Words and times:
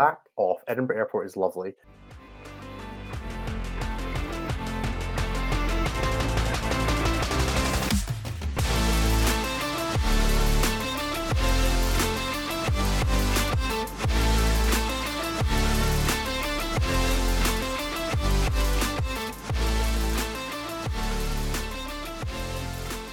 packed 0.00 0.30
off. 0.36 0.64
Edinburgh 0.66 0.96
Airport 0.96 1.26
is 1.26 1.36
lovely. 1.36 1.74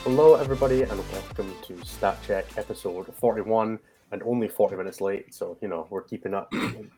Hello, 0.05 0.35
everybody, 0.35 0.83
and 0.83 1.11
welcome 1.11 1.53
to 1.63 1.83
Stat 1.83 2.17
Check 2.25 2.45
episode 2.57 3.13
41, 3.13 3.77
and 4.11 4.23
only 4.23 4.47
40 4.47 4.75
minutes 4.75 5.01
late. 5.01 5.33
So, 5.33 5.57
you 5.61 5.67
know, 5.67 5.87
we're 5.89 6.03
keeping 6.03 6.33
up, 6.33 6.49
you 6.53 6.89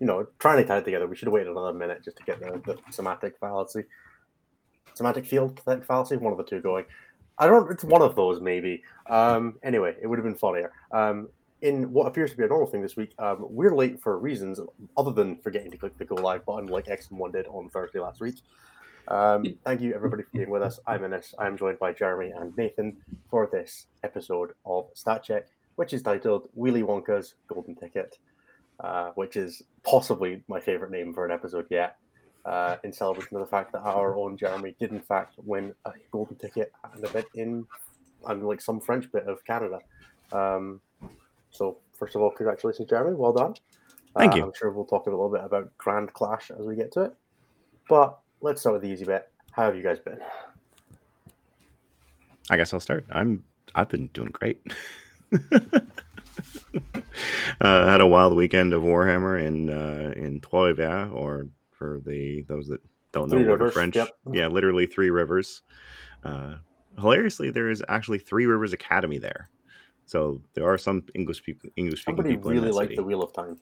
know, 0.00 0.26
trying 0.38 0.58
to 0.58 0.64
tie 0.64 0.78
it 0.78 0.84
together. 0.84 1.06
We 1.06 1.16
should 1.16 1.26
have 1.26 1.32
waited 1.32 1.48
another 1.48 1.72
minute 1.72 2.04
just 2.04 2.16
to 2.18 2.24
get 2.24 2.40
the, 2.40 2.60
the 2.64 2.78
semantic 2.90 3.38
fallacy, 3.38 3.84
semantic 4.94 5.26
field 5.26 5.60
fallacy, 5.86 6.16
one 6.16 6.32
of 6.32 6.38
the 6.38 6.44
two 6.44 6.60
going. 6.60 6.84
I 7.38 7.46
don't, 7.46 7.70
it's 7.70 7.84
one 7.84 8.02
of 8.02 8.14
those 8.14 8.40
maybe. 8.40 8.82
Um, 9.08 9.58
anyway, 9.62 9.96
it 10.00 10.06
would 10.06 10.18
have 10.18 10.24
been 10.24 10.36
funnier. 10.36 10.72
Um, 10.92 11.28
in 11.62 11.92
what 11.92 12.06
appears 12.06 12.32
to 12.32 12.36
be 12.36 12.44
a 12.44 12.48
normal 12.48 12.66
thing 12.66 12.82
this 12.82 12.96
week, 12.96 13.14
um, 13.18 13.38
we're 13.40 13.74
late 13.74 14.00
for 14.00 14.18
reasons 14.18 14.60
other 14.96 15.12
than 15.12 15.36
forgetting 15.36 15.70
to 15.70 15.76
click 15.76 15.96
the 15.96 16.04
go 16.04 16.16
live 16.16 16.44
button 16.44 16.66
like 16.66 16.88
X 16.88 17.08
and 17.10 17.18
One 17.18 17.30
did 17.30 17.46
on 17.46 17.70
Thursday 17.70 18.00
last 18.00 18.20
week. 18.20 18.36
Um, 19.08 19.44
thank 19.64 19.80
you, 19.80 19.94
everybody, 19.94 20.24
for 20.24 20.30
being 20.32 20.50
with 20.50 20.62
us. 20.62 20.78
I'm 20.86 21.04
Innes. 21.04 21.34
I'm 21.38 21.56
joined 21.56 21.78
by 21.78 21.92
Jeremy 21.92 22.32
and 22.36 22.56
Nathan 22.56 22.96
for 23.30 23.48
this 23.50 23.86
episode 24.02 24.52
of 24.64 24.88
Stat 24.94 25.22
Check, 25.24 25.46
which 25.76 25.92
is 25.92 26.02
titled 26.02 26.48
Oui-ly 26.54 26.82
Wonka's 26.82 27.34
Golden 27.48 27.74
Ticket, 27.74 28.18
uh, 28.80 29.10
which 29.14 29.36
is 29.36 29.62
possibly 29.84 30.42
my 30.48 30.60
favorite 30.60 30.90
name 30.90 31.12
for 31.14 31.24
an 31.24 31.30
episode 31.30 31.66
yet, 31.70 31.96
uh, 32.44 32.76
in 32.84 32.92
celebration 32.92 33.36
of 33.36 33.40
the 33.40 33.46
fact 33.50 33.72
that 33.72 33.80
our 33.82 34.16
own 34.16 34.36
Jeremy 34.36 34.74
did, 34.78 34.90
in 34.90 35.00
fact, 35.00 35.34
win 35.38 35.74
a 35.84 35.92
golden 36.10 36.36
ticket 36.36 36.72
and 36.94 37.04
a 37.04 37.08
bit 37.10 37.26
in, 37.34 37.66
and 38.26 38.44
like 38.46 38.60
some 38.60 38.80
French 38.80 39.10
bit 39.12 39.26
of 39.26 39.44
Canada. 39.44 39.78
Um, 40.32 40.80
so, 41.50 41.78
first 41.94 42.14
of 42.16 42.22
all, 42.22 42.30
congratulations, 42.30 42.88
Jeremy. 42.88 43.14
Well 43.14 43.32
done. 43.32 43.54
Thank 44.16 44.32
Uh, 44.32 44.36
you. 44.36 44.42
I'm 44.44 44.52
sure 44.54 44.70
we'll 44.70 44.84
talk 44.86 45.06
a 45.06 45.10
little 45.10 45.28
bit 45.30 45.42
about 45.44 45.70
Grand 45.78 46.12
Clash 46.12 46.50
as 46.50 46.66
we 46.66 46.76
get 46.76 46.92
to 46.92 47.02
it. 47.02 47.14
But 47.88 48.18
let's 48.40 48.60
start 48.60 48.74
with 48.74 48.82
the 48.82 48.88
easy 48.88 49.04
bit. 49.04 49.28
How 49.52 49.64
have 49.64 49.76
you 49.76 49.82
guys 49.82 49.98
been? 49.98 50.18
I 52.50 52.56
guess 52.56 52.72
I'll 52.74 52.80
start. 52.80 53.06
I'm 53.10 53.44
I've 53.74 53.88
been 53.88 54.08
doing 54.08 54.30
great. 54.32 54.60
uh, 57.60 57.86
had 57.88 58.00
a 58.00 58.06
wild 58.06 58.34
weekend 58.36 58.72
of 58.72 58.82
Warhammer 58.82 59.42
in 59.44 59.70
uh, 59.70 60.12
in 60.16 60.40
Trois 60.40 60.72
or 61.12 61.48
for 61.70 62.00
the 62.04 62.42
those 62.48 62.68
that 62.68 62.80
don't 63.12 63.28
know 63.30 63.36
Three 63.38 63.44
Rivers, 63.46 63.72
French. 63.74 63.96
yep. 63.96 64.10
Yeah, 64.32 64.46
literally 64.48 64.86
three 64.86 65.10
rivers. 65.10 65.62
Uh, 66.24 66.54
hilariously, 66.98 67.50
there 67.50 67.70
is 67.70 67.82
actually 67.88 68.18
Three 68.18 68.46
Rivers 68.46 68.72
Academy 68.72 69.18
there. 69.18 69.48
So 70.06 70.42
there 70.54 70.68
are 70.68 70.76
some 70.78 71.04
English 71.14 71.42
people, 71.42 71.70
English 71.76 72.02
speaking 72.02 72.16
Somebody 72.18 72.36
people 72.36 72.50
in 72.50 72.56
really 72.56 72.68
that 72.70 72.74
liked 72.76 72.88
city. 72.90 72.96
the 72.96 73.04
Wheel 73.04 73.22
of 73.22 73.32
Time. 73.32 73.58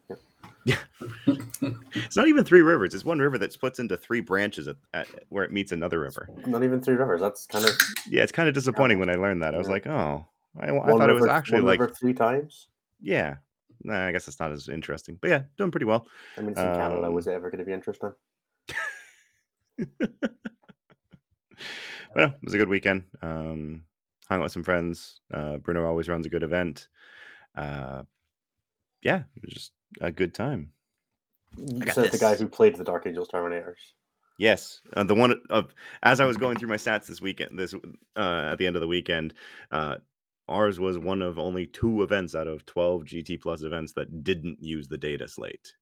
Yeah. 0.64 0.76
It's 1.94 2.16
not 2.16 2.28
even 2.28 2.44
three 2.44 2.60
rivers. 2.62 2.92
It's 2.94 3.04
one 3.04 3.18
river 3.20 3.38
that 3.38 3.52
splits 3.52 3.78
into 3.78 3.96
three 3.96 4.20
branches 4.20 4.66
at, 4.68 4.76
at 4.94 5.06
where 5.28 5.44
it 5.44 5.52
meets 5.52 5.70
another 5.72 6.00
river. 6.00 6.28
Not 6.46 6.64
even 6.64 6.80
three 6.80 6.94
rivers. 6.96 7.20
That's 7.20 7.46
kind 7.46 7.64
of 7.64 7.70
Yeah, 8.08 8.22
it's 8.22 8.32
kind 8.32 8.48
of 8.48 8.54
disappointing 8.54 8.98
when 8.98 9.08
I 9.10 9.14
learned 9.14 9.42
that. 9.42 9.54
I 9.54 9.58
was 9.58 9.68
Yeah. 9.68 9.72
like, 9.72 9.86
oh, 9.86 10.26
I, 10.58 10.68
I 10.68 10.86
thought 10.86 11.10
it 11.10 11.14
was 11.14 11.26
actually 11.26 11.60
like, 11.60 11.80
three 11.94 12.14
times. 12.14 12.68
yeah. 13.00 13.36
Nah, 13.82 14.06
I 14.06 14.12
guess 14.12 14.28
it's 14.28 14.38
not 14.38 14.52
as 14.52 14.68
interesting, 14.68 15.16
but 15.22 15.30
yeah, 15.30 15.42
doing 15.56 15.70
pretty 15.70 15.86
well. 15.86 16.06
I 16.36 16.42
mean, 16.42 16.50
it's 16.50 16.60
in 16.60 16.66
Canada. 16.66 17.06
Um, 17.06 17.14
Was 17.14 17.26
it 17.26 17.32
ever 17.32 17.50
going 17.50 17.60
to 17.60 17.64
be 17.64 17.72
interesting? 17.72 18.12
But 22.12 22.20
no, 22.20 22.26
it 22.26 22.44
was 22.44 22.54
a 22.54 22.58
good 22.58 22.68
weekend. 22.68 23.04
Um, 23.22 23.82
hung 24.28 24.40
out 24.40 24.44
with 24.44 24.52
some 24.52 24.64
friends. 24.64 25.20
Uh, 25.32 25.58
Bruno 25.58 25.86
always 25.86 26.08
runs 26.08 26.26
a 26.26 26.28
good 26.28 26.42
event. 26.42 26.88
Uh, 27.54 28.02
yeah, 29.02 29.22
it 29.36 29.42
was 29.44 29.54
just 29.54 29.72
a 30.00 30.10
good 30.10 30.34
time. 30.34 30.72
You 31.56 31.82
said 31.90 32.10
the 32.10 32.18
guy 32.18 32.36
who 32.36 32.48
played 32.48 32.76
the 32.76 32.84
Dark 32.84 33.06
Angels 33.06 33.28
Terminators. 33.28 33.76
Yes, 34.38 34.80
uh, 34.96 35.04
the 35.04 35.14
one 35.14 35.40
of 35.50 35.74
as 36.02 36.18
I 36.18 36.24
was 36.24 36.36
going 36.36 36.56
through 36.56 36.68
my 36.68 36.76
stats 36.76 37.06
this 37.06 37.20
weekend, 37.20 37.58
this 37.58 37.74
uh, 38.16 38.48
at 38.52 38.58
the 38.58 38.66
end 38.66 38.76
of 38.76 38.80
the 38.80 38.88
weekend, 38.88 39.34
uh, 39.70 39.96
ours 40.50 40.78
was 40.78 40.98
one 40.98 41.22
of 41.22 41.38
only 41.38 41.66
two 41.66 42.02
events 42.02 42.34
out 42.34 42.48
of 42.48 42.66
twelve 42.66 43.04
GT 43.04 43.40
Plus 43.40 43.62
events 43.62 43.92
that 43.94 44.24
didn't 44.24 44.58
use 44.60 44.88
the 44.88 44.98
data 44.98 45.26
slate. 45.26 45.72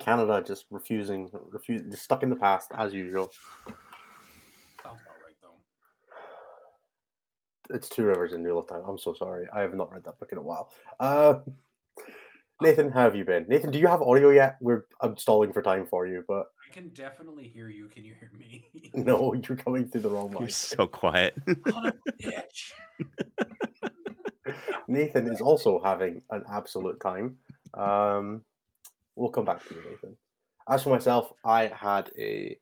Canada 0.00 0.42
just 0.46 0.66
refusing, 0.70 1.28
refuse, 1.50 1.82
just 1.90 2.04
stuck 2.04 2.22
in 2.22 2.30
the 2.30 2.36
past 2.36 2.70
as 2.76 2.94
usual. 2.94 3.30
Sounds 4.82 5.00
about 5.02 5.18
right 5.24 5.34
though. 5.42 5.58
It's 7.74 7.88
two 7.88 8.04
rivers 8.04 8.32
in 8.32 8.42
Wheel 8.42 8.60
of 8.60 8.68
Time. 8.68 8.82
I'm 8.88 8.98
so 8.98 9.12
sorry. 9.12 9.46
I 9.52 9.60
have 9.60 9.74
not 9.74 9.92
read 9.92 10.04
that 10.04 10.18
book 10.18 10.30
in 10.32 10.38
a 10.38 10.42
while. 10.42 10.70
Uh, 11.00 11.40
Nathan, 12.60 12.90
how 12.90 13.02
have 13.02 13.16
you 13.16 13.24
been? 13.24 13.46
Nathan, 13.48 13.70
do 13.70 13.78
you 13.78 13.86
have 13.86 14.02
audio 14.02 14.30
yet? 14.30 14.56
We're 14.60 14.86
I'm 15.00 15.16
stalling 15.16 15.52
for 15.52 15.62
time 15.62 15.86
for 15.86 16.06
you, 16.06 16.24
but 16.26 16.46
I 16.68 16.74
can 16.74 16.88
definitely 16.90 17.48
hear 17.48 17.68
you. 17.68 17.88
Can 17.88 18.04
you 18.04 18.14
hear 18.18 18.30
me? 18.38 18.64
no, 18.94 19.32
you're 19.34 19.56
coming 19.56 19.88
through 19.88 20.02
the 20.02 20.10
wrong 20.10 20.34
You're 20.38 20.48
so 20.48 20.86
quiet. 20.86 21.34
Son 21.68 21.86
a 21.86 22.12
bitch. 22.22 22.72
Nathan 24.86 25.32
is 25.32 25.40
also 25.40 25.80
having 25.82 26.22
an 26.30 26.44
absolute 26.50 27.00
time. 27.00 27.36
Um, 27.74 28.42
we'll 29.16 29.30
come 29.30 29.44
back 29.44 29.66
to 29.68 29.74
you, 29.74 29.82
Nathan. 29.90 30.16
As 30.68 30.82
for 30.82 30.90
myself, 30.90 31.32
I 31.44 31.66
had 31.68 32.10
a. 32.18 32.58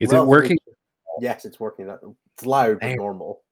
Is 0.00 0.12
it 0.12 0.26
working? 0.26 0.58
Yes, 1.20 1.44
it's 1.44 1.60
working. 1.60 1.86
That 1.86 2.00
it's 2.36 2.46
loud 2.46 2.80
but 2.80 2.88
Damn. 2.88 2.96
normal. 2.96 3.42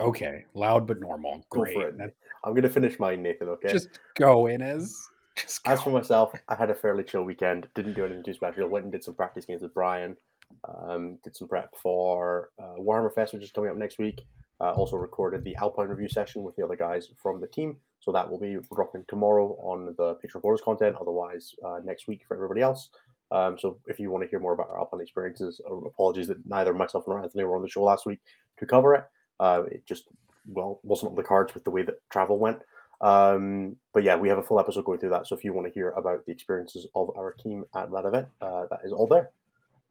Okay, 0.00 0.44
loud 0.54 0.86
but 0.86 0.98
normal. 0.98 1.44
Go 1.50 1.60
Great. 1.60 1.74
for 1.74 1.88
it. 1.88 1.98
That- 1.98 2.14
I'm 2.44 2.54
gonna 2.54 2.68
finish 2.68 2.98
mine, 2.98 3.22
Nathan. 3.22 3.48
Okay. 3.50 3.70
Just 3.70 4.00
go 4.16 4.46
in 4.46 4.60
as. 5.36 5.42
Just 5.42 5.60
As 5.66 5.78
go. 5.78 5.84
for 5.84 5.90
myself, 5.90 6.32
I 6.48 6.54
had 6.54 6.70
a 6.70 6.74
fairly 6.74 7.04
chill 7.04 7.22
weekend. 7.22 7.68
Didn't 7.74 7.94
do 7.94 8.04
anything 8.04 8.24
too 8.24 8.34
special. 8.34 8.68
Went 8.68 8.84
and 8.84 8.92
did 8.92 9.04
some 9.04 9.14
practice 9.14 9.44
games 9.44 9.62
with 9.62 9.74
Brian. 9.74 10.16
Um, 10.68 11.18
did 11.24 11.34
some 11.34 11.48
prep 11.48 11.74
for 11.76 12.50
uh, 12.58 12.76
Warhammer 12.78 13.14
Fest, 13.14 13.32
which 13.32 13.42
is 13.42 13.52
coming 13.52 13.70
up 13.70 13.76
next 13.76 13.98
week. 13.98 14.22
Uh, 14.60 14.70
also 14.72 14.96
recorded 14.96 15.42
the 15.42 15.56
Alpine 15.56 15.88
review 15.88 16.08
session 16.08 16.42
with 16.42 16.54
the 16.56 16.64
other 16.64 16.76
guys 16.76 17.08
from 17.20 17.40
the 17.40 17.46
team. 17.48 17.76
So 18.00 18.12
that 18.12 18.28
will 18.30 18.38
be 18.38 18.58
dropping 18.74 19.04
tomorrow 19.08 19.56
on 19.60 19.94
the 19.96 20.14
Picture 20.14 20.38
Reporters 20.38 20.60
content. 20.60 20.96
Otherwise, 21.00 21.54
uh, 21.64 21.80
next 21.84 22.06
week 22.06 22.22
for 22.26 22.34
everybody 22.34 22.60
else. 22.60 22.90
Um, 23.32 23.58
so 23.58 23.78
if 23.86 23.98
you 23.98 24.10
want 24.10 24.22
to 24.22 24.28
hear 24.28 24.38
more 24.38 24.52
about 24.52 24.68
our 24.68 24.78
Alpine 24.78 25.00
experiences, 25.00 25.60
uh, 25.68 25.74
apologies 25.74 26.28
that 26.28 26.46
neither 26.46 26.74
myself 26.74 27.04
nor 27.08 27.22
Anthony 27.22 27.44
were 27.44 27.56
on 27.56 27.62
the 27.62 27.68
show 27.68 27.82
last 27.82 28.06
week 28.06 28.20
to 28.58 28.66
cover 28.66 28.94
it. 28.94 29.04
Uh, 29.40 29.62
it 29.70 29.86
just 29.86 30.04
well 30.46 30.80
wasn't 30.82 31.10
on 31.10 31.16
the 31.16 31.22
cards 31.22 31.54
with 31.54 31.64
the 31.64 31.70
way 31.70 31.82
that 31.82 31.96
travel 32.10 32.38
went. 32.38 32.58
Um, 33.02 33.76
but 33.92 34.04
yeah, 34.04 34.16
we 34.16 34.28
have 34.28 34.38
a 34.38 34.42
full 34.42 34.60
episode 34.60 34.84
going 34.84 35.00
through 35.00 35.10
that. 35.10 35.26
So 35.26 35.36
if 35.36 35.44
you 35.44 35.52
want 35.52 35.66
to 35.66 35.72
hear 35.72 35.90
about 35.90 36.24
the 36.24 36.32
experiences 36.32 36.86
of 36.94 37.10
our 37.16 37.32
team 37.32 37.64
at 37.74 37.90
that 37.90 38.06
event, 38.06 38.28
uh, 38.40 38.66
that 38.70 38.80
is 38.84 38.92
all 38.92 39.08
there. 39.08 39.30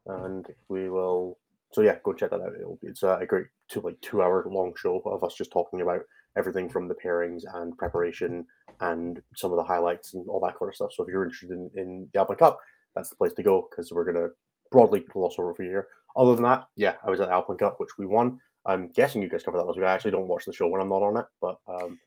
And 0.07 0.47
we 0.69 0.89
will. 0.89 1.37
So 1.73 1.81
yeah, 1.81 1.97
go 2.03 2.13
check 2.13 2.31
that 2.31 2.41
out. 2.41 2.53
It'll 2.55 2.79
it's 2.81 3.03
a 3.03 3.25
great 3.27 3.47
two 3.69 3.81
like 3.81 3.99
two 4.01 4.21
hour 4.21 4.45
long 4.49 4.73
show 4.75 5.01
of 5.05 5.23
us 5.23 5.35
just 5.35 5.51
talking 5.51 5.81
about 5.81 6.01
everything 6.37 6.69
from 6.69 6.87
the 6.87 6.95
pairings 6.95 7.43
and 7.53 7.77
preparation 7.77 8.45
and 8.79 9.21
some 9.35 9.51
of 9.51 9.57
the 9.57 9.63
highlights 9.63 10.13
and 10.13 10.27
all 10.27 10.39
that 10.39 10.57
kind 10.57 10.69
of 10.69 10.75
stuff. 10.75 10.91
So 10.93 11.03
if 11.03 11.09
you're 11.09 11.23
interested 11.23 11.51
in, 11.51 11.69
in 11.75 12.09
the 12.13 12.19
Alpine 12.19 12.37
Cup, 12.37 12.59
that's 12.95 13.09
the 13.09 13.15
place 13.15 13.33
to 13.33 13.43
go 13.43 13.67
because 13.69 13.91
we're 13.91 14.05
gonna 14.05 14.29
broadly 14.71 15.01
gloss 15.01 15.35
over 15.37 15.53
for 15.53 15.63
here. 15.63 15.87
Other 16.15 16.35
than 16.35 16.43
that, 16.43 16.65
yeah, 16.75 16.95
I 17.05 17.09
was 17.09 17.19
at 17.19 17.27
the 17.27 17.33
Alpine 17.33 17.57
Cup, 17.57 17.75
which 17.77 17.97
we 17.97 18.05
won. 18.05 18.39
I'm 18.65 18.89
guessing 18.89 19.21
you 19.21 19.29
guys 19.29 19.43
covered 19.43 19.59
that 19.59 19.65
last 19.65 19.77
week. 19.77 19.85
I 19.85 19.93
actually 19.93 20.11
don't 20.11 20.27
watch 20.27 20.45
the 20.45 20.53
show 20.53 20.67
when 20.67 20.81
I'm 20.81 20.89
not 20.89 21.03
on 21.03 21.17
it, 21.17 21.25
but 21.41 21.57
um, 21.67 21.99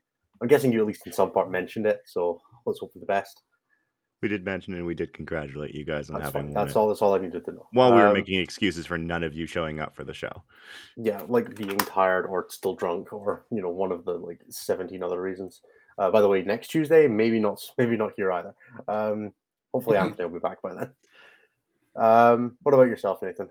I'm 0.42 0.48
guessing 0.48 0.72
you 0.72 0.80
at 0.80 0.86
least 0.86 1.06
in 1.06 1.12
some 1.12 1.30
part 1.30 1.50
mentioned 1.50 1.86
it. 1.86 2.00
So 2.06 2.40
let's 2.66 2.80
hope 2.80 2.92
for 2.92 2.98
the 2.98 3.06
best. 3.06 3.42
we 4.22 4.28
did 4.28 4.44
mention 4.44 4.72
and 4.74 4.86
we 4.86 4.94
did 4.94 5.12
congratulate 5.12 5.74
you 5.74 5.84
guys 5.84 6.08
on 6.08 6.14
That's 6.20 6.32
having 6.32 6.48
fine. 6.48 6.54
That's 6.54 6.70
it. 6.70 6.76
all. 6.76 6.88
That's 6.88 7.02
all 7.02 7.14
I 7.14 7.18
needed 7.18 7.44
to 7.44 7.52
know. 7.52 7.66
While 7.72 7.92
we 7.94 8.00
were 8.00 8.08
Um, 8.08 8.14
making 8.14 8.40
excuses 8.40 8.86
for 8.86 8.96
none 8.96 9.22
of 9.22 9.34
you 9.34 9.46
showing 9.46 9.80
up 9.80 9.94
for 9.94 10.02
the 10.04 10.14
show. 10.14 10.42
yeah, 10.96 11.22
like 11.28 11.54
being 11.54 11.76
tired 11.76 12.24
or 12.26 12.46
still 12.48 12.74
drunk 12.74 13.12
or 13.12 13.44
you 13.50 13.60
know 13.60 13.68
one 13.70 13.92
of 13.92 14.04
the 14.06 14.12
like 14.12 14.40
17 14.48 15.02
other 15.02 15.20
reasons. 15.20 15.60
Uh, 15.98 16.10
by 16.10 16.20
the 16.22 16.28
way, 16.28 16.42
next 16.42 16.68
Tuesday, 16.68 17.06
maybe 17.06 17.38
not, 17.38 17.60
maybe 17.78 17.96
not 17.96 18.12
here 18.16 18.32
either. 18.32 18.54
Um, 18.88 19.32
hopefully, 19.72 19.96
Anthony 19.98 20.24
will 20.26 20.34
be 20.34 20.40
back 20.40 20.60
by 20.62 20.72
then. 20.74 20.90
Um, 21.96 22.56
what 22.62 22.74
about 22.74 22.88
yourself, 22.88 23.22
Nathan? 23.22 23.48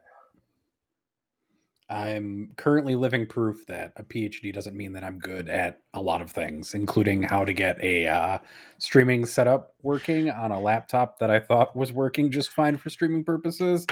I'm 1.93 2.51
currently 2.57 2.95
living 2.95 3.27
proof 3.27 3.67
that 3.67 3.93
a 3.97 4.03
PhD 4.03 4.51
doesn't 4.51 4.75
mean 4.75 4.93
that 4.93 5.03
I'm 5.03 5.19
good 5.19 5.47
at 5.47 5.79
a 5.93 6.01
lot 6.01 6.21
of 6.21 6.31
things, 6.31 6.73
including 6.73 7.21
how 7.21 7.45
to 7.45 7.53
get 7.53 7.79
a 7.83 8.07
uh, 8.07 8.39
streaming 8.79 9.27
setup 9.27 9.75
working 9.83 10.31
on 10.31 10.51
a 10.51 10.59
laptop 10.59 11.19
that 11.19 11.29
I 11.29 11.39
thought 11.39 11.75
was 11.75 11.91
working 11.91 12.31
just 12.31 12.49
fine 12.49 12.77
for 12.77 12.89
streaming 12.89 13.23
purposes. 13.23 13.85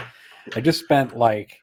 I 0.55 0.61
just 0.61 0.79
spent 0.79 1.15
like 1.15 1.59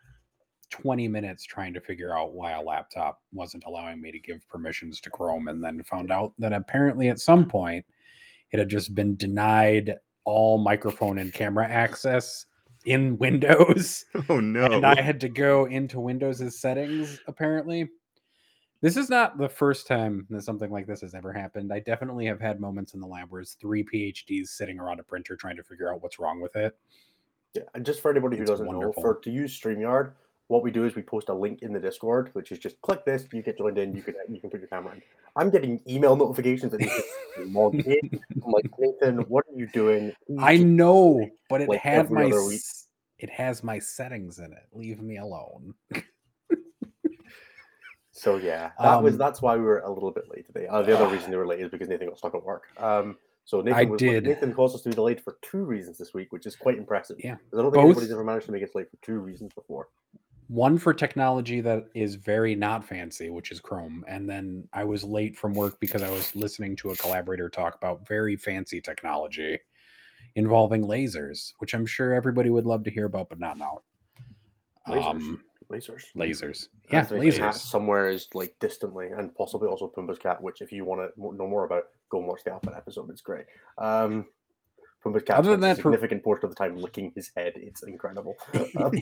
20 0.70 1.08
minutes 1.08 1.42
trying 1.42 1.74
to 1.74 1.80
figure 1.80 2.16
out 2.16 2.34
why 2.34 2.52
a 2.52 2.62
laptop 2.62 3.20
wasn't 3.32 3.64
allowing 3.66 4.00
me 4.00 4.12
to 4.12 4.20
give 4.20 4.46
permissions 4.48 5.00
to 5.00 5.10
Chrome, 5.10 5.48
and 5.48 5.62
then 5.62 5.82
found 5.82 6.12
out 6.12 6.34
that 6.38 6.52
apparently 6.52 7.08
at 7.08 7.18
some 7.18 7.46
point 7.46 7.84
it 8.52 8.60
had 8.60 8.68
just 8.68 8.94
been 8.94 9.16
denied 9.16 9.96
all 10.24 10.56
microphone 10.56 11.18
and 11.18 11.32
camera 11.32 11.66
access 11.68 12.46
in 12.88 13.18
Windows. 13.18 14.04
Oh 14.28 14.40
no! 14.40 14.64
and 14.66 14.84
I 14.84 15.00
had 15.00 15.20
to 15.20 15.28
go 15.28 15.66
into 15.66 16.00
Windows' 16.00 16.58
settings 16.58 17.20
apparently. 17.28 17.88
This 18.80 18.96
is 18.96 19.08
not 19.10 19.38
the 19.38 19.48
first 19.48 19.86
time 19.86 20.26
that 20.30 20.42
something 20.42 20.70
like 20.70 20.86
this 20.86 21.00
has 21.00 21.14
ever 21.14 21.32
happened. 21.32 21.72
I 21.72 21.80
definitely 21.80 22.26
have 22.26 22.40
had 22.40 22.60
moments 22.60 22.94
in 22.94 23.00
the 23.00 23.06
lab 23.06 23.30
where 23.30 23.40
it's 23.40 23.54
three 23.54 23.84
PhDs 23.84 24.48
sitting 24.48 24.78
around 24.78 25.00
a 25.00 25.02
printer 25.02 25.36
trying 25.36 25.56
to 25.56 25.64
figure 25.64 25.92
out 25.92 26.02
what's 26.02 26.18
wrong 26.18 26.40
with 26.40 26.54
it. 26.56 26.76
Yeah, 27.54 27.62
and 27.74 27.84
just 27.84 28.00
for 28.00 28.10
anybody 28.10 28.36
who 28.36 28.42
It's 28.42 28.50
doesn't 28.50 28.66
wonderful. 28.66 29.02
know, 29.02 29.14
for 29.14 29.20
to 29.20 29.30
use 29.30 29.58
StreamYard, 29.58 30.12
what 30.48 30.62
we 30.62 30.70
do 30.70 30.84
is 30.84 30.94
we 30.94 31.02
post 31.02 31.28
a 31.28 31.34
link 31.34 31.62
in 31.62 31.72
the 31.72 31.80
Discord, 31.80 32.30
which 32.34 32.52
is 32.52 32.58
just 32.58 32.80
click 32.82 33.04
this, 33.04 33.26
you 33.32 33.42
get 33.42 33.58
joined 33.58 33.78
in, 33.78 33.94
you 33.94 34.02
can 34.02 34.14
you 34.28 34.40
can 34.40 34.50
put 34.50 34.60
your 34.60 34.68
camera 34.68 34.94
in. 34.94 35.02
I'm 35.36 35.50
getting 35.50 35.80
email 35.88 36.16
notifications 36.16 36.72
that 36.72 37.04
log 37.48 37.74
in. 37.74 38.20
I'm 38.44 38.50
like, 38.50 38.70
Nathan, 38.78 39.18
what 39.28 39.44
are 39.52 39.58
you 39.58 39.68
doing? 39.72 40.12
I 40.38 40.56
know, 40.56 41.28
but 41.48 41.60
it 41.60 41.68
like 41.68 41.80
had 41.80 42.10
my 42.10 42.30
it 43.18 43.30
has 43.30 43.62
my 43.64 43.78
settings 43.78 44.38
in 44.38 44.52
it. 44.52 44.66
Leave 44.72 45.00
me 45.00 45.18
alone. 45.18 45.74
So 48.18 48.36
yeah, 48.36 48.72
that 48.80 49.00
was 49.00 49.14
Um, 49.14 49.18
that's 49.18 49.40
why 49.40 49.56
we 49.56 49.62
were 49.62 49.78
a 49.78 49.90
little 49.90 50.10
bit 50.10 50.28
late 50.28 50.44
today. 50.44 50.66
Uh, 50.66 50.82
the 50.82 50.98
other 50.98 51.06
reason 51.14 51.30
they 51.30 51.36
were 51.36 51.46
late 51.46 51.60
is 51.60 51.70
because 51.70 51.88
Nathan 51.88 52.08
got 52.08 52.18
stuck 52.18 52.34
at 52.34 52.42
work. 52.42 52.64
Um, 52.76 53.16
so 53.44 53.60
Nathan 53.60 53.78
I 53.78 53.84
was, 53.84 53.98
did. 53.98 54.24
Nathan 54.24 54.52
caused 54.52 54.74
us 54.74 54.82
to 54.82 54.88
be 54.88 54.94
delayed 54.96 55.20
for 55.22 55.38
two 55.40 55.64
reasons 55.64 55.98
this 55.98 56.12
week, 56.14 56.32
which 56.32 56.44
is 56.44 56.56
quite 56.56 56.76
impressive. 56.78 57.16
Yeah. 57.22 57.36
because 57.36 57.60
I 57.60 57.62
don't 57.62 57.70
think 57.70 57.82
Both- 57.82 57.90
anybody's 57.90 58.10
ever 58.10 58.24
managed 58.24 58.46
to 58.46 58.52
make 58.52 58.64
us 58.64 58.74
late 58.74 58.90
for 58.90 58.96
two 59.02 59.20
reasons 59.20 59.52
before. 59.54 59.88
One 60.48 60.78
for 60.78 60.92
technology 60.92 61.60
that 61.60 61.84
is 61.94 62.16
very 62.16 62.54
not 62.56 62.82
fancy, 62.82 63.30
which 63.30 63.52
is 63.52 63.60
Chrome. 63.60 64.04
And 64.08 64.28
then 64.28 64.66
I 64.72 64.82
was 64.82 65.04
late 65.04 65.36
from 65.36 65.52
work 65.52 65.78
because 65.78 66.02
I 66.02 66.10
was 66.10 66.34
listening 66.34 66.74
to 66.76 66.90
a 66.90 66.96
collaborator 66.96 67.48
talk 67.48 67.76
about 67.76 68.08
very 68.08 68.34
fancy 68.34 68.80
technology 68.80 69.58
involving 70.38 70.84
lasers, 70.84 71.52
which 71.58 71.74
I'm 71.74 71.84
sure 71.84 72.14
everybody 72.14 72.48
would 72.48 72.64
love 72.64 72.84
to 72.84 72.90
hear 72.90 73.06
about, 73.06 73.28
but 73.28 73.38
not 73.40 73.58
now. 73.58 73.80
Lasers. 74.88 75.04
Um, 75.04 75.44
Lasers. 75.70 76.04
lasers. 76.16 76.68
Yeah, 76.90 77.04
lasers. 77.04 77.54
somewhere 77.54 78.08
is 78.08 78.28
like 78.32 78.54
distantly, 78.58 79.08
and 79.08 79.34
possibly 79.34 79.68
also 79.68 79.92
Pumbaa's 79.94 80.18
cat. 80.18 80.42
Which, 80.42 80.62
if 80.62 80.72
you 80.72 80.86
want 80.86 81.02
to 81.14 81.36
know 81.36 81.46
more 81.46 81.64
about, 81.64 81.82
go 82.10 82.18
and 82.20 82.26
watch 82.26 82.40
the 82.44 82.52
Alpha 82.52 82.72
episode. 82.74 83.10
It's 83.10 83.20
great. 83.20 83.44
Um, 83.76 84.24
Pumbaa's 85.04 85.24
cat 85.24 85.36
Other 85.36 85.50
than 85.50 85.60
that, 85.60 85.76
for- 85.76 85.92
significant 85.92 86.24
portion 86.24 86.46
of 86.46 86.50
the 86.52 86.56
time 86.56 86.78
licking 86.78 87.12
his 87.14 87.30
head. 87.36 87.52
It's 87.56 87.82
incredible. 87.82 88.36
Um, 88.78 88.92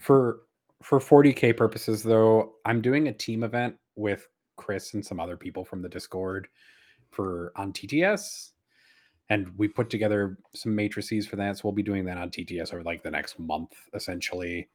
for 0.00 0.40
for 0.82 0.98
40k 0.98 1.54
purposes 1.56 2.02
though 2.02 2.54
i'm 2.64 2.80
doing 2.80 3.08
a 3.08 3.12
team 3.12 3.44
event 3.44 3.76
with 3.96 4.26
chris 4.56 4.94
and 4.94 5.04
some 5.04 5.20
other 5.20 5.36
people 5.36 5.62
from 5.62 5.82
the 5.82 5.88
discord 5.90 6.48
for 7.10 7.52
on 7.56 7.70
tts 7.72 8.52
and 9.30 9.50
we 9.56 9.66
put 9.68 9.88
together 9.88 10.36
some 10.54 10.74
matrices 10.74 11.26
for 11.26 11.36
that 11.36 11.56
so 11.56 11.62
we'll 11.64 11.72
be 11.72 11.82
doing 11.82 12.04
that 12.04 12.18
on 12.18 12.28
tts 12.30 12.74
over 12.74 12.82
like 12.82 13.02
the 13.02 13.10
next 13.10 13.38
month 13.38 13.72
essentially 13.94 14.68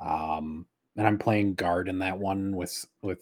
um 0.00 0.66
and 0.96 1.06
i'm 1.06 1.18
playing 1.18 1.54
guard 1.54 1.88
in 1.88 1.98
that 1.98 2.16
one 2.18 2.54
with 2.54 2.84
with 3.02 3.20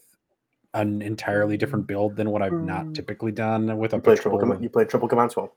an 0.75 1.01
entirely 1.01 1.57
different 1.57 1.87
build 1.87 2.15
than 2.17 2.31
what 2.31 2.43
i've 2.43 2.53
not 2.53 2.95
typically 2.95 3.33
done 3.33 3.79
with 3.79 3.95
a 3.95 3.97
you 3.97 4.03
play 4.03 4.17
triple. 4.17 4.39
patrol 4.39 4.53
of- 4.57 4.63
you 4.63 4.69
play 4.69 4.85
triple 4.85 5.09
command 5.09 5.31
squad. 5.31 5.49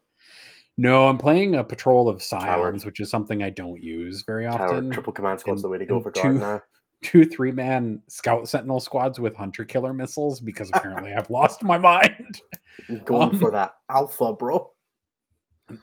no 0.77 1.07
i'm 1.07 1.17
playing 1.17 1.55
a 1.55 1.63
patrol 1.63 2.07
of 2.07 2.23
scions 2.23 2.85
which 2.85 2.99
is 2.99 3.09
something 3.09 3.43
i 3.43 3.49
don't 3.49 3.81
use 3.83 4.23
very 4.25 4.47
often 4.47 4.89
triple 4.91 5.11
command 5.13 5.39
squad's 5.39 5.61
the 5.61 5.67
way 5.69 5.77
to 5.77 5.85
go 5.85 5.99
for 5.99 6.11
two- 6.11 6.21
guard 6.21 6.35
now. 6.39 6.61
two 7.03 7.25
three 7.25 7.51
man 7.51 7.99
scout 8.07 8.47
sentinel 8.47 8.79
squads 8.79 9.19
with 9.19 9.35
hunter 9.35 9.65
killer 9.65 9.91
missiles 9.91 10.39
because 10.39 10.69
apparently 10.71 11.11
I've 11.11 11.31
lost 11.31 11.63
my 11.63 11.75
mind. 11.91 12.39
Going 13.05 13.31
Um, 13.33 13.39
for 13.39 13.49
that 13.49 13.73
alpha, 13.89 14.33
bro. 14.33 14.69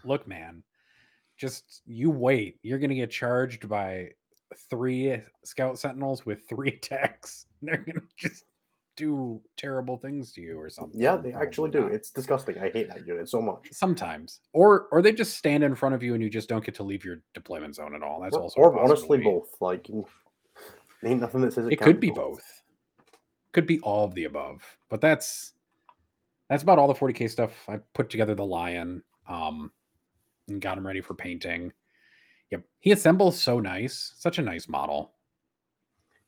Look, 0.04 0.26
man, 0.26 0.62
just 1.36 1.82
you 1.86 2.10
wait. 2.10 2.58
You're 2.62 2.78
gonna 2.78 2.94
get 2.94 3.10
charged 3.10 3.68
by 3.68 4.10
three 4.70 5.20
scout 5.44 5.78
sentinels 5.78 6.24
with 6.26 6.48
three 6.48 6.68
attacks. 6.82 7.46
They're 7.62 7.78
gonna 7.78 8.02
just 8.16 8.44
do 8.96 9.40
terrible 9.56 9.96
things 9.96 10.32
to 10.32 10.40
you 10.40 10.58
or 10.58 10.68
something. 10.68 11.00
Yeah, 11.00 11.16
they 11.16 11.32
actually 11.32 11.70
do. 11.70 11.86
It's 11.86 12.10
disgusting. 12.10 12.58
I 12.58 12.70
hate 12.70 12.88
that 12.88 13.06
unit 13.06 13.28
so 13.28 13.40
much. 13.40 13.68
sometimes, 13.70 14.40
or 14.52 14.86
or 14.90 15.02
they 15.02 15.12
just 15.12 15.36
stand 15.36 15.62
in 15.62 15.74
front 15.74 15.94
of 15.94 16.02
you 16.02 16.14
and 16.14 16.22
you 16.22 16.28
just 16.28 16.48
don't 16.48 16.64
get 16.64 16.74
to 16.76 16.82
leave 16.82 17.04
your 17.04 17.20
deployment 17.34 17.76
zone 17.76 17.94
at 17.94 18.02
all. 18.02 18.20
That's 18.20 18.36
Or- 18.36 18.42
also 18.42 18.60
or 18.60 18.78
honestly, 18.80 19.18
both. 19.18 19.54
Like, 19.60 19.88
ain't 21.04 21.20
nothing 21.20 21.42
that 21.42 21.52
says 21.52 21.66
it, 21.66 21.74
it 21.74 21.80
could 21.80 22.00
be 22.00 22.10
both 22.10 22.42
could 23.52 23.66
be 23.66 23.80
all 23.80 24.04
of 24.04 24.14
the 24.14 24.24
above 24.24 24.62
but 24.90 25.00
that's 25.00 25.52
that's 26.50 26.62
about 26.62 26.78
all 26.78 26.86
the 26.86 26.94
40k 26.94 27.30
stuff 27.30 27.52
i 27.68 27.78
put 27.94 28.10
together 28.10 28.34
the 28.34 28.44
lion 28.44 29.02
um 29.28 29.72
and 30.48 30.60
got 30.60 30.78
him 30.78 30.86
ready 30.86 31.00
for 31.00 31.14
painting 31.14 31.72
yep 32.50 32.62
he 32.80 32.92
assembles 32.92 33.40
so 33.40 33.60
nice 33.60 34.14
such 34.18 34.38
a 34.38 34.42
nice 34.42 34.68
model 34.68 35.12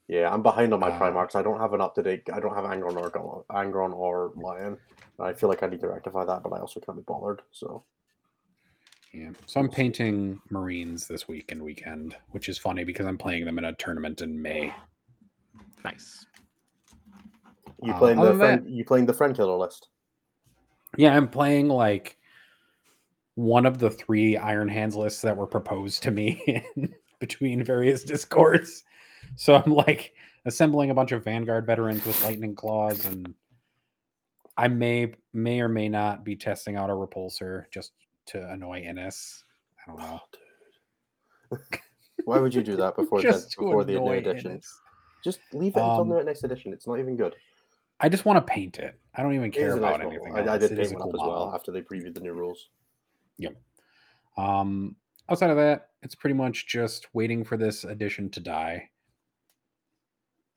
Yeah, 0.08 0.28
I'm 0.32 0.42
behind 0.42 0.74
on 0.74 0.80
my 0.80 0.90
Uh, 0.90 0.98
Primarchs. 0.98 1.36
I 1.36 1.42
don't 1.42 1.60
have 1.60 1.72
an 1.72 1.80
up 1.80 1.94
to 1.94 2.02
date. 2.02 2.28
I 2.32 2.40
don't 2.40 2.54
have 2.54 2.64
Angron 2.64 2.96
or 2.96 3.44
Angron 3.50 3.94
or 3.94 4.32
Lion. 4.34 4.76
I 5.20 5.32
feel 5.32 5.48
like 5.48 5.62
I 5.62 5.68
need 5.68 5.80
to 5.82 5.88
rectify 5.88 6.24
that, 6.24 6.42
but 6.42 6.52
I 6.52 6.58
also 6.58 6.80
can't 6.80 6.98
be 6.98 7.04
bothered. 7.06 7.42
So 7.52 7.84
yeah 9.12 9.30
so 9.46 9.58
i'm 9.58 9.68
painting 9.68 10.40
marines 10.50 11.06
this 11.08 11.26
week 11.26 11.50
and 11.50 11.62
weekend 11.62 12.16
which 12.30 12.48
is 12.48 12.58
funny 12.58 12.84
because 12.84 13.06
i'm 13.06 13.18
playing 13.18 13.44
them 13.44 13.58
in 13.58 13.64
a 13.64 13.72
tournament 13.74 14.20
in 14.22 14.40
may 14.40 14.72
nice. 15.84 16.26
you 17.82 17.92
playing 17.94 18.18
other 18.18 18.32
the 18.32 18.38
than 18.38 18.58
friend? 18.60 18.70
You 18.70 18.84
playing 18.84 19.06
the 19.06 19.12
friend 19.14 19.34
killer 19.34 19.56
list? 19.56 19.88
yeah 20.96 21.16
i'm 21.16 21.28
playing 21.28 21.68
like 21.68 22.16
one 23.34 23.64
of 23.66 23.78
the 23.78 23.90
three 23.90 24.36
iron 24.36 24.68
hands 24.68 24.96
lists 24.96 25.22
that 25.22 25.36
were 25.36 25.46
proposed 25.46 26.02
to 26.02 26.10
me 26.10 26.42
in 26.76 26.94
between 27.20 27.62
various 27.64 28.02
discords 28.04 28.84
so 29.36 29.54
i'm 29.54 29.72
like 29.72 30.12
assembling 30.46 30.90
a 30.90 30.94
bunch 30.94 31.12
of 31.12 31.22
vanguard 31.24 31.66
veterans 31.66 32.04
with 32.04 32.22
lightning 32.24 32.54
claws 32.54 33.04
and 33.06 33.34
i 34.56 34.66
may 34.66 35.12
may 35.32 35.60
or 35.60 35.68
may 35.68 35.88
not 35.88 36.24
be 36.24 36.34
testing 36.34 36.76
out 36.76 36.90
a 36.90 36.92
repulsor 36.92 37.64
just 37.70 37.92
to 38.26 38.50
annoy 38.50 38.80
Innes. 38.80 39.44
i 39.86 39.90
don't 39.90 40.00
know 40.00 40.20
Why 42.24 42.38
would 42.38 42.54
you 42.54 42.62
do 42.62 42.76
that 42.76 42.96
before 42.96 43.22
the 43.22 43.46
before 43.58 43.84
the 43.84 43.98
new 43.98 44.12
edition? 44.12 44.52
Innes. 44.52 44.68
Just 45.24 45.40
leave 45.52 45.76
it 45.76 45.80
until 45.80 46.00
Um, 46.02 46.08
the 46.08 46.22
next 46.24 46.44
edition. 46.44 46.72
It's 46.72 46.86
not 46.86 46.98
even 46.98 47.16
good. 47.16 47.34
i 48.00 48.08
just 48.08 48.24
want 48.24 48.36
to 48.44 48.52
paint 48.52 48.78
it 48.78 48.98
i 49.14 49.22
don't 49.22 49.34
even 49.34 49.50
care 49.50 49.70
nice 49.70 49.78
about 49.78 50.00
anything 50.00 50.32
I, 50.36 50.54
I 50.54 50.58
did 50.58 50.72
It 50.72 50.78
paint 50.78 50.92
one 50.98 51.02
cool 51.02 51.10
up 51.10 51.14
as 51.14 51.20
well 51.20 51.28
model. 51.46 51.54
after 51.54 51.72
they 51.72 51.82
previewed 51.82 52.14
the 52.14 52.20
new 52.20 52.32
rules. 52.32 52.68
Um, 54.36 54.96
outside 55.30 55.50
of 55.50 55.56
that, 55.56 55.88
it's 56.02 56.14
pretty 56.14 56.34
much 56.34 56.66
just 56.66 57.08
waiting 57.14 57.44
for 57.44 57.56
this 57.56 57.84
edition 57.84 58.30
to 58.30 58.40
die 58.40 58.88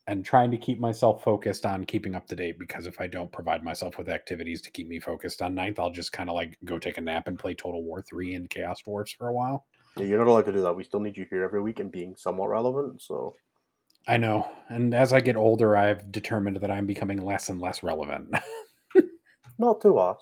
and 0.08 0.26
trying 0.26 0.52
to 0.52 0.58
keep 0.58 0.80
myself 0.80 1.24
focused 1.24 1.66
on 1.66 1.86
keeping 1.86 2.14
up 2.14 2.28
to 2.28 2.36
date 2.36 2.60
because 2.60 2.88
if 2.88 3.00
I 3.00 3.08
don't 3.08 3.32
provide 3.32 3.64
myself 3.64 3.98
with 3.98 4.10
activities 4.10 4.62
to 4.64 4.72
keep 4.72 4.88
me 4.88 5.00
focused 5.00 5.42
on 5.42 5.56
ninth, 5.56 5.80
I'll 5.80 5.92
just 5.92 6.12
kind 6.12 6.30
of 6.30 6.36
like 6.36 6.58
go 6.66 6.78
take 6.78 6.98
a 6.98 7.02
nap 7.02 7.28
and 7.28 7.40
play 7.40 7.54
Total 7.54 7.82
War 7.82 8.02
3 8.02 8.36
and 8.36 8.50
Chaos 8.50 8.82
Dwarfs 8.82 9.14
for 9.14 9.30
a 9.30 9.34
while. 9.34 9.66
Yeah, 9.96 10.06
you're 10.06 10.18
not 10.18 10.28
allowed 10.28 10.46
to 10.46 10.52
do 10.52 10.62
that. 10.62 10.76
We 10.76 10.84
still 10.84 11.00
need 11.00 11.16
you 11.16 11.26
here 11.30 11.44
every 11.44 11.62
week 11.62 11.80
and 11.80 11.92
being 11.92 12.16
somewhat 12.18 12.50
relevant. 12.50 13.02
So 13.02 13.36
I 14.08 14.18
know. 14.18 14.50
And 14.68 14.94
as 14.94 15.14
I 15.14 15.22
get 15.22 15.38
older, 15.38 15.78
I've 15.78 16.12
determined 16.12 16.58
that 16.58 16.72
I'm 16.72 16.86
becoming 16.86 17.22
less 17.22 17.50
and 17.50 17.62
less 17.62 17.84
relevant. 17.84 18.34
not 19.58 19.80
to 19.82 19.98
us. 19.98 20.18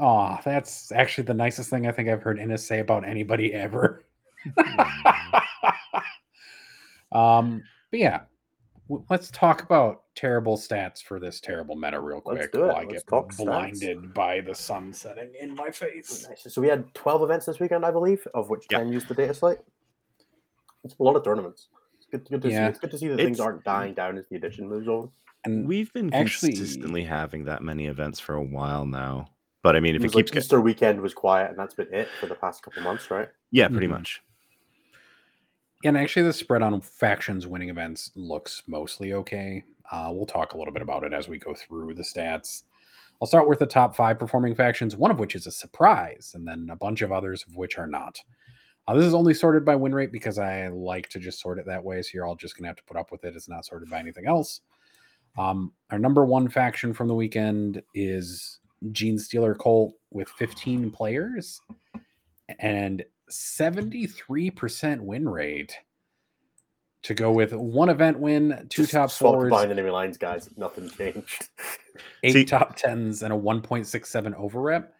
Aw, 0.00 0.40
that's 0.44 0.90
actually 0.92 1.24
the 1.24 1.34
nicest 1.34 1.70
thing 1.70 1.86
I 1.86 1.92
think 1.92 2.08
I've 2.08 2.22
heard 2.22 2.38
Innes 2.38 2.66
say 2.66 2.80
about 2.80 3.04
anybody 3.06 3.54
ever. 3.54 4.04
um, 7.12 7.62
but 7.90 8.00
yeah, 8.00 8.20
w- 8.88 9.04
let's 9.08 9.30
talk 9.30 9.62
about 9.62 10.02
terrible 10.16 10.56
stats 10.56 11.02
for 11.02 11.20
this 11.20 11.40
terrible 11.40 11.76
meta 11.76 12.00
real 12.00 12.22
Let's 12.24 12.38
quick 12.38 12.52
do 12.52 12.64
it. 12.64 12.66
while 12.68 12.76
I 12.76 12.80
Let's 12.80 12.92
get 12.94 13.06
talk 13.06 13.32
stats. 13.32 13.44
blinded 13.44 14.14
by 14.14 14.40
the 14.40 14.54
sun 14.54 14.92
setting 14.92 15.32
in 15.40 15.54
my 15.54 15.70
face. 15.70 16.26
Nice. 16.28 16.52
So 16.52 16.60
we 16.60 16.68
had 16.68 16.92
12 16.94 17.22
events 17.22 17.46
this 17.46 17.60
weekend, 17.60 17.84
I 17.86 17.90
believe, 17.90 18.26
of 18.34 18.50
which 18.50 18.64
Yeah. 18.70 18.78
10 18.78 18.92
used 18.92 19.08
the 19.08 19.14
data 19.14 19.34
slate. 19.34 19.58
It's 20.82 20.94
a 20.98 21.02
lot 21.02 21.16
of 21.16 21.24
tournaments. 21.24 21.68
It's 21.96 22.06
good, 22.10 22.28
good 22.28 22.42
to 22.42 22.50
Yeah. 22.50 22.66
see. 22.66 22.70
It's 22.70 22.78
good 22.80 22.90
to 22.90 22.98
see 22.98 23.08
that 23.08 23.16
things 23.16 23.38
It's- 23.38 23.40
aren't 23.46 23.64
dying 23.64 23.94
down 23.94 24.18
as 24.18 24.24
the 24.28 24.36
edition 24.36 24.68
moves 24.68 24.88
on. 24.88 25.10
And 25.44 25.66
We've 25.68 25.92
been 25.92 26.12
Actually- 26.12 26.52
consistently 26.52 27.04
having 27.04 27.44
that 27.44 27.62
many 27.62 27.86
events 27.86 28.18
for 28.18 28.34
a 28.34 28.42
while 28.42 28.86
now. 28.86 29.28
But 29.64 29.74
I 29.76 29.80
mean, 29.80 29.94
if 29.96 30.02
it 30.02 30.04
was 30.04 30.12
keeps 30.12 30.28
like 30.28 30.34
get- 30.34 30.42
Easter 30.44 30.60
weekend 30.60 31.00
was 31.00 31.14
quiet, 31.14 31.48
and 31.50 31.58
that's 31.58 31.74
been 31.74 31.92
it 31.92 32.06
for 32.20 32.26
the 32.26 32.34
past 32.36 32.62
couple 32.62 32.82
months, 32.82 33.10
right? 33.10 33.28
yeah, 33.50 33.66
pretty 33.68 33.86
Mhm. 33.88 33.90
much. 33.92 34.22
and 35.86 35.98
actually 35.98 36.22
the 36.22 36.32
spread 36.32 36.62
on 36.62 36.80
factions 36.80 37.46
winning 37.46 37.68
events 37.68 38.10
looks 38.14 38.62
mostly 38.66 39.12
okay. 39.12 39.62
Uh, 39.92 40.10
we'll 40.14 40.24
talk 40.24 40.54
a 40.54 40.56
little 40.56 40.72
bit 40.72 40.80
about 40.80 41.04
it 41.04 41.12
as 41.12 41.28
we 41.28 41.38
go 41.38 41.52
through 41.52 41.92
the 41.92 42.02
stats. 42.02 42.62
I'll 43.20 43.26
start 43.28 43.46
with 43.46 43.58
the 43.58 43.66
top 43.66 43.94
five 43.94 44.18
performing 44.18 44.54
factions, 44.54 44.96
one 44.96 45.10
of 45.10 45.18
which 45.18 45.34
is 45.34 45.46
a 45.46 45.50
surprise, 45.50 46.32
and 46.34 46.48
then 46.48 46.68
a 46.70 46.76
bunch 46.76 47.02
of 47.02 47.12
others 47.12 47.44
of 47.46 47.54
which 47.56 47.76
are 47.76 47.86
not. 47.86 48.18
Uh, 48.88 48.94
this 48.94 49.04
is 49.04 49.12
only 49.12 49.34
sorted 49.34 49.62
by 49.64 49.76
win 49.76 49.94
rate 49.94 50.10
because 50.10 50.38
I 50.38 50.68
like 50.68 51.08
to 51.10 51.18
just 51.18 51.38
sort 51.40 51.58
it 51.58 51.66
that 51.66 51.84
way. 51.84 52.00
So 52.00 52.10
you're 52.14 52.24
all 52.24 52.34
just 52.34 52.56
going 52.56 52.62
to 52.64 52.68
have 52.68 52.76
to 52.76 52.84
put 52.84 52.96
up 52.96 53.12
with 53.12 53.22
it. 53.24 53.36
It's 53.36 53.48
not 53.48 53.66
sorted 53.66 53.90
by 53.90 53.98
anything 53.98 54.26
else. 54.26 54.62
Um, 55.36 55.72
our 55.90 55.98
number 55.98 56.24
one 56.24 56.48
faction 56.48 56.94
from 56.94 57.08
the 57.08 57.14
weekend 57.14 57.82
is 57.94 58.58
Genestealer 58.92 59.58
Cult 59.58 59.94
with 60.10 60.28
15 60.30 60.90
players 60.90 61.60
and 62.58 63.04
73% 63.30 65.00
win 65.00 65.28
rate 65.28 65.76
to 67.02 67.14
go 67.14 67.30
with 67.32 67.52
one 67.52 67.88
event 67.90 68.18
win, 68.18 68.66
two 68.70 68.82
Just 68.82 68.92
top 68.92 69.10
swap 69.10 69.34
fours, 69.34 69.50
behind 69.50 69.70
enemy 69.70 69.90
lines, 69.90 70.16
guys. 70.16 70.48
Nothing 70.56 70.88
changed. 70.90 71.48
eight 72.22 72.32
See- 72.32 72.44
top 72.44 72.76
tens, 72.76 73.22
and 73.22 73.32
a 73.32 73.36
1.67 73.36 74.34
over 74.34 74.60
rep. 74.60 74.94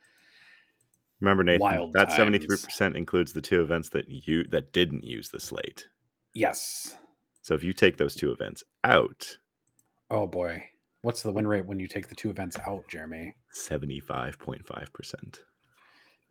Remember, 1.21 1.43
Nathan, 1.45 1.61
Wild 1.61 1.93
that 1.95 2.07
times. 2.09 2.17
seventy 2.17 2.39
three 2.39 2.59
percent 2.63 2.97
includes 2.97 3.33
the 3.33 3.41
two 3.41 3.63
events 3.63 3.89
that 3.91 4.07
you 4.09 4.45
that 4.51 4.73
didn't 4.75 5.05
use 5.05 5.31
the 5.31 5.41
slate. 5.41 5.87
Yes. 6.35 6.97
So 7.41 7.55
if 7.55 7.65
you 7.65 7.73
take 7.73 7.97
those 7.97 8.15
two 8.15 8.31
events 8.33 8.63
out, 8.83 9.39
Oh 10.11 10.27
boy. 10.27 10.63
What's 11.01 11.23
the 11.23 11.33
win 11.33 11.47
rate 11.47 11.65
when 11.65 11.79
you 11.79 11.87
take 11.89 12.09
the 12.09 12.15
two 12.15 12.29
events 12.31 12.59
out, 12.67 12.87
Jeremy? 12.89 13.35
Seventy 13.55 14.01
five 14.01 14.39
point 14.39 14.67
five 14.67 14.93
percent. 14.93 15.41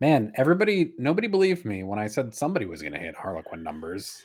Man, 0.00 0.32
everybody, 0.36 0.92
nobody 0.98 1.28
believed 1.28 1.64
me 1.64 1.82
when 1.82 1.98
I 1.98 2.08
said 2.08 2.34
somebody 2.34 2.66
was 2.66 2.82
going 2.82 2.92
to 2.92 2.98
hit 2.98 3.14
Harlequin 3.14 3.62
numbers. 3.62 4.22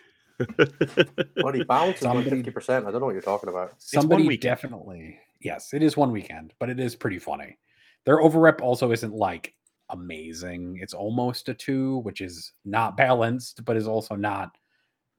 Buddy, 1.37 1.63
balance 1.63 1.99
is 1.99 2.03
like 2.03 2.25
50%. 2.25 2.87
I 2.87 2.91
don't 2.91 2.99
know 2.99 3.05
what 3.05 3.11
you're 3.11 3.21
talking 3.21 3.49
about. 3.49 3.73
Somebody 3.77 4.35
definitely, 4.37 5.19
yes, 5.41 5.73
it 5.73 5.83
is 5.83 5.95
one 5.95 6.11
weekend, 6.11 6.53
but 6.59 6.69
it 6.69 6.79
is 6.79 6.95
pretty 6.95 7.19
funny. 7.19 7.57
Their 8.05 8.17
overrep 8.17 8.61
also 8.61 8.91
isn't 8.91 9.13
like 9.13 9.53
amazing. 9.89 10.79
It's 10.81 10.93
almost 10.93 11.49
a 11.49 11.53
two, 11.53 11.99
which 11.99 12.21
is 12.21 12.53
not 12.65 12.97
balanced, 12.97 13.63
but 13.65 13.77
is 13.77 13.87
also 13.87 14.15
not 14.15 14.51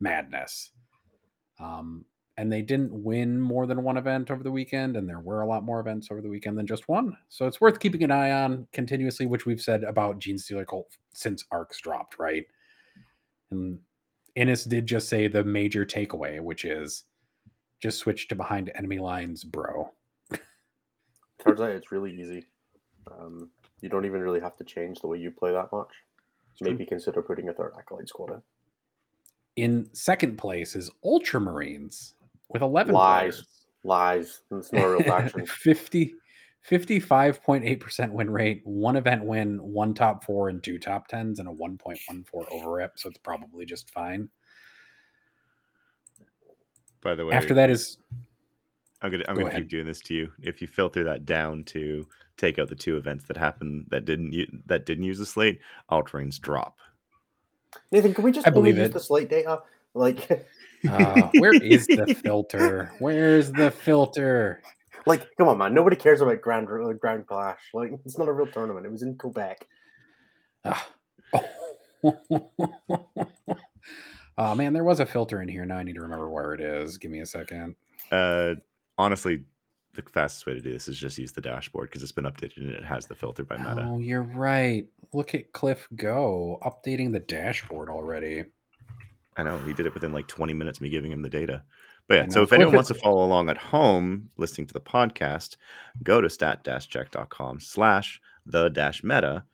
madness. 0.00 0.70
Um, 1.60 2.04
and 2.40 2.50
they 2.50 2.62
didn't 2.62 2.90
win 2.90 3.38
more 3.38 3.66
than 3.66 3.82
one 3.82 3.98
event 3.98 4.30
over 4.30 4.42
the 4.42 4.50
weekend, 4.50 4.96
and 4.96 5.06
there 5.06 5.20
were 5.20 5.42
a 5.42 5.46
lot 5.46 5.62
more 5.62 5.78
events 5.78 6.08
over 6.10 6.22
the 6.22 6.28
weekend 6.30 6.56
than 6.56 6.66
just 6.66 6.88
one. 6.88 7.14
So 7.28 7.46
it's 7.46 7.60
worth 7.60 7.78
keeping 7.78 8.02
an 8.02 8.10
eye 8.10 8.32
on 8.32 8.66
continuously, 8.72 9.26
which 9.26 9.44
we've 9.44 9.60
said 9.60 9.84
about 9.84 10.18
Genestealer 10.18 10.66
Cult 10.66 10.96
since 11.12 11.44
Arks 11.50 11.78
dropped, 11.82 12.18
right? 12.18 12.46
And 13.50 13.78
Innes 14.36 14.64
did 14.64 14.86
just 14.86 15.10
say 15.10 15.28
the 15.28 15.44
major 15.44 15.84
takeaway, 15.84 16.40
which 16.40 16.64
is 16.64 17.04
just 17.78 17.98
switch 17.98 18.26
to 18.28 18.34
behind 18.34 18.72
enemy 18.74 18.98
lines, 18.98 19.44
bro. 19.44 19.90
Turns 21.44 21.60
out 21.60 21.68
it's 21.68 21.92
really 21.92 22.18
easy. 22.18 22.46
Um, 23.20 23.50
you 23.82 23.90
don't 23.90 24.06
even 24.06 24.22
really 24.22 24.40
have 24.40 24.56
to 24.56 24.64
change 24.64 25.00
the 25.00 25.08
way 25.08 25.18
you 25.18 25.30
play 25.30 25.52
that 25.52 25.70
much. 25.72 25.90
Maybe 26.62 26.86
consider 26.86 27.20
putting 27.20 27.50
a 27.50 27.52
third 27.52 27.74
acolyte 27.78 28.08
squad 28.08 28.30
in. 28.30 28.42
In 29.56 29.90
second 29.92 30.38
place 30.38 30.74
is 30.74 30.90
Ultramarines 31.04 32.14
with 32.50 32.62
11 32.62 32.94
Lies. 32.94 33.20
players. 33.22 33.46
Lies. 33.84 34.40
It's 34.52 34.72
not 34.72 34.84
real 34.84 35.02
faction. 35.02 35.46
50 35.46 36.14
55.8% 36.70 38.10
win 38.10 38.28
rate, 38.28 38.60
one 38.64 38.96
event 38.96 39.24
win, 39.24 39.56
one 39.62 39.94
top 39.94 40.22
four, 40.22 40.50
and 40.50 40.62
two 40.62 40.78
top 40.78 41.08
tens, 41.08 41.38
and 41.38 41.48
a 41.48 41.52
1.14 41.52 42.24
over 42.52 42.70
rep. 42.72 42.98
So 42.98 43.08
it's 43.08 43.16
probably 43.18 43.64
just 43.64 43.88
fine. 43.90 44.28
By 47.02 47.14
the 47.14 47.24
way, 47.24 47.34
After 47.34 47.54
that 47.54 47.70
is 47.70 47.96
I'm 49.00 49.10
gonna 49.10 49.24
I'm 49.26 49.36
Go 49.36 49.40
gonna 49.40 49.52
ahead. 49.52 49.62
keep 49.62 49.70
doing 49.70 49.86
this 49.86 50.00
to 50.02 50.14
you. 50.14 50.30
If 50.42 50.60
you 50.60 50.68
filter 50.68 51.02
that 51.04 51.24
down 51.24 51.64
to 51.64 52.06
take 52.36 52.58
out 52.58 52.68
the 52.68 52.74
two 52.74 52.98
events 52.98 53.24
that 53.28 53.38
happened 53.38 53.86
that 53.88 54.04
didn't 54.04 54.34
u- 54.34 54.60
that 54.66 54.84
didn't 54.84 55.04
use 55.04 55.18
the 55.18 55.24
slate, 55.24 55.60
Ultramarines 55.90 56.38
drop. 56.38 56.76
Nathan, 57.90 58.12
can 58.12 58.22
we 58.24 58.32
just 58.32 58.46
I 58.46 58.50
only 58.50 58.60
believe 58.72 58.76
use 58.76 58.88
it. 58.88 58.92
the 58.92 59.00
slate 59.00 59.30
data? 59.30 59.62
Like, 59.94 60.28
uh, 60.88 61.28
where 61.38 61.54
is 61.54 61.86
the 61.86 62.14
filter? 62.22 62.92
Where's 62.98 63.52
the 63.52 63.70
filter? 63.70 64.62
like, 65.06 65.28
come 65.36 65.48
on, 65.48 65.58
man. 65.58 65.74
Nobody 65.74 65.96
cares 65.96 66.20
about 66.20 66.40
Grand 66.40 66.68
uh, 66.68 66.92
Grand 66.92 67.26
Clash. 67.26 67.58
Like, 67.74 67.92
it's 68.04 68.18
not 68.18 68.28
a 68.28 68.32
real 68.32 68.46
tournament. 68.46 68.86
It 68.86 68.92
was 68.92 69.02
in 69.02 69.16
Quebec. 69.16 69.66
Ah. 70.64 70.88
oh 74.38 74.54
man, 74.54 74.72
there 74.72 74.84
was 74.84 75.00
a 75.00 75.06
filter 75.06 75.42
in 75.42 75.48
here. 75.48 75.64
Now 75.64 75.76
I 75.76 75.82
need 75.82 75.94
to 75.94 76.02
remember 76.02 76.30
where 76.30 76.54
it 76.54 76.60
is. 76.60 76.98
Give 76.98 77.10
me 77.10 77.20
a 77.20 77.26
second. 77.26 77.74
Uh, 78.10 78.54
honestly, 78.98 79.44
the 79.94 80.02
fastest 80.02 80.46
way 80.46 80.54
to 80.54 80.60
do 80.60 80.72
this 80.72 80.88
is 80.88 80.98
just 80.98 81.18
use 81.18 81.32
the 81.32 81.40
dashboard 81.40 81.88
because 81.88 82.02
it's 82.02 82.12
been 82.12 82.24
updated 82.24 82.58
and 82.58 82.70
it 82.70 82.84
has 82.84 83.06
the 83.06 83.14
filter 83.14 83.44
by 83.44 83.56
meta. 83.56 83.86
Oh, 83.88 83.98
you're 83.98 84.22
right. 84.22 84.86
Look 85.12 85.34
at 85.34 85.52
Cliff 85.52 85.88
Go 85.96 86.58
updating 86.62 87.12
the 87.12 87.20
dashboard 87.20 87.88
already. 87.88 88.44
I 89.36 89.42
know 89.42 89.58
he 89.58 89.72
did 89.72 89.86
it 89.86 89.94
within 89.94 90.12
like 90.12 90.26
20 90.26 90.52
minutes 90.52 90.78
of 90.78 90.82
me 90.82 90.88
giving 90.88 91.12
him 91.12 91.22
the 91.22 91.28
data. 91.28 91.62
But 92.08 92.14
yeah, 92.14 92.28
so 92.28 92.42
if 92.42 92.52
anyone 92.52 92.74
wants 92.74 92.88
to 92.88 92.94
follow 92.94 93.24
along 93.24 93.50
at 93.50 93.56
home 93.56 94.30
listening 94.36 94.66
to 94.66 94.72
the 94.72 94.80
podcast, 94.80 95.56
go 96.02 96.20
to 96.20 96.28
stat-check.com 96.28 97.60
slash 97.60 98.20
the 98.46 98.68
dash 98.68 99.04
meta 99.04 99.44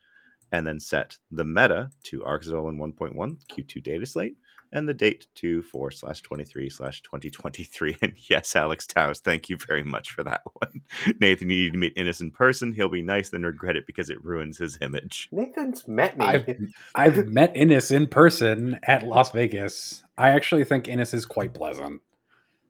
and 0.53 0.67
then 0.67 0.81
set 0.81 1.19
the 1.31 1.45
meta 1.45 1.91
to 2.05 2.25
Arks 2.25 2.47
of 2.47 2.55
Omen 2.55 2.79
1.1 2.95 3.37
Q2 3.53 3.83
data 3.83 4.07
slate 4.07 4.37
and 4.77 4.87
the 4.87 4.95
date 4.95 5.27
to 5.35 5.63
4 5.63 5.91
slash 5.91 6.21
23 6.21 6.69
slash 6.69 7.01
2023. 7.03 7.97
And 8.03 8.13
yes, 8.29 8.55
Alex 8.55 8.87
Towers, 8.87 9.21
thank 9.21 9.49
you 9.49 9.57
very 9.57 9.83
much 9.83 10.11
for 10.11 10.23
that 10.23 10.43
one. 10.53 10.83
Nathan, 11.21 11.49
you 11.49 11.65
need 11.65 11.73
to 11.73 11.79
meet 11.79 11.95
Innes 11.97 12.21
in 12.21 12.31
person. 12.31 12.75
He'll 12.75 12.91
be 12.91 13.01
nice, 13.01 13.31
then 13.31 13.43
regret 13.43 13.77
it 13.77 13.87
because 13.87 14.11
it 14.11 14.23
ruins 14.23 14.59
his 14.59 14.79
image. 14.83 15.29
Nathan's 15.33 15.89
met 15.89 16.19
me. 16.19 16.27
I've 16.27 16.47
I've 16.95 17.27
met 17.29 17.57
Innes 17.57 17.91
in 17.91 18.07
person 18.07 18.79
at 18.83 19.07
Las 19.07 19.33
Vegas. 19.33 20.05
I 20.19 20.29
actually 20.29 20.65
think 20.65 20.89
Innes 20.89 21.15
is 21.15 21.25
quite 21.25 21.55
pleasant. 21.55 22.03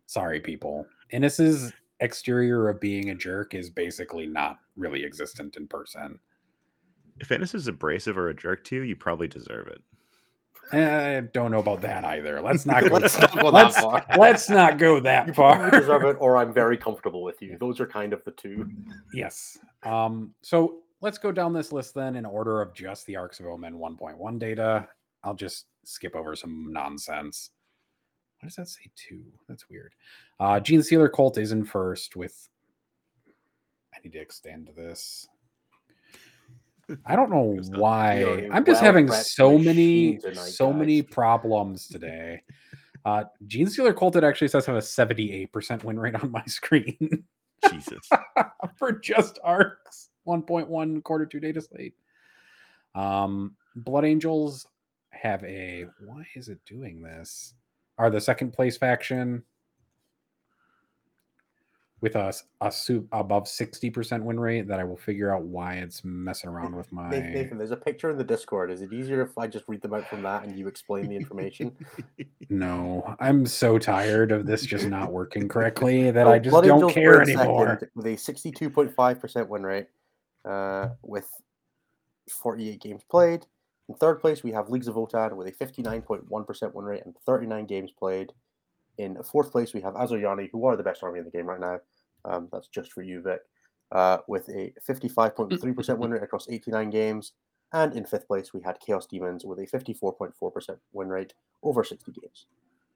Sorry, 0.06 0.38
people. 0.38 0.86
Innes's 1.10 1.72
exterior 1.98 2.68
of 2.68 2.80
being 2.80 3.10
a 3.10 3.14
jerk 3.16 3.54
is 3.54 3.68
basically 3.68 4.26
not 4.26 4.58
really 4.76 5.04
existent 5.04 5.56
in 5.56 5.66
person. 5.66 6.20
If 7.18 7.32
Innes 7.32 7.54
is 7.54 7.66
abrasive 7.66 8.16
or 8.16 8.28
a 8.28 8.34
jerk 8.34 8.62
to 8.64 8.76
you, 8.76 8.82
you 8.82 8.94
probably 8.94 9.26
deserve 9.26 9.66
it. 9.66 9.82
Eh, 10.73 11.18
I 11.18 11.20
don't 11.20 11.50
know 11.50 11.61
about 11.61 11.80
that 11.82 12.04
either. 12.04 12.40
Let's 12.40 12.66
not 12.66 12.82
go. 12.88 12.96
Let's 12.96 13.18
not 13.18 13.32
go 13.35 13.50
that 13.50 13.52
let's, 13.52 13.80
far. 13.80 14.04
let's 14.18 14.49
not 14.50 14.78
go 14.78 14.99
that 15.00 15.28
You 15.28 15.32
far. 15.35 15.56
probably 15.58 15.80
deserve 15.80 16.04
it, 16.04 16.16
or 16.18 16.37
I'm 16.37 16.52
very 16.52 16.76
comfortable 16.76 17.23
with 17.23 17.40
you. 17.40 17.56
Those 17.58 17.80
are 17.80 17.87
kind 17.87 18.12
of 18.12 18.25
the 18.25 18.32
two. 18.32 18.68
Yes. 19.14 19.58
Um, 19.85 20.35
so 20.42 20.78
let's 21.00 21.18
go 21.18 21.30
down 21.30 21.52
this 21.52 21.73
list 21.73 21.94
then 21.94 22.16
in 22.16 22.25
order 22.26 22.61
of 22.61 22.75
just 22.75 23.06
the 23.06 23.16
Arks 23.16 23.38
of 23.40 23.46
Omen 23.46 23.75
1.1 23.75 24.38
data. 24.38 24.88
I'll 25.23 25.35
just 25.35 25.66
skip 25.85 26.16
over 26.16 26.35
some 26.35 26.73
nonsense. 26.73 27.50
What 28.40 28.49
does 28.49 28.56
that 28.56 28.68
say 28.68 28.90
two? 28.96 29.23
That's 29.49 29.68
weird. 29.70 29.92
Uh 30.40 30.61
Genestealer 30.61 31.11
Cult 31.12 31.38
is 31.38 31.52
in 31.52 31.64
first 31.64 32.16
with 32.16 32.49
I 33.94 33.99
need 34.04 34.12
to 34.12 34.18
extend 34.20 34.70
this. 34.76 35.26
I 37.05 37.16
don't 37.16 37.31
know 37.31 37.59
why. 37.78 38.49
I'm 38.52 38.64
just 38.64 38.81
having 38.83 39.11
so 39.11 39.59
many 39.59 40.19
tonight, 40.19 40.37
so 40.37 40.73
many 40.73 41.02
problems 41.02 41.88
today. 41.88 42.43
Uh 43.05 43.25
Genestealer 43.47 43.97
Cult 43.97 44.16
it 44.16 44.25
actually 44.25 44.49
says 44.49 44.66
have 44.66 44.76
a 44.76 44.81
78% 44.81 45.85
win 45.85 45.99
rate 45.99 46.14
on 46.16 46.31
my 46.31 46.45
screen. 46.47 47.25
Jesus. 47.71 48.09
for 48.76 48.93
just 48.93 49.38
arks 49.45 50.09
1.1 50.26 51.02
quarter 51.02 51.26
two 51.26 51.40
data 51.40 51.61
slate 51.61 51.95
um 52.95 53.55
blood 53.76 54.05
angels 54.05 54.66
have 55.11 55.43
a 55.45 55.87
why 56.05 56.26
is 56.35 56.49
it 56.49 56.59
doing 56.66 57.00
this 57.00 57.55
are 57.99 58.11
the 58.11 58.21
second 58.21 58.52
place 58.52 58.76
faction 58.76 59.43
with 62.06 62.14
us 62.16 62.44
a 62.60 62.70
soup 62.70 63.08
above 63.10 63.44
60% 63.44 64.22
win 64.22 64.38
rate 64.38 64.68
that 64.68 64.78
i 64.78 64.84
will 64.84 64.96
figure 64.96 65.34
out 65.34 65.42
why 65.42 65.75
it's 65.75 66.04
messing 66.04 66.48
around 66.48 66.75
with 66.75 66.92
my 66.92 67.10
Nathan, 67.10 67.58
there's 67.58 67.72
a 67.72 67.76
picture 67.76 68.10
in 68.10 68.16
the 68.16 68.25
Discord. 68.25 68.70
Is 68.70 68.80
it 68.80 68.92
easier 68.92 69.22
if 69.22 69.36
I 69.36 69.48
just 69.48 69.64
read 69.66 69.82
them 69.82 69.94
out 69.94 70.08
from 70.08 70.22
that 70.22 70.44
and 70.44 70.56
you 70.56 70.68
explain 70.68 71.08
the 71.08 71.16
information? 71.16 71.75
no 72.48 73.16
i'm 73.18 73.44
so 73.44 73.78
tired 73.78 74.30
of 74.30 74.46
this 74.46 74.64
just 74.64 74.86
not 74.86 75.12
working 75.12 75.48
correctly 75.48 76.10
that 76.16 76.26
So 76.26 76.32
i 76.32 76.38
just 76.38 76.64
don't 76.64 76.92
care 76.92 77.22
anymore 77.22 77.68
second 77.70 77.88
With 77.94 78.06
a 78.06 78.10
62.5% 78.10 79.48
win 79.48 79.62
rate, 79.62 79.86
uh, 80.44 80.88
with 81.02 81.28
48 82.30 82.80
games 82.80 83.02
played. 83.10 83.46
In 83.88 83.94
third 83.94 84.20
place, 84.20 84.42
we 84.42 84.52
have 84.52 84.68
Leagues 84.68 84.88
of 84.88 84.96
Votann 84.96 85.36
with 85.36 85.46
a 85.46 85.52
59.1% 85.52 86.75
win 86.75 86.84
rate 86.84 87.02
and 87.04 87.14
39 87.25 87.66
games 87.66 87.90
played. 87.96 88.32
In 88.98 89.22
fourth 89.22 89.52
place, 89.52 89.75
we 89.75 89.80
have 89.82 89.94
Asuryani, 89.94 90.48
who 90.52 90.64
are 90.66 90.76
the 90.76 90.82
best 90.82 91.02
army 91.02 91.18
in 91.18 91.25
the 91.25 91.30
game 91.30 91.46
right 91.46 91.60
now. 91.60 91.80
Um, 92.26 92.49
that's 92.52 92.68
just 92.68 92.92
for 92.92 93.02
you, 93.02 93.23
Vic. 93.23 93.40
Uh, 93.92 94.18
with 94.26 94.49
a 94.49 94.73
55.3% 94.88 95.99
win 95.99 96.11
rate 96.11 96.23
across 96.23 96.49
89 96.49 96.90
games. 96.90 97.33
And 97.73 97.95
in 97.95 98.04
fifth 98.04 98.26
place, 98.26 98.52
we 98.52 98.61
had 98.62 98.78
Chaos 98.80 99.06
Daemons 99.06 99.45
with 99.45 99.59
a 99.59 99.66
54.4% 99.66 100.76
win 100.92 101.09
rate 101.09 101.35
over 101.62 101.85
60 101.85 102.12
games. 102.12 102.47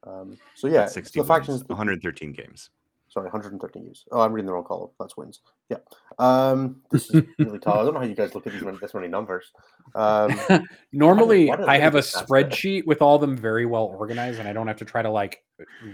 Um, 0.07 0.39
so 0.55 0.69
yeah, 0.69 0.87
60 0.87 1.21
the 1.21 1.25
factions. 1.25 1.59
wins, 1.61 1.69
113 1.69 2.33
games. 2.33 2.71
Sorry, 3.11 3.25
113 3.25 3.85
U's. 3.87 4.05
Oh, 4.13 4.21
I'm 4.21 4.33
reading 4.33 4.47
the 4.47 4.53
wrong 4.53 4.63
column. 4.65 4.91
That's 5.01 5.17
wins. 5.17 5.41
Yeah. 5.69 5.79
Um, 6.21 6.81
this 6.93 7.11
is 7.11 7.23
really 7.41 7.59
tall. 7.59 7.81
I 7.81 7.85
don't 7.85 7.93
know 7.95 7.99
how 8.01 8.07
you 8.07 8.15
guys 8.15 8.37
look 8.37 8.47
at 8.47 8.53
these 8.53 8.63
many, 8.63 8.79
this 8.81 8.95
many 8.95 9.09
numbers. 9.09 9.51
Um, 9.97 10.39
Normally, 10.93 11.51
I 11.51 11.79
have 11.79 11.97
a 11.97 11.99
just 11.99 12.17
ask 12.17 12.27
that? 12.29 12.29
spreadsheet 12.51 12.87
with 12.87 13.03
all 13.03 13.19
them 13.19 13.37
very 13.37 13.67
well 13.67 13.87
organized, 13.87 14.39
and 14.39 14.49
I 14.49 14.53
don't 14.53 14.69
have 14.69 14.77
to 14.77 14.85
try 14.85 15.03
to 15.03 15.11
like 15.11 15.43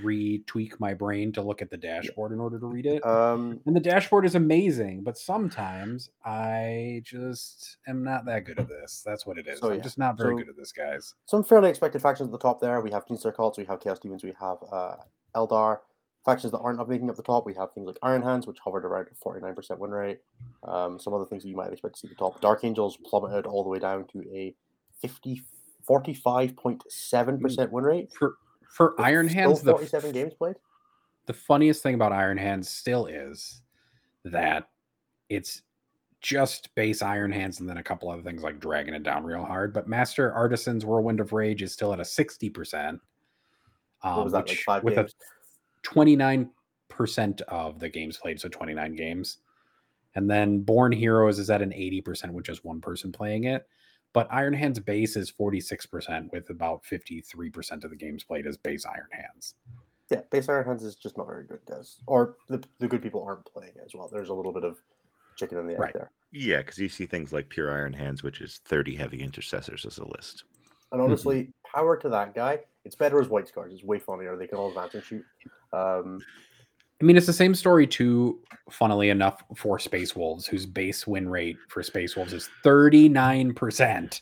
retweak 0.04 0.78
my 0.78 0.92
brain 0.92 1.32
to 1.32 1.42
look 1.42 1.62
at 1.62 1.70
the 1.70 1.76
dashboard 1.78 2.32
in 2.32 2.38
order 2.38 2.58
to 2.58 2.66
read 2.66 2.84
it. 2.84 3.04
um, 3.06 3.60
And 3.66 3.74
the 3.74 3.80
dashboard 3.80 4.26
is 4.26 4.34
amazing, 4.34 5.02
but 5.02 5.16
sometimes 5.16 6.10
I 6.24 7.00
just 7.04 7.78
am 7.88 8.04
not 8.04 8.26
that 8.26 8.44
good 8.44 8.58
at 8.58 8.68
this. 8.68 9.02
That's 9.06 9.24
what 9.26 9.38
it 9.38 9.46
is. 9.48 9.60
So, 9.60 9.70
I'm 9.70 9.76
yeah. 9.76 9.82
just 9.82 9.96
not 9.98 10.18
very 10.18 10.34
So- 10.34 10.38
good 10.38 10.48
at 10.50 10.56
this, 10.56 10.70
guys. 10.72 11.14
some 11.24 11.42
fairly 11.42 11.70
expected 11.70 12.02
factions 12.02 12.28
at 12.28 12.32
the 12.32 12.38
top 12.38 12.60
there. 12.60 12.80
We 12.82 12.90
have 12.90 13.06
Genestealer 13.06 13.34
Cults, 13.34 13.56
we 13.58 13.64
have 13.64 13.80
Chaos 13.80 13.98
Daemons, 13.98 14.22
we 14.22 14.34
have 14.38 14.58
uh, 14.70 14.96
Eldar. 15.34 15.78
Factions 16.26 16.50
that 16.50 16.58
aren't 16.58 16.80
up 16.80 16.88
making 16.88 17.08
up 17.08 17.16
the 17.16 17.22
top, 17.22 17.46
we 17.46 17.54
have 17.54 17.72
things 17.72 17.86
like 17.86 17.96
Iron 18.02 18.20
Hands, 18.20 18.46
which 18.46 18.58
hovered 18.62 18.84
around 18.84 19.06
a 19.10 19.24
49% 19.26 19.78
win 19.78 19.92
rate. 19.92 20.18
Um, 20.64 20.98
some 20.98 21.14
other 21.14 21.24
things 21.24 21.44
that 21.44 21.48
you 21.48 21.56
might 21.56 21.72
expect 21.72 21.94
to 21.94 22.00
see 22.00 22.08
at 22.08 22.10
the 22.10 22.16
top. 22.16 22.40
Dark 22.40 22.64
Angels 22.64 22.98
plummeted 23.08 23.46
all 23.46 23.62
the 23.62 23.68
way 23.70 23.78
down 23.78 24.04
to 24.08 24.22
a 24.34 24.54
50, 25.00 25.40
45.7% 25.88 27.70
win 27.70 27.84
rate. 27.84 28.12
For 28.12 28.34
for 28.68 28.94
with 28.96 29.06
Iron 29.06 29.28
Hands, 29.28 29.60
the 29.62 29.72
47 29.72 30.12
games 30.12 30.34
played. 30.34 30.56
the 31.26 31.32
funniest 31.32 31.82
thing 31.82 31.94
about 31.94 32.12
Iron 32.12 32.36
Hands 32.38 32.68
still 32.68 33.06
is 33.06 33.62
that 34.24 34.68
it's 35.28 35.62
just 36.20 36.74
base 36.74 37.02
Iron 37.02 37.30
Hands 37.30 37.58
and 37.60 37.68
then 37.68 37.76
a 37.76 37.82
couple 37.82 38.10
other 38.10 38.22
things 38.22 38.42
like 38.42 38.58
dragging 38.58 38.94
it 38.94 39.02
down 39.04 39.22
real 39.24 39.44
hard. 39.44 39.72
But 39.72 39.86
Master 39.88 40.32
Artisan's 40.32 40.84
Whirlwind 40.84 41.20
of 41.20 41.32
Rage 41.32 41.62
is 41.62 41.72
still 41.72 41.92
at 41.92 42.00
a 42.00 42.02
60%. 42.02 42.98
What 44.02 44.10
Um, 44.10 44.24
was 44.24 44.32
that, 44.32 44.38
like 44.38 44.48
which 44.48 44.64
five 44.64 44.82
with 44.84 44.96
games? 44.96 45.12
a 45.12 45.14
29% 45.86 46.48
of 47.48 47.78
the 47.78 47.88
games 47.88 48.18
played, 48.18 48.40
so 48.40 48.48
29 48.48 48.94
games. 48.94 49.38
And 50.14 50.30
then 50.30 50.60
Born 50.60 50.92
Heroes 50.92 51.38
is 51.38 51.50
at 51.50 51.62
an 51.62 51.70
80% 51.70 52.30
with 52.32 52.44
just 52.46 52.64
one 52.64 52.80
person 52.80 53.12
playing 53.12 53.44
it. 53.44 53.66
But 54.12 54.28
Iron 54.30 54.54
Hands 54.54 54.78
base 54.78 55.14
is 55.16 55.30
46% 55.30 56.32
with 56.32 56.48
about 56.48 56.82
53% 56.84 57.84
of 57.84 57.90
the 57.90 57.96
games 57.96 58.24
played 58.24 58.46
as 58.46 58.56
base 58.56 58.86
Iron 58.86 59.08
Hands. 59.12 59.54
Yeah, 60.10 60.20
base 60.30 60.48
Iron 60.48 60.64
Hands 60.64 60.82
is 60.82 60.94
just 60.94 61.18
not 61.18 61.26
very 61.26 61.44
good, 61.44 61.58
guys. 61.68 61.98
Or 62.06 62.36
the, 62.48 62.62
the 62.78 62.88
good 62.88 63.02
people 63.02 63.22
aren't 63.22 63.44
playing 63.44 63.74
as 63.84 63.94
well. 63.94 64.08
There's 64.10 64.30
a 64.30 64.34
little 64.34 64.52
bit 64.52 64.64
of 64.64 64.78
chicken 65.36 65.58
in 65.58 65.66
the 65.66 65.74
egg 65.74 65.80
Right. 65.80 65.92
there. 65.92 66.10
Yeah, 66.32 66.58
because 66.58 66.78
you 66.78 66.88
see 66.88 67.04
things 67.04 67.32
like 67.32 67.50
Pure 67.50 67.70
Iron 67.70 67.92
Hands, 67.92 68.22
which 68.22 68.40
is 68.40 68.60
30 68.64 68.96
heavy 68.96 69.22
intercessors 69.22 69.84
as 69.84 69.98
a 69.98 70.06
list. 70.06 70.44
And 70.92 71.02
honestly, 71.02 71.52
power 71.74 71.96
to 71.98 72.08
that 72.08 72.34
guy. 72.34 72.60
It's 72.86 72.94
better 72.94 73.20
as 73.20 73.28
white 73.28 73.48
scars. 73.48 73.72
It's 73.72 73.82
way 73.82 73.98
funnier. 73.98 74.36
They 74.36 74.46
can 74.46 74.58
all 74.58 74.68
advance 74.68 74.94
and 74.94 75.02
shoot. 75.02 75.24
Um, 75.72 76.20
I 77.00 77.04
mean, 77.04 77.16
it's 77.16 77.26
the 77.26 77.32
same 77.32 77.54
story 77.54 77.86
too, 77.86 78.38
funnily 78.70 79.10
enough, 79.10 79.42
for 79.56 79.80
Space 79.80 80.14
Wolves, 80.14 80.46
whose 80.46 80.64
base 80.64 81.04
win 81.04 81.28
rate 81.28 81.56
for 81.68 81.82
Space 81.82 82.16
Wolves 82.16 82.32
is 82.32 82.48
39%. 82.64 84.20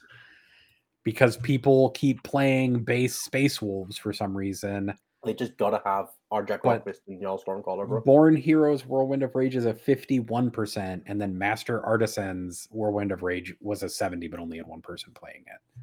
Because 1.04 1.36
people 1.36 1.90
keep 1.90 2.22
playing 2.22 2.82
base 2.82 3.16
Space 3.16 3.60
Wolves 3.60 3.98
for 3.98 4.14
some 4.14 4.34
reason. 4.34 4.94
they 5.22 5.34
just 5.34 5.58
gotta 5.58 5.82
have 5.84 6.08
Arjac 6.32 6.60
and 6.64 7.20
Njal 7.20 7.44
Stormcaller, 7.44 7.86
bro. 7.86 8.00
Born 8.00 8.34
Heroes 8.34 8.86
Whirlwind 8.86 9.22
of 9.22 9.34
Rage 9.34 9.56
is 9.56 9.66
a 9.66 9.74
51%, 9.74 11.02
and 11.06 11.20
then 11.20 11.36
Master 11.36 11.84
Artisans 11.84 12.66
Whirlwind 12.70 13.12
of 13.12 13.22
Rage 13.22 13.54
was 13.60 13.82
a 13.82 13.88
70, 13.90 14.26
but 14.28 14.40
only 14.40 14.56
had 14.56 14.66
one 14.66 14.80
person 14.80 15.12
playing 15.12 15.44
it. 15.46 15.80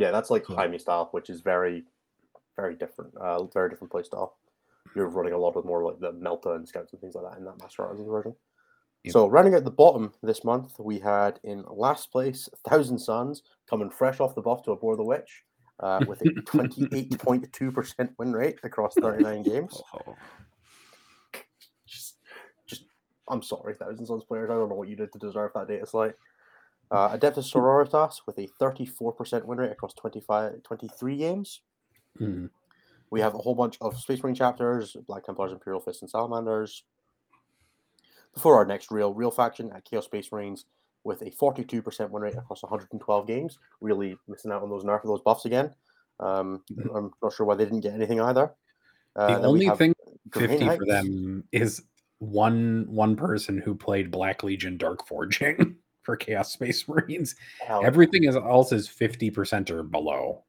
Yeah, 0.00 0.10
that's 0.10 0.30
like 0.30 0.44
Cool. 0.44 0.56
Jaime 0.56 0.78
style, 0.78 1.08
which 1.12 1.28
is 1.28 1.42
very, 1.42 1.84
very 2.56 2.74
different. 2.74 3.14
Uh, 3.18 3.44
very 3.44 3.68
different 3.68 3.92
play 3.92 4.02
style. 4.02 4.38
You're 4.96 5.08
running 5.08 5.34
a 5.34 5.38
lot 5.38 5.56
of 5.56 5.66
more 5.66 5.84
like 5.84 6.00
the 6.00 6.14
Melta 6.14 6.56
and 6.56 6.66
Scouts 6.66 6.94
and 6.94 7.00
things 7.02 7.14
like 7.14 7.30
that 7.30 7.38
in 7.38 7.44
that 7.44 7.60
Master 7.60 7.84
Artisans 7.84 8.08
version. 8.08 8.34
Yep. 9.04 9.12
So 9.12 9.26
rounding 9.28 9.52
at 9.52 9.64
the 9.64 9.70
bottom 9.70 10.14
this 10.22 10.42
month, 10.42 10.72
we 10.78 10.98
had 10.98 11.38
in 11.44 11.64
last 11.68 12.10
place 12.10 12.48
Thousand 12.66 12.98
Sons 12.98 13.42
coming 13.68 13.90
fresh 13.90 14.20
off 14.20 14.34
the 14.34 14.40
buff 14.40 14.62
to 14.62 14.72
Abhor 14.72 14.96
the 14.96 15.04
Witch 15.04 15.44
uh, 15.80 16.02
with 16.08 16.22
a 16.22 16.30
28.2% 16.30 18.10
win 18.18 18.32
rate 18.32 18.58
across 18.62 18.94
39 18.94 19.42
games. 19.44 19.82
Oh, 19.94 20.16
just, 21.86 22.16
just 22.66 22.84
I'm 23.28 23.42
sorry, 23.42 23.74
Thousand 23.74 24.06
Sons 24.06 24.24
players. 24.24 24.48
I 24.48 24.54
don't 24.54 24.70
know 24.70 24.76
what 24.76 24.88
you 24.88 24.96
did 24.96 25.12
to 25.12 25.18
deserve 25.18 25.50
that 25.54 25.68
data 25.68 25.86
slate. 25.86 26.14
Uh, 26.90 27.16
Adeptus 27.16 27.52
Sororitas 27.52 28.22
with 28.26 28.38
a 28.38 28.48
34% 28.60 29.44
win 29.44 29.58
rate 29.58 29.70
across 29.70 29.94
25, 29.94 30.62
23 30.62 31.16
games. 31.16 31.60
Hmm. 32.18 32.46
We 33.10 33.20
have 33.20 33.34
a 33.34 33.38
whole 33.38 33.54
bunch 33.54 33.76
of 33.80 33.98
Space 33.98 34.22
Marine 34.22 34.34
chapters, 34.34 34.96
Black 35.06 35.24
Templars, 35.24 35.52
Imperial 35.52 35.80
Fists, 35.80 36.02
and 36.02 36.10
Salamanders. 36.10 36.84
Before 38.34 38.56
our 38.56 38.64
next 38.64 38.92
real 38.92 39.12
real 39.12 39.32
faction 39.32 39.72
at 39.72 39.84
Chaos 39.84 40.04
Space 40.04 40.30
Marines 40.30 40.66
with 41.02 41.22
a 41.22 41.30
42% 41.30 42.10
win 42.10 42.22
rate 42.22 42.36
across 42.36 42.62
112 42.62 43.26
games. 43.26 43.58
Really 43.80 44.16
missing 44.28 44.52
out 44.52 44.62
on 44.62 44.70
those 44.70 44.84
nerf 44.84 45.02
those 45.02 45.22
buffs 45.22 45.44
again. 45.44 45.74
Um, 46.20 46.62
I'm 46.94 47.10
not 47.22 47.32
sure 47.32 47.46
why 47.46 47.56
they 47.56 47.64
didn't 47.64 47.80
get 47.80 47.94
anything 47.94 48.20
either. 48.20 48.52
Uh, 49.16 49.38
The 49.38 49.46
only 49.46 49.70
thing 49.70 49.94
Domain 50.30 50.58
50 50.58 50.76
for 50.76 50.86
them 50.86 51.44
is 51.50 51.82
one 52.18 52.86
one 52.88 53.16
person 53.16 53.58
who 53.58 53.74
played 53.74 54.10
Black 54.10 54.42
Legion 54.42 54.76
Dark 54.76 55.06
Forging 55.06 55.76
for 56.02 56.16
Chaos 56.16 56.52
Space 56.52 56.86
Marines. 56.88 57.34
Hell. 57.64 57.84
Everything 57.84 58.24
is 58.24 58.36
else 58.36 58.72
is 58.72 58.88
50% 58.88 59.70
or 59.70 59.82
below. 59.82 60.44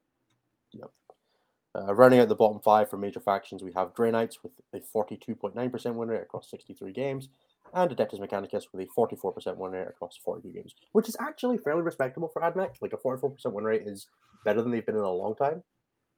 Uh, 1.73 1.93
running 1.93 2.19
out 2.19 2.27
the 2.27 2.35
bottom 2.35 2.59
five 2.59 2.89
for 2.89 2.97
major 2.97 3.21
factions, 3.21 3.63
we 3.63 3.71
have 3.71 3.93
Grey 3.93 4.11
Knights 4.11 4.39
with 4.43 4.51
a 4.73 4.79
42.9% 4.79 5.95
win 5.95 6.09
rate 6.09 6.21
across 6.21 6.49
63 6.49 6.91
games, 6.91 7.29
and 7.73 7.89
Adeptus 7.89 8.19
Mechanicus 8.19 8.65
with 8.73 8.85
a 8.85 8.99
44% 8.99 9.55
win 9.55 9.71
rate 9.71 9.87
across 9.87 10.17
42 10.17 10.49
games, 10.51 10.75
which 10.91 11.07
is 11.07 11.15
actually 11.21 11.57
fairly 11.57 11.81
respectable 11.81 12.27
for 12.27 12.41
AdMech. 12.41 12.73
Like 12.81 12.91
a 12.91 12.97
44% 12.97 13.53
win 13.53 13.63
rate 13.63 13.83
is 13.85 14.07
better 14.43 14.61
than 14.61 14.71
they've 14.71 14.85
been 14.85 14.95
in 14.95 15.01
a 15.01 15.09
long 15.09 15.33
time. 15.35 15.63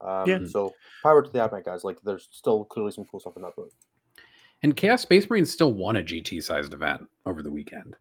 Um, 0.02 0.28
Yeah. 0.28 0.40
So 0.48 0.74
power 1.04 1.22
to 1.22 1.30
the 1.30 1.40
AdMech 1.40 1.66
guys. 1.66 1.84
Like 1.84 2.02
there's 2.02 2.30
still 2.32 2.66
clearly 2.66 2.92
some 2.92 3.06
cool 3.06 3.20
stuff 3.20 3.36
in 3.36 3.44
that 3.44 3.56
book. 3.56 3.72
And 4.64 4.76
Chaos 4.76 5.04
Space 5.04 5.30
Marines 5.30 5.52
still 5.52 5.74
won 5.74 5.98
a 5.98 6.02
GT 6.02 6.42
sized 6.42 6.74
event 6.74 7.08
over 7.28 7.44
the 7.44 7.52
weekend. 7.52 7.96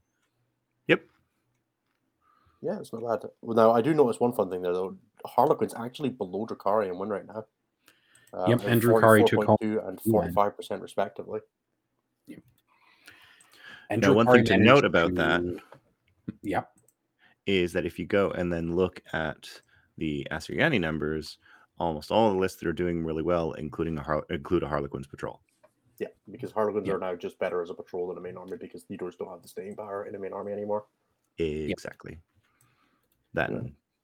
Yep. 2.62 2.74
Yeah, 2.74 2.80
it's 2.80 2.92
not 2.92 3.02
bad. 3.22 3.30
Well, 3.42 3.56
now 3.56 3.72
I 3.72 3.80
do 3.82 3.92
notice 3.94 4.20
one 4.20 4.32
fun 4.32 4.50
thing 4.50 4.62
there 4.62 4.72
though. 4.72 4.96
Harlequin's 5.26 5.74
actually 5.74 6.08
below 6.10 6.46
Drukhari 6.46 6.88
and 6.88 6.98
win 6.98 7.08
right 7.08 7.26
now. 7.26 7.44
Um, 8.32 8.50
Yep, 8.50 8.60
at 8.62 8.66
and 8.66 8.82
Drukhari 8.82 9.26
took 9.26 9.44
home 9.44 9.56
44.2 9.60 9.88
and 9.88 10.00
win. 10.06 10.32
45% 10.34 10.80
respectively. 10.82 11.40
And 13.90 14.00
Now, 14.00 14.14
one 14.14 14.26
thing 14.26 14.44
to 14.46 14.56
note 14.56 14.84
about 14.86 15.14
that- 15.16 15.42
Yep. 16.42 16.72
is 17.46 17.74
that 17.74 17.84
if 17.84 17.98
you 17.98 18.06
go 18.06 18.30
and 18.30 18.50
then 18.50 18.74
look 18.74 19.02
at 19.12 19.60
the 19.98 20.26
Asuryani 20.30 20.80
numbers, 20.80 21.36
almost 21.78 22.10
all 22.10 22.32
the 22.32 22.38
lists 22.38 22.58
that 22.60 22.68
are 22.68 22.72
doing 22.72 23.04
really 23.04 23.22
well, 23.22 23.52
including 23.52 23.98
a 23.98 24.02
Har- 24.02 24.24
include 24.30 24.62
a 24.62 24.68
Harlequin's 24.68 25.06
patrol. 25.06 25.42
Yeah, 25.98 26.08
because 26.30 26.52
Harlequins 26.52 26.86
Yeah. 26.86 26.94
are 26.94 26.98
now 26.98 27.14
just 27.14 27.38
better 27.38 27.60
as 27.60 27.68
a 27.68 27.74
patrol 27.74 28.08
than 28.08 28.16
a 28.16 28.20
main 28.20 28.38
army 28.38 28.56
because 28.56 28.88
leaders 28.88 29.14
don't 29.16 29.28
have 29.28 29.42
the 29.42 29.48
staying 29.48 29.76
power 29.76 30.06
in 30.06 30.14
a 30.14 30.18
main 30.18 30.32
army 30.32 30.52
anymore. 30.52 30.86
Exactly. 31.38 32.18
That 33.34 33.50
Yeah. 33.50 33.60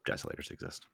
Desolators 0.07 0.51
exist. 0.51 0.87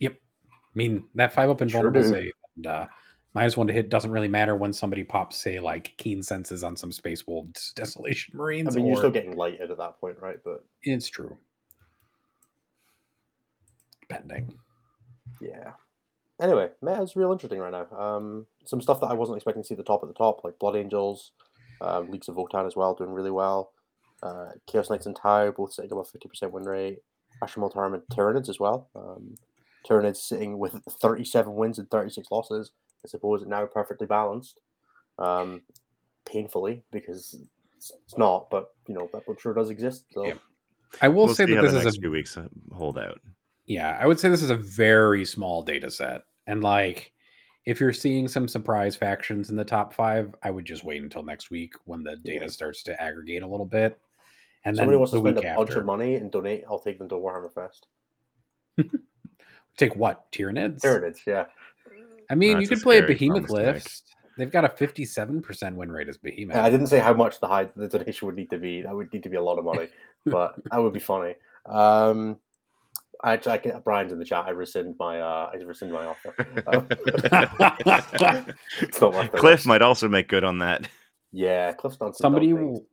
Yep. 0.00 0.14
I 0.14 0.76
mean, 0.76 1.04
that 1.14 1.32
five 1.32 1.50
up 1.50 1.60
and 1.60 1.70
Sure 1.70 1.82
vulnerable 1.82 2.02
do. 2.02 2.08
save 2.08 2.32
and 2.56 2.66
uh 2.66 2.86
minus 3.34 3.56
one 3.56 3.66
to 3.66 3.72
hit 3.72 3.88
doesn't 3.88 4.12
really 4.12 4.28
matter 4.28 4.54
when 4.54 4.72
somebody 4.72 5.02
pops, 5.02 5.36
say, 5.38 5.58
like 5.58 5.92
keen 5.96 6.22
senses 6.22 6.62
on 6.62 6.76
some 6.76 6.92
space 6.92 7.26
wolves 7.26 7.72
desolation 7.74 8.36
marines. 8.36 8.68
I 8.68 8.70
marines. 8.70 8.76
mean, 8.76 8.86
you're 8.86 8.96
still 8.96 9.10
getting 9.10 9.36
lighted 9.36 9.70
at 9.72 9.78
that 9.78 9.98
point, 10.00 10.16
right? 10.20 10.38
But 10.44 10.64
it's 10.82 11.08
true. 11.08 11.36
Depending. 14.08 14.54
yeah. 15.40 15.72
Anyway, 16.40 16.68
meta 16.82 17.00
is 17.02 17.14
real 17.16 17.32
interesting 17.32 17.60
right 17.60 17.72
now. 17.72 17.86
Um, 17.96 18.46
some 18.66 18.80
stuff 18.80 19.00
that 19.00 19.06
I 19.06 19.14
wasn't 19.14 19.36
expecting 19.36 19.62
to 19.62 19.66
see 19.66 19.74
at 19.74 19.78
the 19.78 19.84
top 19.84 20.02
at 20.02 20.08
the 20.08 20.14
top, 20.14 20.42
like 20.44 20.58
Blood 20.58 20.76
Angels, 20.76 21.30
um, 21.80 22.10
Leagues 22.10 22.28
of 22.28 22.34
Votann 22.34 22.66
as 22.66 22.74
well, 22.76 22.94
doing 22.94 23.10
really 23.12 23.30
well. 23.30 23.72
Uh, 24.22 24.46
Chaos 24.66 24.90
Knights 24.90 25.06
and 25.06 25.14
Tau 25.16 25.52
both 25.52 25.72
sitting 25.72 25.92
above 25.92 26.10
50% 26.10 26.50
win 26.50 26.64
rate. 26.64 26.98
Astra 27.44 27.62
Militarum 27.62 27.94
and 27.94 28.02
Tyranids 28.10 28.48
as 28.48 28.58
well. 28.58 28.88
Um, 28.96 29.36
Tyranids 29.88 30.16
sitting 30.16 30.58
with 30.58 30.74
37 31.00 31.54
wins 31.54 31.78
and 31.78 31.90
36 31.90 32.28
losses. 32.30 32.72
I 33.04 33.08
suppose 33.08 33.42
it 33.42 33.48
now 33.48 33.66
perfectly 33.66 34.06
balanced. 34.06 34.60
Um, 35.18 35.62
painfully, 36.26 36.82
because 36.90 37.36
it's, 37.76 37.92
it's 38.06 38.16
not, 38.18 38.48
but 38.50 38.70
you 38.88 38.94
know, 38.94 39.08
that 39.12 39.22
sure 39.40 39.54
does 39.54 39.70
exist. 39.70 40.04
So 40.12 40.24
Yeah. 40.26 40.34
I 41.02 41.08
will 41.08 41.26
we'll 41.26 41.34
say 41.34 41.44
that 41.44 41.60
this 41.62 41.72
the 41.72 41.78
is 41.78 41.84
next 41.84 41.98
a 41.98 42.00
few 42.00 42.10
weeks 42.10 42.36
uh, 42.36 42.48
hold 42.72 42.98
out. 42.98 43.20
yeah, 43.66 43.98
I 44.00 44.06
would 44.06 44.18
say 44.18 44.28
this 44.28 44.42
is 44.42 44.50
a 44.50 44.56
very 44.56 45.24
small 45.24 45.62
data 45.62 45.90
set. 45.90 46.22
And 46.46 46.62
like 46.62 47.12
if 47.66 47.78
you're 47.80 47.92
seeing 47.92 48.26
some 48.28 48.46
surprise 48.48 48.94
factions 48.96 49.50
in 49.50 49.56
the 49.56 49.64
top 49.64 49.92
five, 49.94 50.34
I 50.42 50.50
would 50.50 50.64
just 50.64 50.84
wait 50.84 51.02
until 51.02 51.22
next 51.22 51.50
week 51.50 51.74
when 51.84 52.02
the 52.02 52.16
data 52.16 52.44
Yeah. 52.46 52.50
starts 52.50 52.82
to 52.84 53.02
aggregate 53.02 53.42
a 53.42 53.46
little 53.46 53.66
bit. 53.66 53.98
And 54.64 54.76
then 54.76 54.82
somebody 54.82 54.96
wants 54.96 55.12
to 55.12 55.18
spend 55.18 55.36
week 55.36 55.44
a 55.44 55.54
bunch 55.54 55.70
after, 55.70 55.80
of 55.80 55.86
money 55.86 56.14
and 56.14 56.30
donate, 56.30 56.64
I'll 56.68 56.78
take 56.78 56.98
them 56.98 57.08
to 57.10 57.16
Warhammer 57.16 57.52
Fest. 57.52 57.86
take 59.76 59.94
what? 59.94 60.30
Tyranids? 60.32 60.80
Tyranids, 60.80 61.18
yeah. 61.26 61.46
I 62.30 62.34
mean, 62.34 62.54
That's 62.54 62.62
you 62.62 62.76
could 62.76 62.82
play 62.82 62.98
a 62.98 63.02
behemoth 63.02 63.46
promise 63.46 63.50
to 63.50 63.72
list. 63.72 64.14
they've 64.38 64.50
got 64.50 64.64
a 64.64 64.68
57% 64.68 65.74
win 65.74 65.92
rate 65.92 66.08
as 66.08 66.16
Behemoth. 66.16 66.56
I 66.56 66.70
didn't 66.70 66.86
say 66.86 66.98
how 66.98 67.12
much 67.12 67.40
the 67.40 67.46
high 67.46 67.68
the 67.76 67.88
donation 67.88 68.26
would 68.26 68.36
need 68.36 68.50
to 68.50 68.58
be. 68.58 68.80
That 68.82 68.94
would 68.94 69.12
need 69.12 69.22
to 69.24 69.28
be 69.28 69.36
a 69.36 69.42
lot 69.42 69.58
of 69.58 69.66
money, 69.66 69.88
but 70.24 70.54
that 70.70 70.82
would 70.82 70.94
be 70.94 71.00
funny. 71.00 71.34
Um, 71.66 72.38
I, 73.22 73.38
I 73.46 73.58
can, 73.58 73.80
Brian's 73.84 74.12
in 74.12 74.18
the 74.18 74.24
chat. 74.24 74.46
I 74.46 74.50
rescind 74.50 74.96
my 74.98 75.20
uh, 75.20 75.50
I 75.52 75.56
rescind 75.56 75.92
my 75.92 76.06
offer. 76.06 76.34
Um, 76.66 76.86
it's 78.80 79.00
not. 79.00 79.32
Cliff 79.32 79.66
might 79.66 79.82
also 79.82 80.08
make 80.08 80.28
good 80.28 80.44
on 80.44 80.58
that. 80.58 80.88
Yeah, 81.32 81.72
Cliff's 81.72 81.96
done 81.96 82.12
some 82.12 82.22
somebody 82.22 82.52
will 82.52 82.86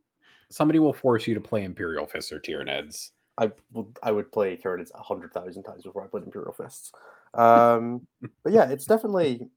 somebody 0.52 0.80
will 0.80 0.94
force 0.94 1.26
you 1.28 1.34
to 1.34 1.42
play 1.42 1.64
Imperial 1.64 2.06
Fists 2.06 2.32
or 2.32 2.40
Tyranids. 2.40 3.12
I 3.38 3.52
would 3.72 3.98
I 4.04 4.12
would 4.12 4.32
play 4.32 4.58
Tyranids 4.58 4.92
a 4.94 5.02
hundred 5.02 5.34
thousand 5.34 5.64
times 5.64 5.84
before 5.84 6.04
I 6.04 6.08
played 6.08 6.24
Imperial 6.26 6.54
Fists. 6.54 6.92
Um, 7.34 8.06
but 8.44 8.54
yeah, 8.54 8.70
it's 8.70 8.86
definitely 8.86 9.48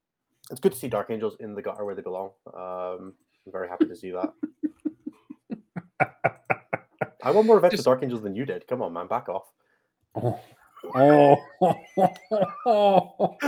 it's 0.51 0.61
good 0.61 0.73
to 0.73 0.79
see 0.79 0.89
Dark 0.89 1.11
Angels 1.11 1.37
in 1.41 1.55
the 1.55 1.63
gutter 1.63 1.85
where 1.85 1.95
they 1.95 2.03
belong. 2.03 2.31
Um, 2.55 3.15
I'm 3.47 3.53
very 3.53 3.69
happy 3.69 3.87
to 3.87 3.97
see 3.97 4.11
that. 4.13 4.33
I 7.23 7.31
won 7.31 7.47
more 7.47 7.59
events 7.59 7.73
Just- 7.77 7.81
with 7.81 7.93
Dark 7.93 8.03
Angels 8.03 8.23
than 8.23 8.37
you 8.37 8.45
did. 8.45 8.67
Come 8.67 8.83
on, 8.83 8.93
man, 8.93 9.07
back 9.07 9.29
off. 9.29 9.51
Oh. 10.15 10.39
Oh. 12.67 13.39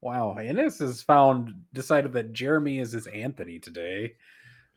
wow. 0.00 0.36
Innes 0.38 0.78
has 0.80 1.00
found 1.00 1.54
decided 1.72 2.12
that 2.14 2.32
Jeremy 2.32 2.80
is 2.80 2.90
his 2.90 3.06
Anthony 3.06 3.60
today. 3.60 4.14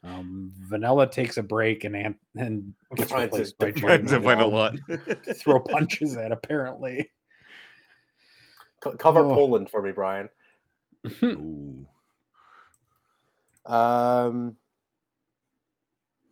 Um, 0.04 0.54
Vanella 0.70 1.10
takes 1.12 1.38
a 1.38 1.44
break 1.44 1.84
and 1.84 1.96
Ant- 1.96 2.18
and 2.36 2.74
gets 2.96 3.10
Trying 3.10 3.30
to 3.30 3.36
replaced 3.36 3.58
by 3.58 3.72
defend 3.72 4.08
Jeremy. 4.08 4.08
To 4.10 4.22
find 4.22 4.42
a 4.42 4.48
lot. 4.48 4.76
throw 5.38 5.60
punches 5.60 6.16
at 6.18 6.32
apparently. 6.32 7.10
Co- 8.80 8.96
cover 8.96 9.22
Oh. 9.22 9.34
Poland 9.34 9.70
for 9.70 9.82
me, 9.82 9.92
Brian. 9.92 10.30
Um, 13.66 14.56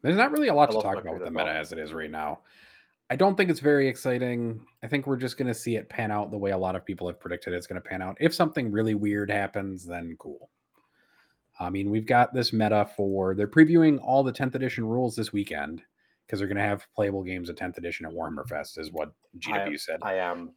There's 0.01 0.15
not 0.15 0.32
really 0.32 0.47
a 0.47 0.54
lot 0.54 0.69
I 0.69 0.73
to 0.73 0.82
talk 0.82 1.01
about 1.01 1.15
with 1.15 1.23
the 1.25 1.32
meta 1.32 1.51
as 1.51 1.73
it 1.73 1.80
is 1.80 1.91
right 1.91 2.10
now. 2.10 2.39
I 3.10 3.17
don't 3.17 3.36
think 3.36 3.49
it's 3.49 3.60
very 3.60 3.88
exciting. 3.89 4.65
I 4.84 4.88
think 4.88 5.06
we're 5.06 5.17
just 5.17 5.38
going 5.38 5.47
to 5.49 5.54
see 5.54 5.75
it 5.75 5.89
pan 5.89 6.12
out 6.12 6.32
the 6.32 6.38
way 6.38 6.51
a 6.51 6.58
lot 6.58 6.75
of 6.78 6.86
people 6.86 7.08
have 7.08 7.19
predicted 7.19 7.54
it's 7.54 7.67
going 7.67 7.82
to 7.82 7.88
pan 7.88 8.01
out. 8.01 8.15
If 8.21 8.34
something 8.34 8.71
really 8.71 8.95
weird 8.95 9.30
happens, 9.30 9.86
then 9.86 10.15
cool. 10.17 10.49
I 11.60 11.70
mean, 11.70 11.89
we've 11.89 12.06
got 12.06 12.34
this 12.34 12.52
meta 12.52 12.89
for 12.98 13.34
they're 13.34 13.48
previewing 13.48 14.00
all 14.04 14.24
the 14.24 14.34
10th 14.34 14.56
edition 14.56 14.86
rules 14.86 15.15
this 15.15 15.32
weekend 15.32 15.82
because 16.26 16.39
they're 16.39 16.48
going 16.48 16.58
to 16.58 16.63
have 16.63 16.86
playable 16.96 17.24
games 17.24 17.50
of 17.50 17.56
10th 17.56 17.78
edition 17.78 18.06
at 18.06 18.12
Warhammer 18.12 18.48
Fest, 18.48 18.78
is 18.78 18.91
what 18.91 19.12
GW 19.39 19.80
said. 19.80 20.00
I 20.02 20.15
am. 20.15 20.52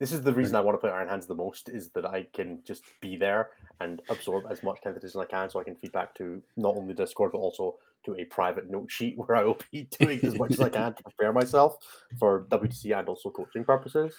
This 0.00 0.12
is 0.12 0.22
the 0.22 0.32
reason 0.32 0.54
I 0.54 0.60
want 0.60 0.74
to 0.74 0.78
play 0.78 0.90
Iron 0.90 1.08
Hands 1.08 1.26
the 1.26 1.34
most 1.34 1.68
is 1.68 1.90
that 1.90 2.06
I 2.06 2.26
can 2.32 2.60
just 2.64 2.84
be 3.00 3.16
there 3.16 3.50
and 3.80 4.00
absorb 4.08 4.44
as 4.48 4.62
much 4.62 4.78
10th 4.84 4.96
edition 4.96 5.20
as 5.20 5.24
I 5.24 5.24
can, 5.24 5.50
so 5.50 5.58
I 5.58 5.64
can 5.64 5.74
feed 5.74 5.92
back 5.92 6.14
to 6.16 6.40
not 6.56 6.76
only 6.76 6.94
Discord 6.94 7.32
but 7.32 7.38
also 7.38 7.76
to 8.04 8.14
a 8.14 8.24
private 8.24 8.70
note 8.70 8.90
sheet 8.90 9.14
where 9.16 9.36
I 9.36 9.44
will 9.44 9.58
be 9.72 9.88
doing 9.98 10.20
as 10.22 10.38
much 10.38 10.52
as 10.52 10.60
I 10.60 10.68
can 10.68 10.94
to 10.94 11.02
prepare 11.02 11.32
myself 11.32 11.78
for 12.18 12.44
WTC 12.50 12.96
and 12.96 13.08
also 13.08 13.30
coaching 13.30 13.64
purposes. 13.64 14.14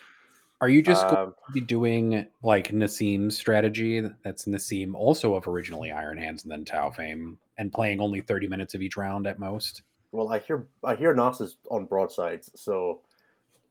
Are 0.62 0.70
you 0.70 0.82
just 0.82 1.08
going 1.08 1.18
Um, 1.28 1.36
to 1.48 1.54
be 1.54 1.62
doing 1.62 2.28
like 2.44 2.72
Nassim's 2.72 3.38
strategy? 3.38 4.02
That's 4.24 4.46
Nassim, 4.46 4.94
also 4.94 5.36
of 5.36 5.48
originally 5.48 5.92
Iron 5.92 6.18
Hands 6.18 6.42
and 6.44 6.52
then 6.52 6.66
Tau 6.66 6.90
fame, 6.90 7.38
and 7.58 7.72
playing 7.72 8.02
only 8.02 8.22
30 8.22 8.48
minutes 8.48 8.74
of 8.74 8.82
each 8.82 8.98
round 8.98 9.26
at 9.28 9.40
most. 9.40 9.84
well, 10.12 10.30
I 10.34 10.40
hear 10.40 10.68
I 10.84 10.96
hear 10.96 11.14
Nas 11.14 11.40
is 11.40 11.58
on 11.72 11.86
broadsides, 11.86 12.52
so 12.56 13.02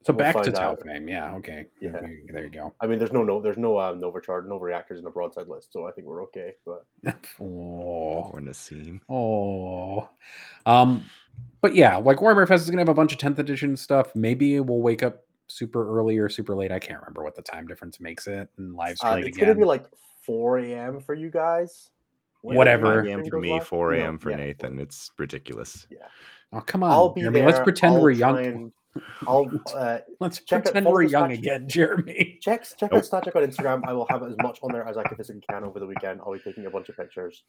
So 0.06 0.12
We'll 0.14 0.18
back 0.18 0.42
to 0.44 0.52
Tau 0.52 0.76
fame. 0.76 1.08
Yeah. 1.08 1.34
Okay. 1.34 1.66
Yeah. 1.80 1.96
Okay, 1.96 2.20
There 2.32 2.44
you 2.44 2.50
go. 2.50 2.72
I 2.80 2.86
mean, 2.86 2.98
there's 2.98 3.12
no 3.12 3.22
no 3.22 3.40
there's 3.42 3.58
no 3.58 3.78
um, 3.78 4.00
Nova 4.00 4.20
chart, 4.20 4.48
Nova 4.48 4.64
reactors 4.64 4.98
in 4.98 5.04
the 5.04 5.10
broadside 5.10 5.48
list, 5.48 5.72
so 5.72 5.86
I 5.86 5.90
think 5.92 6.06
we're 6.06 6.22
okay. 6.24 6.54
But 6.64 6.86
oh. 7.40 8.30
Or 8.32 8.40
Nassim. 8.40 9.00
Oh. 9.10 10.08
Um, 10.64 11.04
but 11.60 11.74
yeah, 11.74 11.96
like 11.96 12.18
Warhammer 12.18 12.46
Fest 12.48 12.64
is 12.64 12.70
gonna 12.70 12.80
have 12.80 12.88
a 12.88 12.94
bunch 12.94 13.12
of 13.12 13.18
10th 13.18 13.38
edition 13.38 13.76
stuff. 13.76 14.14
Maybe 14.14 14.58
we'll 14.60 14.80
wake 14.80 15.02
up 15.02 15.24
super 15.48 15.88
early 15.98 16.18
or 16.18 16.28
super 16.28 16.54
late. 16.54 16.70
I 16.72 16.78
can't 16.78 17.00
remember 17.00 17.22
what 17.24 17.34
the 17.36 17.42
time 17.42 17.66
difference 17.66 18.00
makes 18.00 18.26
it 18.26 18.48
and 18.58 18.74
live 18.76 18.96
uh, 19.02 19.10
stream 19.12 19.24
it 19.24 19.28
it's 19.28 19.38
gonna 19.38 19.54
be 19.54 19.64
like 19.64 19.86
4 20.24 20.58
a.m. 20.58 21.00
for 21.00 21.14
you 21.14 21.30
guys. 21.30 21.90
when 22.42 22.56
Whatever. 22.56 22.96
5 22.96 23.04
the 23.04 23.10
a.m. 23.10 23.24
for 23.28 23.40
me, 23.40 23.52
live. 23.54 23.66
4 23.66 23.92
No, 23.92 23.98
a.m. 23.98 24.18
for 24.18 24.30
yeah, 24.30 24.36
Nathan. 24.36 24.78
It's 24.78 25.10
ridiculous. 25.18 25.86
oh 26.52 26.60
come 26.60 26.82
on, 26.82 26.90
I'll 26.90 27.08
be 27.10 27.22
Jeremy. 27.22 27.40
there. 27.40 27.48
Let's 27.48 27.60
pretend 27.64 27.94
I'll 27.96 28.02
we're 28.02 28.10
young. 28.12 28.38
and- 28.44 28.72
I'll 29.28 29.48
uh, 29.76 29.98
Let's 30.18 30.40
check 30.40 30.64
pretend 30.64 30.84
follow 30.84 30.96
we're 30.96 31.02
young 31.04 31.30
spreadsheet. 31.30 31.38
again, 31.38 31.68
Jeremy. 31.68 32.38
check 32.42 32.64
check 32.64 32.90
Nope. 32.90 32.98
out 32.98 33.04
Stat 33.04 33.36
on 33.36 33.42
Instagram. 33.44 33.82
I 33.86 33.92
will 33.92 34.06
have 34.10 34.22
as 34.24 34.34
much 34.42 34.58
on 34.62 34.72
there 34.72 34.86
as 34.88 34.96
I 34.96 35.04
physically 35.14 35.40
can 35.48 35.62
over 35.62 35.78
the 35.78 35.86
weekend. 35.86 36.20
I'll 36.20 36.32
be 36.32 36.40
taking 36.40 36.66
a 36.66 36.70
bunch 36.70 36.88
of 36.88 36.96
pictures 36.96 37.44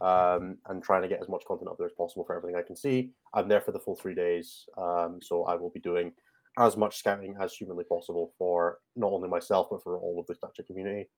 um, 0.00 0.58
and 0.68 0.80
trying 0.82 1.02
to 1.02 1.08
get 1.08 1.20
as 1.20 1.28
much 1.28 1.42
content 1.46 1.68
up 1.70 1.76
there 1.78 1.86
as 1.88 1.92
possible 1.92 2.24
for 2.24 2.36
everything 2.36 2.56
I 2.56 2.62
can 2.62 2.76
see. 2.76 3.10
I'm 3.34 3.48
there 3.48 3.60
for 3.60 3.72
the 3.72 3.80
full 3.80 3.96
three 3.96 4.14
days, 4.14 4.66
um, 4.78 5.18
so 5.20 5.44
I 5.44 5.56
will 5.56 5.70
be 5.70 5.80
doing 5.80 6.12
as 6.58 6.76
much 6.76 6.98
scouting 6.98 7.34
as 7.40 7.54
humanly 7.54 7.84
possible 7.84 8.32
for 8.38 8.78
not 8.96 9.12
only 9.12 9.28
myself 9.28 9.68
but 9.70 9.82
for 9.82 9.96
all 9.98 10.20
of 10.20 10.26
the 10.26 10.34
Stat 10.34 10.50
Check 10.54 10.66
community. 10.66 11.08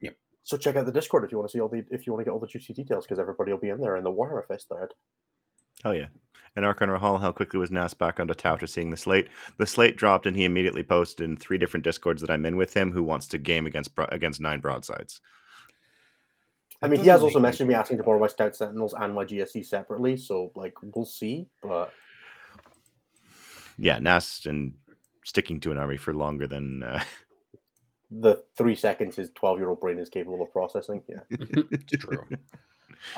Yep. 0.00 0.16
So 0.44 0.56
check 0.56 0.76
out 0.76 0.86
the 0.86 0.92
Discord 0.92 1.24
if 1.24 1.32
you 1.32 1.38
want 1.38 1.50
to 1.50 1.52
see 1.52 1.60
all 1.60 1.68
the 1.68 1.84
if 1.90 2.06
you 2.06 2.12
want 2.12 2.20
to 2.20 2.24
get 2.24 2.32
all 2.32 2.40
the 2.40 2.46
juicy 2.46 2.72
details 2.72 3.04
because 3.04 3.18
everybody 3.18 3.52
will 3.52 3.58
be 3.58 3.68
in 3.68 3.80
there 3.80 3.96
in 3.96 4.04
the 4.04 4.12
Warhammer 4.12 4.46
Fest 4.46 4.68
thread. 4.68 4.88
Hell 5.82 5.94
yeah. 5.94 6.06
And 6.54 6.66
Archon 6.66 6.90
Rahal, 6.90 7.18
how 7.18 7.32
quickly 7.32 7.58
was 7.58 7.70
Nas 7.70 7.94
back 7.94 8.20
onto 8.20 8.34
Tau 8.34 8.56
to 8.56 8.66
seeing 8.66 8.90
the 8.90 8.96
slate? 8.96 9.28
The 9.56 9.66
slate 9.66 9.96
dropped, 9.96 10.26
and 10.26 10.36
he 10.36 10.44
immediately 10.44 10.82
posted 10.82 11.24
in 11.24 11.36
three 11.36 11.56
different 11.56 11.82
discords 11.82 12.20
that 12.20 12.30
I'm 12.30 12.44
in 12.44 12.56
with 12.56 12.76
him 12.76 12.92
who 12.92 13.02
wants 13.02 13.26
to 13.28 13.38
game 13.38 13.66
against 13.66 13.90
against 14.10 14.40
nine 14.40 14.60
broadsides. 14.60 15.20
I 16.82 16.88
mean, 16.88 17.00
he 17.00 17.08
has 17.08 17.22
also 17.22 17.38
messaged 17.38 17.66
me 17.66 17.74
asking 17.74 17.98
to 17.98 18.02
borrow 18.02 18.18
my 18.18 18.26
Scout 18.26 18.56
Sentinels 18.56 18.92
and 18.98 19.14
my 19.14 19.24
GSC 19.24 19.64
separately, 19.64 20.16
so 20.16 20.50
like 20.56 20.74
we'll 20.82 21.06
see. 21.06 21.46
But 21.62 21.92
Yeah, 23.78 23.98
Nas 23.98 24.42
and 24.46 24.74
sticking 25.24 25.60
to 25.60 25.72
an 25.72 25.78
army 25.78 25.96
for 25.96 26.12
longer 26.12 26.46
than 26.46 26.82
uh, 26.82 27.02
the 28.10 28.42
three 28.56 28.74
seconds 28.74 29.16
his 29.16 29.30
12 29.34 29.58
year 29.58 29.68
old 29.70 29.80
brain 29.80 29.98
is 29.98 30.08
capable 30.08 30.42
of 30.42 30.52
processing. 30.52 31.02
Yeah. 31.08 31.20
It's 31.70 31.96
true. 32.04 32.24
Um, 32.30 32.38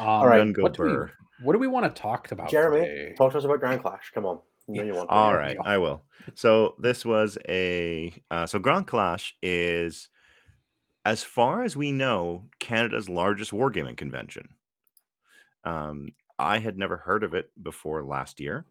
All 0.06 0.26
right, 0.26 0.52
go 0.52 0.62
what 0.62 0.74
do 0.74 0.82
we- 0.84 1.44
What 1.44 1.52
do 1.52 1.58
we 1.58 1.66
want 1.66 1.84
to 1.94 2.00
talk 2.00 2.30
about 2.32 2.48
Jeremy, 2.50 2.86
today? 2.86 3.14
talk 3.18 3.32
to 3.32 3.38
us 3.38 3.44
about 3.44 3.60
Grand 3.60 3.82
Clash. 3.82 4.12
Come 4.14 4.24
on. 4.24 4.38
You 4.68 4.76
know 4.76 4.82
you 4.84 4.94
want 4.94 5.10
to. 5.10 5.14
All 5.14 5.30
There 5.30 5.38
right, 5.38 5.58
we 5.58 5.62
go. 5.64 5.68
I 5.68 5.78
will. 5.78 6.04
So 6.34 6.74
this 6.78 7.04
was 7.04 7.36
a 7.48 8.14
uh, 8.30 8.46
so 8.46 8.58
Grand 8.58 8.86
Clash 8.86 9.34
is, 9.42 10.08
as 11.04 11.22
far 11.22 11.64
as 11.64 11.76
we 11.76 11.92
know, 11.92 12.44
Canada's 12.60 13.10
largest 13.10 13.50
wargaming 13.50 13.96
convention. 13.96 14.48
Um, 15.64 16.12
I 16.38 16.58
had 16.60 16.78
never 16.78 16.96
heard 16.98 17.24
of 17.24 17.34
it 17.34 17.50
before 17.62 18.02
last 18.04 18.40
year, 18.40 18.64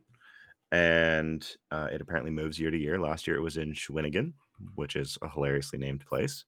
and 0.73 1.47
uh, 1.69 1.88
it 1.91 2.01
apparently 2.01 2.31
moves 2.31 2.59
year 2.59 2.71
to 2.71 2.77
year. 2.77 2.99
Last 2.99 3.27
year 3.27 3.38
it 3.38 3.41
was 3.41 3.57
in 3.57 3.73
Shawinigan, 3.73 4.33
which 4.73 4.95
is 4.95 5.19
a 5.21 5.29
hilariously 5.29 5.77
named 5.77 6.03
place. 6.03 6.45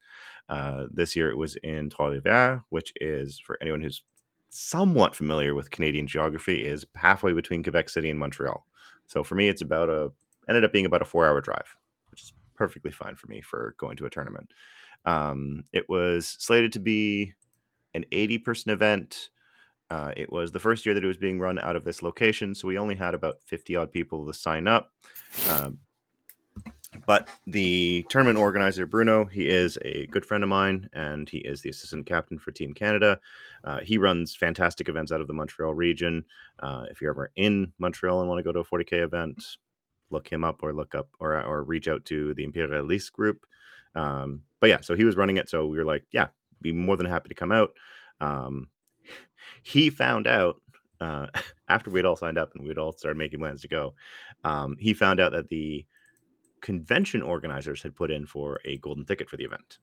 Uh, 0.50 0.86
this 0.92 1.16
year 1.16 1.30
it 1.30 1.38
was 1.38 1.56
in 1.58 1.92
Trois-Rivières, 1.92 2.64
which 2.70 2.92
is 3.00 3.40
for 3.40 3.56
anyone 3.62 3.82
who's 3.82 4.02
somewhat 4.50 5.16
familiar 5.16 5.54
with 5.54 5.70
Canadian 5.70 6.08
geography, 6.08 6.66
is 6.66 6.88
halfway 6.96 7.34
between 7.34 7.62
Quebec 7.62 7.88
City 7.88 8.10
and 8.10 8.20
Montreal. 8.20 8.66
So 9.06 9.24
for 9.24 9.36
me, 9.36 9.48
it's 9.48 9.62
about 9.62 9.90
a 9.90 10.12
ended 10.50 10.66
up 10.66 10.74
being 10.74 10.88
about 10.88 11.04
a 11.04 11.06
four 11.06 11.28
hour 11.28 11.40
drive, 11.40 11.76
which 12.10 12.24
is 12.24 12.34
perfectly 12.56 12.92
fine 12.92 13.16
for 13.16 13.28
me 13.28 13.42
for 13.42 13.76
going 13.78 13.96
to 13.98 14.08
a 14.08 14.10
tournament. 14.10 14.52
Um, 15.06 15.66
it 15.72 15.88
was 15.88 16.36
slated 16.40 16.72
to 16.74 16.80
be 16.80 17.34
an 17.94 18.06
80 18.12 18.40
person 18.40 18.72
event. 18.72 19.30
Uh, 19.90 20.12
it 20.18 20.32
was 20.32 20.52
the 20.52 20.60
first 20.60 20.86
year 20.86 20.96
that 20.96 21.04
it 21.04 21.08
was 21.08 21.18
being 21.18 21.40
run 21.40 21.60
out 21.60 21.76
of 21.76 21.84
this 21.84 22.02
location, 22.02 22.56
so 22.56 22.68
we 22.68 22.78
only 22.78 22.96
had 22.96 23.14
about 23.14 23.42
50 23.46 23.76
odd 23.76 23.92
people 23.92 24.26
to 24.26 24.34
sign 24.34 24.68
up. 24.68 24.92
Um, 25.50 25.80
but 27.06 27.28
the 27.46 28.06
tournament 28.10 28.40
organizer, 28.40 28.86
Bruno, 28.86 29.26
he 29.26 29.48
is 29.48 29.78
a 29.84 30.08
good 30.08 30.26
friend 30.26 30.44
of 30.44 30.50
mine, 30.50 30.90
and 30.94 31.28
he 31.30 31.40
is 31.40 31.62
the 31.62 31.70
assistant 31.70 32.06
captain 32.06 32.40
for 32.40 32.52
Team 32.52 32.74
Canada. 32.74 33.20
Uh, 33.64 33.80
he 33.80 33.98
runs 33.98 34.36
fantastic 34.36 34.90
events 34.90 35.12
out 35.12 35.22
of 35.22 35.28
the 35.28 35.34
Montreal 35.34 35.74
region. 35.74 36.24
Uh, 36.60 36.86
if 36.90 37.02
you're 37.02 37.12
ever 37.12 37.32
in 37.36 37.72
Montreal 37.80 38.22
and 38.22 38.30
want 38.30 38.40
to 38.40 38.44
go 38.44 38.52
to 38.52 38.60
a 38.60 38.66
40k 38.66 39.04
event, 39.04 39.44
look 40.10 40.28
him 40.28 40.44
up 40.44 40.62
or 40.64 40.74
look 40.74 40.96
up 40.96 41.10
or 41.20 41.42
or 41.44 41.64
reach 41.64 41.88
out 41.88 42.06
to 42.06 42.34
the 42.36 42.44
Imperialist 42.44 43.12
group. 43.12 43.46
Um, 43.96 44.42
but 44.60 44.70
yeah, 44.70 44.82
so 44.82 44.96
he 44.96 45.04
was 45.04 45.16
running 45.16 45.38
it, 45.38 45.50
so 45.50 45.66
we 45.68 45.78
were 45.78 45.86
like, 45.86 46.06
yeah, 46.12 46.28
be 46.62 46.72
more 46.72 46.98
than 46.98 47.06
happy 47.06 47.30
to 47.30 47.36
come 47.36 47.52
out. 47.52 47.72
Um, 48.22 48.70
he 49.64 49.90
found 49.90 50.28
out 50.28 50.62
uh, 51.02 51.28
after 51.70 51.90
we'd 51.90 52.06
all 52.06 52.16
signed 52.16 52.38
up 52.38 52.54
and 52.56 52.68
we'd 52.68 52.78
all 52.78 52.94
started 52.94 53.18
making 53.18 53.40
plans 53.40 53.62
to 53.62 53.68
go. 53.68 53.94
Um, 54.44 54.78
he 54.80 54.94
found 54.94 55.20
out 55.20 55.32
that 55.32 55.50
the 55.50 55.86
convention 56.62 57.22
organizers 57.22 57.84
had 57.84 57.96
put 57.96 58.12
in 58.12 58.26
for 58.26 58.60
a 58.66 58.78
golden 58.78 59.06
ticket 59.06 59.30
for 59.30 59.38
the 59.38 59.44
event. 59.44 59.78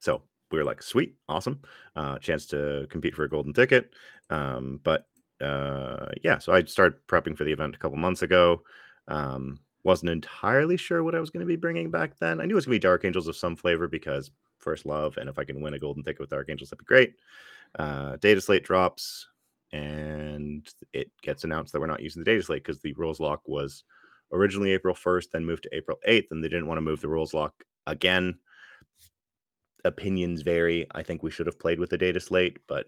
So 0.00 0.22
we 0.50 0.58
were 0.58 0.64
like, 0.64 0.82
sweet, 0.82 1.14
awesome, 1.28 1.60
uh, 1.96 2.18
chance 2.18 2.46
to 2.46 2.86
compete 2.90 3.14
for 3.14 3.24
a 3.24 3.28
golden 3.28 3.52
ticket. 3.52 3.94
Um, 4.30 4.80
but 4.82 5.06
uh, 5.40 6.08
yeah, 6.22 6.38
so 6.38 6.52
I 6.52 6.64
started 6.64 6.98
prepping 7.06 7.36
for 7.36 7.44
the 7.44 7.52
event 7.52 7.74
a 7.74 7.78
couple 7.78 7.96
months 7.96 8.22
ago. 8.22 8.62
Um, 9.08 9.60
wasn't 9.82 10.10
entirely 10.10 10.76
sure 10.76 11.04
what 11.04 11.14
I 11.14 11.20
was 11.20 11.30
going 11.30 11.40
to 11.40 11.46
be 11.46 11.56
bringing 11.56 11.90
back 11.90 12.18
then. 12.18 12.40
I 12.40 12.46
knew 12.46 12.54
it 12.54 12.56
was 12.56 12.66
going 12.66 12.74
to 12.74 12.80
be 12.80 12.88
Dark 12.88 13.04
Angels 13.04 13.28
of 13.28 13.36
some 13.36 13.54
flavor 13.54 13.86
because 13.86 14.30
first 14.64 14.86
love, 14.86 15.16
and 15.18 15.28
if 15.28 15.38
I 15.38 15.44
can 15.44 15.60
win 15.60 15.74
a 15.74 15.78
golden 15.78 16.02
ticket 16.02 16.20
with 16.20 16.32
Archangels, 16.32 16.70
that'd 16.70 16.80
be 16.80 16.84
great. 16.84 17.14
Uh, 17.78 18.16
data 18.16 18.40
slate 18.40 18.64
drops, 18.64 19.28
and 19.72 20.68
it 20.92 21.10
gets 21.22 21.44
announced 21.44 21.72
that 21.72 21.80
we're 21.80 21.86
not 21.86 22.02
using 22.02 22.20
the 22.20 22.30
data 22.30 22.42
slate 22.42 22.64
because 22.64 22.80
the 22.80 22.94
rules 22.94 23.20
lock 23.20 23.42
was 23.46 23.84
originally 24.32 24.72
April 24.72 24.94
1st, 24.94 25.30
then 25.32 25.44
moved 25.44 25.64
to 25.64 25.74
April 25.76 25.98
8th, 26.08 26.30
and 26.30 26.42
they 26.42 26.48
didn't 26.48 26.66
want 26.66 26.78
to 26.78 26.82
move 26.82 27.00
the 27.00 27.08
rules 27.08 27.34
lock 27.34 27.54
again. 27.86 28.38
Opinions 29.84 30.42
vary. 30.42 30.86
I 30.92 31.02
think 31.02 31.22
we 31.22 31.30
should 31.30 31.46
have 31.46 31.58
played 31.58 31.78
with 31.78 31.90
the 31.90 31.98
data 31.98 32.18
slate, 32.18 32.58
but 32.66 32.86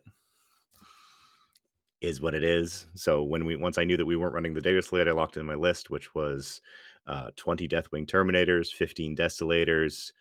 is 2.01 2.21
what 2.21 2.35
it 2.35 2.45
is. 2.45 2.87
So 2.95 3.23
when 3.23 3.45
we 3.45 3.57
once 3.57 3.79
I 3.79 3.85
knew 3.85 3.97
that 3.97 4.07
we 4.07 4.17
weren't 4.17 4.35
running 4.35 4.55
the 4.55 4.61
data 4.61 4.83
slate, 4.83 5.09
I 5.09 5.12
locked 5.12 5.37
in 5.37 5.47
my 5.47 5.55
list, 5.55 5.91
which 5.91 6.15
was 6.15 6.61
uh, 7.07 7.31
20 7.37 7.69
Deathwing 7.69 8.07
Terminators, 8.07 8.69
15 8.73 9.17
Destillators, 9.17 10.12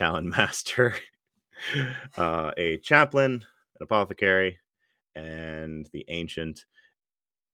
a 0.00 0.22
Master, 0.22 0.94
uh, 2.16 2.50
a 2.56 2.78
Chaplain, 2.78 3.32
an 3.34 3.82
Apothecary, 3.82 4.58
and 5.14 5.88
the 5.92 6.04
Ancient, 6.08 6.64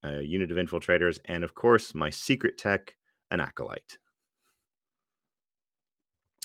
a 0.03 0.23
unit 0.23 0.51
of 0.51 0.57
Infiltrators, 0.57 1.19
and 1.27 1.45
of 1.45 1.55
course 1.55 1.95
my 1.95 2.11
secret 2.11 2.59
tech, 2.59 2.95
an 3.31 3.41
Acolyte, 3.41 3.99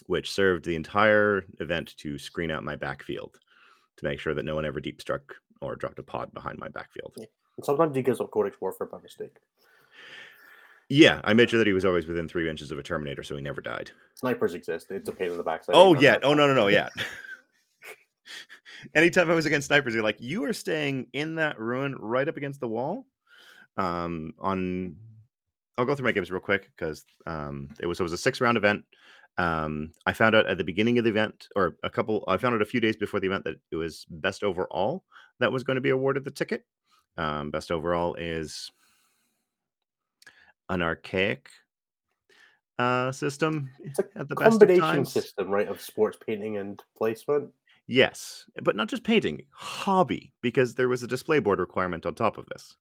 which 0.07 0.31
served 0.31 0.65
the 0.65 0.75
entire 0.75 1.45
event 1.59 1.95
to 1.97 2.17
screen 2.17 2.51
out 2.51 2.63
my 2.63 2.75
backfield 2.75 3.39
to 3.97 4.05
make 4.05 4.19
sure 4.19 4.33
that 4.33 4.45
no 4.45 4.55
one 4.55 4.65
ever 4.65 4.79
deep 4.79 5.01
struck 5.01 5.35
or 5.61 5.75
dropped 5.75 5.99
a 5.99 6.03
pod 6.03 6.33
behind 6.33 6.59
my 6.59 6.67
backfield. 6.67 7.13
And 7.17 7.65
sometimes 7.65 7.95
he 7.95 8.01
gives 8.01 8.19
up 8.19 8.31
Codex 8.31 8.57
Warfare 8.59 8.87
by 8.87 8.99
mistake. 9.01 9.37
Yeah, 10.89 11.21
I 11.23 11.33
made 11.33 11.49
sure 11.49 11.57
that 11.57 11.67
he 11.67 11.73
was 11.73 11.85
always 11.85 12.05
within 12.05 12.27
three 12.27 12.49
inches 12.49 12.71
of 12.71 12.77
a 12.77 12.83
Terminator, 12.83 13.23
so 13.23 13.35
he 13.35 13.41
never 13.41 13.61
died. 13.61 13.91
Snipers 14.15 14.53
exist. 14.53 14.91
It's 14.91 15.09
a 15.09 15.11
pain 15.11 15.31
in 15.31 15.37
the 15.37 15.43
backside. 15.43 15.75
Oh 15.75 15.99
yeah. 15.99 16.17
Oh 16.21 16.33
no 16.33 16.47
no 16.47 16.53
no 16.53 16.67
yeah. 16.67 16.89
Anytime 18.95 19.29
I 19.29 19.35
was 19.35 19.45
against 19.45 19.67
snipers, 19.67 19.93
you're 19.93 20.03
like, 20.03 20.19
you 20.19 20.43
are 20.45 20.53
staying 20.53 21.07
in 21.13 21.35
that 21.35 21.59
ruin 21.59 21.95
right 21.95 22.27
up 22.27 22.37
against 22.37 22.59
the 22.59 22.67
wall. 22.67 23.05
Um, 23.77 24.33
on 24.39 24.95
I'll 25.77 25.85
go 25.85 25.95
through 25.95 26.05
my 26.05 26.13
games 26.13 26.31
real 26.31 26.39
quick 26.39 26.71
because 26.75 27.03
um, 27.25 27.69
it 27.79 27.85
was 27.85 27.99
it 27.99 28.03
was 28.03 28.13
a 28.13 28.17
six 28.17 28.39
round 28.39 28.57
event. 28.57 28.85
Um, 29.37 29.91
I 30.05 30.13
found 30.13 30.33
out 30.33 30.47
at 30.47 30.57
the 30.57 30.63
beginning 30.63 30.97
of 30.97 31.03
the 31.03 31.09
event, 31.09 31.47
or 31.55 31.75
a 31.83 31.89
couple. 31.89 32.23
I 32.27 32.37
found 32.37 32.55
out 32.55 32.61
a 32.61 32.65
few 32.65 32.79
days 32.79 32.95
before 32.95 33.19
the 33.19 33.27
event 33.27 33.43
that 33.43 33.55
it 33.71 33.75
was 33.75 34.05
best 34.09 34.43
overall 34.43 35.03
that 35.39 35.51
was 35.51 35.63
going 35.63 35.75
to 35.75 35.81
be 35.81 35.89
awarded 35.89 36.23
the 36.23 36.31
ticket. 36.31 36.65
Um, 37.17 37.51
best 37.51 37.71
overall 37.71 38.15
is 38.15 38.71
an 40.69 40.81
archaic 40.81 41.49
uh, 42.79 43.11
system 43.11 43.69
It's 43.83 43.99
a 43.99 44.05
at 44.15 44.29
the 44.29 44.35
Combination 44.35 45.05
system, 45.05 45.49
right, 45.49 45.67
of 45.67 45.81
sports 45.81 46.17
painting 46.25 46.57
and 46.57 46.81
placement. 46.97 47.49
Yes, 47.87 48.45
but 48.63 48.75
not 48.75 48.87
just 48.87 49.03
painting, 49.03 49.43
hobby, 49.51 50.33
because 50.41 50.73
there 50.73 50.89
was 50.89 51.03
a 51.03 51.07
display 51.07 51.39
board 51.39 51.59
requirement 51.59 52.05
on 52.05 52.15
top 52.15 52.37
of 52.37 52.47
this, 52.47 52.75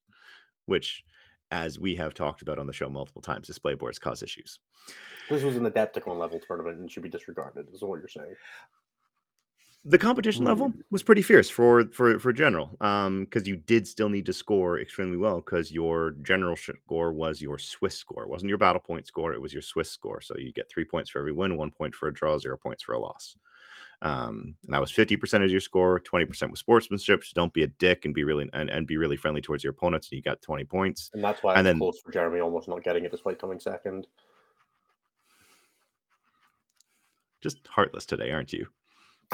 which, 0.67 1.05
as 1.51 1.79
we 1.79 1.95
have 1.97 2.15
talked 2.15 2.41
about 2.41 2.59
on 2.59 2.67
the 2.67 2.73
show 2.73 2.89
multiple 2.89 3.21
times, 3.21 3.47
display 3.47 3.75
boards 3.75 3.99
cause 3.99 4.23
issues. 4.23 4.59
This 5.29 5.43
was 5.43 5.57
an 5.57 5.71
Adepticon 5.71 6.19
level 6.19 6.41
tournament 6.47 6.79
and 6.79 6.91
should 6.91 7.03
be 7.03 7.11
disregarded. 7.11 7.67
Is 7.73 7.83
what 7.83 7.99
you're 7.99 8.09
saying. 8.09 8.35
The 9.87 9.99
competition 9.99 10.45
level 10.47 10.71
Mm. 10.71 10.83
was 10.91 11.03
pretty 11.03 11.21
fierce 11.21 11.51
for 11.51 11.85
for 11.93 12.19
for 12.19 12.33
general, 12.33 12.75
um, 12.81 13.25
because 13.25 13.47
you 13.47 13.57
did 13.57 13.87
still 13.87 14.09
need 14.09 14.25
to 14.27 14.33
score 14.33 14.81
extremely 14.81 15.19
well 15.19 15.37
because 15.43 15.71
your 15.71 16.13
general 16.23 16.57
score 16.57 17.13
was 17.13 17.43
your 17.43 17.59
Swiss 17.59 17.97
score, 17.99 18.23
it 18.23 18.31
wasn't 18.31 18.49
your 18.49 18.57
battle 18.57 18.81
point 18.81 19.07
score, 19.07 19.35
it 19.35 19.41
was 19.43 19.53
your 19.53 19.61
Swiss 19.63 19.91
score. 19.91 20.23
So 20.23 20.35
you 20.39 20.53
get 20.53 20.71
three 20.71 20.87
points 20.87 21.11
for 21.11 21.19
every 21.19 21.33
win, 21.33 21.59
one 21.59 21.71
point 21.71 21.95
for 21.95 22.09
a 22.09 22.15
draw, 22.15 22.39
zero 22.39 22.57
points 22.57 22.83
for 22.83 22.95
a 22.95 22.99
loss. 22.99 23.37
Um, 24.03 24.55
and 24.65 24.75
that 24.75 24.81
was 24.81 24.91
50% 24.93 25.45
of 25.45 25.51
your 25.51 25.61
score, 25.61 25.99
20% 26.01 26.51
with 26.51 26.59
sportsmanship. 26.59 27.25
So 27.25 27.33
don't 27.35 27.53
be 27.55 27.63
a 27.63 27.69
dick 27.69 28.05
and 28.05 28.13
be 28.15 28.25
really 28.25 28.49
and, 28.53 28.69
and 28.69 28.87
be 28.87 28.97
really 28.99 29.17
friendly 29.17 29.41
towards 29.41 29.65
your 29.65 29.71
opponents. 29.71 30.09
And 30.11 30.17
you 30.17 30.23
got 30.23 30.43
20 30.43 30.65
points. 30.65 31.11
And 31.15 31.23
that's 31.25 31.43
why 31.43 31.55
And 31.55 31.67
then- 31.67 31.79
close 31.79 32.01
for 32.01 32.11
Jeremy 32.13 32.41
almost 32.41 32.69
not 32.69 32.83
getting 32.83 33.05
it 33.05 33.11
despite 33.13 33.39
coming 33.39 33.61
second. 33.61 34.07
Just 37.41 37.67
heartless 37.69 38.05
today, 38.07 38.31
aren't 38.31 38.53
you? 38.53 38.67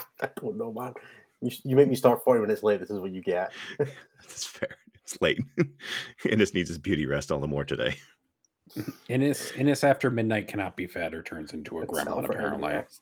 I 0.22 0.28
don't 0.40 0.56
know, 0.56 0.72
man. 0.72 0.94
You, 1.40 1.50
you 1.64 1.76
make 1.76 1.88
me 1.88 1.94
start 1.96 2.22
40 2.24 2.40
minutes 2.42 2.62
late. 2.62 2.80
This 2.80 2.90
is 2.90 3.00
what 3.00 3.12
you 3.12 3.22
get. 3.22 3.52
That's 3.78 4.44
fair. 4.46 4.76
It's 5.02 5.20
late. 5.20 5.40
Innes 6.28 6.52
needs 6.54 6.68
his 6.68 6.78
beauty 6.78 7.06
rest 7.06 7.32
all 7.32 7.40
the 7.40 7.46
more 7.48 7.64
today. 7.64 7.96
Innes 9.08 9.50
Innes 9.56 9.82
after 9.82 10.10
midnight 10.10 10.46
cannot 10.46 10.76
be 10.76 10.86
fed 10.86 11.12
or 11.14 11.22
turns 11.22 11.52
into 11.52 11.78
a 11.78 11.82
It's 11.82 11.90
gremlin 11.90 12.24
apparently. 12.24 12.70
yes. 12.72 13.00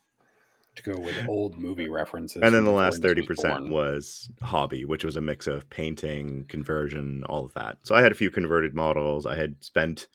To 0.76 0.82
go 0.82 0.98
with 1.00 1.14
old 1.28 1.58
movie 1.58 1.88
references. 1.88 2.40
and 2.42 2.54
then 2.54 2.64
the 2.64 2.70
last 2.70 3.02
30% 3.02 3.26
born. 3.42 3.70
was 3.70 4.30
hobby, 4.40 4.84
which 4.84 5.04
was 5.04 5.16
a 5.16 5.20
mix 5.20 5.48
of 5.48 5.68
painting, 5.70 6.44
conversion, 6.48 7.24
all 7.28 7.44
of 7.44 7.52
that. 7.54 7.78
So 7.82 7.96
I 7.96 8.02
had 8.02 8.12
a 8.12 8.14
few 8.14 8.30
converted 8.30 8.74
models. 8.74 9.26
I 9.26 9.34
had 9.34 9.56
spent 9.60 10.06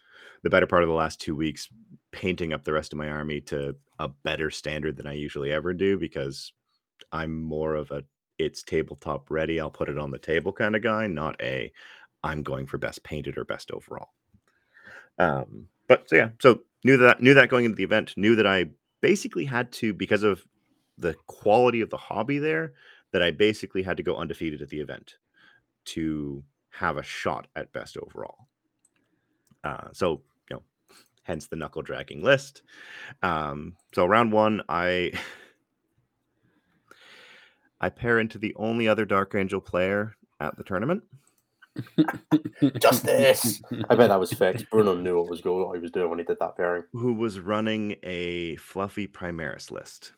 the 0.42 0.50
better 0.50 0.66
part 0.66 0.82
of 0.84 0.88
the 0.88 0.96
last 0.96 1.20
two 1.20 1.36
weeks 1.36 1.68
painting 2.12 2.54
up 2.54 2.64
the 2.64 2.72
rest 2.72 2.94
of 2.94 2.98
my 2.98 3.10
army 3.10 3.42
to 3.42 3.76
a 4.00 4.08
better 4.08 4.50
standard 4.50 4.96
than 4.96 5.06
I 5.06 5.14
usually 5.14 5.52
ever 5.52 5.74
do 5.74 5.98
because 5.98 6.54
I'm 7.12 7.42
more 7.42 7.76
of 7.76 7.92
a 7.92 8.04
it's 8.40 8.64
tabletop 8.64 9.30
ready, 9.30 9.60
I'll 9.60 9.70
put 9.70 9.90
it 9.90 9.98
on 9.98 10.12
the 10.12 10.18
table 10.18 10.52
kind 10.52 10.76
of 10.76 10.82
guy, 10.82 11.08
not 11.08 11.40
a 11.42 11.72
I'm 12.24 12.42
going 12.42 12.66
for 12.66 12.78
best 12.78 13.04
painted 13.04 13.38
or 13.38 13.46
best 13.46 13.72
overall. 13.72 14.10
Um, 15.20 15.68
but 15.88 16.10
so 16.10 16.16
yeah, 16.16 16.30
so 16.42 16.62
knew 16.84 16.98
that 16.98 17.22
knew 17.22 17.34
that 17.34 17.50
going 17.50 17.66
into 17.66 17.76
the 17.76 17.84
event, 17.84 18.14
knew 18.18 18.36
that 18.36 18.48
I 18.48 18.70
basically 19.02 19.46
had 19.46 19.72
to 19.74 19.94
because 19.94 20.24
of 20.24 20.44
the 20.98 21.16
quality 21.28 21.82
of 21.82 21.90
the 21.90 21.98
hobby 21.98 22.40
there 22.40 22.74
that 23.12 23.22
I 23.22 23.32
basically 23.32 23.84
had 23.84 23.98
to 23.98 24.04
go 24.04 24.16
undefeated 24.16 24.62
at 24.62 24.70
the 24.70 24.80
event 24.80 25.16
to 25.86 26.44
have 26.72 26.98
a 26.98 27.04
shot 27.04 27.48
at 27.56 27.72
best 27.74 27.98
overall. 27.98 28.48
Uh, 29.64 29.90
so 29.92 30.22
you 30.50 30.56
know, 30.56 30.64
hence 31.24 31.48
the 31.48 31.56
knuckle 31.56 31.82
dragging 31.82 32.24
list. 32.24 32.64
Um, 33.22 33.76
so 33.94 34.06
round 34.06 34.32
one, 34.32 34.62
I 34.70 35.14
I 37.84 37.90
pair 37.90 38.20
into 38.20 38.38
the 38.38 38.56
only 38.56 38.88
other 38.88 39.04
Dark 39.04 39.36
Angel 39.36 39.60
player 39.60 40.16
at 40.40 40.56
the 40.56 40.64
tournament. 40.64 41.04
Justice. 42.80 43.62
I 43.90 43.96
bet 43.96 44.08
that 44.08 44.20
was 44.22 44.32
fixed. 44.32 44.70
Bruno 44.70 44.96
knew 44.96 45.18
what 45.18 45.30
was 45.30 45.42
going 45.42 45.68
what 45.68 45.76
he 45.76 45.82
was 45.82 45.92
doing 45.92 46.10
when 46.10 46.18
he 46.18 46.24
did 46.24 46.38
that 46.40 46.56
pairing. 46.56 46.84
who 46.94 47.12
was 47.14 47.42
running 47.42 47.98
a 48.02 48.56
fluffy 48.56 49.06
Primaris 49.06 49.70
list. 49.70 50.14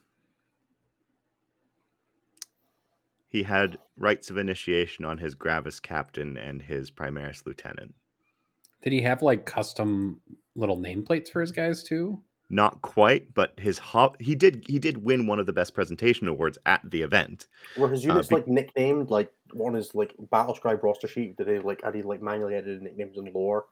He 3.29 3.41
had 3.41 3.79
rights 3.97 4.29
of 4.29 4.37
initiation 4.37 5.03
on 5.03 5.17
his 5.17 5.33
Gravis 5.33 5.79
captain 5.79 6.37
and 6.37 6.61
his 6.61 6.91
Primaris 6.91 7.47
lieutenant. 7.47 7.95
Did 8.83 8.93
he 8.93 9.01
have 9.01 9.23
like 9.23 9.47
custom 9.47 10.21
little 10.55 10.77
nameplates 10.77 11.31
for 11.31 11.41
his 11.41 11.51
guys 11.51 11.81
too? 11.81 12.21
Not 12.49 12.81
quite, 12.83 13.33
but 13.33 13.53
his 13.59 13.79
hop 13.79 14.21
he 14.21 14.35
did 14.35 14.63
he 14.67 14.77
did 14.77 15.03
win 15.03 15.25
one 15.25 15.39
of 15.39 15.47
the 15.47 15.53
best 15.53 15.73
presentation 15.73 16.27
awards 16.27 16.57
at 16.65 16.81
the 16.91 17.01
event. 17.01 17.47
Were 17.75 17.89
his 17.89 18.05
Uh, 18.05 18.09
units 18.09 18.27
be- 18.27 18.35
like 18.35 18.47
nicknamed 18.47 19.09
like 19.09 19.31
on 19.59 19.73
his 19.73 19.95
like 19.95 20.13
BattleScribe 20.31 20.83
roster 20.83 21.07
sheet? 21.07 21.37
Did 21.37 21.47
they 21.47 21.59
like 21.59 21.83
had 21.83 21.95
he 21.95 22.03
like 22.03 22.21
manually 22.21 22.55
edited 22.55 22.83
nicknames 22.83 23.17
in 23.17 23.31
lore? 23.33 23.65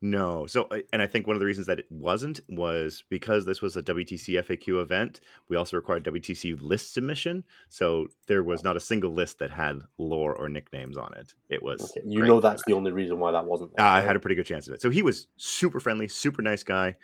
No. 0.00 0.46
So, 0.46 0.68
and 0.92 1.02
I 1.02 1.08
think 1.08 1.26
one 1.26 1.34
of 1.34 1.40
the 1.40 1.46
reasons 1.46 1.66
that 1.66 1.80
it 1.80 1.86
wasn't 1.90 2.38
was 2.48 3.02
because 3.08 3.44
this 3.44 3.60
was 3.60 3.76
a 3.76 3.82
WTC 3.82 4.40
FAQ 4.44 4.80
event. 4.80 5.20
We 5.48 5.56
also 5.56 5.76
required 5.76 6.04
WTC 6.04 6.56
list 6.62 6.94
submission. 6.94 7.42
So 7.68 8.06
there 8.28 8.44
was 8.44 8.62
not 8.62 8.76
a 8.76 8.80
single 8.80 9.10
list 9.10 9.40
that 9.40 9.50
had 9.50 9.80
lore 9.98 10.36
or 10.36 10.48
nicknames 10.48 10.96
on 10.96 11.12
it. 11.14 11.34
It 11.48 11.60
was. 11.62 11.90
Okay. 11.90 12.06
You 12.06 12.24
know 12.24 12.38
that's 12.38 12.62
the 12.64 12.74
only 12.74 12.92
reason 12.92 13.18
why 13.18 13.32
that 13.32 13.44
wasn't. 13.44 13.72
Uh, 13.72 13.82
there, 13.82 13.86
I 13.86 14.00
had 14.00 14.14
a 14.14 14.20
pretty 14.20 14.36
good 14.36 14.46
chance 14.46 14.68
of 14.68 14.74
it. 14.74 14.80
So 14.80 14.88
he 14.88 15.02
was 15.02 15.26
super 15.36 15.80
friendly, 15.80 16.06
super 16.06 16.42
nice 16.42 16.62
guy. 16.62 16.94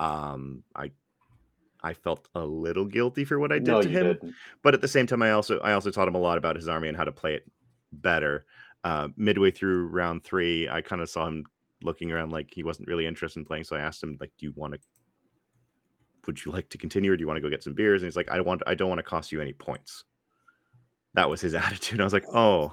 Um, 0.00 0.64
I 0.74 0.90
I 1.82 1.92
felt 1.92 2.28
a 2.34 2.44
little 2.44 2.86
guilty 2.86 3.24
for 3.24 3.38
what 3.38 3.52
I 3.52 3.56
did 3.56 3.68
no, 3.68 3.82
to 3.82 3.88
him, 3.88 4.06
didn't. 4.06 4.34
but 4.62 4.72
at 4.74 4.80
the 4.80 4.88
same 4.88 5.06
time, 5.06 5.22
I 5.22 5.32
also 5.32 5.58
I 5.60 5.74
also 5.74 5.90
taught 5.90 6.08
him 6.08 6.14
a 6.14 6.20
lot 6.20 6.38
about 6.38 6.56
his 6.56 6.66
army 6.66 6.88
and 6.88 6.96
how 6.96 7.04
to 7.04 7.12
play 7.12 7.34
it 7.34 7.44
better. 7.92 8.46
Uh, 8.82 9.08
midway 9.16 9.50
through 9.50 9.88
round 9.88 10.24
three, 10.24 10.68
I 10.68 10.80
kind 10.80 11.02
of 11.02 11.08
saw 11.08 11.26
him 11.26 11.44
looking 11.82 12.10
around 12.10 12.32
like 12.32 12.52
he 12.52 12.62
wasn't 12.62 12.88
really 12.88 13.06
interested 13.06 13.40
in 13.40 13.44
playing. 13.44 13.64
So 13.64 13.76
I 13.76 13.80
asked 13.80 14.02
him 14.02 14.16
like, 14.18 14.32
"Do 14.38 14.46
you 14.46 14.52
want 14.56 14.74
to? 14.74 14.80
Would 16.26 16.44
you 16.44 16.52
like 16.52 16.70
to 16.70 16.78
continue, 16.78 17.12
or 17.12 17.16
do 17.16 17.20
you 17.20 17.26
want 17.26 17.36
to 17.36 17.42
go 17.42 17.50
get 17.50 17.62
some 17.62 17.74
beers?" 17.74 18.02
And 18.02 18.06
he's 18.06 18.16
like, 18.16 18.30
"I 18.30 18.40
want 18.40 18.62
I 18.66 18.74
don't 18.74 18.88
want 18.88 18.98
to 18.98 19.04
cost 19.04 19.30
you 19.30 19.40
any 19.40 19.52
points." 19.52 20.04
That 21.12 21.28
was 21.28 21.40
his 21.40 21.54
attitude. 21.54 22.00
I 22.00 22.04
was 22.04 22.14
like, 22.14 22.26
"Oh, 22.32 22.72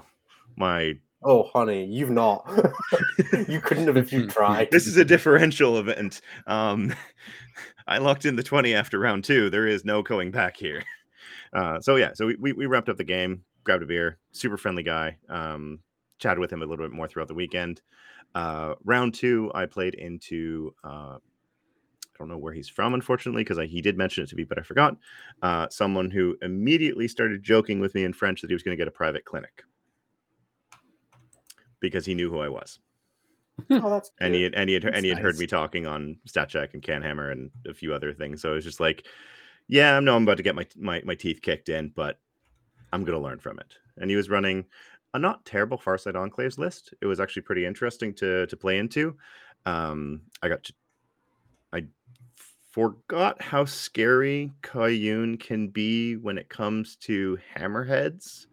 my 0.56 0.96
Oh, 1.24 1.44
honey, 1.44 1.84
you've 1.84 2.10
not. 2.10 2.48
you 3.48 3.60
couldn't 3.60 3.86
have 3.86 3.96
if 3.96 4.12
you 4.12 4.26
tried. 4.28 4.70
this 4.70 4.86
is 4.86 4.96
a 4.96 5.04
differential 5.04 5.78
event. 5.78 6.20
Um, 6.46 6.94
I 7.86 7.98
locked 7.98 8.24
in 8.24 8.36
the 8.36 8.42
20 8.42 8.74
after 8.74 8.98
round 8.98 9.24
two. 9.24 9.50
There 9.50 9.66
is 9.66 9.84
no 9.84 10.02
going 10.02 10.30
back 10.30 10.56
here. 10.56 10.82
Uh, 11.52 11.80
so 11.80 11.96
yeah, 11.96 12.12
so 12.14 12.26
we, 12.26 12.36
we, 12.36 12.52
we 12.52 12.66
wrapped 12.66 12.88
up 12.88 12.96
the 12.96 13.04
game, 13.04 13.42
grabbed 13.64 13.82
a 13.82 13.86
beer, 13.86 14.18
super 14.32 14.56
friendly 14.56 14.82
guy. 14.82 15.16
Um, 15.28 15.80
chatted 16.18 16.38
with 16.38 16.52
him 16.52 16.62
a 16.62 16.66
little 16.66 16.84
bit 16.84 16.94
more 16.94 17.08
throughout 17.08 17.28
the 17.28 17.34
weekend. 17.34 17.82
Uh, 18.34 18.74
round 18.84 19.14
two, 19.14 19.50
I 19.54 19.66
played 19.66 19.94
into 19.94 20.74
uh, 20.84 21.18
I 21.18 22.18
don't 22.18 22.28
know 22.28 22.38
where 22.38 22.52
he's 22.52 22.68
from, 22.68 22.94
unfortunately, 22.94 23.42
because 23.42 23.58
he 23.68 23.80
did 23.80 23.98
mention 23.98 24.24
it 24.24 24.30
to 24.30 24.36
me, 24.36 24.44
but 24.44 24.58
I 24.58 24.62
forgot. 24.62 24.96
Uh, 25.42 25.68
someone 25.70 26.10
who 26.10 26.36
immediately 26.42 27.08
started 27.08 27.42
joking 27.42 27.80
with 27.80 27.94
me 27.94 28.04
in 28.04 28.12
French 28.12 28.40
that 28.40 28.50
he 28.50 28.54
was 28.54 28.62
going 28.62 28.76
to 28.76 28.80
get 28.80 28.88
a 28.88 28.92
private 28.92 29.24
clinic 29.24 29.64
because 31.82 32.06
he 32.06 32.14
knew 32.14 32.30
who 32.30 32.40
I 32.40 32.48
was, 32.48 32.78
Oh, 33.70 33.90
that's 33.90 34.10
and 34.20 34.34
he 34.34 34.42
had 34.42 34.54
and 34.54 34.68
he 34.68 34.74
had, 34.74 34.84
and 34.84 35.04
he 35.04 35.10
had 35.10 35.18
heard 35.18 35.38
me 35.38 35.46
talking 35.46 35.86
on 35.86 36.16
StatCheck 36.28 36.74
and 36.74 36.82
Canhammer 36.82 37.32
and 37.32 37.50
a 37.68 37.74
few 37.74 37.94
other 37.94 38.12
things. 38.12 38.40
So 38.40 38.52
it 38.52 38.54
was 38.54 38.64
just 38.64 38.80
like, 38.80 39.06
yeah, 39.68 39.96
I 39.96 40.00
know 40.00 40.16
I'm 40.16 40.22
about 40.22 40.38
to 40.38 40.42
get 40.42 40.54
my 40.54 40.66
my 40.76 41.02
my 41.04 41.14
teeth 41.14 41.40
kicked 41.42 41.68
in, 41.68 41.90
but 41.94 42.18
I'm 42.92 43.04
going 43.04 43.18
to 43.18 43.22
learn 43.24 43.38
from 43.38 43.58
it. 43.58 43.74
And 43.98 44.10
he 44.10 44.16
was 44.16 44.30
running 44.30 44.64
a 45.14 45.18
not 45.18 45.44
terrible 45.44 45.78
Farsight 45.78 46.14
Enclaves 46.14 46.58
list. 46.58 46.94
It 47.00 47.06
was 47.06 47.20
actually 47.20 47.42
pretty 47.42 47.66
interesting 47.66 48.14
to 48.14 48.46
to 48.46 48.56
play 48.56 48.78
into. 48.78 49.16
Um, 49.64 50.22
I 50.42 50.48
got 50.48 50.64
to, 50.64 50.72
I 51.72 51.84
forgot 52.72 53.40
how 53.40 53.64
scary 53.64 54.50
Kauyon 54.62 55.38
can 55.38 55.68
be 55.68 56.16
when 56.16 56.38
it 56.38 56.48
comes 56.48 56.96
to 56.96 57.38
hammerheads. 57.56 58.46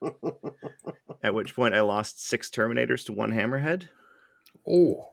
At 1.22 1.34
which 1.34 1.54
point 1.54 1.74
I 1.74 1.80
lost 1.80 2.24
six 2.26 2.48
Terminators 2.50 3.04
to 3.06 3.12
one 3.12 3.32
hammerhead. 3.32 3.88
Oh, 4.66 5.08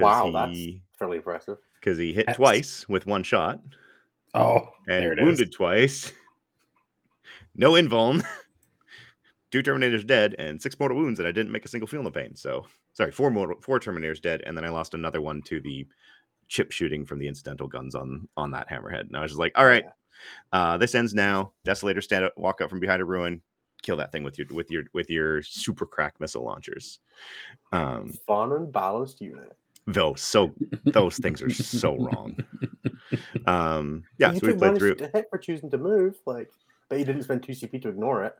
Wow, 0.00 0.30
that's 0.32 0.52
he, 0.56 0.82
fairly 0.98 1.18
impressive. 1.18 1.58
because 1.80 1.96
he 1.98 2.12
hit 2.12 2.26
That's- 2.26 2.36
twice 2.36 2.88
with 2.88 3.06
one 3.06 3.22
shot 3.22 3.60
oh, 4.34 4.68
and 4.88 5.04
there 5.04 5.12
it 5.12 5.18
is. 5.20 5.24
wounded 5.24 5.52
twice. 5.52 6.12
No 7.56 7.72
invuln. 7.74 8.24
Two 9.52 9.62
Terminators 9.62 10.04
dead 10.04 10.34
and 10.40 10.60
six 10.60 10.76
mortal 10.80 10.98
wounds, 10.98 11.20
and 11.20 11.28
I 11.28 11.30
didn't 11.30 11.52
make 11.52 11.64
a 11.64 11.68
single 11.68 11.86
feel 11.86 12.02
no 12.02 12.10
pain. 12.10 12.34
So 12.34 12.66
sorry, 12.94 13.12
four 13.12 13.30
mortal, 13.30 13.60
four 13.60 13.78
Terminators 13.78 14.20
dead, 14.20 14.42
and 14.44 14.56
then 14.58 14.64
I 14.64 14.70
lost 14.70 14.94
another 14.94 15.20
one 15.20 15.40
to 15.42 15.60
the 15.60 15.86
chip 16.48 16.72
shooting 16.72 17.06
from 17.06 17.20
the 17.20 17.28
incidental 17.28 17.68
guns 17.68 17.94
on 17.94 18.26
on 18.36 18.50
that 18.50 18.68
hammerhead. 18.68 19.02
And 19.02 19.16
I 19.16 19.20
was 19.20 19.30
just 19.30 19.38
like, 19.38 19.52
all 19.54 19.66
right, 19.66 19.84
uh, 20.52 20.76
this 20.78 20.94
ends 20.94 21.14
now. 21.14 21.52
Desolator 21.66 22.02
stand 22.02 22.24
up, 22.24 22.32
walk 22.36 22.60
up 22.60 22.70
from 22.70 22.80
behind 22.80 23.02
a 23.02 23.04
ruin, 23.04 23.40
kill 23.82 23.96
that 23.96 24.12
thing 24.12 24.22
with 24.24 24.38
your 24.38 24.46
with 24.50 24.70
your 24.70 24.84
with 24.92 25.10
your 25.10 25.42
super 25.42 25.86
crack 25.86 26.14
missile 26.20 26.44
launchers. 26.44 27.00
Um, 27.72 28.12
Fun 28.26 28.52
and 28.52 28.72
balanced 28.72 29.20
unit. 29.20 29.56
those 29.86 30.20
so 30.20 30.52
those 30.84 31.18
things 31.18 31.42
are 31.42 31.50
so 31.50 31.96
wrong. 31.96 32.36
Um, 33.46 34.02
yeah, 34.18 34.32
you 34.32 34.40
so 34.40 34.46
we 34.46 34.52
played 34.54 34.60
minus 34.60 34.78
through. 34.78 34.94
to 34.96 35.08
hit 35.12 35.26
for 35.30 35.38
choosing 35.38 35.70
to 35.70 35.78
move, 35.78 36.16
like, 36.26 36.50
but 36.88 36.98
you 36.98 37.04
didn't 37.04 37.22
spend 37.22 37.42
two 37.42 37.52
CP 37.52 37.80
to 37.82 37.88
ignore 37.88 38.24
it. 38.24 38.34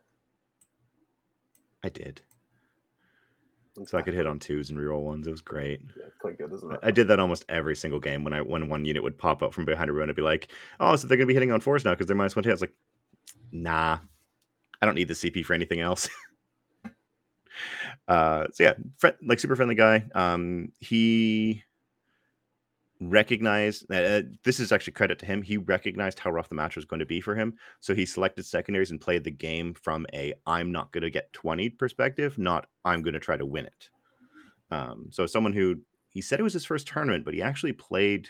I 1.85 1.91
did. 1.91 2.23
So 3.83 3.99
I 3.99 4.03
could 4.03 4.15
hit 4.15 4.27
on 4.27 4.39
twos 4.39 4.71
and 4.71 4.79
reroll 4.79 5.03
ones. 5.03 5.27
It 5.27 5.33
was 5.33 5.41
great. 5.41 5.81
Yeah, 5.97 6.05
quite 6.21 6.39
good, 6.39 6.53
isn't 6.53 6.73
it? 6.73 6.81
I 6.83 6.93
did 6.93 7.09
that 7.09 7.19
almost 7.19 7.45
every 7.49 7.75
single 7.75 7.99
game 7.99 8.23
when 8.23 8.33
I 8.33 8.41
when 8.41 8.69
one 8.69 8.85
unit 8.85 9.03
would 9.03 9.19
pop 9.19 9.43
up 9.43 9.53
from 9.53 9.65
behind 9.65 9.91
a 9.91 9.93
ruin 9.93 10.09
and 10.09 10.15
be 10.15 10.23
like, 10.23 10.49
"Oh, 10.79 10.95
so 10.95 11.09
they're 11.09 11.17
gonna 11.17 11.27
be 11.27 11.35
hitting 11.35 11.51
on 11.51 11.61
fours 11.61 11.85
now 11.85 11.91
because 11.91 12.07
they're 12.07 12.17
minus 12.17 12.37
one 12.37 12.45
hit." 12.45 12.51
I 12.51 12.55
was 12.55 12.61
like, 12.61 12.75
"Nah, 13.51 13.99
I 14.81 14.87
don't 14.87 14.95
need 14.95 15.09
the 15.09 15.15
CP 15.15 15.45
for 15.45 15.55
anything 15.55 15.81
else." 15.81 16.09
uh, 18.09 18.45
so 18.53 18.63
yeah, 18.63 18.75
like 19.23 19.41
super 19.41 19.57
friendly 19.57 19.75
guy. 19.75 20.05
Um, 20.15 20.71
he 20.79 21.65
recognized 23.11 23.91
uh, 23.93 24.23
this 24.45 24.61
is 24.61 24.73
actually 24.73 24.93
credit 24.93 25.19
to 25.21 25.27
him. 25.27 25.43
He 25.43 25.57
recognized 25.57 26.19
how 26.19 26.31
rough 26.31 26.49
the 26.49 26.55
match 26.55 26.77
was 26.77 26.85
going 26.85 27.01
to 27.01 27.07
be 27.07 27.21
for 27.21 27.35
him, 27.35 27.55
so 27.81 27.95
he 27.95 28.07
selected 28.07 28.47
secondaries 28.47 28.91
and 28.91 29.01
played 29.01 29.25
the 29.25 29.31
game 29.31 29.75
from 29.75 30.07
a 30.13 30.35
"I'm 30.47 30.73
not 30.73 30.93
going 30.93 31.03
to 31.03 31.11
get 31.11 31.33
20 31.33 31.71
perspective, 31.71 32.39
not 32.39 32.67
I'm 32.85 33.03
going 33.03 33.15
to 33.15 33.21
try 33.21 33.37
to 33.37 33.47
win 33.47 33.67
it." 33.67 33.89
Um, 34.71 35.09
so 35.11 35.27
someone 35.27 35.53
who 35.53 35.81
he 36.11 36.21
said 36.21 36.41
it 36.41 36.45
was 36.45 36.53
his 36.53 36.65
first 36.65 36.87
tournament, 36.87 37.25
but 37.25 37.35
he 37.35 37.43
actually 37.43 37.73
played 37.73 38.29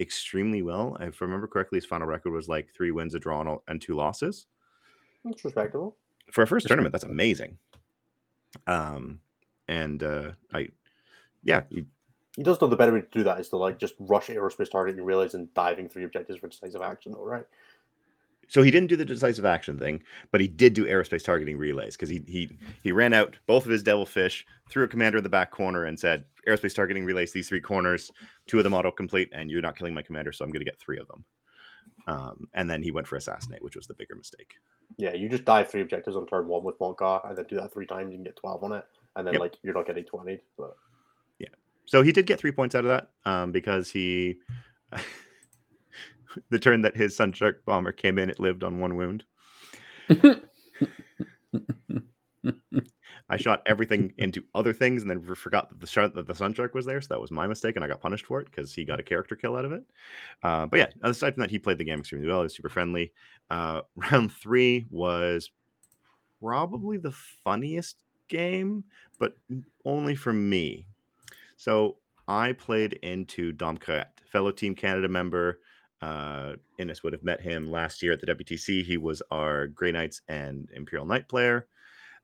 extremely 0.00 0.62
well. 0.62 0.96
If 1.00 1.22
I 1.22 1.24
remember 1.24 1.46
correctly, 1.46 1.76
his 1.78 1.86
final 1.86 2.06
record 2.06 2.32
was 2.32 2.48
like 2.48 2.70
three 2.74 2.90
wins, 2.90 3.14
a 3.14 3.18
draw, 3.18 3.58
and 3.68 3.80
two 3.80 3.94
losses. 3.94 4.46
It's 5.24 5.44
respectable. 5.44 5.96
For 6.32 6.42
a 6.42 6.46
first 6.46 6.66
tournament, 6.66 6.92
that's 6.92 7.04
amazing. 7.04 7.58
Um, 8.66 9.20
and 9.68 10.02
uh, 10.02 10.32
I, 10.52 10.68
yeah, 11.42 11.62
He 12.36 12.42
does 12.42 12.60
know 12.60 12.68
the 12.68 12.76
better 12.76 12.92
way 12.92 13.00
to 13.02 13.06
do 13.10 13.24
that 13.24 13.40
is 13.40 13.48
to 13.50 13.56
like 13.56 13.78
just 13.78 13.94
rush 13.98 14.28
aerospace 14.28 14.70
target 14.70 14.96
and 14.96 15.06
realize 15.06 15.34
and 15.34 15.52
diving 15.54 15.88
three 15.88 16.04
objectives 16.04 16.38
for 16.38 16.48
decisive 16.48 16.82
action, 16.82 17.12
though, 17.12 17.24
right? 17.24 17.44
so 18.48 18.62
he 18.62 18.70
didn't 18.72 18.88
do 18.88 18.96
the 18.96 19.04
decisive 19.04 19.44
action 19.44 19.78
thing, 19.78 20.02
but 20.32 20.40
he 20.40 20.48
did 20.48 20.74
do 20.74 20.84
aerospace 20.84 21.22
targeting 21.22 21.56
relays 21.56 21.96
because 21.96 22.08
he 22.08 22.22
he 22.26 22.58
he 22.82 22.90
ran 22.90 23.12
out 23.12 23.36
both 23.46 23.64
of 23.64 23.70
his 23.70 23.82
devilfish, 23.82 24.44
threw 24.68 24.82
a 24.82 24.88
commander 24.88 25.18
in 25.18 25.24
the 25.24 25.30
back 25.30 25.52
corner, 25.52 25.84
and 25.84 25.98
said, 25.98 26.24
"Aerospace 26.48 26.74
targeting 26.74 27.04
relays 27.04 27.32
these 27.32 27.48
three 27.48 27.60
corners. 27.60 28.10
Two 28.48 28.58
of 28.58 28.64
them 28.64 28.74
auto 28.74 28.90
complete, 28.90 29.28
and 29.32 29.50
you're 29.50 29.62
not 29.62 29.76
killing 29.76 29.94
my 29.94 30.02
commander, 30.02 30.32
so 30.32 30.44
I'm 30.44 30.50
going 30.50 30.64
to 30.64 30.70
get 30.70 30.80
three 30.80 30.98
of 30.98 31.06
them." 31.06 31.24
Um, 32.08 32.48
and 32.54 32.68
then 32.68 32.82
he 32.82 32.90
went 32.90 33.06
for 33.06 33.16
assassinate, 33.16 33.62
which 33.62 33.76
was 33.76 33.86
the 33.86 33.94
bigger 33.94 34.16
mistake. 34.16 34.54
Yeah, 34.96 35.14
you 35.14 35.28
just 35.28 35.44
dive 35.44 35.70
three 35.70 35.82
objectives 35.82 36.16
on 36.16 36.26
turn 36.26 36.48
one 36.48 36.64
with 36.64 36.78
Mont'ka, 36.80 37.28
and 37.28 37.38
then 37.38 37.44
do 37.44 37.56
that 37.56 37.72
three 37.72 37.86
times, 37.86 38.10
you 38.10 38.16
can 38.16 38.24
get 38.24 38.36
12 38.36 38.64
on 38.64 38.72
it, 38.72 38.84
and 39.14 39.26
then 39.26 39.34
Yep. 39.34 39.40
like 39.40 39.54
you're 39.62 39.74
not 39.74 39.86
getting 39.86 40.04
20. 40.04 40.40
But 40.58 40.76
So 41.90 42.02
he 42.02 42.12
did 42.12 42.24
get 42.26 42.38
three 42.38 42.52
points 42.52 42.76
out 42.76 42.84
of 42.84 42.90
that 42.90 43.08
um, 43.28 43.50
because 43.50 43.90
he, 43.90 44.36
the 46.50 46.58
turn 46.60 46.82
that 46.82 46.96
his 46.96 47.18
Sunshark 47.18 47.64
bomber 47.66 47.90
came 47.90 48.16
in, 48.16 48.30
it 48.30 48.38
lived 48.38 48.62
on 48.62 48.78
one 48.78 48.96
wound. 48.96 49.24
I 53.28 53.36
shot 53.36 53.62
everything 53.66 54.12
into 54.18 54.44
other 54.54 54.72
things 54.72 55.02
and 55.02 55.10
then 55.10 55.34
forgot 55.34 55.68
that 55.68 55.80
the 55.80 55.86
shot 55.88 56.14
that 56.14 56.28
the 56.28 56.32
Sunshark 56.32 56.74
was 56.74 56.86
there. 56.86 57.00
So 57.00 57.08
that 57.10 57.20
was 57.20 57.32
my 57.32 57.48
mistake, 57.48 57.74
and 57.74 57.84
I 57.84 57.88
got 57.88 58.00
punished 58.00 58.26
for 58.26 58.40
it 58.40 58.48
because 58.48 58.72
he 58.72 58.84
got 58.84 59.00
a 59.00 59.02
character 59.02 59.34
kill 59.34 59.56
out 59.56 59.64
of 59.64 59.72
it. 59.72 59.82
Uh, 60.44 60.66
but 60.66 60.78
yeah, 60.78 60.86
aside 61.02 61.34
from 61.34 61.40
that, 61.40 61.50
he 61.50 61.58
played 61.58 61.78
the 61.78 61.84
game 61.84 61.98
extremely 61.98 62.28
well. 62.28 62.38
He 62.38 62.44
was 62.44 62.54
super 62.54 62.68
friendly. 62.68 63.10
Uh, 63.50 63.80
round 63.96 64.32
three 64.32 64.86
was 64.90 65.50
probably 66.40 66.98
the 66.98 67.10
funniest 67.42 67.96
game, 68.28 68.84
but 69.18 69.36
only 69.84 70.14
for 70.14 70.32
me. 70.32 70.86
So 71.60 71.98
I 72.26 72.52
played 72.52 72.94
into 73.02 73.52
Dom 73.52 73.76
Krat, 73.76 74.06
fellow 74.32 74.50
Team 74.50 74.74
Canada 74.74 75.10
member. 75.10 75.60
Uh, 76.00 76.54
Innes 76.78 77.02
would 77.02 77.12
have 77.12 77.22
met 77.22 77.42
him 77.42 77.70
last 77.70 78.02
year 78.02 78.12
at 78.12 78.20
the 78.22 78.34
WTC. 78.34 78.82
He 78.82 78.96
was 78.96 79.22
our 79.30 79.66
Grey 79.66 79.92
Knights 79.92 80.22
and 80.26 80.70
Imperial 80.74 81.04
Knight 81.04 81.28
player. 81.28 81.66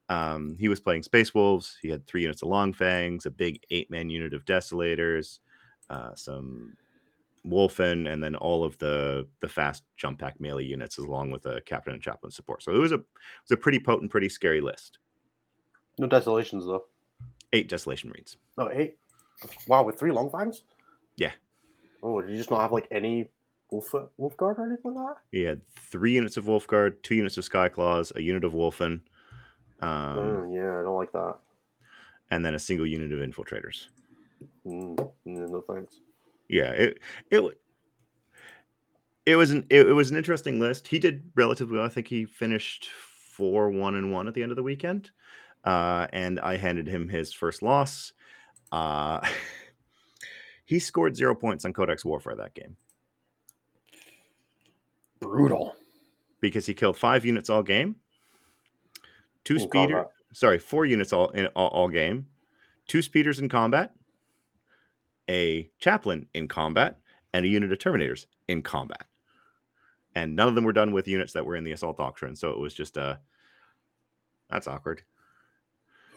Um, 0.08 0.56
he 0.58 0.68
was 0.68 0.80
playing 0.80 1.02
Space 1.02 1.34
Wolves. 1.34 1.76
He 1.82 1.90
had 1.90 2.06
three 2.06 2.22
units 2.22 2.40
of 2.40 2.48
Long 2.48 2.72
Fangs, 2.72 3.26
a 3.26 3.30
big 3.30 3.60
eight 3.68 3.90
man 3.90 4.08
unit 4.08 4.32
of 4.32 4.46
Desolators, 4.46 5.40
uh, 5.90 6.14
some 6.14 6.74
Wulfen, 7.46 8.10
and 8.10 8.24
then 8.24 8.36
all 8.36 8.64
of 8.64 8.78
the 8.78 9.28
the 9.40 9.48
fast 9.50 9.82
jump 9.98 10.18
pack 10.18 10.40
melee 10.40 10.64
units, 10.64 10.96
along 10.96 11.30
with 11.30 11.44
a 11.44 11.60
Captain 11.66 11.92
and 11.92 12.02
Chaplain 12.02 12.32
support. 12.32 12.62
So 12.62 12.74
it 12.74 12.78
was 12.78 12.92
a 12.92 13.00
it 13.00 13.04
was 13.44 13.50
a 13.50 13.56
pretty 13.58 13.80
potent, 13.80 14.10
pretty 14.10 14.30
scary 14.30 14.62
list. 14.62 14.98
no 15.98 16.06
desolations 16.06 16.64
though. 16.64 16.84
Eight 17.52 17.68
Desolation 17.68 18.08
Marines. 18.08 18.38
No, 18.56 18.70
eight. 18.72 18.96
Wow, 19.66 19.84
with 19.84 19.98
three 19.98 20.12
long 20.12 20.30
fangs? 20.30 20.62
Yeah. 21.16 21.32
Oh, 22.02 22.20
did 22.20 22.30
you 22.30 22.36
just 22.36 22.50
not 22.50 22.60
have 22.60 22.72
like 22.72 22.88
any 22.90 23.28
wolf 23.70 23.94
wolf 24.16 24.36
guard 24.36 24.58
or 24.58 24.66
anything 24.66 24.94
like 24.94 25.06
that? 25.06 25.16
He 25.32 25.42
had 25.42 25.60
three 25.90 26.12
units 26.12 26.36
of 26.36 26.46
wolf 26.46 26.66
guard, 26.66 27.02
two 27.02 27.14
units 27.14 27.36
of 27.36 27.48
Skyclaws, 27.48 28.14
a 28.16 28.22
unit 28.22 28.44
of 28.44 28.52
Wulfen, 28.52 29.00
um, 29.80 30.18
oh, 30.18 30.50
yeah, 30.52 30.80
I 30.80 30.82
don't 30.82 30.96
like 30.96 31.12
that. 31.12 31.36
and 32.30 32.44
then 32.44 32.54
a 32.54 32.58
single 32.58 32.86
unit 32.86 33.12
of 33.12 33.18
infiltrators. 33.18 33.86
Mm, 34.66 34.96
mm, 34.96 35.10
no 35.26 35.64
thanks. 35.68 36.00
Yeah, 36.48 36.70
it 36.70 36.98
it 37.30 37.58
it 39.26 39.36
was 39.36 39.50
an 39.50 39.66
it, 39.68 39.88
it 39.88 39.92
was 39.92 40.10
an 40.10 40.16
interesting 40.16 40.60
list. 40.60 40.88
He 40.88 40.98
did 40.98 41.22
relatively 41.34 41.76
well. 41.76 41.86
I 41.86 41.90
think 41.90 42.08
he 42.08 42.24
finished 42.24 42.88
four 43.32 43.70
one 43.70 43.96
and 43.96 44.12
one 44.12 44.28
at 44.28 44.34
the 44.34 44.42
end 44.42 44.52
of 44.52 44.56
the 44.56 44.62
weekend, 44.62 45.10
uh, 45.64 46.06
and 46.12 46.40
I 46.40 46.56
handed 46.56 46.86
him 46.86 47.08
his 47.08 47.32
first 47.32 47.62
loss. 47.62 48.12
Uh, 48.72 49.20
he 50.64 50.78
scored 50.78 51.16
zero 51.16 51.34
points 51.34 51.64
on 51.64 51.72
Codex 51.72 52.04
Warfare 52.04 52.36
that 52.36 52.54
game 52.54 52.76
Brutal. 55.20 55.74
because 56.40 56.66
he 56.66 56.74
killed 56.74 56.96
five 56.96 57.24
units 57.24 57.50
all 57.50 57.62
game, 57.62 57.96
two 59.44 59.58
speeder, 59.58 60.06
sorry, 60.32 60.58
four 60.58 60.84
units 60.84 61.12
all 61.12 61.28
in 61.30 61.46
all, 61.48 61.68
all 61.68 61.88
game, 61.88 62.26
two 62.86 63.02
speeders 63.02 63.38
in 63.38 63.48
combat, 63.48 63.92
a 65.28 65.70
chaplain 65.78 66.26
in 66.34 66.48
combat, 66.48 66.98
and 67.32 67.44
a 67.44 67.48
unit 67.48 67.72
of 67.72 67.78
terminators 67.78 68.26
in 68.48 68.62
combat. 68.62 69.04
And 70.14 70.34
none 70.34 70.48
of 70.48 70.54
them 70.54 70.64
were 70.64 70.72
done 70.72 70.92
with 70.92 71.08
units 71.08 71.34
that 71.34 71.44
were 71.44 71.56
in 71.56 71.64
the 71.64 71.72
assault 71.72 71.98
doctrine. 71.98 72.34
So 72.36 72.50
it 72.50 72.58
was 72.58 72.74
just 72.74 72.96
uh 72.96 73.16
that's 74.50 74.68
awkward. 74.68 75.02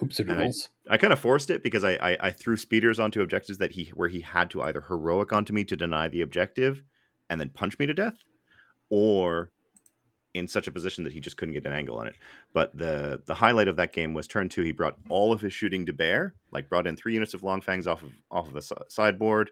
Oops, 0.01 0.19
I- 0.39 0.45
I 0.89 0.97
kind 0.97 1.13
of 1.13 1.19
forced 1.19 1.49
it 1.49 1.61
because 1.63 1.83
I, 1.83 1.91
I 1.95 2.17
I 2.27 2.31
threw 2.31 2.55
speeders 2.57 2.99
onto 2.99 3.21
objectives 3.21 3.57
that 3.59 3.71
he 3.71 3.91
where 3.95 4.09
he 4.09 4.21
had 4.21 4.49
to 4.51 4.61
either 4.63 4.81
heroic 4.81 5.33
onto 5.33 5.53
me 5.53 5.63
to 5.65 5.75
deny 5.75 6.07
the 6.07 6.21
objective 6.21 6.81
and 7.29 7.39
then 7.39 7.49
punch 7.49 7.77
me 7.79 7.85
to 7.85 7.93
death, 7.93 8.15
or 8.89 9.51
in 10.35 10.47
such 10.47 10.67
a 10.67 10.71
position 10.71 11.03
that 11.03 11.11
he 11.11 11.19
just 11.19 11.37
couldn't 11.37 11.53
get 11.55 11.65
an 11.65 11.73
angle 11.73 11.97
on 11.97 12.07
it. 12.07 12.15
But 12.53 12.75
the 12.77 13.21
the 13.25 13.33
highlight 13.33 13.67
of 13.67 13.75
that 13.77 13.93
game 13.93 14.13
was 14.13 14.27
turn 14.27 14.47
two. 14.49 14.61
He 14.63 14.71
brought 14.71 14.97
all 15.09 15.31
of 15.33 15.41
his 15.41 15.53
shooting 15.53 15.85
to 15.87 15.93
bear, 15.93 16.33
like 16.51 16.69
brought 16.69 16.87
in 16.87 16.95
three 16.95 17.13
units 17.13 17.33
of 17.33 17.43
long 17.43 17.61
fangs 17.61 17.87
off 17.87 18.03
of 18.03 18.11
off 18.31 18.47
of 18.47 18.53
the 18.53 18.85
sideboard, 18.89 19.51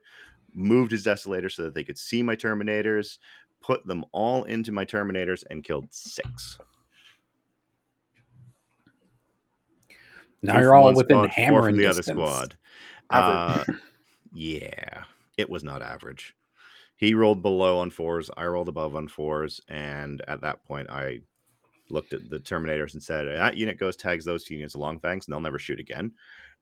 moved 0.53 0.91
his 0.91 1.03
desolator 1.05 1.51
so 1.51 1.63
that 1.63 1.73
they 1.73 1.83
could 1.83 1.97
see 1.97 2.21
my 2.23 2.35
terminators, 2.35 3.17
put 3.61 3.85
them 3.85 4.05
all 4.11 4.43
into 4.45 4.71
my 4.71 4.85
terminators, 4.85 5.43
and 5.49 5.63
killed 5.63 5.87
six. 5.91 6.57
Now 10.41 10.59
you're 10.59 10.75
all 10.75 10.93
within 10.93 11.25
hammering 11.25 11.75
from 11.75 11.77
the 11.77 11.87
distance. 11.87 12.09
other 12.09 12.27
squad. 12.27 12.57
Uh, 13.09 13.63
yeah, 14.33 15.03
it 15.37 15.49
was 15.49 15.63
not 15.63 15.81
average. 15.81 16.35
He 16.97 17.13
rolled 17.13 17.41
below 17.41 17.79
on 17.79 17.91
fours. 17.91 18.29
I 18.37 18.45
rolled 18.45 18.69
above 18.69 18.95
on 18.95 19.07
fours, 19.07 19.61
and 19.67 20.21
at 20.27 20.41
that 20.41 20.63
point, 20.65 20.89
I 20.89 21.21
looked 21.89 22.13
at 22.13 22.29
the 22.29 22.39
Terminators 22.39 22.93
and 22.93 23.03
said, 23.03 23.27
"That 23.27 23.57
unit 23.57 23.77
goes 23.77 23.95
tags 23.95 24.25
those 24.25 24.43
two 24.43 24.55
units 24.55 24.75
along 24.75 24.99
fangs, 24.99 25.25
and 25.25 25.33
they'll 25.33 25.41
never 25.41 25.59
shoot 25.59 25.79
again. 25.79 26.11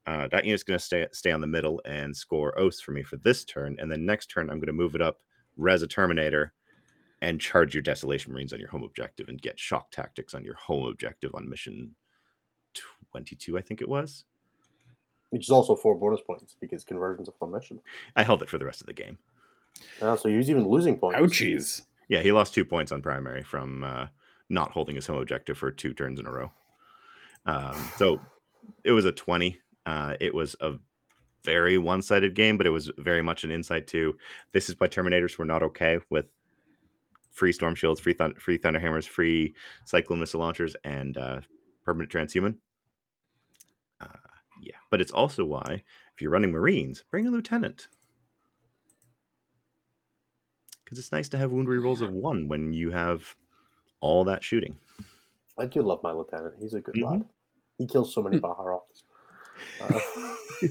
Uh, 0.07 0.27
that 0.27 0.45
unit's 0.45 0.63
going 0.63 0.77
to 0.77 0.85
stay 0.85 1.07
stay 1.11 1.31
on 1.31 1.41
the 1.41 1.47
middle 1.47 1.81
and 1.85 2.15
score 2.15 2.57
oaths 2.59 2.81
for 2.81 2.91
me 2.91 3.01
for 3.01 3.17
this 3.17 3.45
turn, 3.45 3.75
and 3.79 3.91
then 3.91 4.05
next 4.05 4.27
turn, 4.27 4.49
I'm 4.49 4.57
going 4.57 4.67
to 4.67 4.73
move 4.73 4.95
it 4.95 5.01
up, 5.01 5.19
res 5.57 5.81
a 5.81 5.87
Terminator, 5.87 6.53
and 7.21 7.41
charge 7.41 7.73
your 7.73 7.81
Desolation 7.81 8.33
Marines 8.33 8.53
on 8.53 8.59
your 8.59 8.69
home 8.69 8.83
objective, 8.83 9.29
and 9.29 9.41
get 9.41 9.59
shock 9.59 9.89
tactics 9.91 10.33
on 10.33 10.43
your 10.43 10.55
home 10.55 10.85
objective 10.85 11.31
on 11.33 11.49
mission 11.49 11.95
22, 13.15 13.57
I 13.57 13.61
think 13.61 13.81
it 13.81 13.87
was." 13.87 14.25
Which 15.29 15.43
is 15.43 15.49
also 15.49 15.75
four 15.75 15.95
bonus 15.95 16.21
points 16.21 16.55
because 16.59 16.83
conversions 16.83 17.29
of 17.29 17.49
mission. 17.49 17.79
I 18.15 18.23
held 18.23 18.41
it 18.41 18.49
for 18.49 18.57
the 18.57 18.65
rest 18.65 18.81
of 18.81 18.87
the 18.87 18.93
game. 18.93 19.17
Uh, 20.01 20.15
so 20.15 20.29
he 20.29 20.37
was 20.37 20.49
even 20.49 20.67
losing 20.67 20.97
points. 20.97 21.19
Ouchies. 21.19 21.81
Yeah, 22.09 22.21
he 22.21 22.31
lost 22.31 22.53
two 22.53 22.65
points 22.65 22.91
on 22.91 23.01
primary 23.01 23.43
from 23.43 23.83
uh, 23.83 24.07
not 24.49 24.71
holding 24.71 24.95
his 24.95 25.07
home 25.07 25.17
objective 25.17 25.57
for 25.57 25.71
two 25.71 25.93
turns 25.93 26.19
in 26.19 26.27
a 26.27 26.31
row. 26.31 26.51
Um, 27.45 27.75
so 27.97 28.19
it 28.83 28.91
was 28.91 29.05
a 29.05 29.11
20. 29.11 29.59
Uh, 29.85 30.15
it 30.19 30.33
was 30.33 30.55
a 30.59 30.73
very 31.43 31.77
one 31.77 32.01
sided 32.01 32.35
game, 32.35 32.57
but 32.57 32.67
it 32.67 32.71
was 32.71 32.91
very 32.97 33.21
much 33.21 33.43
an 33.43 33.51
insight 33.51 33.87
to 33.87 34.17
this 34.51 34.69
is 34.69 34.75
why 34.77 34.87
Terminators 34.87 35.37
were 35.37 35.45
not 35.45 35.63
okay 35.63 35.99
with 36.09 36.25
free 37.31 37.51
Storm 37.51 37.75
Shields, 37.75 37.99
free, 37.99 38.13
thun- 38.13 38.35
free 38.35 38.57
Thunder 38.57 38.79
Hammers, 38.79 39.05
free 39.05 39.53
Cyclone 39.85 40.19
Missile 40.19 40.39
Launchers, 40.39 40.75
and 40.83 41.17
uh, 41.17 41.41
Permanent 41.83 42.11
Transhuman. 42.11 42.55
Yeah, 44.65 44.75
but 44.89 44.99
it's 44.99 45.11
also 45.11 45.45
why 45.45 45.83
if 46.15 46.21
you're 46.21 46.31
running 46.31 46.51
Marines, 46.51 47.03
bring 47.11 47.27
a 47.27 47.29
Lieutenant. 47.29 47.87
Because 50.83 50.97
it's 50.97 51.11
nice 51.11 51.29
to 51.29 51.37
have 51.37 51.51
wound 51.51 51.67
rerolls 51.67 52.01
of 52.01 52.11
one 52.11 52.47
when 52.47 52.73
you 52.73 52.89
have 52.91 53.23
all 54.01 54.23
that 54.25 54.43
shooting. 54.43 54.75
I 55.57 55.65
do 55.67 55.81
love 55.81 56.01
my 56.03 56.11
lieutenant. 56.11 56.55
He's 56.59 56.73
a 56.73 56.81
good 56.81 56.95
Mhm. 56.95 57.03
lad. 57.03 57.25
He 57.77 57.85
kills 57.87 58.13
so 58.13 58.21
many 58.23 58.39
Baharroths. 58.39 59.03
Uh, 59.79 59.99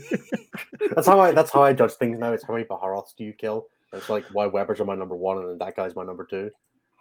that's 0.94 1.06
how 1.06 1.18
I 1.18 1.32
that's 1.32 1.50
how 1.50 1.62
I 1.62 1.72
judge 1.72 1.92
things 1.92 2.18
now. 2.18 2.32
It's 2.32 2.44
how 2.44 2.52
many 2.52 2.64
Baharroths 2.66 3.14
do 3.16 3.24
you 3.24 3.32
kill? 3.32 3.68
It's 3.94 4.08
like 4.10 4.24
why 4.32 4.46
Weber's 4.46 4.78
are 4.80 4.84
my 4.84 4.94
number 4.94 5.16
one 5.16 5.38
and 5.38 5.60
that 5.60 5.74
guy's 5.74 5.96
my 5.96 6.04
number 6.04 6.24
two. 6.24 6.50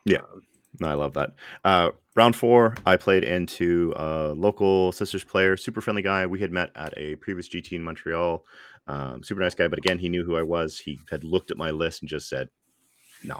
Yeah. 0.05 0.19
Um, 0.19 0.41
No, 0.79 0.87
I 0.87 0.93
love 0.93 1.13
that. 1.13 1.33
Uh, 1.63 1.91
round 2.15 2.35
four, 2.35 2.75
I 2.85 2.97
played 2.97 3.23
into 3.23 3.93
a 3.95 4.33
local 4.35 4.91
sisters 4.91 5.23
player, 5.23 5.55
super 5.55 5.81
friendly 5.81 6.01
guy. 6.01 6.25
We 6.25 6.39
had 6.39 6.51
met 6.51 6.71
at 6.75 6.93
a 6.97 7.15
previous 7.17 7.47
GT 7.47 7.73
in 7.73 7.83
Montreal. 7.83 8.43
Um, 8.87 9.23
super 9.23 9.41
nice 9.41 9.55
guy, 9.55 9.67
but 9.67 9.79
again, 9.79 9.97
he 9.97 10.09
knew 10.09 10.23
who 10.23 10.35
I 10.35 10.41
was. 10.41 10.77
He 10.77 10.99
had 11.09 11.23
looked 11.23 11.51
at 11.51 11.57
my 11.57 11.71
list 11.71 12.01
and 12.01 12.09
just 12.09 12.29
said, 12.29 12.49
"No." 13.23 13.39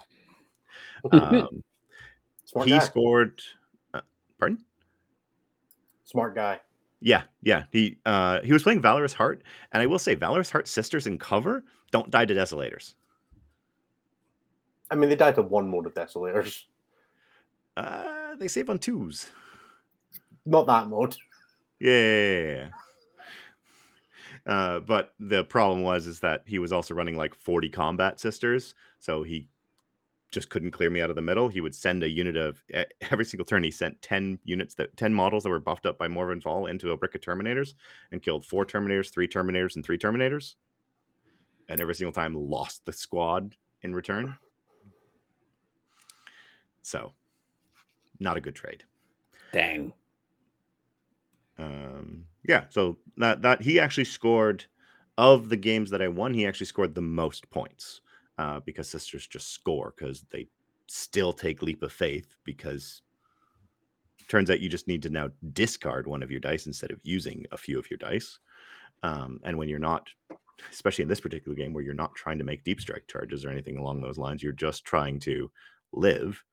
Um, 1.12 1.62
smart 2.46 2.68
he 2.68 2.78
guy. 2.78 2.80
scored. 2.80 3.42
Uh, 3.94 4.00
pardon? 4.40 4.64
Smart 6.06 6.34
guy. 6.34 6.62
Yeah, 7.02 7.24
yeah. 7.42 7.64
He 7.72 7.98
uh, 8.06 8.40
he 8.42 8.54
was 8.54 8.64
playing 8.64 8.82
Valorous 8.82 9.12
Heart, 9.12 9.44
and 9.74 9.84
I 9.84 9.86
will 9.86 10.00
say, 10.00 10.16
Valorous 10.16 10.50
Heart 10.50 10.70
sisters 10.70 11.08
in 11.08 11.18
cover 11.18 11.66
don't 11.92 12.10
die 12.10 12.24
to 12.24 12.34
desolators. 12.34 12.94
I 14.90 14.96
mean, 14.96 15.10
they 15.10 15.18
died 15.18 15.36
to 15.36 15.42
one 15.42 15.70
mode 15.70 15.86
of 15.86 15.94
desolators, 15.94 16.62
Uh, 17.76 18.36
they 18.36 18.48
save 18.48 18.70
on 18.70 18.80
twos. 18.80 19.28
not 20.46 20.68
that 20.68 20.88
mode. 20.88 21.16
Yeah. 21.80 22.70
Uh, 24.46 24.80
but 24.80 25.14
the 25.20 25.44
problem 25.46 25.84
was 25.84 26.06
is 26.06 26.20
that 26.20 26.44
he 26.46 26.60
was 26.60 26.74
also 26.74 26.94
running 26.94 27.16
like 27.16 27.34
40 27.34 27.70
combat 27.70 28.20
sisters, 28.20 28.76
so 29.00 29.24
he 29.24 29.48
just 30.32 30.50
couldn't 30.50 30.72
clear 30.72 30.90
me 30.90 31.00
out 31.00 31.10
of 31.10 31.16
the 31.16 31.22
middle. 31.22 31.48
He 31.48 31.62
would 31.62 31.76
send 31.76 32.04
a 32.04 32.10
unit 32.10 32.36
of 32.36 32.62
every 33.12 33.24
single 33.24 33.46
turn. 33.46 33.64
He 33.64 33.72
sent 33.72 34.02
10 34.02 34.40
units 34.44 34.74
that 34.76 34.98
10 34.98 35.14
models 35.14 35.44
that 35.44 35.50
were 35.50 35.60
buffed 35.60 35.86
up 35.86 35.98
by 35.98 36.08
Morvenn 36.08 36.42
Vahl 36.42 36.70
into 36.70 36.92
a 36.92 36.98
brick 36.98 37.16
of 37.16 37.22
Terminators 37.22 37.76
and 38.12 38.22
killed 38.22 38.46
four 38.46 38.66
Terminators, 38.66 39.12
three 39.12 39.28
Terminators, 39.28 39.76
and 39.76 39.86
three 39.86 39.98
Terminators. 39.98 40.56
And 41.70 41.80
every 41.80 41.96
single 41.96 42.12
time 42.12 42.36
lost 42.36 42.86
the 42.86 42.92
squad 42.92 43.56
in 43.84 43.96
return. 43.96 44.36
So, 46.82 47.14
not 48.24 48.38
a 48.38 48.42
good 48.42 48.56
trade. 48.56 48.84
Dang. 49.52 49.94
um 51.60 52.26
yeah 52.48 52.64
so 52.70 52.98
that 53.18 53.44
that 53.44 53.62
he 53.62 53.80
actually 53.80 54.04
scored 54.06 54.66
of 55.20 55.50
the 55.50 55.56
games 55.56 55.92
that 55.92 56.02
i 56.02 56.08
won 56.08 56.34
he 56.34 56.48
actually 56.48 56.66
scored 56.66 56.96
the 56.96 57.02
most 57.02 57.48
points 57.52 58.02
uh 58.40 58.60
because 58.62 58.90
sisters 58.90 59.28
just 59.28 59.54
score 59.54 59.94
because 59.96 60.26
they 60.32 60.48
still 60.88 61.32
take 61.32 61.62
leap 61.62 61.84
of 61.84 61.92
faith 61.92 62.36
because 62.44 63.04
turns 64.28 64.50
out 64.50 64.60
you 64.60 64.68
just 64.70 64.88
need 64.88 65.04
to 65.04 65.10
now 65.10 65.30
discard 65.54 66.08
one 66.08 66.24
of 66.24 66.32
your 66.32 66.40
dice 66.40 66.66
instead 66.66 66.90
of 66.90 67.00
using 67.04 67.46
a 67.52 67.58
few 67.58 67.78
of 67.78 67.88
your 67.92 68.00
dice 68.00 68.40
um 69.04 69.40
and 69.44 69.56
when 69.56 69.70
you're 69.70 69.78
not 69.78 70.10
especially 70.72 71.04
in 71.04 71.10
this 71.10 71.22
particular 71.22 71.56
game 71.56 71.72
where 71.72 71.84
you're 71.84 71.94
not 71.94 72.16
trying 72.16 72.40
to 72.40 72.44
make 72.44 72.64
deep 72.64 72.82
strike 72.82 73.06
charges 73.08 73.46
or 73.46 73.50
anything 73.52 73.78
along 73.78 74.02
those 74.02 74.18
lines 74.18 74.42
you're 74.42 74.52
just 74.52 74.84
trying 74.84 75.20
to 75.20 75.52
live 75.92 76.44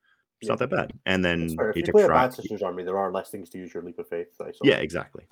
it's 0.41 0.49
not 0.49 0.59
that 0.59 0.71
bad 0.71 0.93
and 1.07 1.25
then. 1.25 1.57
If 1.61 1.77
you 1.77 1.83
play 1.93 2.05
a 2.05 2.09
bad 2.09 2.33
sisters 2.33 2.63
army, 2.63 2.83
there 2.83 2.99
are 2.99 3.11
less 3.13 3.31
things 3.31 3.49
to 3.51 3.59
use 3.59 3.75
your 3.75 3.83
leap 3.83 3.99
of 3.99 4.09
faith. 4.09 4.29
Yeah, 4.63 4.77
exactly. 4.77 5.25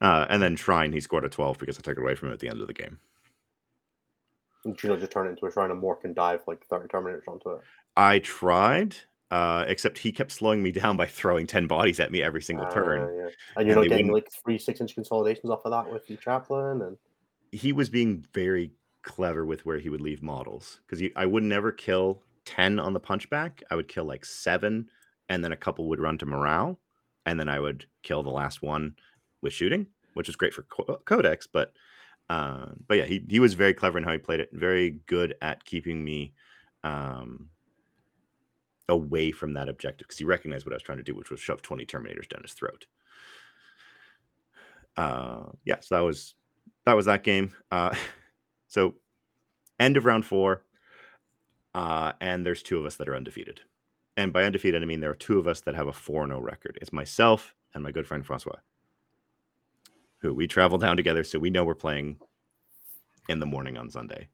Uh, 0.00 0.26
and 0.28 0.42
then 0.42 0.56
Shrine, 0.56 0.92
he 0.92 1.00
scored 1.00 1.24
a 1.24 1.28
12 1.28 1.58
because 1.58 1.78
I 1.78 1.82
took 1.82 1.96
it 1.96 2.02
away 2.02 2.14
from 2.14 2.28
him 2.28 2.34
at 2.34 2.40
the 2.40 2.48
end 2.48 2.60
of 2.60 2.66
the 2.66 2.74
game. 2.74 2.98
And 4.64 4.80
you 4.82 4.88
know, 4.90 4.96
just 4.96 5.12
turn 5.12 5.26
it 5.26 5.30
into 5.30 5.46
a 5.46 5.52
shrine 5.52 5.70
and 5.70 5.82
morph 5.82 6.04
and 6.04 6.14
dive 6.14 6.40
like 6.46 6.64
30 6.66 6.88
Terminators 6.88 7.22
onto 7.28 7.50
it. 7.50 7.60
I 7.96 8.18
tried, 8.18 8.96
uh, 9.30 9.64
except 9.68 9.96
he 9.98 10.10
kept 10.12 10.32
slowing 10.32 10.62
me 10.62 10.72
down 10.72 10.96
by 10.96 11.06
throwing 11.06 11.46
10 11.46 11.66
bodies 11.66 12.00
at 12.00 12.10
me 12.12 12.22
every 12.22 12.42
single 12.42 12.66
Uh, 12.66 12.74
turn. 12.74 13.00
yeah. 13.00 13.22
And 13.24 13.32
and 13.56 13.66
you're 13.68 13.76
not 13.76 13.88
getting 13.88 14.08
wouldn't- 14.08 14.26
like 14.26 14.42
three 14.44 14.58
six 14.58 14.80
inch 14.80 14.94
consolidations 14.94 15.50
off 15.50 15.64
of 15.64 15.70
that 15.70 15.90
with 15.92 16.06
the 16.08 16.16
chaplain 16.16 16.82
and 16.82 16.98
He 17.52 17.72
was 17.72 17.88
being 17.88 18.26
very 18.34 18.72
clever 19.02 19.46
with 19.46 19.64
where 19.64 19.78
he 19.78 19.88
would 19.88 20.00
leave 20.00 20.20
models 20.22 20.80
because 20.84 21.00
I 21.14 21.24
would 21.26 21.44
never 21.44 21.70
kill 21.70 22.22
10 22.46 22.78
on 22.78 22.94
the 22.94 23.00
punchback. 23.00 23.62
I 23.70 23.74
would 23.74 23.88
kill 23.88 24.04
like 24.04 24.24
seven, 24.24 24.88
and 25.28 25.44
then 25.44 25.52
a 25.52 25.56
couple 25.56 25.88
would 25.88 26.00
run 26.00 26.16
to 26.18 26.26
morale, 26.26 26.78
and 27.26 27.38
then 27.38 27.48
I 27.48 27.60
would 27.60 27.86
kill 28.02 28.22
the 28.22 28.30
last 28.30 28.62
one 28.62 28.96
with 29.42 29.52
shooting, 29.52 29.86
which 30.14 30.28
is 30.28 30.36
great 30.36 30.54
for 30.54 30.62
co- 30.62 31.00
codex. 31.04 31.46
But 31.46 31.72
uh, 32.30 32.66
but 32.88 32.98
yeah, 32.98 33.04
he 33.04 33.24
he 33.28 33.40
was 33.40 33.54
very 33.54 33.74
clever 33.74 33.98
in 33.98 34.04
how 34.04 34.12
he 34.12 34.18
played 34.18 34.40
it. 34.40 34.50
Very 34.52 34.98
good 35.06 35.34
at 35.42 35.64
keeping 35.64 36.04
me 36.04 36.32
um, 36.82 37.50
away 38.88 39.30
from 39.32 39.52
that 39.54 39.68
objective 39.68 40.06
because 40.06 40.18
he 40.18 40.24
recognized 40.24 40.64
what 40.64 40.72
I 40.72 40.76
was 40.76 40.82
trying 40.82 40.98
to 40.98 41.04
do, 41.04 41.14
which 41.14 41.30
was 41.30 41.40
shove 41.40 41.62
twenty 41.62 41.84
terminators 41.84 42.28
down 42.28 42.42
his 42.42 42.52
throat. 42.52 42.86
Uh, 44.96 45.50
yeah, 45.64 45.76
so 45.80 45.96
that 45.96 46.00
was 46.00 46.34
that 46.84 46.94
was 46.94 47.06
that 47.06 47.22
game. 47.22 47.52
Uh, 47.70 47.94
so 48.68 48.94
end 49.78 49.96
of 49.96 50.04
round 50.04 50.24
four, 50.24 50.62
uh, 51.76 52.12
and 52.22 52.44
there's 52.44 52.62
two 52.62 52.78
of 52.78 52.86
us 52.86 52.96
that 52.96 53.08
are 53.08 53.14
undefeated. 53.14 53.60
And 54.16 54.32
by 54.32 54.44
undefeated, 54.44 54.82
I 54.82 54.86
mean 54.86 55.00
there 55.00 55.10
are 55.10 55.14
two 55.14 55.38
of 55.38 55.46
us 55.46 55.60
that 55.60 55.74
have 55.74 55.88
a 55.88 55.92
4 55.92 56.26
0 56.26 56.40
record. 56.40 56.78
It's 56.80 56.92
myself 56.92 57.54
and 57.74 57.84
my 57.84 57.92
good 57.92 58.06
friend 58.06 58.24
Francois, 58.24 58.56
who 60.18 60.32
we 60.32 60.46
travel 60.46 60.78
down 60.78 60.96
together. 60.96 61.22
So 61.22 61.38
we 61.38 61.50
know 61.50 61.64
we're 61.64 61.74
playing 61.74 62.16
in 63.28 63.40
the 63.40 63.46
morning 63.46 63.76
on 63.76 63.90
Sunday. 63.90 64.28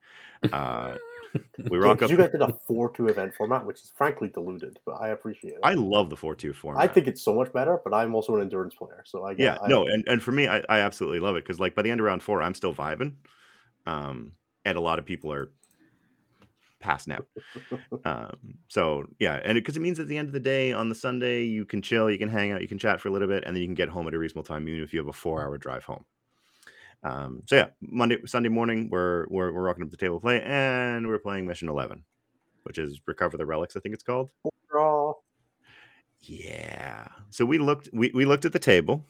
Uh, 0.53 0.95
we 1.69 1.79
rock 1.79 2.01
up. 2.03 2.11
you 2.11 2.17
guys 2.17 2.31
did 2.31 2.43
a 2.43 2.57
four 2.65 2.93
two 2.93 3.09
event 3.09 3.35
format, 3.35 3.67
which 3.67 3.81
is 3.81 3.91
frankly 3.97 4.29
diluted, 4.29 4.79
but 4.87 4.93
I 5.01 5.09
appreciate 5.09 5.55
it. 5.55 5.61
I 5.65 5.75
love 5.75 6.11
the 6.11 6.17
4 6.17 6.37
2 6.37 6.53
format. 6.53 6.81
I 6.81 6.87
think 6.87 7.09
it's 7.09 7.23
so 7.23 7.35
much 7.35 7.53
better, 7.53 7.81
but 7.83 7.93
I'm 7.93 8.15
also 8.15 8.37
an 8.37 8.43
endurance 8.43 8.77
player, 8.77 9.03
so 9.05 9.25
I 9.25 9.35
get 9.35 9.43
yeah 9.43 9.59
I, 9.61 9.67
no 9.67 9.87
and, 9.87 10.05
and 10.07 10.23
for 10.23 10.31
me 10.31 10.47
I, 10.47 10.59
I 10.69 10.79
absolutely 10.79 11.19
love 11.19 11.35
it 11.35 11.43
because 11.45 11.59
like 11.59 11.75
by 11.75 11.83
the 11.83 11.91
end 11.91 11.99
of 12.01 12.07
round 12.07 12.23
four 12.23 12.41
i'm 12.41 12.55
still 12.55 12.75
vibing 12.75 13.15
um 13.87 14.33
and 14.65 14.79
a 14.79 14.81
lot 14.81 15.01
of 15.01 15.05
people 15.07 15.33
are 15.33 15.51
passing 16.83 17.15
out 17.15 17.27
um 18.05 18.37
so 18.69 19.05
yeah 19.19 19.41
and 19.45 19.55
because 19.55 19.77
it, 19.77 19.81
means 19.81 19.99
at 19.99 20.09
the 20.09 20.19
end 20.19 20.29
of 20.29 20.33
the 20.33 20.41
day 20.41 20.73
on 20.73 20.89
the 20.89 20.95
sunday 20.95 21.45
you 21.45 21.65
can 21.65 21.81
chill 21.81 22.11
you 22.11 22.19
can 22.19 22.29
hang 22.29 22.53
out 22.53 22.61
you 22.63 22.69
can 22.69 22.79
chat 22.79 23.01
for 23.01 23.09
a 23.09 23.13
little 23.13 23.29
bit 23.29 23.45
and 23.47 23.55
then 23.55 23.61
you 23.61 23.69
can 23.69 23.75
get 23.75 23.89
home 23.89 24.07
at 24.07 24.15
a 24.15 24.19
reasonable 24.19 24.45
time 24.45 24.69
even 24.69 24.83
if 24.83 24.93
you 24.93 24.99
have 24.99 25.09
a 25.09 25.13
four 25.13 25.43
hour 25.43 25.57
drive 25.57 25.85
home 25.85 26.05
um 27.05 27.43
so 27.47 27.57
yeah 27.57 27.67
monday 27.81 28.19
sunday 28.27 28.49
morning 28.49 28.89
we're 28.91 29.27
we're, 29.29 29.53
we're 29.53 29.63
rocking 29.63 29.83
up 29.83 29.91
the 29.91 29.97
table 29.97 30.21
play 30.21 30.43
and 30.43 31.07
we're 31.07 31.19
playing 31.19 31.47
mission 31.47 31.69
11 31.69 32.03
which 32.65 32.79
is 32.79 33.01
recover 33.07 33.37
the 33.37 33.47
relics 33.47 33.77
i 33.77 33.81
think 33.81 33.95
it's 33.95 34.05
called 34.05 34.31
draw. 34.73 35.15
yeah. 36.21 37.07
So 37.31 37.45
we 37.45 37.59
looked 37.59 37.89
we, 37.93 38.11
we 38.15 38.25
looked 38.25 38.45
at 38.45 38.53
the 38.53 38.59
table. 38.59 39.07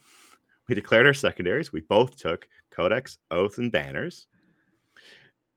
We 0.67 0.75
declared 0.75 1.07
our 1.07 1.13
secondaries. 1.13 1.73
We 1.73 1.81
both 1.81 2.17
took 2.17 2.47
Codex, 2.71 3.17
Oath, 3.31 3.57
and 3.57 3.71
Banners. 3.71 4.27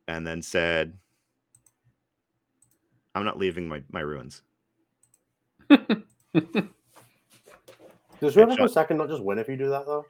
and 0.09 0.27
then 0.27 0.43
said, 0.43 0.97
"I'm 3.17 3.25
not 3.25 3.39
leaving 3.39 3.67
my 3.67 3.83
my 3.91 4.01
ruins." 4.01 4.43
Does 8.21 8.35
whoever 8.35 8.57
goes 8.57 8.73
second 8.73 8.99
not 8.99 9.09
just 9.09 9.23
win 9.23 9.39
if 9.39 9.49
you 9.49 9.57
do 9.57 9.69
that 9.71 9.87
though? 9.87 10.05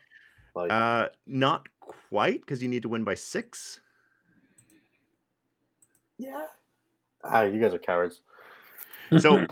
Like, 0.55 0.71
Uh, 0.73 1.09
not 1.27 1.67
quite 1.81 2.41
because 2.41 2.63
you 2.63 2.69
need 2.69 2.83
to 2.83 2.89
win 2.89 3.05
by 3.05 3.15
six. 3.15 3.81
yeah. 6.19 6.47
Ah, 7.25 7.43
you 7.43 7.61
guys 7.61 7.75
are 7.75 7.79
cowards. 7.79 8.23
So 9.19 9.47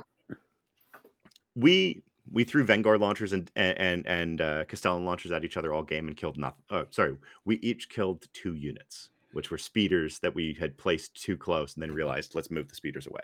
we 1.57 2.03
we 2.31 2.45
threw 2.45 2.65
Vanguard 2.65 3.01
launchers 3.01 3.33
and 3.33 3.51
and 3.57 4.07
and 4.07 4.41
uh, 4.41 4.65
Castellan 4.67 5.05
launchers 5.05 5.33
at 5.33 5.45
each 5.45 5.57
other 5.57 5.73
all 5.73 5.83
game 5.83 6.07
and 6.09 6.17
killed 6.17 6.39
nothing. 6.39 6.63
Oh, 6.71 6.87
sorry, 6.91 7.17
we 7.45 7.57
each 7.57 7.89
killed 7.89 8.27
two 8.33 8.55
units, 8.55 9.11
which 9.35 9.51
were 9.51 9.59
speeders 9.59 10.19
that 10.21 10.35
we 10.35 10.57
had 10.59 10.77
placed 10.77 11.15
too 11.23 11.37
close, 11.37 11.75
and 11.75 11.83
then 11.83 11.93
realized 11.93 12.35
let's 12.35 12.51
move 12.51 12.69
the 12.69 12.75
speeders 12.75 13.07
away. 13.07 13.21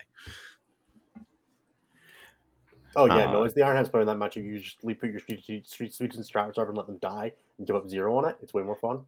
Oh 2.96 3.06
yeah, 3.06 3.30
no, 3.30 3.42
Uh, 3.42 3.44
it's 3.44 3.54
the 3.54 3.62
Iron 3.62 3.76
Hands 3.76 3.88
player 3.88 4.02
in 4.02 4.06
that 4.08 4.18
match. 4.18 4.36
You 4.36 4.42
usually 4.42 4.94
put 4.94 5.10
your 5.10 5.20
street 5.20 5.66
street 5.66 5.94
sweeps 5.94 6.16
and 6.16 6.24
straps 6.24 6.58
over 6.58 6.70
and 6.70 6.76
let 6.76 6.86
them 6.86 6.98
die 7.00 7.32
and 7.58 7.66
give 7.66 7.76
up 7.76 7.88
zero 7.88 8.16
on 8.16 8.28
it. 8.28 8.36
It's 8.42 8.52
way 8.52 8.62
more 8.62 8.76
fun. 8.76 9.04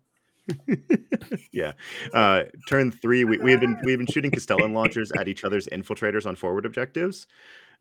yeah. 1.53 1.72
Uh, 2.12 2.44
turn 2.68 2.90
three, 2.90 3.24
we, 3.24 3.38
we 3.38 3.50
had 3.50 3.61
been 3.61 3.78
we 3.84 3.92
had 3.92 3.98
been 3.98 4.07
shooting 4.07 4.30
Castellan 4.30 4.72
launchers 4.72 5.11
at 5.12 5.28
each 5.28 5.44
other's 5.44 5.66
infiltrators 5.68 6.26
on 6.26 6.36
forward 6.36 6.66
objectives, 6.66 7.26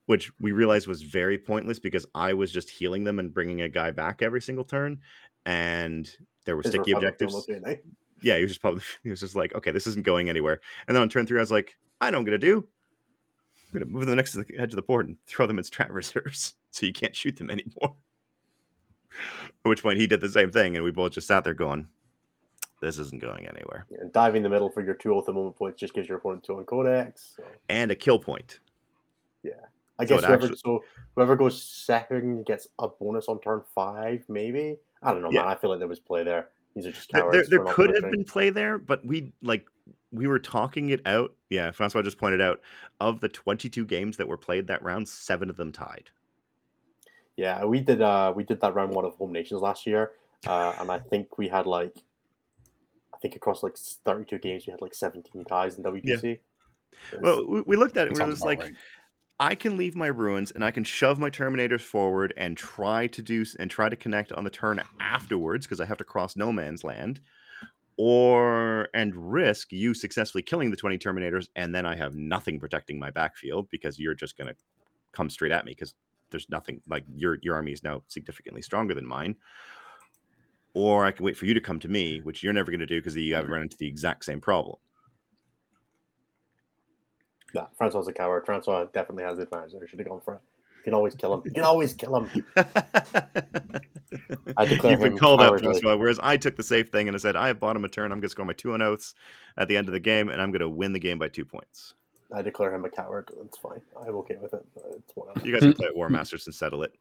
which 0.05 0.31
we 0.39 0.51
realized 0.51 0.87
was 0.87 1.01
very 1.01 1.37
pointless 1.37 1.79
because 1.79 2.05
I 2.15 2.33
was 2.33 2.51
just 2.51 2.69
healing 2.69 3.03
them 3.03 3.19
and 3.19 3.33
bringing 3.33 3.61
a 3.61 3.69
guy 3.69 3.91
back 3.91 4.21
every 4.21 4.41
single 4.41 4.63
turn, 4.63 4.99
and 5.45 6.09
there 6.45 6.55
were 6.55 6.63
sticky 6.63 6.91
objectives. 6.91 7.47
eh? 7.65 7.75
Yeah, 8.21 8.35
he 8.37 8.43
was 8.43 8.51
just 8.51 8.61
probably 8.61 8.81
he 9.03 9.09
was 9.09 9.19
just 9.19 9.35
like, 9.35 9.53
okay, 9.55 9.71
this 9.71 9.87
isn't 9.87 10.05
going 10.05 10.29
anywhere. 10.29 10.59
And 10.87 10.95
then 10.95 11.01
on 11.01 11.09
turn 11.09 11.25
three, 11.25 11.39
I 11.39 11.41
was 11.41 11.51
like, 11.51 11.75
I 11.99 12.09
know 12.09 12.17
what 12.17 12.21
I'm 12.21 12.25
gonna 12.25 12.37
do. 12.37 12.67
I'm 13.73 13.79
gonna 13.79 13.85
move 13.91 14.05
them 14.05 14.15
next 14.17 14.33
to 14.33 14.43
the 14.43 14.57
edge 14.57 14.71
of 14.71 14.75
the 14.75 14.81
board 14.81 15.07
and 15.07 15.17
throw 15.27 15.47
them 15.47 15.59
as 15.59 15.69
trap 15.69 15.89
reserves, 15.91 16.55
so 16.71 16.85
you 16.85 16.93
can't 16.93 17.15
shoot 17.15 17.37
them 17.37 17.49
anymore. 17.49 17.95
At 19.65 19.69
which 19.69 19.83
point 19.83 19.99
he 19.99 20.07
did 20.07 20.21
the 20.21 20.29
same 20.29 20.51
thing, 20.51 20.75
and 20.75 20.83
we 20.83 20.91
both 20.91 21.11
just 21.13 21.27
sat 21.27 21.43
there 21.43 21.53
going, 21.53 21.87
"This 22.81 22.97
isn't 22.97 23.21
going 23.21 23.47
anywhere." 23.47 23.85
And 23.99 24.11
diving 24.11 24.41
the 24.41 24.49
middle 24.49 24.69
for 24.69 24.81
your 24.81 24.93
two 24.95 25.13
ultimate 25.13 25.35
moment 25.35 25.57
points 25.57 25.79
just 25.79 25.93
gives 25.93 26.07
your 26.07 26.17
opponent 26.17 26.43
two 26.43 26.55
on 26.57 26.65
codex. 26.65 27.33
So 27.37 27.43
And 27.69 27.91
a 27.91 27.95
kill 27.95 28.19
point. 28.19 28.59
Yeah, 29.43 29.51
I 29.99 30.05
So 30.05 30.15
guess 30.15 30.25
whoever 30.25 30.43
actually- 30.45 30.57
so 30.57 30.83
whoever 31.15 31.35
goes 31.35 31.61
second 31.61 32.45
gets 32.45 32.67
a 32.79 32.87
bonus 32.87 33.27
on 33.27 33.39
turn 33.41 33.61
five, 33.75 34.23
maybe. 34.29 34.77
I 35.03 35.11
don't 35.11 35.21
know, 35.21 35.31
Yeah. 35.31 35.41
man. 35.41 35.49
I 35.49 35.55
feel 35.55 35.69
like 35.71 35.79
there 35.79 35.87
was 35.87 35.99
play 35.99 36.23
there. 36.23 36.49
These 36.75 36.87
are 36.87 36.91
just 36.91 37.11
There, 37.11 37.21
cowards. 37.21 37.49
there, 37.49 37.59
there 37.63 37.73
could 37.73 37.93
have 37.95 38.11
been 38.11 38.23
play 38.23 38.49
there, 38.49 38.77
but 38.77 39.05
we 39.05 39.33
like 39.41 39.65
we 40.11 40.27
were 40.27 40.39
talking 40.39 40.89
it 40.89 41.01
out. 41.05 41.33
Yeah, 41.49 41.71
Francois 41.71 42.01
just 42.01 42.17
pointed 42.17 42.41
out 42.41 42.61
of 42.99 43.19
the 43.19 43.29
22 43.29 43.85
games 43.85 44.17
that 44.17 44.27
were 44.27 44.37
played 44.37 44.67
that 44.67 44.81
round, 44.83 45.07
seven 45.07 45.49
of 45.49 45.57
them 45.57 45.71
tied. 45.71 46.09
Yeah, 47.37 47.63
we 47.65 47.79
did. 47.79 48.01
Uh, 48.01 48.31
we 48.35 48.43
did 48.43 48.61
that 48.61 48.73
round 48.75 48.91
one 48.93 49.05
of 49.05 49.13
Home 49.15 49.31
Nations 49.31 49.61
last 49.61 49.85
year, 49.87 50.11
uh, 50.47 50.73
and 50.79 50.91
I 50.91 50.99
think 50.99 51.37
we 51.37 51.47
had 51.47 51.65
like, 51.65 51.95
I 53.13 53.17
think 53.21 53.35
across 53.35 53.63
like 53.63 53.77
thirty-two 53.77 54.39
games, 54.39 54.65
we 54.67 54.71
had 54.71 54.81
like 54.81 54.93
seventeen 54.93 55.43
ties 55.45 55.77
in 55.77 55.83
WTC. 55.83 56.23
It's- 56.23 56.37
Well, 57.21 57.63
we, 57.65 57.77
looked 57.77 57.97
at 57.97 58.07
it. 58.07 58.09
and 58.11 58.19
We 58.19 58.25
were 58.25 58.31
just 58.31 58.45
like, 58.45 58.59
right. 58.59 58.73
I 59.41 59.55
can 59.55 59.75
leave 59.75 59.95
my 59.95 60.05
ruins 60.05 60.51
and 60.51 60.63
I 60.63 60.69
can 60.69 60.83
shove 60.83 61.17
my 61.17 61.31
terminators 61.31 61.81
forward 61.81 62.31
and 62.37 62.55
try 62.55 63.07
to 63.07 63.23
do 63.23 63.43
and 63.57 63.71
try 63.71 63.89
to 63.89 63.95
connect 63.95 64.31
on 64.31 64.43
the 64.43 64.51
turn 64.51 64.79
afterwards 64.99 65.65
because 65.65 65.81
I 65.81 65.85
have 65.85 65.97
to 65.97 66.03
cross 66.03 66.35
no 66.35 66.51
man's 66.51 66.83
land, 66.83 67.19
or 67.97 68.87
and 68.93 69.15
risk 69.15 69.71
you 69.71 69.95
successfully 69.95 70.43
killing 70.43 70.69
the 70.69 70.77
20 70.77 70.99
terminators 70.99 71.47
and 71.55 71.73
then 71.73 71.87
I 71.87 71.95
have 71.95 72.13
nothing 72.15 72.59
protecting 72.59 72.99
my 72.99 73.09
backfield 73.09 73.67
because 73.71 73.97
you're 73.97 74.13
just 74.13 74.37
gonna 74.37 74.53
come 75.11 75.27
straight 75.27 75.51
at 75.51 75.65
me 75.65 75.71
because 75.71 75.95
there's 76.29 76.47
nothing 76.49 76.79
like 76.87 77.03
your 77.15 77.39
your 77.41 77.55
army 77.55 77.71
is 77.71 77.83
now 77.83 78.03
significantly 78.09 78.61
stronger 78.61 78.93
than 78.93 79.07
mine. 79.07 79.35
Or 80.75 81.03
I 81.03 81.11
can 81.11 81.25
wait 81.25 81.35
for 81.35 81.47
you 81.47 81.55
to 81.55 81.61
come 81.61 81.79
to 81.79 81.87
me, 81.89 82.19
which 82.21 82.43
you're 82.43 82.53
never 82.53 82.71
going 82.71 82.79
to 82.79 82.85
do 82.85 82.99
because 82.99 83.15
you 83.17 83.35
have 83.35 83.49
run 83.49 83.63
into 83.63 83.75
the 83.77 83.87
exact 83.87 84.23
same 84.23 84.39
problem. 84.39 84.77
Nah, 87.53 87.67
Francois 87.77 88.01
a 88.07 88.13
coward. 88.13 88.45
Francois 88.45 88.85
definitely 88.93 89.23
has 89.23 89.37
the 89.37 89.43
advantage 89.43 89.73
there. 89.73 89.87
Should 89.87 89.99
have 89.99 90.07
gone 90.07 90.21
for 90.21 90.35
it. 90.35 90.41
You 90.77 90.83
can 90.85 90.93
always 90.95 91.13
kill 91.13 91.33
him. 91.33 91.41
You 91.45 91.51
can 91.51 91.63
always 91.63 91.93
kill 91.93 92.15
him. 92.15 92.45
I 94.57 94.65
declare 94.65 94.93
You've 94.93 95.01
been 95.01 95.11
him 95.13 95.17
called 95.17 95.41
out. 95.41 95.59
Francois. 95.59 95.95
Whereas 95.95 96.19
I 96.23 96.37
took 96.37 96.55
the 96.55 96.63
safe 96.63 96.89
thing 96.89 97.07
and 97.07 97.15
I 97.15 97.19
said, 97.19 97.35
I 97.35 97.47
have 97.47 97.59
bottom 97.59 97.85
a 97.85 97.89
turn. 97.89 98.05
I'm 98.11 98.17
going 98.17 98.23
to 98.23 98.29
score 98.29 98.45
my 98.45 98.53
two 98.53 98.73
on 98.73 98.81
oaths 98.81 99.13
at 99.57 99.67
the 99.67 99.77
end 99.77 99.87
of 99.87 99.93
the 99.93 99.99
game, 99.99 100.29
and 100.29 100.41
I'm 100.41 100.51
going 100.51 100.61
to 100.61 100.69
win 100.69 100.93
the 100.93 100.99
game 100.99 101.19
by 101.19 101.27
two 101.27 101.45
points. 101.45 101.93
I 102.33 102.41
declare 102.41 102.73
him 102.73 102.85
a 102.85 102.89
coward. 102.89 103.29
That's 103.39 103.57
fine. 103.57 103.81
I'm 104.01 104.15
okay 104.15 104.37
with 104.41 104.53
it. 104.53 104.65
It's 104.97 105.11
whatever. 105.15 105.45
You 105.45 105.51
guys 105.53 105.61
can 105.61 105.73
play 105.73 105.87
at 105.87 105.95
War 105.95 106.09
Masters 106.09 106.45
and 106.47 106.55
settle 106.55 106.83
it. 106.83 106.93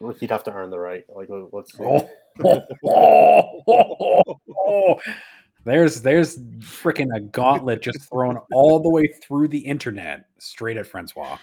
Well, 0.00 0.12
He'd 0.14 0.30
have 0.30 0.42
to 0.44 0.52
earn 0.52 0.70
the 0.70 0.78
right. 0.78 1.04
Like, 1.14 1.28
let- 1.28 1.52
let's 1.54 1.76
see. 1.76 1.84
Oh, 1.84 2.08
there's 5.64 6.02
there's 6.02 6.38
freaking 6.58 7.14
a 7.14 7.20
gauntlet 7.20 7.82
just 7.82 8.08
thrown 8.08 8.38
all 8.52 8.80
the 8.80 8.90
way 8.90 9.06
through 9.06 9.48
the 9.48 9.58
internet 9.58 10.26
straight 10.38 10.76
at 10.76 10.86
Francois. 10.86 11.38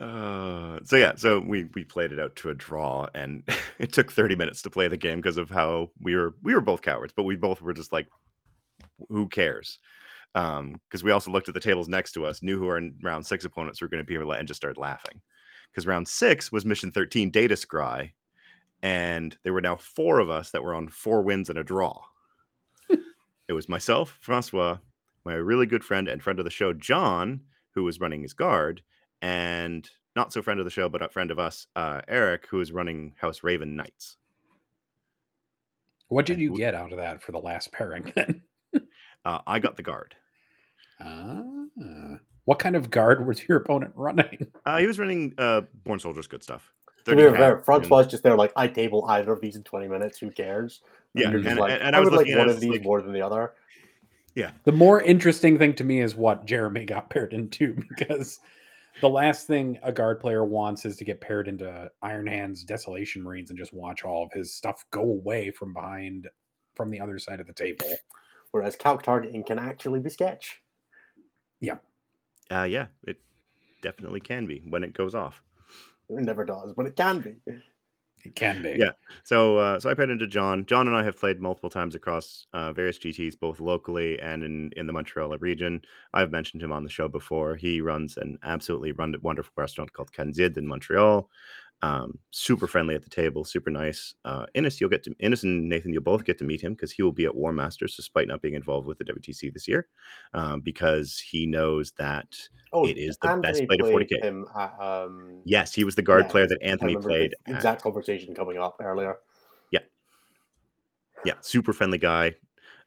Uh, 0.00 0.78
so 0.84 0.96
yeah, 0.96 1.12
so 1.16 1.40
we 1.40 1.64
we 1.74 1.84
played 1.84 2.12
it 2.12 2.20
out 2.20 2.36
to 2.36 2.50
a 2.50 2.54
draw, 2.54 3.06
and 3.14 3.42
it 3.78 3.92
took 3.92 4.12
30 4.12 4.36
minutes 4.36 4.62
to 4.62 4.70
play 4.70 4.88
the 4.88 4.96
game 4.96 5.18
because 5.18 5.38
of 5.38 5.50
how 5.50 5.90
we 6.00 6.14
were 6.14 6.34
we 6.42 6.54
were 6.54 6.60
both 6.60 6.82
cowards, 6.82 7.12
but 7.16 7.22
we 7.22 7.36
both 7.36 7.62
were 7.62 7.72
just 7.72 7.92
like, 7.92 8.08
who 9.08 9.28
cares? 9.28 9.78
Um, 10.34 10.78
because 10.88 11.02
we 11.02 11.12
also 11.12 11.30
looked 11.30 11.48
at 11.48 11.54
the 11.54 11.60
tables 11.60 11.88
next 11.88 12.12
to 12.12 12.26
us, 12.26 12.42
knew 12.42 12.58
who 12.58 12.66
our 12.68 12.80
round 13.02 13.24
six 13.24 13.46
opponents 13.46 13.80
were 13.80 13.88
going 13.88 14.04
to 14.04 14.06
be, 14.06 14.16
and 14.16 14.48
just 14.48 14.60
started 14.60 14.78
laughing. 14.78 15.20
Because 15.70 15.86
round 15.86 16.06
six 16.06 16.52
was 16.52 16.66
mission 16.66 16.92
13, 16.92 17.30
Data 17.30 17.54
Scry, 17.54 18.10
and 18.82 19.36
there 19.44 19.54
were 19.54 19.62
now 19.62 19.76
four 19.76 20.20
of 20.20 20.28
us 20.28 20.50
that 20.50 20.62
were 20.62 20.74
on 20.74 20.88
four 20.88 21.22
wins 21.22 21.48
and 21.48 21.58
a 21.58 21.64
draw. 21.64 21.98
It 23.48 23.52
was 23.52 23.68
myself, 23.68 24.18
Francois, 24.20 24.78
my 25.24 25.34
really 25.34 25.66
good 25.66 25.84
friend 25.84 26.08
and 26.08 26.22
friend 26.22 26.38
of 26.38 26.44
the 26.44 26.50
show, 26.50 26.72
John, 26.72 27.40
who 27.74 27.84
was 27.84 28.00
running 28.00 28.22
his 28.22 28.32
guard, 28.34 28.82
and 29.22 29.88
not 30.14 30.32
so 30.32 30.42
friend 30.42 30.58
of 30.60 30.64
the 30.64 30.70
show, 30.70 30.88
but 30.88 31.02
a 31.02 31.08
friend 31.08 31.30
of 31.30 31.38
us, 31.38 31.66
uh, 31.76 32.00
Eric, 32.08 32.46
who 32.48 32.60
is 32.60 32.72
running 32.72 33.14
House 33.20 33.42
Raven 33.42 33.76
Knights. 33.76 34.16
What 36.08 36.26
did 36.26 36.34
And 36.34 36.42
you 36.42 36.50
who- 36.50 36.56
get 36.56 36.74
out 36.74 36.92
of 36.92 36.98
that 36.98 37.22
for 37.22 37.32
the 37.32 37.38
last 37.38 37.72
pairing 37.72 38.12
then? 38.14 38.42
Uh, 39.24 39.40
I 39.44 39.58
got 39.58 39.76
the 39.76 39.82
guard. 39.82 40.14
Ah, 41.00 41.42
what 42.44 42.60
kind 42.60 42.76
of 42.76 42.90
guard 42.90 43.26
was 43.26 43.42
your 43.48 43.58
opponent 43.58 43.92
running? 43.96 44.46
Uh, 44.64 44.78
he 44.78 44.86
was 44.86 45.00
running 45.00 45.34
uh, 45.36 45.62
Born 45.84 45.98
Soldiers, 45.98 46.28
good 46.28 46.44
stuff. 46.44 46.72
To 47.06 47.16
be 47.16 47.22
fair, 47.22 47.58
Francois 47.58 48.04
just 48.04 48.22
there, 48.22 48.36
like, 48.36 48.52
I 48.54 48.68
table 48.68 49.04
either 49.08 49.32
of 49.32 49.40
these 49.40 49.56
in 49.56 49.64
20 49.64 49.88
minutes. 49.88 50.18
Who 50.18 50.30
cares? 50.30 50.80
Yeah, 51.16 51.30
and, 51.30 51.46
and, 51.46 51.58
like, 51.58 51.80
and 51.80 51.94
I 51.94 51.98
I 51.98 52.00
was 52.00 52.10
would 52.10 52.26
like 52.26 52.36
one 52.36 52.48
of 52.48 52.60
these 52.60 52.70
like, 52.70 52.84
more 52.84 53.02
than 53.02 53.12
the 53.12 53.22
other. 53.22 53.52
Yeah. 54.34 54.50
The 54.64 54.72
more 54.72 55.00
interesting 55.00 55.58
thing 55.58 55.74
to 55.74 55.84
me 55.84 56.02
is 56.02 56.14
what 56.14 56.44
Jeremy 56.44 56.84
got 56.84 57.10
paired 57.10 57.32
into 57.32 57.82
because 57.88 58.38
the 59.00 59.08
last 59.08 59.46
thing 59.46 59.78
a 59.82 59.90
guard 59.90 60.20
player 60.20 60.44
wants 60.44 60.84
is 60.84 60.96
to 60.98 61.04
get 61.04 61.20
paired 61.20 61.48
into 61.48 61.90
Iron 62.02 62.26
Hands 62.26 62.62
Desolation 62.64 63.22
Marines 63.22 63.50
and 63.50 63.58
just 63.58 63.72
watch 63.72 64.04
all 64.04 64.24
of 64.24 64.32
his 64.32 64.54
stuff 64.54 64.84
go 64.90 65.02
away 65.02 65.50
from 65.50 65.72
behind 65.72 66.28
from 66.74 66.90
the 66.90 67.00
other 67.00 67.18
side 67.18 67.40
of 67.40 67.46
the 67.46 67.52
table. 67.52 67.86
Whereas 68.50 68.76
calc 68.76 69.02
targeting 69.02 69.42
can 69.42 69.58
actually 69.58 70.00
be 70.00 70.10
sketch. 70.10 70.60
uh, 72.50 72.64
yeah, 72.64 72.86
it 73.04 73.18
definitely 73.82 74.20
can 74.20 74.46
be 74.46 74.62
when 74.68 74.84
it 74.84 74.92
goes 74.92 75.14
off. 75.14 75.42
It 76.08 76.22
never 76.22 76.44
does, 76.44 76.72
but 76.74 76.86
it 76.86 76.96
can 76.96 77.20
be. 77.20 77.34
It 78.26 78.34
can 78.34 78.60
be. 78.60 78.74
Yeah. 78.76 78.90
So, 79.22 79.56
uh, 79.58 79.78
so 79.78 79.88
I 79.88 79.94
paired 79.94 80.10
into 80.10 80.26
John. 80.26 80.66
John 80.66 80.88
and 80.88 80.96
I 80.96 81.04
have 81.04 81.16
played 81.16 81.40
multiple 81.40 81.70
times 81.70 81.94
across 81.94 82.48
uh, 82.52 82.72
various 82.72 82.98
GTs, 82.98 83.38
both 83.38 83.60
locally 83.60 84.18
and 84.18 84.42
in, 84.42 84.72
in 84.76 84.88
the 84.88 84.92
Montreal 84.92 85.36
region. 85.38 85.80
I've 86.12 86.32
mentioned 86.32 86.60
him 86.60 86.72
on 86.72 86.82
the 86.82 86.90
show 86.90 87.06
before. 87.06 87.54
He 87.54 87.80
runs 87.80 88.16
an 88.16 88.38
absolutely 88.42 88.90
run- 88.90 89.14
wonderful 89.22 89.52
restaurant 89.56 89.92
called 89.92 90.12
Canzid 90.12 90.58
in 90.58 90.66
Montreal. 90.66 91.30
Um, 91.82 92.18
super 92.30 92.66
friendly 92.66 92.94
at 92.94 93.02
the 93.04 93.10
table, 93.10 93.44
super 93.44 93.70
nice. 93.70 94.14
Uh, 94.24 94.46
Innes, 94.54 94.80
you'll 94.80 94.90
get 94.90 95.02
to 95.04 95.14
Innes 95.20 95.44
and 95.44 95.68
Nathan, 95.68 95.92
you'll 95.92 96.02
both 96.02 96.24
get 96.24 96.38
to 96.38 96.44
meet 96.44 96.60
him 96.62 96.72
because 96.72 96.90
he 96.90 97.02
will 97.02 97.12
be 97.12 97.26
at 97.26 97.34
War 97.34 97.52
Masters, 97.52 97.94
despite 97.96 98.28
not 98.28 98.40
being 98.42 98.54
involved 98.54 98.86
with 98.86 98.98
the 98.98 99.04
WTC 99.04 99.52
this 99.52 99.68
year, 99.68 99.88
um, 100.32 100.60
because 100.60 101.18
he 101.18 101.46
knows 101.46 101.92
that 101.98 102.34
Oh, 102.72 102.84
It 102.86 102.98
is 102.98 103.16
the 103.18 103.28
best 103.42 103.60
Anthony 103.60 103.66
play 103.66 103.76
to 103.76 103.84
40K. 103.84 104.20
Him 104.22 104.46
at, 104.56 104.78
um, 104.80 105.40
yes, 105.44 105.72
he 105.72 105.84
was 105.84 105.94
the 105.94 106.02
guard 106.02 106.24
Yeah, 106.24 106.30
player 106.30 106.46
that 106.48 106.58
Anthony 106.62 106.96
played. 106.96 107.34
the 107.46 107.54
at- 107.54 107.80
conversation 107.80 108.34
coming 108.34 108.58
up 108.58 108.76
earlier. 108.80 109.18
yeah, 109.70 109.80
yeah, 111.24 111.34
super 111.40 111.72
friendly 111.72 111.98
guy. 111.98 112.34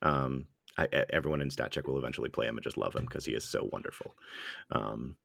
Um, 0.01 0.47
I, 0.77 0.87
everyone 1.11 1.41
in 1.41 1.49
stat 1.49 1.71
check 1.71 1.87
will 1.87 1.97
eventually 1.97 2.29
play 2.29 2.47
him 2.47 2.57
and 2.57 2.63
just 2.63 2.77
love 2.77 2.95
him 2.95 3.05
because 3.05 3.25
he 3.25 3.33
is 3.33 3.43
so 3.43 3.69
wonderful. 3.71 4.15
Um, 4.71 5.15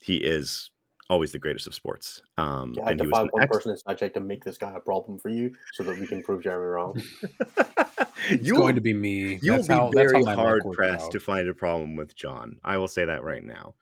he 0.00 0.16
is 0.16 0.70
always 1.10 1.32
the 1.32 1.38
greatest 1.38 1.66
of 1.66 1.74
sports. 1.74 2.22
Um, 2.38 2.74
Yeah, 2.76 2.84
I 2.84 2.90
and 2.92 3.00
he 3.00 3.06
was 3.06 3.12
defy 3.12 3.22
an 3.22 3.28
one 3.32 3.42
ex- 3.42 3.56
person 3.56 3.70
in 3.72 3.76
Sidecheck 3.76 4.14
to 4.14 4.20
make 4.20 4.44
this 4.44 4.58
guy 4.58 4.72
a 4.74 4.80
problem 4.80 5.18
for 5.18 5.28
you 5.28 5.54
so 5.72 5.82
that 5.84 5.98
we 5.98 6.06
can 6.06 6.22
prove 6.22 6.42
Jeremy 6.42 6.66
wrong. 6.66 7.02
It's 8.30 8.46
you 8.46 8.54
going 8.54 8.74
to 8.74 8.80
be 8.80 8.94
me. 8.94 9.38
you'll 9.42 9.56
That's 9.56 9.68
be 9.68 9.74
how, 9.74 9.90
very 9.90 10.24
hard 10.24 10.62
pressed 10.72 11.10
to 11.12 11.20
find 11.20 11.46
a 11.46 11.52
problem 11.52 11.94
with 11.94 12.14
John. 12.14 12.56
I 12.64 12.78
will 12.78 12.88
say 12.88 13.04
that 13.04 13.22
right 13.22 13.44
now. 13.44 13.74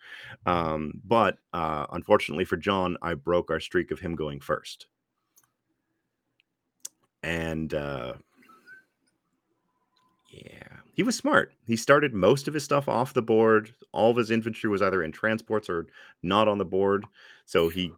Um, 0.46 1.00
but 1.04 1.38
uh, 1.52 1.86
unfortunately 1.92 2.44
for 2.44 2.56
John, 2.56 2.96
I 3.02 3.14
broke 3.14 3.52
our 3.52 3.60
streak 3.60 3.92
of 3.92 4.00
him 4.00 4.16
going 4.16 4.40
first. 4.40 4.86
And 7.22 7.72
uh, 7.72 8.14
yeah, 10.28 10.78
he 10.92 11.02
was 11.02 11.16
smart. 11.16 11.52
He 11.66 11.76
started 11.76 12.12
most 12.14 12.48
of 12.48 12.54
his 12.54 12.64
stuff 12.64 12.88
off 12.88 13.14
the 13.14 13.22
board. 13.22 13.74
All 13.92 14.10
of 14.10 14.16
his 14.16 14.30
infantry 14.30 14.68
was 14.68 14.82
either 14.82 15.02
in 15.02 15.12
transports 15.12 15.68
or 15.70 15.86
not 16.22 16.48
on 16.48 16.58
the 16.58 16.64
board. 16.64 17.04
So 17.46 17.68
he, 17.68 17.92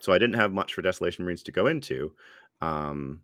so 0.00 0.12
I 0.12 0.18
didn't 0.18 0.34
have 0.36 0.52
much 0.52 0.74
for 0.74 0.82
Desolation 0.82 1.24
Marines 1.24 1.42
to 1.44 1.52
go 1.52 1.66
into. 1.68 2.12
Um, 2.60 3.20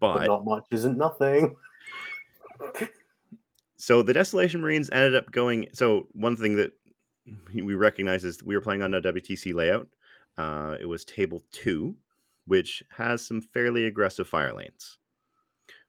But 0.00 0.26
not 0.26 0.44
much 0.44 0.64
isn't 0.70 0.96
nothing. 0.96 1.56
so 3.76 4.02
the 4.02 4.12
Desolation 4.14 4.60
Marines 4.60 4.88
ended 4.90 5.16
up 5.16 5.30
going. 5.32 5.66
So 5.72 6.06
one 6.12 6.36
thing 6.36 6.56
that 6.56 6.72
we 7.52 7.74
recognize 7.74 8.24
is 8.24 8.42
we 8.42 8.54
were 8.54 8.60
playing 8.60 8.82
on 8.82 8.94
a 8.94 9.00
WTC 9.02 9.54
layout. 9.54 9.88
Uh, 10.36 10.76
it 10.80 10.86
was 10.86 11.04
table 11.04 11.42
two, 11.50 11.96
which 12.46 12.82
has 12.90 13.26
some 13.26 13.40
fairly 13.40 13.86
aggressive 13.86 14.28
fire 14.28 14.54
lanes, 14.54 14.98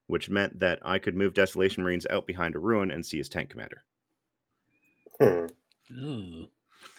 which 0.09 0.27
meant 0.27 0.59
that 0.59 0.79
I 0.81 0.97
could 0.97 1.15
move 1.15 1.35
Desolation 1.35 1.83
Marines 1.83 2.07
out 2.09 2.25
behind 2.25 2.55
a 2.55 2.59
ruin 2.59 2.89
and 2.89 3.05
see 3.05 3.19
his 3.19 3.29
tank 3.29 3.51
commander. 3.51 3.83
Hmm. 5.21 6.43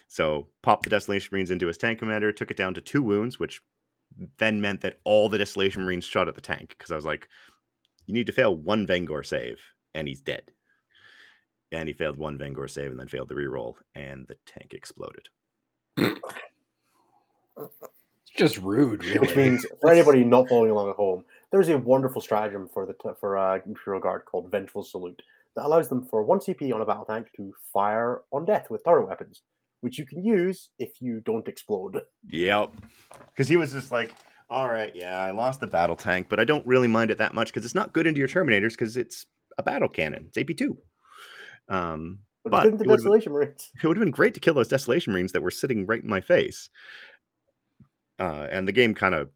So 0.07 0.47
popped 0.63 0.85
the 0.85 0.91
Desolation 0.91 1.31
Marines 1.33 1.51
into 1.51 1.67
his 1.67 1.77
tank 1.77 1.99
commander, 1.99 2.31
took 2.31 2.53
it 2.53 2.57
down 2.57 2.73
to 2.75 2.81
two 2.81 3.03
wounds, 3.03 3.41
which 3.41 3.61
then 4.39 4.61
meant 4.61 4.81
that 4.83 5.01
all 5.03 5.29
the 5.29 5.39
Desolation 5.39 5.85
Marines 5.85 6.05
shot 6.05 6.29
at 6.29 6.37
the 6.37 6.41
tank 6.41 6.77
because 6.79 6.93
I 6.93 6.97
was 6.97 7.05
like, 7.05 7.29
you 8.07 8.15
need 8.15 8.27
to 8.27 8.33
fail 8.33 8.55
one 8.55 8.87
Vengor 8.87 9.27
save, 9.27 9.59
and 9.93 10.07
he's 10.07 10.21
dead. 10.21 10.43
And 11.73 11.89
he 11.89 11.93
failed 11.93 12.17
one 12.17 12.39
Vengor 12.39 12.71
save 12.71 12.93
and 12.93 13.01
then 13.01 13.09
failed 13.09 13.29
the 13.29 13.35
reroll, 13.35 13.75
and 13.97 14.25
the 14.29 14.37
tank 14.47 14.73
exploded. 14.73 15.29
It's 15.97 16.21
just 18.37 18.59
rude, 18.59 19.05
really. 19.05 19.19
Which 19.19 19.35
means 19.35 19.67
for 19.81 19.91
anybody 19.91 20.23
not 20.23 20.49
following 20.49 20.71
along 20.71 20.91
at 20.91 20.97
home, 20.97 21.25
there's 21.53 21.69
a 21.69 21.79
wonderful 21.79 22.21
stratagem 22.21 22.69
for 22.73 22.87
the 22.87 22.95
for 23.19 23.37
uh, 23.37 23.59
Imperial 23.67 24.01
Guard 24.01 24.23
called 24.25 24.51
Vengeful 24.51 24.85
Salute 24.85 25.21
that 25.57 25.65
allows 25.65 25.89
them 25.89 26.07
for 26.07 26.23
one 26.23 26.39
CP 26.39 26.73
on 26.73 26.81
a 26.81 26.87
battle 26.87 27.05
tank 27.05 27.27
to 27.37 27.53
fire 27.73 28.23
on 28.33 28.45
death 28.45 28.71
with 28.71 28.85
turret 28.85 29.09
weapons, 29.09 29.43
which 29.81 29.99
you 29.99 30.07
can 30.07 30.25
use 30.25 30.71
if 30.79 31.01
you 31.01 31.21
don't 31.21 31.49
explode. 31.49 32.03
Yep. 32.29 32.71
Because 33.33 33.49
he 33.49 33.57
was 33.57 33.73
just 33.73 33.91
like, 33.91 34.15
all 34.49 34.69
right, 34.69 34.95
yeah, 34.95 35.19
I 35.19 35.33
lost 35.33 35.61
the 35.61 35.67
battle 35.67 35.97
tank, 35.97 36.29
but 36.29 36.39
I 36.39 36.45
don't 36.45 36.67
really 36.67 36.89
mind 36.89 37.11
it 37.11 37.19
that 37.19 37.35
much 37.35 37.49
because 37.49 37.65
it's 37.65 37.75
not 37.75 37.93
good 37.93 38.07
into 38.07 38.19
your 38.19 38.29
Terminators 38.29 38.71
because 38.71 38.97
it's 38.97 39.27
a 39.59 39.63
battle 39.63 39.89
cannon. 39.89 40.27
It's 40.29 40.39
AP2. 40.39 40.77
Um, 41.69 42.21
But, 42.45 42.51
But 42.51 42.67
it 42.67 42.79
been- 42.79 42.89
Desolation 42.89 43.33
Marines. 43.33 43.71
it 43.83 43.87
would 43.87 43.97
have 43.97 44.05
been 44.05 44.13
great 44.13 44.35
to 44.35 44.41
kill 44.41 44.55
those 44.55 44.69
desolation 44.69 45.13
marines 45.13 45.33
that 45.33 45.43
were 45.43 45.51
sitting 45.51 45.85
right 45.85 46.03
in 46.03 46.09
my 46.09 46.21
face 46.21 46.71
uh, 48.21 48.47
and 48.51 48.69
the 48.69 48.73
game 48.73 48.95
kind 48.95 49.15
of 49.15 49.31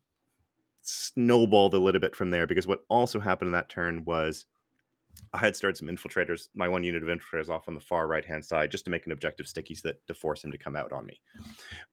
snowballed 0.85 1.75
a 1.75 1.79
little 1.79 2.01
bit 2.01 2.15
from 2.15 2.31
there 2.31 2.47
because 2.47 2.67
what 2.67 2.85
also 2.89 3.19
happened 3.19 3.49
in 3.49 3.53
that 3.53 3.69
turn 3.69 4.05
was 4.05 4.47
i 5.33 5.39
had 5.39 5.57
started 5.57 5.77
some 5.77 5.89
infiltrators 5.89 6.49
my 6.55 6.69
one 6.69 6.85
unit 6.85 7.03
of 7.03 7.09
infiltrators 7.09 7.49
off 7.49 7.69
on 7.69 7.75
the 7.75 7.81
far 7.81 8.07
right 8.07 8.25
hand 8.25 8.45
side 8.45 8.71
just 8.71 8.85
to 8.85 8.91
make 8.91 9.07
an 9.07 9.13
objective 9.13 9.47
sticky 9.47 9.75
so 9.75 9.89
that 9.89 10.07
to 10.07 10.15
force 10.15 10.45
him 10.45 10.53
to 10.53 10.59
come 10.59 10.77
out 10.77 10.93
on 10.93 11.07
me 11.07 11.19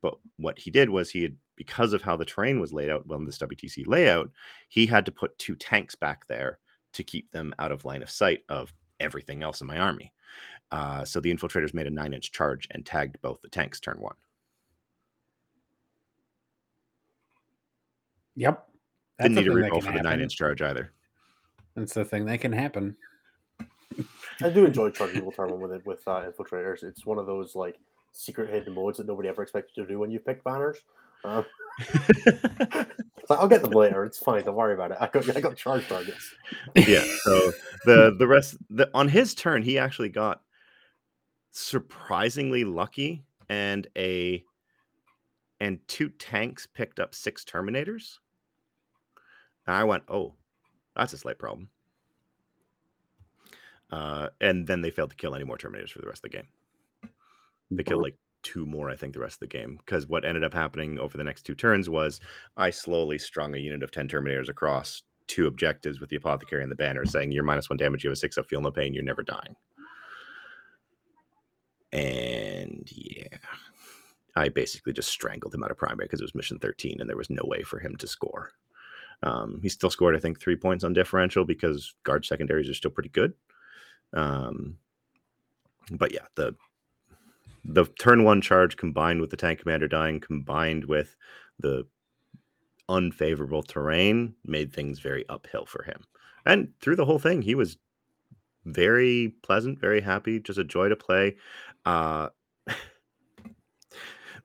but 0.02 0.16
what 0.38 0.58
he 0.60 0.72
did 0.72 0.90
was 0.90 1.10
he 1.10 1.24
had 1.24 1.36
because 1.56 1.94
of 1.94 2.02
how 2.02 2.16
the 2.16 2.26
terrain 2.26 2.60
was 2.60 2.74
laid 2.74 2.90
out 2.90 3.06
well 3.08 3.20
in 3.20 3.26
this 3.26 3.38
wtc 3.38 3.86
layout 3.88 4.30
he 4.70 4.86
had 4.86 5.06
to 5.06 5.12
put 5.12 5.38
two 5.38 5.56
tanks 5.56 5.96
back 5.96 6.28
there 6.28 6.60
to 6.94 7.04
keep 7.04 7.32
them 7.32 7.54
out 7.60 7.72
of 7.72 7.86
line 7.86 8.02
of 8.02 8.10
sight 8.10 8.42
of 8.50 8.74
everything 9.00 9.42
else 9.42 9.62
in 9.62 9.68
my 9.68 9.78
army 9.78 10.12
uh, 10.72 11.04
so 11.04 11.20
the 11.20 11.34
infiltrators 11.34 11.74
made 11.74 11.88
a 11.88 11.92
nine 11.92 12.14
inch 12.14 12.32
charge 12.32 12.68
and 12.72 12.86
tagged 12.86 13.22
both 13.22 13.42
the 13.42 13.50
tanks 13.50 13.80
turn 13.80 13.98
one. 14.00 14.16
Yep. 18.36 18.66
Didn't 19.22 19.36
need 19.36 19.48
a 19.48 19.54
thing 19.54 19.62
that 19.62 19.72
reroll 19.72 19.84
for 19.84 19.92
the 19.92 20.02
nine 20.02 20.22
inch 20.22 20.36
charge 20.36 20.62
either. 20.62 20.92
That's 21.76 21.94
the 21.94 22.06
thing 22.06 22.26
that 22.26 22.42
can 22.42 22.52
happen. 22.52 22.96
I 24.42 24.50
do 24.50 24.66
enjoy 24.66 24.90
charging 24.92 25.18
people 25.18 25.32
turn 25.32 25.60
with 25.60 25.72
it 25.72 25.86
with 25.86 26.08
uh, 26.08 26.24
infiltrators. 26.24 26.84
It's 26.84 27.06
one 27.06 27.18
of 27.18 27.26
those 27.26 27.56
like 27.56 27.80
secret 28.14 28.50
hidden 28.50 28.74
modes 28.74 28.98
that 28.98 29.08
nobody 29.08 29.30
ever 29.30 29.44
expects 29.44 29.72
you 29.76 29.84
to 29.84 29.90
do 29.90 30.00
when 30.00 30.12
you 30.12 30.20
pick 30.20 30.44
banners. 30.44 30.78
Uh, 31.24 31.44
it's 31.80 33.30
I'll 33.30 33.48
get 33.48 33.62
them 33.62 33.72
later. 33.72 34.04
It's 34.04 34.18
fine. 34.18 34.44
Don't 34.44 34.56
worry 34.56 34.74
about 34.74 34.92
it. 34.92 34.98
I 35.00 35.08
got 35.08 35.36
I 35.36 35.40
got 35.40 35.56
charge 35.56 35.88
targets. 35.88 36.34
yeah. 36.76 37.04
So 37.24 37.52
the 37.86 38.16
the 38.18 38.28
rest 38.28 38.58
the, 38.70 38.90
on 38.94 39.08
his 39.08 39.36
turn, 39.36 39.62
he 39.62 39.78
actually 39.78 40.10
got 40.10 40.42
surprisingly 41.52 42.64
lucky 42.64 43.24
and 43.50 43.88
a 43.98 44.44
and 45.60 45.80
two 45.88 46.10
tanks 46.10 46.66
picked 46.66 47.00
up 47.00 47.14
six 47.14 47.44
terminators. 47.46 48.18
And 49.72 49.80
I 49.80 49.86
went, 49.86 50.04
oh, 50.10 50.34
that's 50.98 51.14
a 51.14 51.18
slight 51.18 51.40
problem. 51.40 51.70
Uh, 53.90 54.28
and 54.42 54.68
then 54.68 54.82
they 54.82 54.92
failed 54.92 55.12
to 55.12 55.16
kill 55.16 55.34
any 55.34 55.46
more 55.46 55.58
terminators 55.58 55.92
for 55.92 56.00
the 56.00 56.08
rest 56.08 56.26
of 56.26 56.30
the 56.30 56.38
game. 56.38 56.48
They 57.72 57.84
killed 57.84 58.04
like 58.04 58.18
two 58.44 58.66
more, 58.66 58.90
I 58.90 58.98
think, 58.98 59.14
the 59.14 59.22
rest 59.22 59.36
of 59.36 59.40
the 59.40 59.58
game. 59.58 59.78
Because 59.78 60.08
what 60.08 60.26
ended 60.26 60.44
up 60.44 60.54
happening 60.54 61.00
over 61.00 61.18
the 61.18 61.24
next 61.24 61.44
two 61.44 61.56
turns 61.56 61.90
was 61.90 62.20
I 62.58 62.70
slowly 62.70 63.18
strung 63.18 63.56
a 63.56 63.60
unit 63.60 63.82
of 63.82 63.92
10 63.92 64.10
Terminators 64.10 64.50
across 64.50 65.04
two 65.28 65.48
objectives 65.48 66.02
with 66.02 66.10
the 66.10 66.18
Apothecary 66.18 66.64
and 66.64 66.72
the 66.72 66.76
Banner, 66.76 67.06
saying 67.06 67.32
you're 67.32 67.46
minus 67.46 67.70
one 67.70 67.78
damage, 67.78 68.04
you 68.04 68.10
have 68.10 68.18
a 68.18 68.20
six 68.20 68.38
up, 68.38 68.50
feel 68.50 68.60
no 68.60 68.72
pain, 68.72 68.94
you're 68.94 69.06
never 69.06 69.24
dying. 69.24 69.56
And 71.94 72.90
yeah, 72.94 73.38
I 74.36 74.50
basically 74.50 74.92
just 74.92 75.12
strangled 75.12 75.56
him 75.56 75.64
out 75.64 75.72
of 75.72 75.78
primary 75.78 76.08
because 76.08 76.20
it 76.20 76.26
was 76.26 76.36
mission 76.36 76.60
13 76.60 77.00
and 77.00 77.10
there 77.10 77.16
was 77.16 77.30
no 77.30 77.44
way 77.46 77.64
for 77.64 77.80
him 77.80 77.96
to 77.96 78.08
score. 78.08 78.52
Um, 79.24 79.60
he 79.62 79.70
still 79.70 79.90
scored, 79.90 80.16
I 80.16 80.20
think, 80.20 80.40
three 80.40 80.56
points 80.56 80.84
on 80.84 80.94
differential 80.94 81.46
because 81.46 81.94
guard 82.04 82.26
secondaries 82.26 82.70
are 82.70 82.74
still 82.74 82.92
pretty 82.92 83.10
good. 83.10 83.34
Um, 84.14 84.78
but 85.92 86.14
yeah, 86.14 86.26
the 86.36 86.56
the 87.64 87.86
turn 88.00 88.24
one 88.24 88.42
charge 88.42 88.76
combined 88.78 89.22
with 89.22 89.30
the 89.30 89.38
tank 89.38 89.60
commander 89.60 89.88
dying, 89.88 90.20
combined 90.20 90.86
with 90.86 91.16
the 91.60 91.86
unfavorable 92.90 93.64
terrain, 93.64 94.34
made 94.46 94.74
things 94.74 95.00
very 95.00 95.28
uphill 95.30 95.66
for 95.66 95.84
him. 95.84 96.04
And 96.46 96.70
through 96.82 96.96
the 96.96 97.06
whole 97.06 97.20
thing, 97.20 97.42
he 97.44 97.54
was 97.54 97.78
very 98.66 99.36
pleasant, 99.44 99.80
very 99.80 100.02
happy, 100.02 100.40
just 100.40 100.60
a 100.60 100.64
joy 100.64 100.90
to 100.90 100.96
play. 100.96 101.36
Uh, 101.86 102.30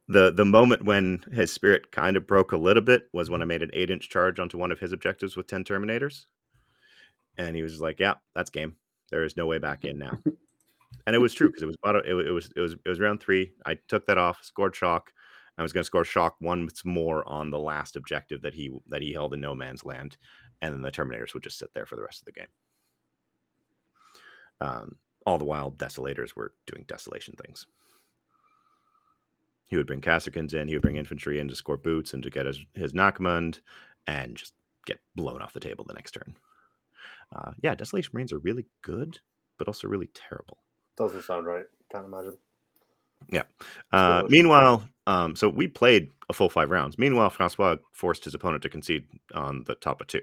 the 0.09 0.33
the 0.33 0.45
moment 0.45 0.85
when 0.85 1.25
his 1.33 1.53
spirit 1.53 1.91
kind 1.91 2.17
of 2.17 2.27
broke 2.27 2.53
a 2.53 2.57
little 2.57 2.83
bit 2.83 3.09
was 3.13 3.31
when 3.31 3.43
I 3.43 3.45
made 3.45 3.63
an 3.63 3.71
eight 3.73 3.91
inch 3.91 4.09
charge 4.09 4.39
onto 4.39 4.59
one 4.59 4.71
of 4.71 4.79
his 4.79 4.93
objectives 4.93 5.37
with 5.37 5.47
ten 5.47 5.65
terminators, 5.65 6.27
and 7.39 7.57
he 7.57 7.63
was 7.63 7.81
like, 7.81 7.99
"Yeah, 7.99 8.15
that's 8.35 8.51
game. 8.51 8.77
There 9.11 9.25
is 9.25 9.37
no 9.37 9.47
way 9.47 9.59
back 9.59 9.85
in 9.85 9.99
now." 9.99 10.19
and 11.07 11.17
it 11.17 11.21
was 11.21 11.35
true 11.35 11.49
because 11.49 11.63
it 11.63 11.67
was 11.67 11.77
bottom, 11.83 12.03
it, 12.05 12.15
it 12.15 12.31
was 12.31 12.51
it 12.55 12.61
was 12.61 12.73
it 12.73 12.89
was 12.89 13.01
round 13.01 13.21
three. 13.21 13.53
I 13.65 13.79
took 13.89 14.07
that 14.07 14.19
off, 14.19 14.43
scored 14.43 14.77
shock. 14.77 15.13
I 15.59 15.63
was 15.63 15.73
going 15.73 15.83
to 15.83 15.87
score 15.87 16.05
shock 16.05 16.37
once 16.41 16.85
more 16.85 17.27
on 17.27 17.51
the 17.51 17.59
last 17.59 17.97
objective 17.97 18.43
that 18.43 18.55
he 18.55 18.71
that 18.89 19.03
he 19.03 19.13
held 19.13 19.35
in 19.35 19.41
no 19.41 19.55
man's 19.55 19.85
land, 19.85 20.17
and 20.61 20.75
then 20.75 20.83
the 20.83 20.91
Terminators 20.91 21.35
would 21.35 21.43
just 21.43 21.59
sit 21.59 21.73
there 21.75 21.87
for 21.87 21.97
the 21.97 22.03
rest 22.03 22.21
of 22.21 22.27
the 22.27 22.33
game. 22.33 22.47
Um, 24.61 24.97
all 25.25 25.39
the 25.39 25.45
while, 25.45 25.73
Desolators 25.73 26.37
were 26.37 26.53
doing 26.67 26.85
desolation 26.87 27.35
things. 27.35 27.67
He 29.69 29.77
would 29.77 29.87
bring 29.87 30.01
Kasrkins 30.01 30.55
in. 30.55 30.69
He 30.69 30.75
would 30.75 30.83
bring 30.83 30.97
infantry 30.97 31.41
in 31.41 31.49
to 31.49 31.57
score 31.57 31.77
boots 31.77 32.15
and 32.15 32.23
to 32.23 32.31
get 32.31 32.47
his 32.47 32.61
his 32.75 32.93
Nachmund, 32.93 33.61
and 34.07 34.37
just 34.37 34.53
get 34.87 35.01
blown 35.17 35.43
off 35.43 35.53
the 35.53 35.61
table 35.61 35.85
the 35.85 35.95
next 35.95 36.13
turn. 36.13 36.37
Uh, 37.35 37.53
yeah, 37.63 37.75
Desolation 37.75 38.11
Marines 38.15 38.33
are 38.33 38.39
really 38.39 38.67
good, 38.83 39.19
but 39.59 39.67
also 39.67 39.89
really 39.89 40.09
terrible. 40.15 40.59
Doesn't 40.97 41.23
sound 41.25 41.47
right. 41.47 41.65
Can't 41.91 42.07
imagine. 42.07 42.37
Yeah. 43.33 43.43
Uh, 43.93 44.23
meanwhile, 44.29 44.89
um, 45.07 45.35
so 45.35 45.49
we 45.49 45.67
played 45.67 46.11
a 46.29 46.33
full 46.33 46.49
five 46.49 46.71
rounds. 46.71 46.99
Meanwhile, 46.99 47.31
Francois 47.31 47.77
forced 47.93 48.25
his 48.25 48.35
opponent 48.35 48.63
to 48.63 48.69
concede 48.69 49.05
on 49.35 49.65
the 49.67 49.75
top 49.75 50.01
of 50.01 50.07
two. 50.07 50.21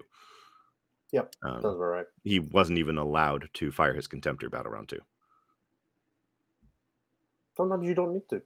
Yep, 1.12 1.36
Um, 1.44 1.62
Sounds 1.62 1.76
about 1.76 1.84
right. 1.84 2.06
he 2.24 2.40
wasn't 2.40 2.80
even 2.80 2.98
allowed 2.98 3.50
to 3.54 3.72
fire 3.72 3.94
his 3.94 4.08
contemptor 4.08 4.50
battle 4.50 4.72
round 4.72 4.90
two. 4.90 5.02
Sometimes 7.56 7.88
you 7.88 7.94
don't 7.94 8.14
need 8.14 8.28
to. 8.30 8.42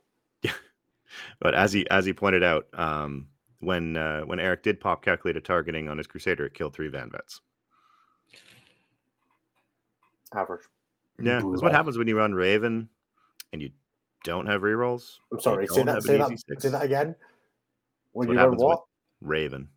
But 1.40 1.54
as 1.56 1.74
he 1.74 1.90
as 1.90 2.06
he 2.06 2.14
pointed 2.14 2.44
out, 2.44 2.68
um, 2.74 3.28
when 3.60 3.98
uh, 3.98 4.22
when 4.22 4.40
Eric 4.40 4.64
did 4.64 4.80
pop 4.80 5.04
calculated 5.04 5.44
targeting 5.46 5.88
on 5.90 5.98
his 5.98 6.08
Crusader, 6.08 6.46
it 6.46 6.54
killed 6.54 6.74
three 6.74 6.88
Van 6.90 7.10
Vets. 7.10 7.42
Average. 10.36 10.62
Yeah, 11.20 11.42
that's 11.44 11.62
what 11.62 11.72
happens 11.72 11.98
when 11.98 12.08
you 12.08 12.18
run 12.18 12.34
Raven, 12.34 12.90
and 13.54 13.62
you 13.62 13.72
don't 14.24 14.46
have 14.46 14.62
rerolls. 14.62 15.18
I'm 15.32 15.40
sorry. 15.40 15.66
Say 15.68 15.84
that. 15.84 16.04
Say 16.04 16.18
that. 16.18 16.32
Say 16.60 16.70
that 16.70 16.84
again. 16.84 17.16
When 18.12 18.28
what 18.28 18.34
you 18.34 18.38
learn 18.40 18.44
happens 18.46 18.62
with- 18.62 18.68
what? 18.68 18.84
Raven. 19.22 19.68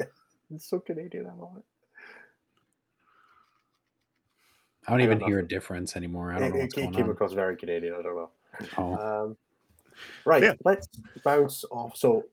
It's 0.54 0.68
so 0.68 0.78
Canadian. 0.80 1.26
I 1.26 1.34
love 1.34 1.56
it. 1.56 1.64
I 4.86 4.90
don't 4.92 5.00
I 5.00 5.04
even 5.04 5.18
don't 5.18 5.28
hear 5.28 5.38
a 5.38 5.46
difference 5.48 5.96
anymore. 5.96 6.32
I 6.32 6.38
don't 6.38 6.48
It, 6.48 6.50
know 6.50 6.56
it, 6.56 6.60
what's 6.62 6.74
it 6.74 6.80
going 6.80 6.92
came 6.92 7.04
on. 7.06 7.10
across 7.12 7.32
very 7.32 7.56
Canadian. 7.56 7.94
I 7.98 8.02
don't 8.02 8.14
know. 8.16 8.30
Oh, 8.76 9.24
Um, 9.24 9.36
right. 10.24 10.42
Yeah. 10.42 10.52
Let's 10.64 10.88
bounce 11.24 11.64
off. 11.70 11.96
So, 11.96 12.24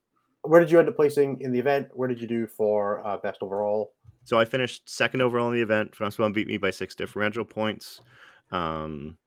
where 0.44 0.60
did 0.60 0.72
you 0.72 0.80
end 0.80 0.90
up 0.90 0.96
placing 0.96 1.40
in 1.42 1.52
the 1.52 1.60
event? 1.60 1.90
Where 1.94 2.08
did 2.08 2.20
you 2.20 2.28
do 2.28 2.48
for 2.48 3.06
uh, 3.06 3.18
best 3.18 3.40
overall? 3.42 3.94
So 4.24 4.40
I 4.40 4.46
finished 4.46 4.90
second 4.90 5.22
overall 5.22 5.48
in 5.50 5.56
the 5.56 5.62
event. 5.62 5.96
Francois 5.96 6.30
beat 6.30 6.48
me 6.48 6.58
by 6.58 6.70
six 6.72 6.96
differential 6.96 7.46
points. 7.46 8.02
Um, 8.52 9.18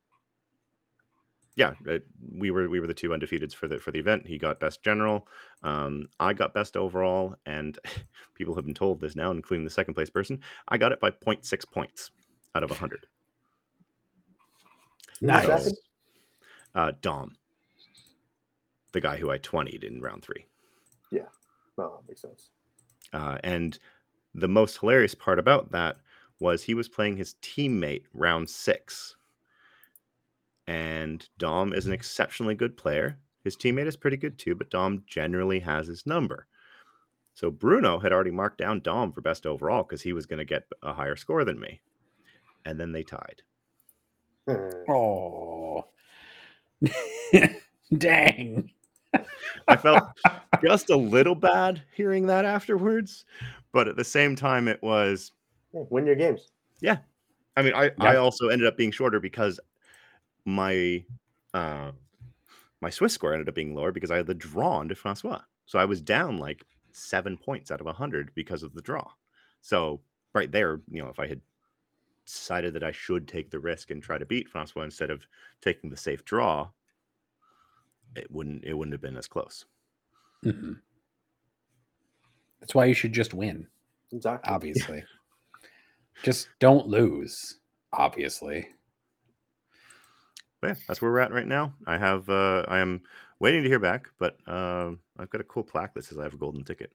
yeah, 1.56 1.74
uh, 1.88 1.98
we 2.36 2.50
were 2.50 2.68
we 2.68 2.80
were 2.80 2.86
the 2.86 2.94
two 2.94 3.10
undefeateds 3.10 3.54
for 3.54 3.68
the 3.68 3.78
for 3.78 3.92
the 3.92 3.98
event. 3.98 4.26
He 4.26 4.38
got 4.38 4.58
best 4.58 4.82
general. 4.82 5.28
Um, 5.62 6.08
I 6.18 6.32
got 6.32 6.52
best 6.52 6.76
overall, 6.76 7.36
and 7.46 7.78
people 8.34 8.54
have 8.56 8.64
been 8.64 8.74
told 8.74 9.00
this 9.00 9.14
now, 9.14 9.30
including 9.30 9.64
the 9.64 9.70
second 9.70 9.94
place 9.94 10.10
person. 10.10 10.40
I 10.68 10.78
got 10.78 10.92
it 10.92 11.00
by 11.00 11.10
0.6 11.10 11.70
points 11.70 12.10
out 12.54 12.64
of 12.64 12.70
100. 12.70 13.06
Nice. 15.20 15.46
second? 15.46 15.76
Uh, 16.74 16.92
Dom, 17.00 17.36
the 18.94 19.00
guy 19.00 19.18
who 19.18 19.30
I 19.30 19.38
20'd 19.38 19.84
in 19.84 20.00
round 20.00 20.22
three. 20.22 20.46
No, 21.76 21.96
that 21.96 22.08
makes 22.08 22.22
sense. 22.22 22.50
Uh, 23.12 23.38
and 23.44 23.78
the 24.34 24.48
most 24.48 24.78
hilarious 24.78 25.14
part 25.14 25.38
about 25.38 25.70
that 25.72 25.98
was 26.40 26.62
he 26.62 26.74
was 26.74 26.88
playing 26.88 27.16
his 27.16 27.34
teammate 27.42 28.04
round 28.14 28.48
six. 28.48 29.16
And 30.66 31.28
Dom 31.38 31.74
is 31.74 31.86
an 31.86 31.92
exceptionally 31.92 32.54
good 32.54 32.76
player. 32.76 33.18
His 33.44 33.56
teammate 33.56 33.86
is 33.86 33.96
pretty 33.96 34.16
good 34.16 34.38
too, 34.38 34.54
but 34.54 34.70
Dom 34.70 35.04
generally 35.06 35.60
has 35.60 35.86
his 35.86 36.06
number. 36.06 36.46
So 37.34 37.50
Bruno 37.50 37.98
had 37.98 38.12
already 38.12 38.30
marked 38.30 38.58
down 38.58 38.80
Dom 38.80 39.12
for 39.12 39.20
best 39.20 39.44
overall 39.44 39.82
because 39.82 40.02
he 40.02 40.12
was 40.12 40.24
going 40.24 40.38
to 40.38 40.44
get 40.44 40.64
a 40.82 40.94
higher 40.94 41.16
score 41.16 41.44
than 41.44 41.60
me. 41.60 41.80
And 42.64 42.80
then 42.80 42.92
they 42.92 43.02
tied. 43.02 43.42
Oh, 44.86 45.86
dang. 47.98 48.70
I 49.68 49.76
felt 49.76 50.02
just 50.62 50.90
a 50.90 50.96
little 50.96 51.34
bad 51.34 51.82
hearing 51.94 52.26
that 52.26 52.44
afterwards, 52.44 53.24
but 53.72 53.88
at 53.88 53.96
the 53.96 54.04
same 54.04 54.36
time, 54.36 54.68
it 54.68 54.82
was 54.82 55.32
Win 55.72 56.06
your 56.06 56.14
games. 56.14 56.50
Yeah, 56.80 56.98
I 57.56 57.62
mean, 57.62 57.74
I, 57.74 57.90
I 57.98 58.16
also 58.16 58.48
ended 58.48 58.68
up 58.68 58.76
being 58.76 58.92
shorter 58.92 59.20
because 59.20 59.58
my 60.44 61.04
uh, 61.52 61.92
my 62.80 62.90
Swiss 62.90 63.14
score 63.14 63.32
ended 63.32 63.48
up 63.48 63.54
being 63.54 63.74
lower 63.74 63.92
because 63.92 64.10
I 64.10 64.16
had 64.16 64.26
the 64.26 64.34
draw 64.34 64.80
into 64.80 64.94
Francois. 64.94 65.40
So 65.66 65.78
I 65.78 65.84
was 65.84 66.00
down 66.00 66.38
like 66.38 66.64
seven 66.92 67.36
points 67.36 67.70
out 67.70 67.80
of 67.80 67.86
a 67.86 67.92
hundred 67.92 68.30
because 68.34 68.62
of 68.62 68.74
the 68.74 68.82
draw. 68.82 69.10
So 69.62 70.00
right 70.34 70.50
there, 70.50 70.80
you 70.90 71.02
know, 71.02 71.08
if 71.08 71.18
I 71.18 71.26
had 71.26 71.40
decided 72.26 72.74
that 72.74 72.84
I 72.84 72.92
should 72.92 73.26
take 73.26 73.50
the 73.50 73.58
risk 73.58 73.90
and 73.90 74.02
try 74.02 74.18
to 74.18 74.26
beat 74.26 74.48
Francois 74.48 74.82
instead 74.82 75.10
of 75.10 75.26
taking 75.60 75.90
the 75.90 75.96
safe 75.96 76.24
draw, 76.24 76.68
it 78.16 78.30
wouldn't 78.30 78.64
it 78.64 78.74
wouldn't 78.74 78.92
have 78.92 79.00
been 79.00 79.16
as 79.16 79.26
close. 79.26 79.64
Mhm. 80.44 80.80
That's 82.60 82.74
why 82.74 82.86
you 82.86 82.94
should 82.94 83.12
just 83.12 83.34
win, 83.34 83.66
Exactly. 84.12 84.52
obviously. 84.52 85.04
just 86.22 86.48
don't 86.60 86.86
lose, 86.86 87.58
obviously. 87.92 88.68
But 90.60 90.68
yeah, 90.68 90.74
that's 90.88 91.02
where 91.02 91.10
we're 91.10 91.20
at 91.20 91.32
right 91.32 91.46
now. 91.46 91.74
I 91.86 91.98
have 91.98 92.28
uh, 92.30 92.64
I 92.68 92.78
am 92.78 93.02
waiting 93.38 93.62
to 93.62 93.68
hear 93.68 93.78
back, 93.78 94.08
but 94.18 94.38
uh, 94.46 94.92
I've 95.18 95.30
got 95.30 95.40
a 95.40 95.44
cool 95.44 95.62
plaque 95.62 95.92
that 95.94 96.04
says 96.04 96.18
I 96.18 96.22
have 96.22 96.34
a 96.34 96.38
golden 96.38 96.64
ticket 96.64 96.92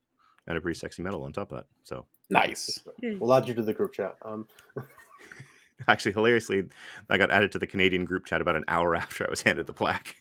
and 0.48 0.58
a 0.58 0.62
pretty 0.62 0.80
sexy 0.80 1.04
medal 1.04 1.24
on 1.24 1.34
top 1.34 1.52
of 1.52 1.58
that. 1.60 1.66
So 1.84 2.06
Nice. 2.32 2.80
We'll 3.02 3.34
add 3.34 3.48
you 3.48 3.54
to 3.56 3.62
the 3.62 3.74
group 3.74 3.94
chat. 3.94 4.16
Um, 4.24 4.48
actually, 5.88 6.14
hilariously, 6.14 6.64
I 7.10 7.18
got 7.18 7.30
added 7.32 7.52
to 7.54 7.60
the 7.60 7.68
Canadian 7.68 8.06
group 8.06 8.26
chat 8.26 8.42
about 8.42 8.56
an 8.56 8.66
hour 8.68 8.96
after 9.04 9.26
I 9.26 9.30
was 9.30 9.42
handed 9.42 9.68
the 9.68 9.74
plaque. 9.74 10.16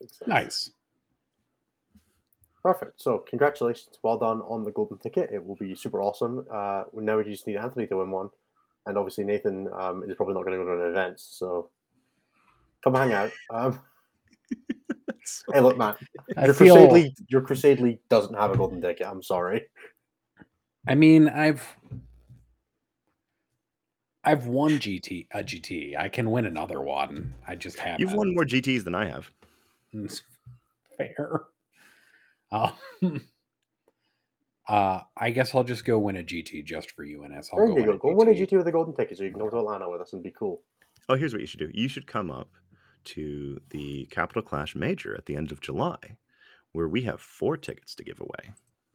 Makes. 0.00 0.20
Nice. 0.26 0.70
Perfect. 2.62 3.00
So, 3.00 3.18
congratulations. 3.18 3.98
Well 4.02 4.18
done 4.18 4.40
on 4.42 4.64
the 4.64 4.70
golden 4.70 4.98
ticket. 4.98 5.30
It 5.32 5.44
will 5.44 5.56
be 5.56 5.74
super 5.74 6.00
awesome. 6.00 6.46
Uh, 6.50 6.84
now 6.94 7.18
we 7.18 7.24
just 7.24 7.46
need 7.46 7.56
Anthony 7.56 7.86
to 7.88 7.98
win 7.98 8.10
one. 8.10 8.30
And 8.86 8.96
obviously, 8.96 9.24
Nathan 9.24 9.68
um, 9.78 10.02
is 10.08 10.16
probably 10.16 10.34
not 10.34 10.44
going 10.44 10.58
to 10.58 10.64
go 10.64 10.76
to 10.76 10.84
an 10.84 10.90
event. 10.90 11.20
So, 11.20 11.68
come 12.82 12.94
hang 12.94 13.12
out. 13.12 13.30
Um, 13.50 13.80
hey, 15.52 15.60
look, 15.60 15.76
man. 15.76 15.94
I 16.36 16.46
Your 16.46 16.54
feel. 16.54 16.74
Crusade, 16.76 16.92
League, 16.92 17.14
your 17.28 17.40
Crusade 17.42 17.80
League 17.80 17.98
doesn't 18.08 18.34
have 18.34 18.50
a 18.50 18.56
golden 18.56 18.80
ticket. 18.80 19.06
I'm 19.06 19.22
sorry. 19.22 19.66
I 20.86 20.94
mean, 20.94 21.28
I've 21.28 21.62
I've 24.24 24.46
won 24.46 24.72
GT 24.72 25.26
a 25.32 25.42
GT. 25.42 25.98
I 25.98 26.08
can 26.08 26.30
win 26.30 26.46
another 26.46 26.80
one. 26.80 27.34
I 27.46 27.54
just 27.54 27.78
haven't. 27.78 28.00
You've 28.00 28.14
won 28.14 28.34
more 28.34 28.44
GTs 28.44 28.84
than 28.84 28.94
I 28.94 29.06
have. 29.06 29.30
It's 29.94 30.22
fair. 30.98 31.42
Um, 32.50 32.72
uh, 34.68 35.00
I 35.16 35.30
guess 35.30 35.54
I'll 35.54 35.64
just 35.64 35.84
go 35.84 35.98
win 35.98 36.16
a 36.16 36.22
GT 36.22 36.64
just 36.64 36.90
for 36.92 37.04
Innes. 37.04 37.50
I'll 37.52 37.58
There 37.58 37.68
go 37.68 37.76
you 37.76 37.86
win 37.86 37.98
go. 37.98 37.98
Go 37.98 38.14
win 38.14 38.28
a 38.28 38.32
GT 38.32 38.56
with 38.56 38.66
a 38.66 38.72
golden 38.72 38.94
ticket 38.94 39.18
so 39.18 39.24
you 39.24 39.30
can 39.30 39.40
go 39.40 39.50
to 39.50 39.58
Atlanta 39.58 39.88
with 39.88 40.00
us 40.00 40.12
and 40.12 40.22
be 40.22 40.30
cool. 40.30 40.62
Oh, 41.08 41.16
here's 41.16 41.32
what 41.32 41.40
you 41.40 41.46
should 41.46 41.60
do. 41.60 41.70
You 41.72 41.88
should 41.88 42.06
come 42.06 42.30
up 42.30 42.48
to 43.04 43.60
the 43.70 44.06
Capital 44.10 44.42
Clash 44.42 44.74
Major 44.74 45.14
at 45.14 45.26
the 45.26 45.36
end 45.36 45.52
of 45.52 45.60
July, 45.60 45.98
where 46.72 46.88
we 46.88 47.02
have 47.02 47.20
four 47.20 47.56
tickets 47.56 47.94
to 47.96 48.04
give 48.04 48.20
away. 48.20 48.54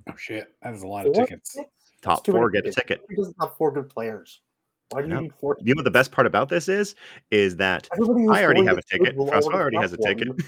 Oh 0.09 0.15
shit, 0.17 0.47
that 0.63 0.73
is 0.73 0.81
a 0.81 0.87
lot 0.87 1.05
of 1.05 1.13
tickets. 1.13 1.53
tickets? 1.53 1.73
Top 2.01 2.25
four 2.25 2.49
get 2.49 2.65
a 2.65 2.71
ticket. 2.71 3.01
He 3.09 3.15
doesn't 3.15 3.35
have 3.39 3.55
four 3.57 3.71
good 3.71 3.89
players. 3.89 4.41
Why 4.89 5.01
do 5.01 5.07
you 5.07 5.13
know. 5.13 5.21
need 5.21 5.33
four? 5.39 5.57
You 5.61 5.75
know 5.75 5.79
what 5.79 5.85
the 5.85 5.91
best 5.91 6.11
part 6.11 6.25
about 6.25 6.49
this 6.49 6.67
is? 6.67 6.95
Is 7.29 7.57
that 7.57 7.87
I 7.93 8.43
already 8.43 8.65
have 8.65 8.77
a 8.77 8.81
ticket. 8.81 9.15
will 9.15 9.27
Francois 9.27 9.53
already 9.53 9.75
already 9.75 9.77
has 9.77 9.93
a 9.93 9.97
have 9.97 10.17
ticket. 10.17 10.45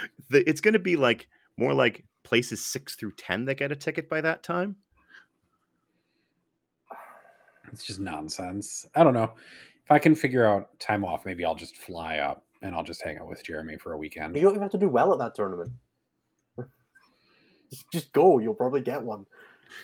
One. 0.00 0.10
the, 0.30 0.48
it's 0.48 0.60
going 0.60 0.74
to 0.74 0.78
be 0.78 0.96
like 0.96 1.28
more 1.56 1.74
like 1.74 2.04
places 2.22 2.64
six 2.64 2.94
through 2.94 3.12
ten 3.12 3.44
that 3.46 3.56
get 3.56 3.72
a 3.72 3.76
ticket 3.76 4.08
by 4.08 4.20
that 4.20 4.42
time. 4.42 4.76
It's 7.72 7.84
just 7.84 8.00
nonsense. 8.00 8.86
I 8.94 9.02
don't 9.02 9.14
know. 9.14 9.32
If 9.84 9.90
I 9.90 9.98
can 9.98 10.14
figure 10.14 10.44
out 10.46 10.78
time 10.78 11.04
off, 11.04 11.26
maybe 11.26 11.44
I'll 11.44 11.54
just 11.54 11.76
fly 11.76 12.18
up 12.18 12.44
and 12.62 12.74
I'll 12.74 12.84
just 12.84 13.02
hang 13.02 13.18
out 13.18 13.28
with 13.28 13.44
Jeremy 13.44 13.76
for 13.76 13.92
a 13.92 13.98
weekend. 13.98 14.34
You 14.36 14.42
don't 14.42 14.52
even 14.52 14.62
have 14.62 14.70
to 14.72 14.78
do 14.78 14.88
well 14.88 15.12
at 15.12 15.18
that 15.18 15.34
tournament. 15.34 15.72
Just- 17.70 17.90
Just 17.90 18.12
go. 18.12 18.38
You'll 18.38 18.54
probably 18.54 18.80
get 18.80 19.02
one. 19.02 19.26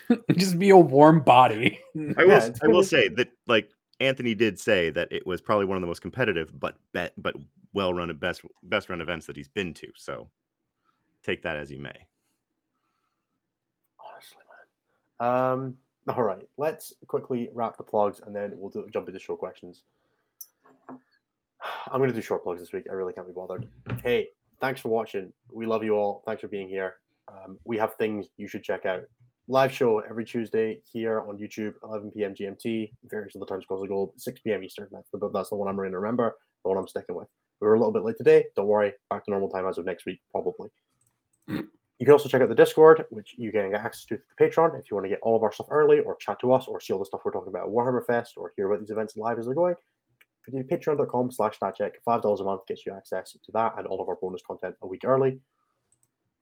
just 0.37 0.57
be 0.57 0.69
a 0.69 0.77
warm 0.77 1.21
body. 1.21 1.79
I 2.17 2.23
will. 2.23 2.27
Yeah, 2.29 2.49
I 2.63 2.67
will 2.67 2.83
say 2.83 3.09
that 3.09 3.29
like 3.47 3.69
Anthony 3.99 4.33
did 4.33 4.59
say 4.59 4.89
that 4.91 5.11
it 5.11 5.27
was 5.27 5.41
probably 5.41 5.65
one 5.65 5.75
of 5.75 5.81
the 5.81 5.87
most 5.87 6.01
competitive, 6.01 6.57
but 6.57 6.75
bet 6.93 7.13
but 7.17 7.35
well 7.73 7.93
run 7.93 8.09
and 8.09 8.19
best 8.19 8.41
best 8.63 8.89
run 8.89 9.01
events 9.01 9.25
that 9.27 9.35
he's 9.35 9.47
been 9.47 9.73
to. 9.75 9.87
So 9.95 10.29
take 11.23 11.43
that 11.43 11.57
as 11.57 11.71
you 11.71 11.79
may. 11.79 12.07
Honestly, 13.99 14.37
man. 15.19 15.29
Um. 15.29 15.77
All 16.07 16.23
right. 16.23 16.47
Let's 16.57 16.93
quickly 17.07 17.49
wrap 17.53 17.77
the 17.77 17.83
plugs 17.83 18.21
and 18.25 18.35
then 18.35 18.53
we'll 18.55 18.71
do, 18.71 18.87
jump 18.91 19.07
into 19.07 19.19
show 19.19 19.35
questions. 19.35 19.83
I'm 20.89 21.99
going 21.99 22.09
to 22.09 22.15
do 22.15 22.21
short 22.21 22.43
plugs 22.43 22.59
this 22.59 22.73
week. 22.73 22.85
I 22.89 22.93
really 22.93 23.13
can't 23.13 23.27
be 23.27 23.33
bothered. 23.33 23.67
Hey, 24.03 24.29
thanks 24.59 24.81
for 24.81 24.89
watching. 24.89 25.31
We 25.51 25.65
love 25.65 25.83
you 25.83 25.95
all. 25.95 26.23
Thanks 26.25 26.41
for 26.41 26.47
being 26.47 26.67
here. 26.67 26.95
Um, 27.27 27.59
we 27.65 27.77
have 27.77 27.95
things 27.95 28.27
you 28.37 28.47
should 28.47 28.63
check 28.63 28.85
out. 28.85 29.03
Live 29.47 29.71
show 29.71 29.99
every 29.99 30.25
Tuesday 30.25 30.79
here 30.91 31.21
on 31.21 31.37
YouTube, 31.37 31.73
11 31.83 32.11
p.m. 32.11 32.33
GMT, 32.33 32.91
various 33.05 33.35
other 33.35 33.45
times 33.45 33.63
across 33.63 33.81
the 33.81 33.87
globe, 33.87 34.11
6 34.17 34.39
p.m. 34.41 34.63
Eastern. 34.63 34.87
That's 34.91 35.09
the, 35.11 35.29
that's 35.29 35.49
the 35.49 35.55
one 35.55 35.67
I'm 35.67 35.75
going 35.75 35.91
to 35.91 35.99
remember, 35.99 36.35
the 36.63 36.69
one 36.69 36.77
I'm 36.77 36.87
sticking 36.87 37.15
with. 37.15 37.27
We 37.61 37.67
were 37.67 37.75
a 37.75 37.79
little 37.79 37.93
bit 37.93 38.03
late 38.03 38.17
today. 38.17 38.45
Don't 38.55 38.67
worry. 38.67 38.93
Back 39.09 39.25
to 39.25 39.31
normal 39.31 39.49
time 39.49 39.67
as 39.67 39.77
of 39.77 39.85
next 39.85 40.05
week, 40.05 40.19
probably. 40.31 40.69
You 42.01 42.05
can 42.05 42.13
also 42.13 42.29
check 42.29 42.41
out 42.41 42.49
the 42.49 42.55
Discord, 42.55 43.05
which 43.11 43.35
you 43.37 43.51
can 43.51 43.69
get 43.69 43.81
access 43.81 44.05
to 44.05 44.17
through 44.17 44.23
the 44.35 44.43
Patreon 44.43 44.79
if 44.79 44.89
you 44.89 44.95
want 44.95 45.05
to 45.05 45.09
get 45.09 45.19
all 45.21 45.35
of 45.35 45.43
our 45.43 45.51
stuff 45.51 45.67
early 45.69 45.99
or 45.99 46.15
chat 46.15 46.39
to 46.39 46.51
us 46.51 46.67
or 46.67 46.81
see 46.81 46.93
all 46.93 46.97
the 46.97 47.05
stuff 47.05 47.21
we're 47.23 47.31
talking 47.31 47.49
about 47.49 47.67
at 47.67 47.71
Warhammer 47.71 48.03
Fest 48.03 48.33
or 48.37 48.53
hear 48.55 48.65
about 48.65 48.79
these 48.79 48.89
events 48.89 49.15
live 49.15 49.37
as 49.37 49.45
they're 49.45 49.53
going. 49.53 49.75
If 50.47 50.51
you 50.51 50.63
do 50.63 50.67
patreon.com 50.67 51.31
slash 51.31 51.59
statcheck, 51.59 51.91
$5 52.07 52.41
a 52.41 52.43
month 52.43 52.65
gets 52.65 52.87
you 52.87 52.93
access 52.93 53.33
to 53.33 53.51
that 53.51 53.75
and 53.77 53.85
all 53.85 54.01
of 54.01 54.09
our 54.09 54.15
bonus 54.19 54.41
content 54.41 54.73
a 54.81 54.87
week 54.87 55.01
early. 55.05 55.39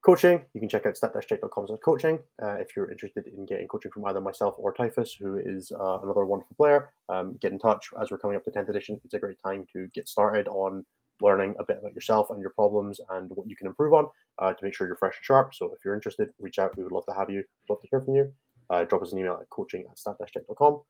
Coaching, 0.02 0.40
you 0.54 0.60
can 0.60 0.68
check 0.70 0.86
out 0.86 0.96
stat-check.com 0.96 1.66
slash 1.66 1.78
coaching 1.84 2.18
uh, 2.42 2.54
if 2.54 2.74
you're 2.74 2.90
interested 2.90 3.26
in 3.26 3.44
getting 3.44 3.68
coaching 3.68 3.90
from 3.90 4.06
either 4.06 4.22
myself 4.22 4.54
or 4.56 4.72
Typhus, 4.72 5.12
who 5.12 5.36
is 5.36 5.70
uh, 5.72 5.98
another 6.02 6.24
wonderful 6.24 6.56
player. 6.56 6.94
Um, 7.10 7.36
get 7.38 7.52
in 7.52 7.58
touch 7.58 7.88
as 8.00 8.10
we're 8.10 8.16
coming 8.16 8.38
up 8.38 8.44
to 8.44 8.50
10th 8.50 8.70
edition. 8.70 8.98
It's 9.04 9.12
a 9.12 9.18
great 9.18 9.36
time 9.44 9.66
to 9.74 9.88
get 9.94 10.08
started 10.08 10.48
on 10.48 10.86
learning 11.22 11.54
a 11.58 11.64
bit 11.64 11.78
about 11.78 11.94
yourself 11.94 12.30
and 12.30 12.40
your 12.40 12.50
problems 12.50 13.00
and 13.10 13.30
what 13.30 13.48
you 13.48 13.56
can 13.56 13.66
improve 13.66 13.92
on 13.92 14.06
uh, 14.38 14.52
to 14.52 14.64
make 14.64 14.74
sure 14.74 14.86
you're 14.86 14.96
fresh 14.96 15.16
and 15.16 15.24
sharp. 15.24 15.54
So 15.54 15.66
if 15.66 15.84
you're 15.84 15.94
interested, 15.94 16.28
reach 16.38 16.58
out. 16.58 16.76
We 16.76 16.82
would 16.82 16.92
love 16.92 17.06
to 17.06 17.14
have 17.14 17.30
you. 17.30 17.36
We'd 17.38 17.70
love 17.70 17.82
to 17.82 17.88
hear 17.90 18.00
from 18.00 18.16
you. 18.16 18.32
Uh, 18.68 18.84
drop 18.84 19.02
us 19.02 19.12
an 19.12 19.18
email 19.18 19.38
at 19.40 19.50
coaching 19.50 19.84
at 19.90 19.98
stat-check.com. 19.98 20.80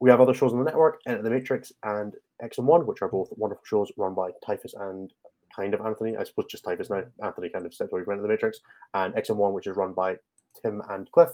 We 0.00 0.10
have 0.10 0.20
other 0.20 0.34
shows 0.34 0.52
on 0.52 0.58
the 0.58 0.64
network, 0.64 1.00
Enter 1.06 1.22
the 1.22 1.30
Matrix 1.30 1.72
and 1.82 2.14
X 2.40 2.58
and 2.58 2.66
One, 2.66 2.86
which 2.86 3.02
are 3.02 3.08
both 3.08 3.30
wonderful 3.36 3.64
shows 3.64 3.90
run 3.96 4.14
by 4.14 4.30
Typhus 4.44 4.74
and 4.74 5.12
kind 5.54 5.74
of 5.74 5.80
Anthony. 5.80 6.16
I 6.16 6.24
suppose 6.24 6.46
just 6.48 6.64
Typhus 6.64 6.90
now. 6.90 7.02
Anthony 7.22 7.48
kind 7.48 7.66
of 7.66 7.74
stepped 7.74 7.92
away 7.92 8.04
from 8.04 8.22
the 8.22 8.28
Matrix. 8.28 8.60
And 8.94 9.16
X 9.16 9.28
and 9.28 9.38
One, 9.38 9.52
which 9.52 9.66
is 9.66 9.76
run 9.76 9.92
by 9.92 10.16
Tim 10.62 10.82
and 10.88 11.10
Cliff. 11.10 11.30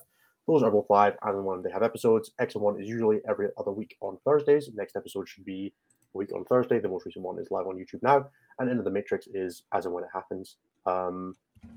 Those 0.47 0.63
are 0.63 0.71
both 0.71 0.87
live 0.91 1.15
and 1.23 1.45
when 1.45 1.63
they 1.63 1.71
have 1.71 1.83
episodes. 1.83 2.33
X 2.39 2.55
and 2.55 2.65
One 2.65 2.81
is 2.81 2.89
usually 2.89 3.21
every 3.29 3.49
other 3.59 3.73
week 3.73 3.97
on 4.01 4.19
Thursdays. 4.25 4.71
Next 4.75 4.97
episode 4.97 5.29
should 5.29 5.45
be 5.45 5.73
week 6.19 6.33
on 6.33 6.45
Thursday. 6.45 6.79
The 6.79 6.89
most 6.89 7.07
recent 7.07 7.25
one 7.25 7.39
is 7.39 7.51
live 7.51 7.67
on 7.67 7.77
YouTube 7.77 8.03
now. 8.03 8.27
And 8.59 8.71
Into 8.71 8.83
the 8.83 8.91
Matrix 8.91 9.27
is 9.27 9.63
as 9.73 9.87
and 9.87 9.95
when 9.95 10.05
it 10.05 10.11
happens. 10.13 10.57
Um, 10.87 11.37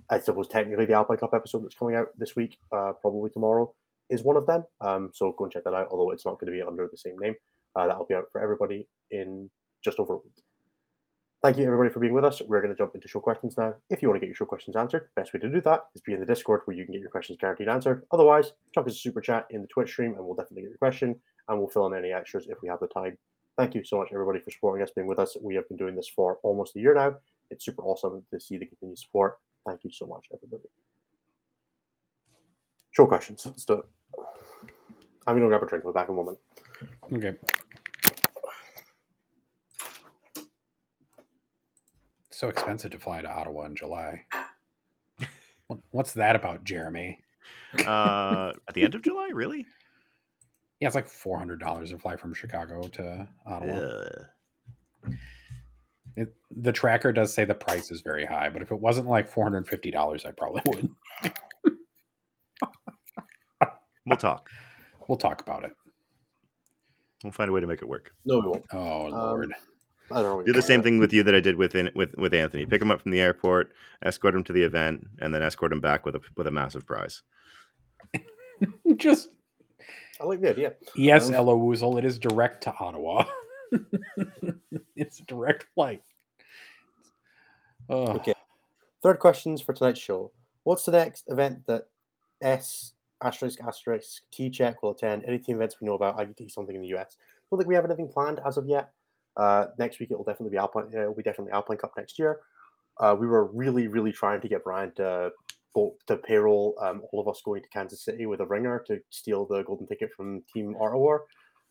I 0.10 0.20
suppose 0.20 0.48
technically 0.48 0.86
the 0.86 0.94
Alpine 0.94 1.18
Cup 1.18 1.34
episode 1.34 1.64
that's 1.64 1.76
coming 1.76 1.96
out 1.96 2.08
this 2.18 2.36
week, 2.36 2.58
uh, 2.72 2.94
probably 3.02 3.30
tomorrow, 3.30 3.74
is 4.10 4.24
one 4.24 4.38
of 4.38 4.46
them. 4.46 4.64
Um, 4.82 5.12
so 5.14 5.34
go 5.38 5.46
and 5.46 5.54
check 5.54 5.64
that 5.64 5.74
out, 5.74 5.88
although 5.92 6.12
it's 6.12 6.26
not 6.26 6.40
going 6.40 6.52
to 6.52 6.58
be 6.58 6.62
under 6.62 6.88
the 6.90 6.98
same 6.98 7.18
name. 7.18 7.36
Uh, 7.76 7.88
that'll 7.88 8.06
be 8.06 8.16
out 8.16 8.26
for 8.32 8.42
everybody 8.42 8.88
in 9.12 9.50
just 9.84 10.00
over 10.00 10.14
a 10.14 10.18
week. 10.18 10.44
Thank 11.44 11.58
you, 11.58 11.66
everybody, 11.66 11.92
for 11.92 12.00
being 12.00 12.14
with 12.14 12.26
us. 12.26 12.42
We're 12.42 12.62
going 12.62 12.74
to 12.74 12.78
jump 12.78 12.96
into 12.96 13.08
show 13.08 13.20
questions 13.20 13.56
now. 13.58 13.76
If 13.92 14.02
you 14.02 14.08
want 14.10 14.18
to 14.18 14.20
get 14.20 14.28
your 14.28 14.36
show 14.36 14.46
questions 14.46 14.76
answered, 14.76 15.10
best 15.16 15.34
way 15.34 15.40
to 15.40 15.50
do 15.50 15.62
that 15.62 15.82
is 15.94 16.02
be 16.02 16.14
in 16.14 16.20
the 16.20 16.26
Discord 16.26 16.62
where 16.66 16.76
you 16.76 16.84
can 16.84 16.94
get 16.94 17.02
your 17.02 17.12
questions 17.12 17.38
guaranteed 17.40 17.68
answered. 17.68 18.04
Otherwise, 18.12 18.54
chuck 18.74 18.88
us 18.88 18.94
a 18.94 18.98
super 18.98 19.22
chat 19.22 19.46
in 19.52 19.62
the 19.62 19.68
Twitch 19.68 19.90
stream 19.90 20.16
and 20.16 20.26
we'll 20.26 20.34
definitely 20.34 20.64
get 20.64 20.70
your 20.70 20.80
question 20.80 21.16
and 21.48 21.60
we'll 21.60 21.68
fill 21.68 21.86
in 21.86 21.94
any 21.94 22.12
extras 22.12 22.48
if 22.48 22.58
we 22.64 22.68
have 22.68 22.80
the 22.80 22.88
time. 22.88 23.16
Thank 23.58 23.74
you 23.74 23.84
so 23.84 23.98
much, 23.98 24.10
everybody, 24.14 24.40
for 24.40 24.52
supporting 24.52 24.84
us, 24.84 24.92
being 24.92 25.08
with 25.08 25.18
us. 25.18 25.36
We 25.42 25.56
have 25.56 25.68
been 25.68 25.78
doing 25.78 25.96
this 25.96 26.08
for 26.08 26.38
almost 26.44 26.76
a 26.76 26.80
year 26.80 26.94
now. 26.94 27.16
It's 27.50 27.66
super 27.66 27.82
awesome 27.82 28.24
to 28.32 28.40
see 28.40 28.58
the 28.58 28.68
continued 28.68 29.00
support. 29.00 29.40
Thank 29.66 29.84
you 29.84 29.92
so 29.92 30.06
much, 30.06 30.28
everybody. 30.32 30.70
Show 32.92 33.08
questions. 33.08 33.44
Let's 33.48 33.66
do 33.66 33.74
it. 33.74 33.86
I'm 35.26 35.36
going 35.36 35.42
to 35.42 35.48
grab 35.48 35.64
a 35.64 35.66
drink. 35.66 35.84
We'll 35.84 35.94
be 35.94 35.98
back 35.98 36.08
in 36.08 36.14
a 36.14 36.18
moment. 36.18 36.38
Okay. 37.12 37.34
So 42.30 42.50
expensive 42.50 42.92
to 42.92 43.00
fly 43.00 43.24
to 43.24 43.28
Ottawa 43.28 43.66
in 43.66 43.76
July. 43.76 44.24
What's 45.90 46.14
that 46.14 46.36
about, 46.36 46.64
Jeremy? 46.64 47.24
Uh, 47.80 48.54
at 48.68 48.76
the 48.76 48.84
end 48.84 48.94
of 48.94 49.02
July, 49.02 49.30
really? 49.34 49.66
Yeah, 50.80 50.88
it's 50.88 50.96
like 50.96 51.08
four 51.08 51.38
hundred 51.38 51.60
dollars 51.60 51.92
to 51.92 51.98
fly 51.98 52.16
from 52.16 52.34
Chicago 52.34 52.88
to 52.88 53.28
Ottawa. 53.46 53.74
Ugh. 53.74 55.16
It, 56.16 56.34
the 56.56 56.72
tracker 56.72 57.12
does 57.12 57.34
say 57.34 57.46
the 57.46 57.54
price 57.54 57.92
is 57.92 58.02
very 58.02 58.26
high, 58.26 58.50
but 58.50 58.62
if 58.62 58.72
it 58.72 58.80
wasn't 58.80 59.08
like 59.08 59.30
four 59.30 59.44
hundred 59.44 59.68
fifty 59.68 59.92
dollars, 59.92 60.26
I 60.26 60.32
probably 60.32 60.62
would. 60.66 60.90
We'll 64.08 64.18
talk. 64.18 64.50
We'll 65.08 65.18
talk 65.18 65.40
about 65.40 65.64
it. 65.64 65.72
We'll 67.24 67.32
find 67.32 67.50
a 67.50 67.54
way 67.54 67.62
to 67.62 67.68
make 67.68 67.82
it 67.82 67.88
work. 67.88 68.12
No, 68.26 68.40
we 68.40 68.48
won't. 68.48 68.66
Oh 68.74 69.06
um, 69.06 69.12
Lord. 69.12 69.54
I 70.12 70.22
don't 70.22 70.40
know. 70.40 70.44
Do 70.44 70.52
the 70.52 70.62
same 70.62 70.84
thing 70.84 71.00
with 71.00 71.14
you 71.14 71.24
that 71.24 71.34
I 71.34 71.40
did 71.40 71.56
with 71.56 71.76
with 71.96 72.14
with 72.18 72.34
Anthony. 72.34 72.66
Pick 72.66 72.82
him 72.82 72.92
up 72.92 73.02
from 73.02 73.12
the 73.12 73.22
airport, 73.22 73.72
escort 74.04 74.36
him 74.36 74.44
to 74.44 74.52
the 74.52 74.64
event, 74.64 75.08
and 75.20 75.34
then 75.34 75.42
escort 75.42 75.72
him 75.72 75.80
back 75.80 76.06
with 76.06 76.16
a 76.16 76.22
with 76.36 76.46
a 76.46 76.52
massive 76.52 76.86
prize. 76.86 77.24
Just 78.98 79.30
about. 79.30 79.37
I 80.22 80.26
like 80.26 80.42
the 80.42 80.50
idea. 80.50 80.74
yes, 80.96 81.28
Um, 81.28 81.36
Ella 81.36 81.54
Woozle, 81.54 81.98
it 82.00 82.06
is 82.06 82.18
direct 82.20 82.64
to 82.64 82.74
Ottawa. 82.80 83.26
it's 84.96 85.20
a 85.20 85.24
direct 85.24 85.66
flight. 85.76 86.02
Oh, 87.90 88.08
Okay. 88.14 88.34
Third 89.04 89.20
questions 89.20 89.62
for 89.62 89.74
tonight's 89.74 90.00
show. 90.00 90.32
What's 90.64 90.84
the 90.84 90.92
next 90.92 91.26
event 91.28 91.60
that 91.68 91.84
S 92.42 92.94
asterisk 93.24 93.60
asterisk 93.62 94.24
T 94.32 94.50
check 94.50 94.82
will 94.82 94.92
attend? 94.92 95.24
Any 95.26 95.38
team 95.38 95.58
events 95.58 95.78
we 95.80 95.86
know 95.88 95.94
about? 95.94 96.20
I 96.20 96.26
IGT 96.26 96.50
something 96.52 96.76
in 96.76 96.82
the 96.82 96.88
US. 96.98 97.16
I 97.20 97.24
Don't 97.52 97.60
think 97.60 97.70
we 97.70 97.76
have 97.76 97.86
anything 97.86 98.08
planned 98.10 98.42
as 98.46 98.58
of 98.58 98.68
yet. 98.68 98.92
Uh, 99.38 99.68
next 99.78 100.00
week 100.00 100.10
it 100.12 100.18
will 100.18 100.26
definitely 100.26 100.50
be 100.50 100.58
Alpine. 100.58 100.90
uh, 100.96 101.02
It'll 101.02 101.14
be 101.14 101.22
definitely 101.24 101.54
Alpine 101.54 101.78
Cup 101.78 101.92
next 101.96 102.18
year. 102.18 102.40
Uh, 103.00 103.16
we 103.18 103.28
were 103.28 103.46
really, 103.46 103.88
really 103.88 104.12
trying 104.12 104.42
to 104.42 104.48
get 104.48 104.64
Brian 104.64 104.92
to 104.96 105.32
to 106.08 106.18
payroll 106.18 106.76
um, 106.82 107.02
all 107.12 107.22
of 107.22 107.28
us 107.28 107.42
going 107.44 107.62
to 107.62 107.70
Kansas 107.70 108.04
City 108.04 108.26
with 108.26 108.42
a 108.42 108.46
ringer 108.46 108.84
to 108.88 109.00
steal 109.10 109.46
the 109.46 109.64
golden 109.64 109.88
ticket 109.88 110.10
from 110.16 110.44
Team 110.54 110.76
Art 110.80 110.94
of 110.94 111.00
War. 111.00 111.26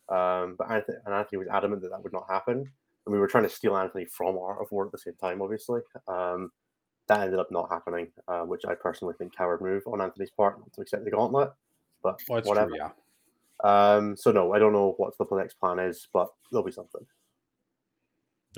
Um, 0.09 0.55
but 0.57 0.71
Anthony, 0.71 0.97
and 1.05 1.13
Anthony 1.13 1.39
was 1.39 1.47
adamant 1.49 1.81
that 1.81 1.89
that 1.89 2.03
would 2.03 2.13
not 2.13 2.25
happen. 2.29 2.59
And 3.05 3.13
we 3.13 3.19
were 3.19 3.27
trying 3.27 3.43
to 3.43 3.49
steal 3.49 3.75
Anthony 3.75 4.05
from 4.05 4.37
Art 4.37 4.61
of 4.61 4.71
War 4.71 4.85
at 4.85 4.91
the 4.91 4.97
same 4.97 5.15
time, 5.19 5.41
obviously. 5.41 5.81
Um, 6.07 6.51
that 7.07 7.21
ended 7.21 7.39
up 7.39 7.51
not 7.51 7.69
happening, 7.69 8.07
uh, 8.27 8.41
which 8.41 8.63
I 8.67 8.75
personally 8.75 9.15
think 9.17 9.35
coward 9.35 9.61
move 9.61 9.83
on 9.87 10.01
Anthony's 10.01 10.31
part 10.31 10.59
not 10.59 10.73
to 10.73 10.81
accept 10.81 11.05
the 11.05 11.11
gauntlet. 11.11 11.51
But 12.03 12.19
well, 12.29 12.41
whatever. 12.41 12.69
true, 12.69 12.77
yeah. 12.77 12.89
Um, 13.63 14.15
so 14.15 14.31
no, 14.31 14.53
I 14.53 14.59
don't 14.59 14.73
know 14.73 14.93
what 14.97 15.17
the 15.17 15.35
next 15.35 15.55
plan 15.55 15.79
is, 15.79 16.07
but 16.13 16.29
there'll 16.51 16.65
be 16.65 16.71
something. 16.71 17.05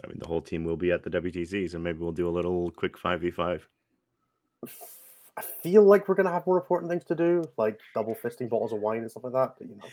I 0.03 0.07
mean, 0.07 0.19
the 0.19 0.27
whole 0.27 0.41
team 0.41 0.63
will 0.63 0.77
be 0.77 0.91
at 0.91 1.03
the 1.03 1.09
WTC, 1.09 1.71
so 1.71 1.79
maybe 1.79 1.99
we'll 1.99 2.11
do 2.11 2.27
a 2.27 2.31
little 2.31 2.71
quick 2.71 2.97
five 2.97 3.21
v 3.21 3.31
five. 3.31 3.67
I 5.39 5.43
feel 5.63 5.83
like 5.83 6.09
we're 6.09 6.15
gonna 6.15 6.31
have 6.33 6.45
more 6.45 6.57
important 6.57 6.91
things 6.91 7.05
to 7.05 7.15
do, 7.15 7.45
like 7.57 7.79
double 7.95 8.13
fisting 8.13 8.49
bottles 8.49 8.73
of 8.73 8.81
wine 8.81 8.99
and 8.99 9.09
stuff 9.09 9.23
like 9.23 9.31
that. 9.33 9.55
But 9.57 9.69
you 9.69 9.77
know, 9.77 9.87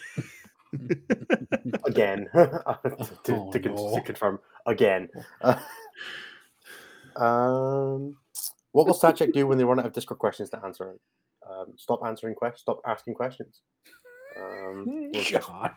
again, 1.84 2.26
to, 2.34 2.64
Oh, 3.30 3.50
to, 3.52 3.58
no. 3.60 3.94
to 3.94 4.00
confirm 4.00 4.40
again. 4.66 5.08
Uh, 5.40 5.54
um, 7.14 8.16
what 8.72 8.86
will 8.88 8.94
StatCheck 8.94 9.32
do 9.32 9.46
when 9.46 9.56
they 9.56 9.62
run 9.64 9.78
out 9.78 9.86
of 9.86 9.92
Discord 9.92 10.18
questions 10.18 10.50
to 10.50 10.58
answer? 10.64 10.96
Um, 11.48 11.66
stop 11.76 12.00
answering 12.04 12.34
questions. 12.34 12.62
Stop 12.62 12.80
asking 12.84 13.14
questions. 13.14 13.60
Um, 14.36 15.12
God. 15.30 15.70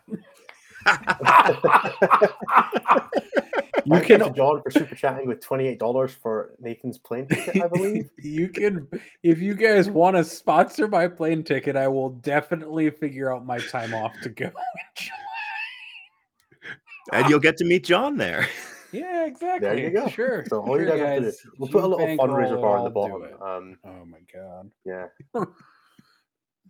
you 3.86 3.96
You 3.96 4.02
can 4.02 4.22
can 4.22 4.34
John 4.34 4.62
for 4.62 4.72
super 4.72 4.96
chatting 4.96 5.28
with 5.28 5.42
twenty 5.42 5.68
eight 5.68 5.80
dollars 5.80 6.12
for 6.14 6.56
Nathan's 6.60 6.98
plane 6.98 7.28
ticket, 7.28 7.62
I 7.62 7.68
believe. 7.68 8.10
you 8.20 8.50
can 8.50 8.88
if 9.24 9.40
you 9.40 9.54
guys 9.54 9.90
want 9.90 10.18
to 10.18 10.24
sponsor 10.24 10.88
my 10.88 11.08
plane 11.08 11.44
ticket, 11.44 11.76
I 11.76 11.88
will 11.88 12.10
definitely 12.10 12.90
figure 12.90 13.34
out 13.34 13.46
my 13.46 13.60
time 13.60 13.94
off 13.94 14.14
to 14.24 14.30
go. 14.30 14.52
and 17.14 17.30
you'll 17.30 17.40
get 17.40 17.58
to 17.58 17.66
meet 17.66 17.86
John 17.86 18.18
there. 18.18 18.48
yeah, 18.92 19.26
exactly. 19.26 19.84
you 19.84 19.90
go. 19.92 20.08
Sure. 20.08 20.46
So 20.48 20.62
all 20.62 20.80
you 20.80 20.88
sure, 20.88 20.98
guys 20.98 21.24
have 21.24 21.24
to 21.24 21.32
do, 21.32 21.38
we'll 21.58 21.70
put 21.70 21.84
a 21.84 21.88
little 21.88 22.06
fundraiser 22.06 22.62
bar 22.62 22.78
at 22.78 22.94
the 22.94 23.00
I'll 23.00 23.10
bottom. 23.10 23.24
it. 23.24 23.42
Um, 23.42 23.78
Oh 23.86 24.06
my 24.06 24.20
god. 24.34 24.72
yeah. 24.86 25.06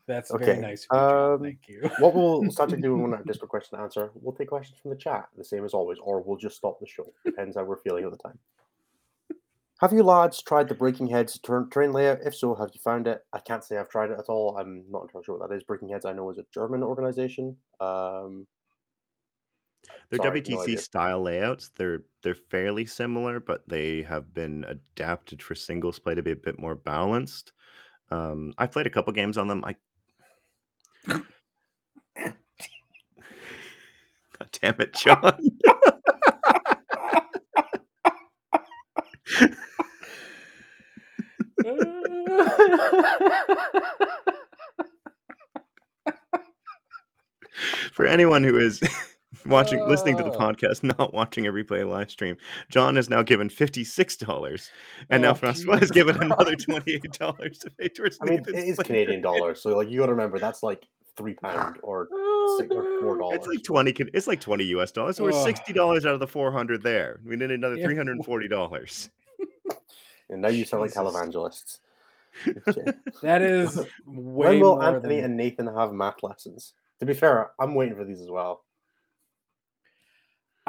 That's 0.10 0.32
Okay, 0.32 0.46
very 0.46 0.58
nice. 0.58 0.88
Of 0.90 0.98
you, 0.98 1.08
John. 1.08 1.34
um, 1.34 1.44
Thank 1.44 1.60
you. 1.68 1.90
What 2.00 2.16
we'll 2.16 2.50
start 2.58 2.72
to 2.72 2.78
do 2.78 2.98
when 2.98 3.12
we 3.12 3.18
have 3.18 3.28
Discord 3.28 3.50
question 3.52 3.76
and 3.76 3.84
answer, 3.84 4.10
we'll 4.16 4.34
take 4.36 4.50
questions 4.50 4.80
from 4.82 4.90
the 4.90 4.98
chat, 4.98 5.30
the 5.38 5.44
same 5.44 5.64
as 5.64 5.74
always, 5.76 6.00
or 6.02 6.22
we'll 6.24 6.36
just 6.38 6.58
stop 6.58 6.80
the 6.80 6.88
show. 6.88 7.14
Depends 7.24 7.56
how 7.56 7.64
we're 7.64 7.78
feeling 7.78 8.06
at 8.06 8.12
the 8.12 8.18
time. 8.18 8.40
Have 9.82 9.94
you 9.94 10.02
lads 10.02 10.42
tried 10.42 10.68
the 10.68 10.74
Breaking 10.74 11.08
Heads 11.08 11.38
turn 11.40 11.70
train 11.70 11.92
layout? 11.92 12.20
If 12.26 12.36
so, 12.36 12.56
have 12.56 12.72
you 12.74 12.80
found 12.84 13.08
it? 13.08 13.24
I 13.34 13.40
can't 13.40 13.64
say 13.64 13.78
I've 13.78 13.88
tried 13.88 14.10
it 14.10 14.18
at 14.20 14.26
all. 14.30 14.58
I'm 14.58 14.84
not 14.90 15.04
entirely 15.04 15.26
sure 15.26 15.38
what 15.38 15.48
that 15.48 15.56
is. 15.56 15.64
Breaking 15.64 15.90
Heads, 15.90 16.06
I 16.06 16.14
know, 16.14 16.30
is 16.32 16.40
a 16.40 16.46
German 16.52 16.82
organization. 16.82 17.56
Um, 17.80 18.48
Their 20.10 20.18
Sorry, 20.18 20.42
WTC 20.42 20.64
idea. 20.64 20.78
style 20.80 21.22
layouts, 21.22 21.70
they're 21.78 22.02
they're 22.24 22.36
fairly 22.50 22.88
similar, 22.88 23.40
but 23.40 23.62
they 23.70 24.02
have 24.02 24.34
been 24.34 24.66
adapted 24.68 25.42
for 25.44 25.54
singles 25.54 26.00
play 26.00 26.16
to 26.16 26.24
be 26.24 26.32
a 26.32 26.36
bit 26.36 26.60
more 26.60 26.76
balanced. 26.76 27.54
Um, 28.12 28.54
I 28.58 28.66
played 28.66 28.88
a 28.88 28.90
couple 28.90 29.14
games 29.14 29.38
on 29.38 29.48
them. 29.48 29.64
I 29.64 29.76
God 31.08 31.24
damn 34.62 34.76
it, 34.80 34.94
John. 34.96 35.38
For 47.94 48.06
anyone 48.06 48.44
who 48.44 48.58
is 48.58 48.82
watching, 49.50 49.86
listening 49.88 50.18
to 50.18 50.24
the 50.24 50.32
Oh. 50.32 50.38
podcast, 50.38 50.84
not 51.00 51.14
watching 51.14 51.48
a 51.48 51.52
replay 51.52 51.88
live 51.90 52.10
stream, 52.12 52.38
John 52.70 52.96
has 52.96 53.10
now 53.10 53.22
given 53.24 53.50
fifty-six 53.50 54.16
dollars, 54.16 54.70
and 55.10 55.22
now 55.22 55.32
Oh, 55.32 55.36
Francois 55.36 55.78
has 55.78 55.92
given 55.92 56.22
another 56.22 56.56
twenty-eight 56.56 57.14
dollars 57.14 57.58
to 57.60 57.70
pay 57.72 57.90
towards. 57.90 58.18
I 58.22 58.26
mean, 58.26 58.40
it 58.40 58.48
Nathan's 58.54 58.78
Canadian 58.80 59.22
ticket. 59.22 59.24
dollars, 59.40 59.62
so 59.62 59.76
like 59.76 59.90
you 59.90 60.00
got 60.00 60.08
to 60.08 60.14
remember 60.14 60.40
that's 60.40 60.64
like 60.64 60.86
three 61.18 61.34
pound 61.34 61.78
or 61.84 62.08
oh, 62.14 62.58
six 62.60 62.74
or 62.74 63.02
four 63.02 63.18
dollars. 63.18 63.38
It's 63.40 63.48
like 63.48 63.64
twenty. 63.64 63.92
It's 64.14 64.28
like 64.28 64.40
twenty 64.42 64.64
US 64.66 64.92
dollars. 64.92 65.18
So 65.18 65.24
we're 65.24 65.34
Ugh. 65.34 65.46
sixty 65.46 65.74
dollars 65.74 66.06
out 66.06 66.14
of 66.14 66.20
the 66.20 66.28
four 66.28 66.52
hundred 66.52 66.82
there. 66.84 67.20
We 67.26 67.36
need 67.36 67.52
another 67.52 67.78
three 67.78 67.96
hundred 67.96 68.18
and 68.18 68.26
forty 68.26 68.48
dollars. 68.48 69.10
And 70.30 70.42
now 70.44 70.50
you 70.50 70.64
sound 70.64 70.82
like 70.82 70.92
Jesus. 70.92 71.04
televangelists. 71.04 71.80
That 73.24 73.42
is 73.42 73.78
way 73.78 73.86
when 74.06 74.60
will 74.60 74.76
more 74.76 74.84
Anthony 74.84 75.16
than- 75.16 75.26
and 75.26 75.38
Nathan 75.38 75.66
have 75.68 75.92
math 75.92 76.22
lessons? 76.22 76.74
To 77.00 77.06
be 77.06 77.14
fair, 77.14 77.52
I'm 77.60 77.74
waiting 77.76 77.96
for 77.96 78.04
these 78.06 78.22
as 78.22 78.30
well. 78.30 78.64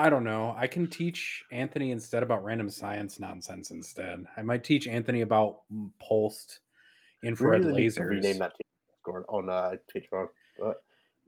I 0.01 0.09
don't 0.09 0.25
know. 0.25 0.55
I 0.57 0.67
can 0.67 0.87
teach 0.87 1.45
Anthony 1.53 1.91
instead 1.91 2.23
about 2.23 2.43
random 2.43 2.71
science 2.71 3.21
nonsense 3.21 3.71
instead. 3.71 4.25
I 4.35 4.41
might 4.41 4.65
teach 4.65 4.89
Anthony 4.89 5.21
about 5.21 5.59
pulsed 6.01 6.61
infrared 7.23 7.67
really 7.67 7.87
lasers. 7.87 8.09
rename 8.09 8.39
that 8.39 8.55
on 9.29 9.51
uh, 9.51 9.75
Patreon. 9.95 10.29
But 10.59 10.83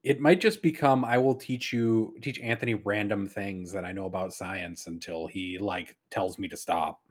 It 0.05 0.21
might 0.21 0.41
just 0.41 0.63
become 0.63 1.05
I 1.05 1.19
will 1.19 1.35
teach 1.35 1.71
you 1.71 2.15
teach 2.23 2.41
Anthony 2.41 2.73
random 2.73 3.29
things 3.29 3.73
that 3.73 3.85
I 3.85 3.93
know 3.93 4.07
about 4.07 4.33
science 4.33 4.87
until 4.87 5.27
he 5.27 5.59
like 5.59 5.95
tells 6.11 6.39
me 6.39 6.49
to 6.49 6.57
stop. 6.57 7.03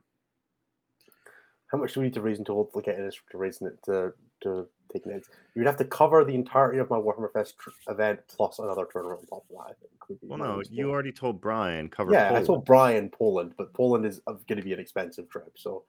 how 1.72 1.78
much 1.78 1.93
do 1.93 1.99
we 1.99 2.07
need 2.07 2.16
to 2.16 2.22
raise 2.22 2.39
in 2.39 2.45
total 2.45 2.66
to 2.74 2.82
get 2.82 2.97
in 2.97 3.09
to 3.09 3.38
raising 3.38 3.68
it 3.68 3.78
to 3.86 4.14
to 4.41 4.68
taking 4.91 5.12
it? 5.12 5.26
You'd 5.53 5.68
have 5.68 5.78
to 5.78 5.86
cover 5.86 6.26
the 6.26 6.34
entirety 6.34 6.80
of 6.80 6.89
my 6.89 6.97
Warhammer 6.97 7.32
Fest 7.32 7.59
tr- 7.59 7.70
event 7.88 8.20
plus 8.28 8.57
another 8.57 8.88
tournament 8.91 9.20
on 9.22 9.28
top 9.28 9.45
of 9.51 9.68
that. 9.68 9.90
I 10.12 10.18
think 10.20 10.22
would 10.22 10.28
be 10.28 10.28
Well, 10.28 10.38
no, 10.53 10.57
reasonable- 10.57 10.78
you 10.78 10.89
already 10.91 11.12
told 11.12 11.41
Brian 11.41 11.89
cover. 11.89 12.12
Yeah, 12.12 12.34
I 12.36 12.43
told 12.43 12.66
Brian 12.66 13.09
Poland, 13.09 13.53
but 13.57 13.74
Poland 13.74 14.05
is 14.05 14.20
going 14.28 14.57
to 14.57 14.62
be 14.62 14.74
an 14.74 14.80
expensive 14.80 15.30
trip. 15.30 15.51
So 15.57 15.84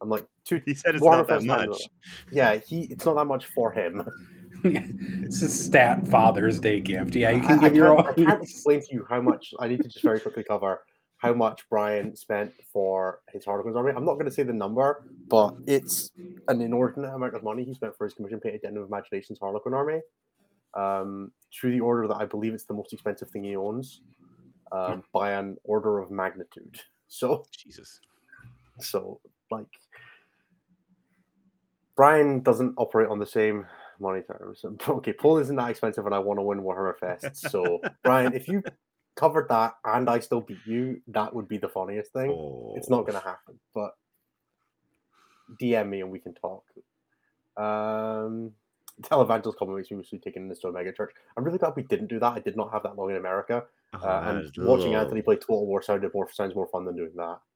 I'm 0.00 0.08
like, 0.08 0.26
two. 0.44 0.60
He 0.66 0.74
said 0.74 0.94
it's 0.94 1.04
not 1.04 1.26
that 1.26 1.34
Fest 1.40 1.46
fans 1.46 1.68
much. 1.68 1.82
Yeah, 2.32 2.56
he. 2.56 2.82
It's 2.84 3.04
not 3.04 3.16
that 3.16 3.26
much 3.26 3.46
for 3.46 3.72
him. 3.72 4.02
it's 4.64 5.42
a 5.42 5.48
stat 5.48 6.06
Father's 6.08 6.58
Day 6.60 6.80
gift. 6.80 7.14
Yeah, 7.14 7.30
you 7.30 7.42
I- 7.42 7.46
can 7.46 7.58
I, 7.58 7.62
give 7.62 7.74
your 7.76 7.96
can't, 7.96 8.08
I 8.08 8.24
can't 8.24 8.42
explain 8.50 8.80
to 8.80 8.86
you 8.92 9.06
how 9.08 9.20
much. 9.20 9.52
I 9.58 9.68
need 9.68 9.82
to 9.82 9.88
just 9.88 10.02
very 10.02 10.20
quickly 10.20 10.44
cover 10.44 10.82
how 11.18 11.34
much 11.34 11.68
Brian 11.68 12.16
spent 12.16 12.50
for 12.72 13.20
his 13.30 13.44
Harlequins 13.44 13.76
army. 13.76 13.92
I'm 13.94 14.06
not 14.06 14.14
going 14.14 14.24
to 14.24 14.30
say 14.30 14.42
the 14.42 14.54
number, 14.54 15.04
but 15.28 15.54
it's 15.66 16.10
an 16.48 16.62
inordinate 16.62 17.12
amount 17.12 17.34
of 17.34 17.42
money 17.42 17.62
he 17.62 17.74
spent 17.74 17.94
for 17.94 18.04
his 18.04 18.14
commission 18.14 18.40
painted 18.40 18.62
Den 18.62 18.74
of 18.78 18.86
Imaginations 18.88 19.38
Harlequin 19.38 19.74
army. 19.74 20.00
Um, 20.74 21.32
through 21.52 21.72
the 21.72 21.80
order 21.80 22.06
that 22.06 22.16
I 22.16 22.26
believe 22.26 22.54
it's 22.54 22.64
the 22.64 22.74
most 22.74 22.92
expensive 22.92 23.28
thing 23.30 23.44
he 23.44 23.56
owns, 23.56 24.02
um, 24.72 25.02
by 25.12 25.32
an 25.32 25.56
order 25.64 25.98
of 25.98 26.10
magnitude. 26.10 26.80
So, 27.12 27.44
Jesus. 27.50 27.98
so 28.78 29.20
like, 29.50 29.66
Brian 31.96 32.40
doesn't 32.40 32.74
operate 32.76 33.08
on 33.08 33.18
the 33.18 33.26
same 33.26 33.66
money 33.98 34.22
terms. 34.22 34.64
Okay, 34.88 35.12
Poland 35.12 35.42
isn't 35.42 35.56
that 35.56 35.70
expensive, 35.70 36.06
and 36.06 36.14
I 36.14 36.20
want 36.20 36.38
to 36.38 36.42
win 36.42 36.60
Warhammer 36.60 36.96
Fest. 36.98 37.50
So, 37.50 37.80
Brian, 38.04 38.32
if 38.32 38.46
you 38.46 38.62
covered 39.16 39.48
that 39.48 39.74
and 39.84 40.08
I 40.08 40.20
still 40.20 40.40
beat 40.40 40.64
you, 40.64 41.02
that 41.08 41.34
would 41.34 41.48
be 41.48 41.58
the 41.58 41.68
funniest 41.68 42.12
thing. 42.12 42.30
Oh. 42.30 42.74
It's 42.76 42.88
not 42.88 43.02
going 43.02 43.20
to 43.20 43.26
happen, 43.26 43.58
but 43.74 43.96
DM 45.60 45.88
me 45.88 46.00
and 46.00 46.10
we 46.10 46.20
can 46.20 46.34
talk. 46.34 46.64
Um, 47.56 48.52
Televangels 49.02 49.56
comment 49.56 49.78
makes 49.78 49.90
me 49.90 50.02
we'd 50.12 50.22
taken 50.22 50.48
this 50.48 50.60
to 50.60 50.68
a 50.68 50.72
mega 50.72 50.92
church. 50.92 51.12
I'm 51.36 51.44
really 51.44 51.58
glad 51.58 51.74
we 51.76 51.82
didn't 51.82 52.08
do 52.08 52.18
that. 52.20 52.32
I 52.32 52.40
did 52.40 52.56
not 52.56 52.72
have 52.72 52.82
that 52.84 52.96
long 52.96 53.10
in 53.10 53.16
America, 53.16 53.64
Oh, 53.94 53.98
uh, 54.08 54.22
and 54.26 54.66
watching. 54.66 54.94
Anthony 54.94 55.22
play 55.22 55.36
Total 55.36 55.66
War 55.66 55.82
sounded 55.82 56.12
more 56.14 56.30
sounds 56.32 56.54
more 56.54 56.68
fun 56.68 56.84
than 56.84 56.96
doing 56.96 57.12
that. 57.16 57.38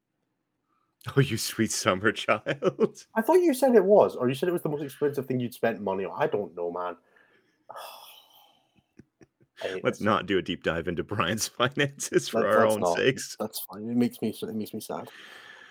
Oh, 1.17 1.21
you 1.21 1.37
sweet 1.37 1.71
summer 1.71 2.13
child. 2.13 3.05
I 3.15 3.21
thought 3.21 3.35
you 3.35 3.53
said 3.53 3.75
it 3.75 3.85
was, 3.85 4.17
or 4.17 4.31
you 4.31 4.35
said 4.35 4.49
it 4.49 4.53
was 4.53 4.63
the 4.63 4.71
most 4.71 4.81
expensive 4.83 5.27
thing 5.27 5.39
you'd 5.39 5.53
spent 5.53 5.83
money 5.83 6.07
on. 6.07 6.13
I 6.19 6.27
don't 6.27 6.57
know, 6.57 6.73
man. 6.73 6.97
Let's 9.83 9.99
this. 9.99 10.05
not 10.05 10.27
do 10.27 10.39
a 10.39 10.43
deep 10.43 10.63
dive 10.63 10.89
into 10.89 11.05
Brian's 11.05 11.49
finances 11.59 12.29
for 12.29 12.47
our 12.47 12.67
own 12.67 12.81
not. 12.81 12.97
sakes. 12.97 13.37
That's 13.39 13.61
fine. 13.61 13.83
It 13.89 13.97
makes 13.97 14.23
me 14.23 14.31
it 14.31 14.55
makes 14.55 14.73
me 14.73 14.81
sad. 14.81 15.09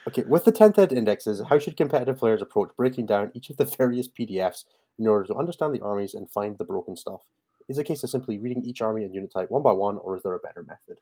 Okay, 0.07 0.23
with 0.27 0.45
the 0.45 0.51
10th 0.51 0.77
ed 0.77 0.93
indexes, 0.93 1.41
how 1.49 1.57
should 1.57 1.77
competitive 1.77 2.19
players 2.19 2.41
approach 2.41 2.69
breaking 2.77 3.05
down 3.05 3.31
each 3.33 3.49
of 3.49 3.57
the 3.57 3.65
various 3.77 4.07
PDFs 4.07 4.65
in 4.99 5.07
order 5.07 5.25
to 5.25 5.35
understand 5.35 5.73
the 5.73 5.81
armies 5.81 6.13
and 6.13 6.29
find 6.29 6.57
the 6.57 6.65
broken 6.65 6.95
stuff? 6.95 7.21
Is 7.69 7.77
it 7.77 7.81
a 7.81 7.85
case 7.85 8.03
of 8.03 8.09
simply 8.09 8.37
reading 8.37 8.63
each 8.63 8.81
army 8.81 9.03
and 9.03 9.13
unit 9.13 9.31
type 9.31 9.49
one 9.49 9.63
by 9.63 9.71
one, 9.71 9.97
or 9.97 10.15
is 10.17 10.23
there 10.23 10.33
a 10.33 10.39
better 10.39 10.63
method? 10.63 10.97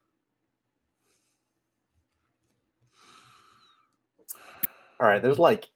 All 5.00 5.08
right, 5.08 5.22
there's 5.22 5.40
like 5.40 5.70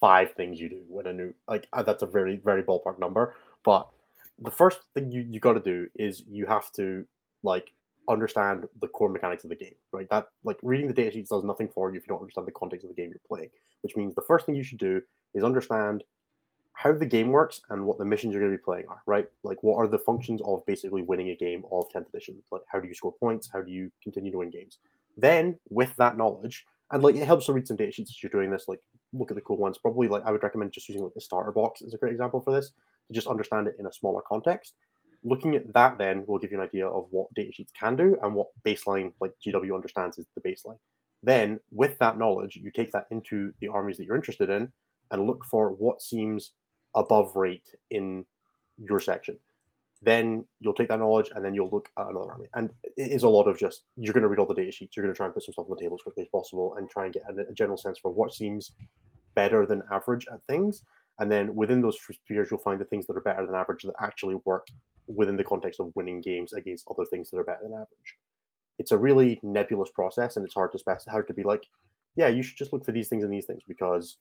five 0.00 0.32
things 0.32 0.60
you 0.60 0.68
do 0.68 0.82
when 0.88 1.06
a 1.06 1.12
new 1.12 1.34
like 1.48 1.66
uh, 1.72 1.82
that's 1.82 2.02
a 2.02 2.06
very 2.06 2.36
very 2.36 2.62
ballpark 2.62 2.98
number, 2.98 3.34
but 3.64 3.88
the 4.38 4.50
first 4.50 4.80
thing 4.94 5.10
you 5.10 5.26
you 5.28 5.40
got 5.40 5.54
to 5.54 5.60
do 5.60 5.88
is 5.96 6.22
you 6.28 6.46
have 6.46 6.70
to 6.72 7.04
like 7.42 7.72
understand 8.08 8.66
the 8.80 8.88
core 8.88 9.08
mechanics 9.08 9.44
of 9.44 9.50
the 9.50 9.56
game, 9.56 9.74
right? 9.92 10.08
That 10.10 10.26
like 10.44 10.58
reading 10.62 10.86
the 10.86 10.94
data 10.94 11.12
sheets 11.12 11.30
does 11.30 11.44
nothing 11.44 11.68
for 11.68 11.90
you 11.90 11.96
if 11.96 12.04
you 12.04 12.08
don't 12.08 12.20
understand 12.20 12.46
the 12.46 12.52
context 12.52 12.84
of 12.84 12.90
the 12.90 13.00
game 13.00 13.10
you're 13.10 13.20
playing. 13.28 13.50
Which 13.82 13.96
means 13.96 14.14
the 14.14 14.22
first 14.22 14.46
thing 14.46 14.54
you 14.54 14.64
should 14.64 14.78
do 14.78 15.02
is 15.34 15.44
understand 15.44 16.04
how 16.74 16.92
the 16.92 17.06
game 17.06 17.28
works 17.28 17.60
and 17.70 17.84
what 17.84 17.98
the 17.98 18.04
missions 18.04 18.32
you're 18.32 18.42
going 18.42 18.52
to 18.52 18.58
be 18.58 18.62
playing 18.62 18.86
are, 18.88 19.02
right? 19.06 19.26
Like 19.44 19.62
what 19.62 19.76
are 19.76 19.86
the 19.86 19.98
functions 19.98 20.40
of 20.44 20.64
basically 20.66 21.02
winning 21.02 21.30
a 21.30 21.36
game 21.36 21.64
of 21.70 21.84
10th 21.94 22.08
edition? 22.08 22.42
Like 22.50 22.62
how 22.66 22.80
do 22.80 22.88
you 22.88 22.94
score 22.94 23.12
points? 23.12 23.48
How 23.52 23.62
do 23.62 23.70
you 23.70 23.90
continue 24.02 24.32
to 24.32 24.38
win 24.38 24.50
games? 24.50 24.78
Then 25.16 25.58
with 25.68 25.94
that 25.96 26.16
knowledge, 26.16 26.64
and 26.90 27.02
like 27.02 27.14
it 27.14 27.26
helps 27.26 27.46
to 27.46 27.52
read 27.52 27.66
some 27.66 27.76
data 27.76 27.92
sheets 27.92 28.10
as 28.10 28.22
you're 28.22 28.30
doing 28.30 28.50
this, 28.50 28.64
like 28.68 28.80
look 29.12 29.30
at 29.30 29.34
the 29.34 29.42
cool 29.42 29.56
ones. 29.56 29.78
Probably 29.78 30.08
like 30.08 30.24
I 30.24 30.32
would 30.32 30.42
recommend 30.42 30.72
just 30.72 30.88
using 30.88 31.02
like 31.02 31.14
the 31.14 31.20
starter 31.20 31.52
box 31.52 31.82
as 31.82 31.94
a 31.94 31.98
great 31.98 32.12
example 32.12 32.40
for 32.40 32.52
this 32.52 32.68
to 33.08 33.14
just 33.14 33.26
understand 33.26 33.66
it 33.66 33.76
in 33.78 33.86
a 33.86 33.92
smaller 33.92 34.22
context 34.26 34.74
looking 35.24 35.54
at 35.54 35.72
that 35.72 35.98
then 35.98 36.24
will 36.26 36.38
give 36.38 36.50
you 36.50 36.58
an 36.58 36.64
idea 36.64 36.86
of 36.86 37.06
what 37.10 37.32
data 37.34 37.52
sheets 37.52 37.72
can 37.78 37.96
do 37.96 38.16
and 38.22 38.34
what 38.34 38.48
baseline 38.64 39.12
like 39.20 39.32
gw 39.44 39.74
understands 39.74 40.18
is 40.18 40.26
the 40.34 40.48
baseline 40.48 40.78
then 41.22 41.58
with 41.70 41.98
that 41.98 42.18
knowledge 42.18 42.56
you 42.56 42.70
take 42.70 42.92
that 42.92 43.06
into 43.10 43.52
the 43.60 43.68
armies 43.68 43.96
that 43.96 44.04
you're 44.04 44.16
interested 44.16 44.50
in 44.50 44.70
and 45.10 45.26
look 45.26 45.44
for 45.44 45.70
what 45.70 46.02
seems 46.02 46.52
above 46.94 47.36
rate 47.36 47.68
in 47.90 48.24
your 48.78 49.00
section. 49.00 49.38
Then 50.02 50.44
you'll 50.60 50.74
take 50.74 50.88
that 50.88 50.98
knowledge 50.98 51.30
and 51.34 51.44
then 51.44 51.54
you'll 51.54 51.70
look 51.70 51.88
at 51.96 52.08
another 52.08 52.30
army. 52.30 52.46
And 52.54 52.70
it 52.96 53.12
is 53.12 53.22
a 53.22 53.28
lot 53.28 53.46
of 53.46 53.58
just 53.58 53.84
you're 53.96 54.12
going 54.12 54.22
to 54.22 54.28
read 54.28 54.40
all 54.40 54.46
the 54.46 54.54
data 54.54 54.72
sheets 54.72 54.96
you're 54.96 55.04
going 55.04 55.14
to 55.14 55.16
try 55.16 55.26
and 55.26 55.34
put 55.34 55.44
some 55.44 55.52
stuff 55.52 55.66
on 55.68 55.76
the 55.76 55.82
table 55.82 55.96
as 55.96 56.02
quickly 56.02 56.22
as 56.24 56.28
possible 56.28 56.74
and 56.76 56.90
try 56.90 57.04
and 57.04 57.14
get 57.14 57.22
a, 57.28 57.48
a 57.48 57.54
general 57.54 57.76
sense 57.76 57.98
for 57.98 58.10
what 58.10 58.34
seems 58.34 58.72
better 59.34 59.64
than 59.64 59.82
average 59.92 60.26
at 60.32 60.40
things. 60.48 60.82
And 61.20 61.30
then 61.30 61.54
within 61.54 61.80
those 61.80 61.98
spheres 62.00 62.48
you'll 62.50 62.60
find 62.60 62.80
the 62.80 62.84
things 62.84 63.06
that 63.06 63.16
are 63.16 63.20
better 63.20 63.46
than 63.46 63.54
average 63.54 63.84
that 63.84 63.94
actually 64.00 64.36
work 64.44 64.66
within 65.06 65.36
the 65.36 65.44
context 65.44 65.80
of 65.80 65.92
winning 65.94 66.20
games 66.20 66.52
against 66.52 66.86
other 66.90 67.04
things 67.04 67.30
that 67.30 67.38
are 67.38 67.44
better 67.44 67.62
than 67.62 67.72
average. 67.72 68.16
It's 68.78 68.92
a 68.92 68.98
really 68.98 69.38
nebulous 69.42 69.90
process, 69.90 70.36
and 70.36 70.44
it's 70.44 70.54
hard 70.54 70.72
to 70.72 70.78
spec 70.78 71.00
hard 71.08 71.28
to 71.28 71.34
be 71.34 71.42
like, 71.42 71.66
yeah, 72.16 72.28
you 72.28 72.42
should 72.42 72.56
just 72.56 72.72
look 72.72 72.84
for 72.84 72.92
these 72.92 73.08
things 73.08 73.24
and 73.24 73.32
these 73.32 73.46
things 73.46 73.62
because 73.66 74.16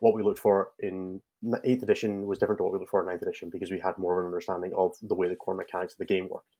what 0.00 0.14
we 0.14 0.22
looked 0.22 0.38
for 0.38 0.72
in 0.80 1.20
eighth 1.64 1.82
edition 1.82 2.26
was 2.26 2.38
different 2.38 2.58
to 2.58 2.64
what 2.64 2.72
we 2.72 2.78
looked 2.78 2.90
for 2.90 3.00
in 3.00 3.06
ninth 3.06 3.22
edition 3.22 3.50
because 3.50 3.70
we 3.70 3.78
had 3.78 3.96
more 3.98 4.18
of 4.18 4.24
an 4.24 4.26
understanding 4.26 4.72
of 4.76 4.94
the 5.02 5.14
way 5.14 5.28
the 5.28 5.36
core 5.36 5.54
mechanics 5.54 5.94
of 5.94 5.98
the 5.98 6.04
game 6.04 6.28
worked. 6.28 6.56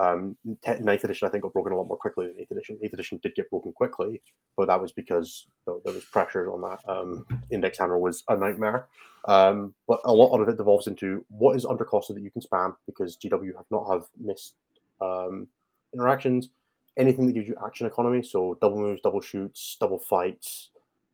Um, 0.00 0.36
ninth 0.80 1.02
edition, 1.02 1.26
I 1.26 1.30
think, 1.30 1.42
got 1.42 1.52
broken 1.52 1.72
a 1.72 1.76
lot 1.76 1.88
more 1.88 1.96
quickly 1.96 2.28
than 2.28 2.36
eighth 2.38 2.52
edition. 2.52 2.78
Eighth 2.82 2.92
edition 2.92 3.18
did 3.20 3.34
get 3.34 3.50
broken 3.50 3.72
quickly, 3.72 4.22
but 4.56 4.66
that 4.66 4.80
was 4.80 4.92
because 4.92 5.46
th- 5.66 5.78
there 5.84 5.94
was 5.94 6.04
pressure 6.04 6.52
on 6.52 6.60
that. 6.60 6.78
Um, 6.88 7.26
index 7.50 7.78
hammer 7.78 7.98
was 7.98 8.22
a 8.28 8.36
nightmare. 8.36 8.86
Um, 9.26 9.74
but 9.88 10.00
a 10.04 10.12
lot 10.12 10.40
of 10.40 10.48
it 10.48 10.56
devolves 10.56 10.86
into 10.86 11.24
what 11.28 11.56
is 11.56 11.64
undercosted 11.64 12.14
that 12.14 12.22
you 12.22 12.30
can 12.30 12.42
spam 12.42 12.76
because 12.86 13.16
GW 13.16 13.56
have 13.56 13.66
not 13.70 13.90
have 13.90 14.04
missed 14.20 14.54
um, 15.00 15.48
interactions. 15.92 16.50
Anything 16.96 17.26
that 17.26 17.32
gives 17.32 17.48
you 17.48 17.56
action 17.64 17.86
economy, 17.86 18.22
so 18.22 18.56
double 18.60 18.78
moves, 18.78 19.00
double 19.02 19.20
shoots, 19.20 19.76
double 19.80 19.98
fights, 19.98 20.70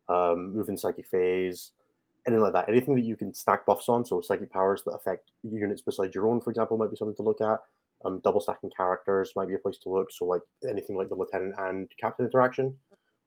um, 0.09 0.55
move 0.55 0.69
in 0.69 0.77
psychic 0.77 1.07
phase, 1.07 1.73
anything 2.27 2.43
like 2.43 2.53
that. 2.53 2.69
Anything 2.69 2.95
that 2.95 3.05
you 3.05 3.17
can 3.17 3.35
stack 3.35 3.67
buffs 3.67 3.89
on, 3.89 4.05
so 4.05 4.21
psychic 4.21 4.53
powers 4.53 4.83
that 4.85 4.93
affect 4.93 5.31
units 5.43 5.83
beside 5.83 6.15
your 6.15 6.29
own, 6.29 6.41
for 6.41 6.51
example, 6.51 6.77
might 6.77 6.91
be 6.91 6.97
something 6.97 7.17
to 7.17 7.23
look 7.23 7.41
at. 7.41 7.61
Um, 8.05 8.21
double 8.23 8.41
stacking 8.41 8.71
characters 8.77 9.33
might 9.35 9.49
be 9.49 9.55
a 9.55 9.59
place 9.59 9.79
to 9.79 9.89
look. 9.89 10.11
So 10.11 10.27
like 10.27 10.43
anything 10.69 10.97
like 10.97 11.09
the 11.09 11.15
lieutenant 11.15 11.55
and 11.59 11.89
captain 11.99 12.27
interaction. 12.27 12.77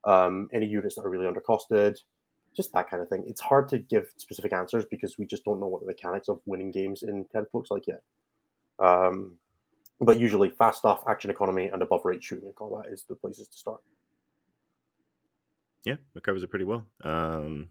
Um, 0.03 0.49
any 0.53 0.65
units 0.65 0.95
that 0.95 1.01
are 1.01 1.09
really 1.09 1.25
undercosted, 1.25 1.97
just 2.55 2.71
that 2.73 2.89
kind 2.89 3.01
of 3.01 3.09
thing. 3.09 3.23
It's 3.27 3.41
hard 3.41 3.67
to 3.69 3.79
give 3.79 4.07
specific 4.17 4.53
answers 4.53 4.85
because 4.89 5.17
we 5.17 5.25
just 5.25 5.43
don't 5.43 5.59
know 5.59 5.67
what 5.67 5.81
the 5.81 5.87
mechanics 5.87 6.29
of 6.29 6.39
winning 6.45 6.71
games 6.71 7.03
in 7.03 7.25
10th 7.35 7.47
looks 7.53 7.71
like 7.71 7.87
yet. 7.87 8.01
Um, 8.79 9.33
but 9.99 10.19
usually 10.19 10.49
fast 10.49 10.79
stuff, 10.79 11.03
action 11.07 11.31
economy, 11.31 11.67
and 11.67 11.81
above 11.81 12.05
rate 12.05 12.23
shooting 12.23 12.45
and 12.45 12.55
combat 12.55 12.91
is 12.91 13.03
the 13.09 13.15
places 13.15 13.47
to 13.47 13.57
start. 13.57 13.81
Yeah, 15.87 15.95
it 16.15 16.23
covers 16.23 16.43
it 16.43 16.49
pretty 16.49 16.65
well. 16.65 16.85
Um, 17.03 17.69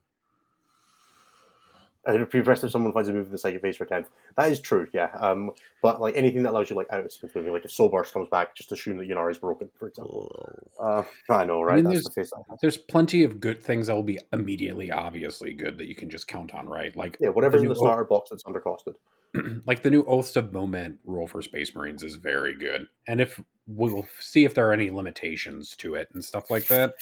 And 2.07 2.23
if 2.23 2.31
press 2.45 2.63
if 2.63 2.71
someone 2.71 2.93
finds 2.93 3.09
a 3.09 3.13
move 3.13 3.27
in 3.27 3.33
the 3.33 3.39
second 3.39 3.61
phase 3.61 3.77
for 3.77 3.85
10th, 3.85 4.07
that 4.37 4.51
is 4.51 4.61
true, 4.61 4.87
yeah. 4.93 5.11
Um, 5.19 5.51
but 5.83 6.01
like 6.01 6.17
anything 6.17 6.45
that 6.45 6.51
allows 6.51 6.71
you 6.71 6.77
like 6.77 6.87
out 6.93 7.05
of 7.05 7.13
sync 7.13 7.35
moving, 7.35 7.53
like 7.53 7.65
if 7.65 7.73
Soul 7.73 7.89
Burst 7.89 8.15
comes 8.15 8.29
back, 8.29 8.55
just 8.55 8.71
assume 8.71 8.97
that 8.99 9.09
Ynnari 9.09 9.33
is 9.33 9.39
broken, 9.39 9.69
for 9.77 9.89
example. 9.89 10.63
Uh, 10.79 11.03
I 11.29 11.45
know, 11.45 11.63
right? 11.63 11.77
mean, 11.77 11.93
That's 11.93 12.05
the 12.05 12.11
face 12.11 12.31
There's 12.63 12.77
plenty 12.77 13.25
of 13.25 13.41
good 13.41 13.61
things 13.61 13.89
that 13.89 13.95
will 13.95 14.05
be 14.05 14.21
immediately 14.33 14.93
obviously 14.93 15.53
good 15.53 15.77
that 15.79 15.89
you 15.89 15.97
can 15.97 16.09
just 16.09 16.29
count 16.29 16.55
on, 16.55 16.69
right? 16.69 16.95
Like 16.97 17.17
Yeah, 17.21 17.31
whatever's 17.31 17.63
in 17.63 17.69
new 17.69 17.75
the 17.75 17.81
o- 17.81 17.85
starter 17.85 18.05
box 18.05 18.31
that's 18.31 18.45
undercosted. 18.45 18.95
like 19.67 19.83
the 19.83 19.91
new 19.91 20.05
Oaths 20.05 20.37
of 20.37 20.53
Moment 20.53 20.99
rule 21.05 21.27
for 21.27 21.43
Space 21.43 21.75
Marines 21.75 22.05
is 22.05 22.15
very 22.15 22.55
good. 22.55 22.87
And 23.09 23.21
if 23.21 23.41
we'll 23.67 24.07
see 24.21 24.45
if 24.45 24.55
there 24.55 24.69
are 24.69 24.73
any 24.73 24.91
limitations 24.91 25.75
to 25.79 25.97
it 25.97 26.09
and 26.15 26.25
stuff 26.25 26.51
like 26.51 26.69
that, 26.69 26.95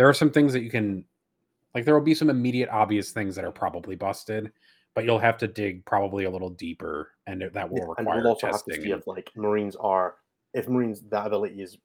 there 0.00 0.08
are 0.08 0.14
some 0.14 0.30
things 0.30 0.54
that 0.54 0.62
you 0.62 0.70
can 0.70 1.04
like 1.74 1.84
there 1.84 1.92
will 1.92 2.00
be 2.00 2.14
some 2.14 2.30
immediate 2.30 2.70
obvious 2.70 3.10
things 3.10 3.36
that 3.36 3.44
are 3.44 3.52
probably 3.52 3.96
busted, 3.96 4.50
but 4.94 5.04
you'll 5.04 5.18
have 5.18 5.36
to 5.36 5.46
dig 5.46 5.84
probably 5.84 6.24
a 6.24 6.30
little 6.30 6.48
deeper 6.48 7.10
and 7.26 7.42
that 7.52 7.70
will 7.70 7.78
Yeah, 7.80 7.94
and 7.98 8.06
we'll 8.06 8.28
also 8.28 8.46
have 8.46 8.64
to 8.64 8.72
see 8.72 8.92
if 8.92 9.06
like 9.06 9.30
Marines 9.36 9.76
are 9.76 10.14
if 10.54 10.68
Marines 10.68 11.02
that 11.10 11.26
ability 11.26 11.60
is 11.60 11.76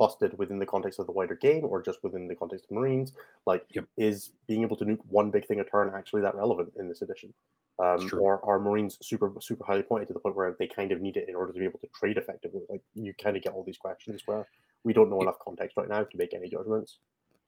busted 0.00 0.36
within 0.36 0.58
the 0.58 0.66
context 0.66 0.98
of 0.98 1.06
the 1.06 1.12
wider 1.12 1.36
game 1.36 1.64
or 1.64 1.80
just 1.80 2.02
within 2.02 2.26
the 2.26 2.34
context 2.34 2.64
of 2.68 2.76
Marines. 2.76 3.12
Like, 3.46 3.64
Yep. 3.70 3.84
is 3.96 4.32
being 4.48 4.62
able 4.62 4.76
to 4.78 4.84
nuke 4.84 5.04
one 5.08 5.30
big 5.30 5.46
thing 5.46 5.60
a 5.60 5.64
turn 5.64 5.92
actually 5.94 6.22
that 6.22 6.34
relevant 6.34 6.72
in 6.76 6.88
this 6.88 7.02
edition? 7.02 7.32
Um, 7.78 8.10
or 8.18 8.44
are 8.44 8.58
Marines 8.58 8.98
super 9.00 9.32
super 9.40 9.64
highly 9.64 9.84
pointed 9.84 10.08
to 10.08 10.14
the 10.14 10.18
point 10.18 10.34
where 10.34 10.56
they 10.58 10.66
kind 10.66 10.90
of 10.90 11.00
need 11.00 11.16
it 11.16 11.28
in 11.28 11.36
order 11.36 11.52
to 11.52 11.58
be 11.60 11.66
able 11.66 11.78
to 11.78 11.88
trade 11.94 12.16
effectively? 12.16 12.62
Like 12.68 12.82
you 12.94 13.14
kind 13.22 13.36
of 13.36 13.44
get 13.44 13.52
all 13.52 13.62
these 13.62 13.78
questions 13.78 14.22
where 14.26 14.48
we 14.82 14.92
don't 14.92 15.08
know 15.08 15.22
enough 15.22 15.38
context 15.38 15.76
right 15.76 15.88
now 15.88 16.02
to 16.02 16.16
make 16.16 16.34
any 16.34 16.48
judgments. 16.48 16.98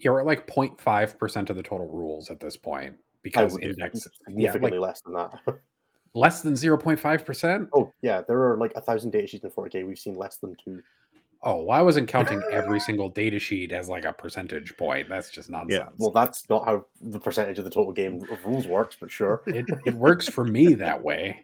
You're 0.02 0.20
at 0.20 0.26
like 0.26 0.46
0.5% 0.46 1.50
of 1.50 1.56
the 1.56 1.62
total 1.62 1.88
rules 1.88 2.30
at 2.30 2.40
this 2.40 2.56
point 2.56 2.94
because 3.22 3.52
would 3.54 3.62
index 3.62 4.06
significantly 4.26 4.78
less 4.78 5.00
than 5.02 5.14
that. 5.14 5.32
less 6.14 6.42
than 6.42 6.54
0.5%. 6.54 7.68
oh 7.74 7.92
yeah, 8.02 8.20
there 8.26 8.42
are 8.50 8.56
like 8.56 8.72
a 8.76 8.80
thousand 8.80 9.10
data 9.10 9.26
sheets 9.26 9.44
in 9.44 9.50
4K. 9.50 9.86
We've 9.86 9.98
seen 9.98 10.16
less 10.16 10.36
than 10.36 10.56
two. 10.62 10.82
Oh, 11.44 11.64
well, 11.64 11.76
I 11.76 11.82
wasn't 11.82 12.08
counting 12.08 12.40
every 12.52 12.78
single 12.78 13.08
data 13.08 13.40
sheet 13.40 13.72
as 13.72 13.88
like 13.88 14.04
a 14.04 14.12
percentage 14.12 14.76
point. 14.76 15.08
That's 15.08 15.28
just 15.28 15.50
nonsense. 15.50 15.72
Yeah. 15.72 15.88
Well, 15.98 16.12
that's 16.12 16.48
not 16.48 16.64
how 16.64 16.86
the 17.00 17.18
percentage 17.18 17.58
of 17.58 17.64
the 17.64 17.70
total 17.70 17.92
game 17.92 18.22
of 18.30 18.44
rules 18.46 18.68
works, 18.68 18.96
but 19.00 19.10
sure. 19.10 19.42
it, 19.46 19.66
it 19.84 19.94
works 19.94 20.28
for 20.28 20.44
me 20.44 20.74
that 20.74 21.02
way. 21.02 21.42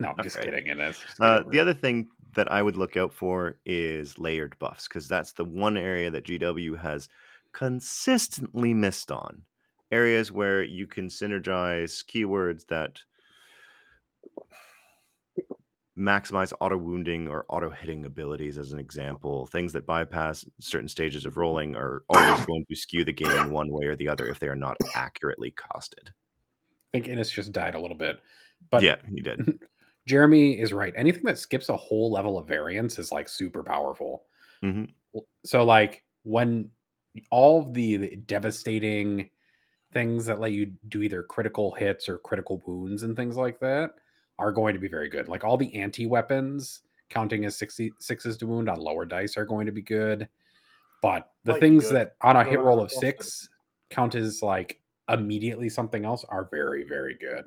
No, 0.00 0.12
I'm 0.18 0.22
just 0.22 0.38
kidding. 0.38 0.66
It 0.66 0.78
is. 0.78 0.98
Uh, 1.18 1.38
kidding. 1.38 1.50
the 1.50 1.60
other 1.60 1.72
thing 1.72 2.08
that 2.34 2.52
I 2.52 2.62
would 2.62 2.76
look 2.76 2.98
out 2.98 3.12
for 3.12 3.56
is 3.64 4.18
layered 4.18 4.54
buffs 4.58 4.86
because 4.86 5.08
that's 5.08 5.32
the 5.32 5.44
one 5.44 5.78
area 5.78 6.10
that 6.10 6.24
GW 6.24 6.78
has 6.78 7.08
consistently 7.58 8.72
missed 8.72 9.10
on. 9.10 9.42
Areas 9.90 10.30
where 10.30 10.62
you 10.62 10.86
can 10.86 11.08
synergize 11.08 12.04
keywords 12.04 12.66
that 12.68 13.00
maximize 15.98 16.52
auto 16.60 16.76
wounding 16.76 17.26
or 17.26 17.44
auto 17.48 17.68
hitting 17.68 18.04
abilities, 18.04 18.58
as 18.58 18.72
an 18.72 18.78
example. 18.78 19.46
Things 19.46 19.72
that 19.72 19.86
bypass 19.86 20.44
certain 20.60 20.88
stages 20.88 21.26
of 21.26 21.36
rolling 21.36 21.74
are 21.74 22.04
always 22.10 22.46
going 22.46 22.64
to 22.68 22.76
skew 22.76 23.04
the 23.04 23.12
game 23.12 23.30
in 23.32 23.50
one 23.50 23.70
way 23.70 23.86
or 23.86 23.96
the 23.96 24.08
other 24.08 24.28
if 24.28 24.38
they 24.38 24.46
are 24.46 24.54
not 24.54 24.76
accurately 24.94 25.52
costed. 25.52 26.08
I 26.08 26.12
think 26.92 27.08
Innes 27.08 27.30
just 27.30 27.50
died 27.50 27.74
a 27.74 27.80
little 27.80 27.96
bit. 27.96 28.20
But 28.70 28.82
yeah, 28.82 28.96
he 29.12 29.20
did. 29.20 29.58
Jeremy 30.06 30.60
is 30.60 30.72
right. 30.72 30.94
Anything 30.96 31.24
that 31.24 31.38
skips 31.38 31.70
a 31.70 31.76
whole 31.76 32.12
level 32.12 32.38
of 32.38 32.46
variance 32.46 32.98
is 32.98 33.10
like 33.10 33.28
super 33.28 33.64
powerful. 33.64 34.24
Mhm. 34.62 34.90
So 35.44 35.64
like 35.64 36.04
when 36.22 36.70
all 37.30 37.60
of 37.60 37.74
the, 37.74 38.16
devastating 38.26 39.30
things 39.92 40.26
that 40.26 40.40
let 40.40 40.52
you 40.52 40.72
do 40.88 41.02
either 41.02 41.22
critical 41.22 41.72
hits 41.72 42.08
or 42.08 42.18
critical 42.18 42.62
wounds 42.66 43.02
and 43.02 43.16
things 43.16 43.36
like 43.36 43.58
that 43.60 43.92
are 44.38 44.52
going 44.52 44.74
to 44.74 44.80
be 44.80 44.88
very 44.88 45.08
good. 45.08 45.28
Like 45.28 45.44
all 45.44 45.56
the 45.56 45.74
anti 45.74 46.06
weapons 46.06 46.82
counting 47.08 47.44
as 47.44 47.56
60 47.56 47.92
sixes 47.98 48.36
to 48.38 48.46
wound 48.46 48.68
on 48.68 48.78
lower 48.78 49.04
dice 49.04 49.36
are 49.36 49.46
going 49.46 49.66
to 49.66 49.72
be 49.72 49.82
good. 49.82 50.28
But 51.02 51.30
the 51.44 51.52
Might 51.52 51.60
things 51.60 51.90
that 51.90 52.16
on 52.22 52.36
a 52.36 52.44
hit 52.44 52.60
roll 52.60 52.80
of 52.80 52.90
six 52.90 53.48
count 53.90 54.14
as 54.14 54.42
like 54.42 54.80
immediately 55.08 55.68
something 55.68 56.04
else 56.04 56.24
are 56.28 56.48
very, 56.50 56.84
very 56.84 57.14
good. 57.14 57.44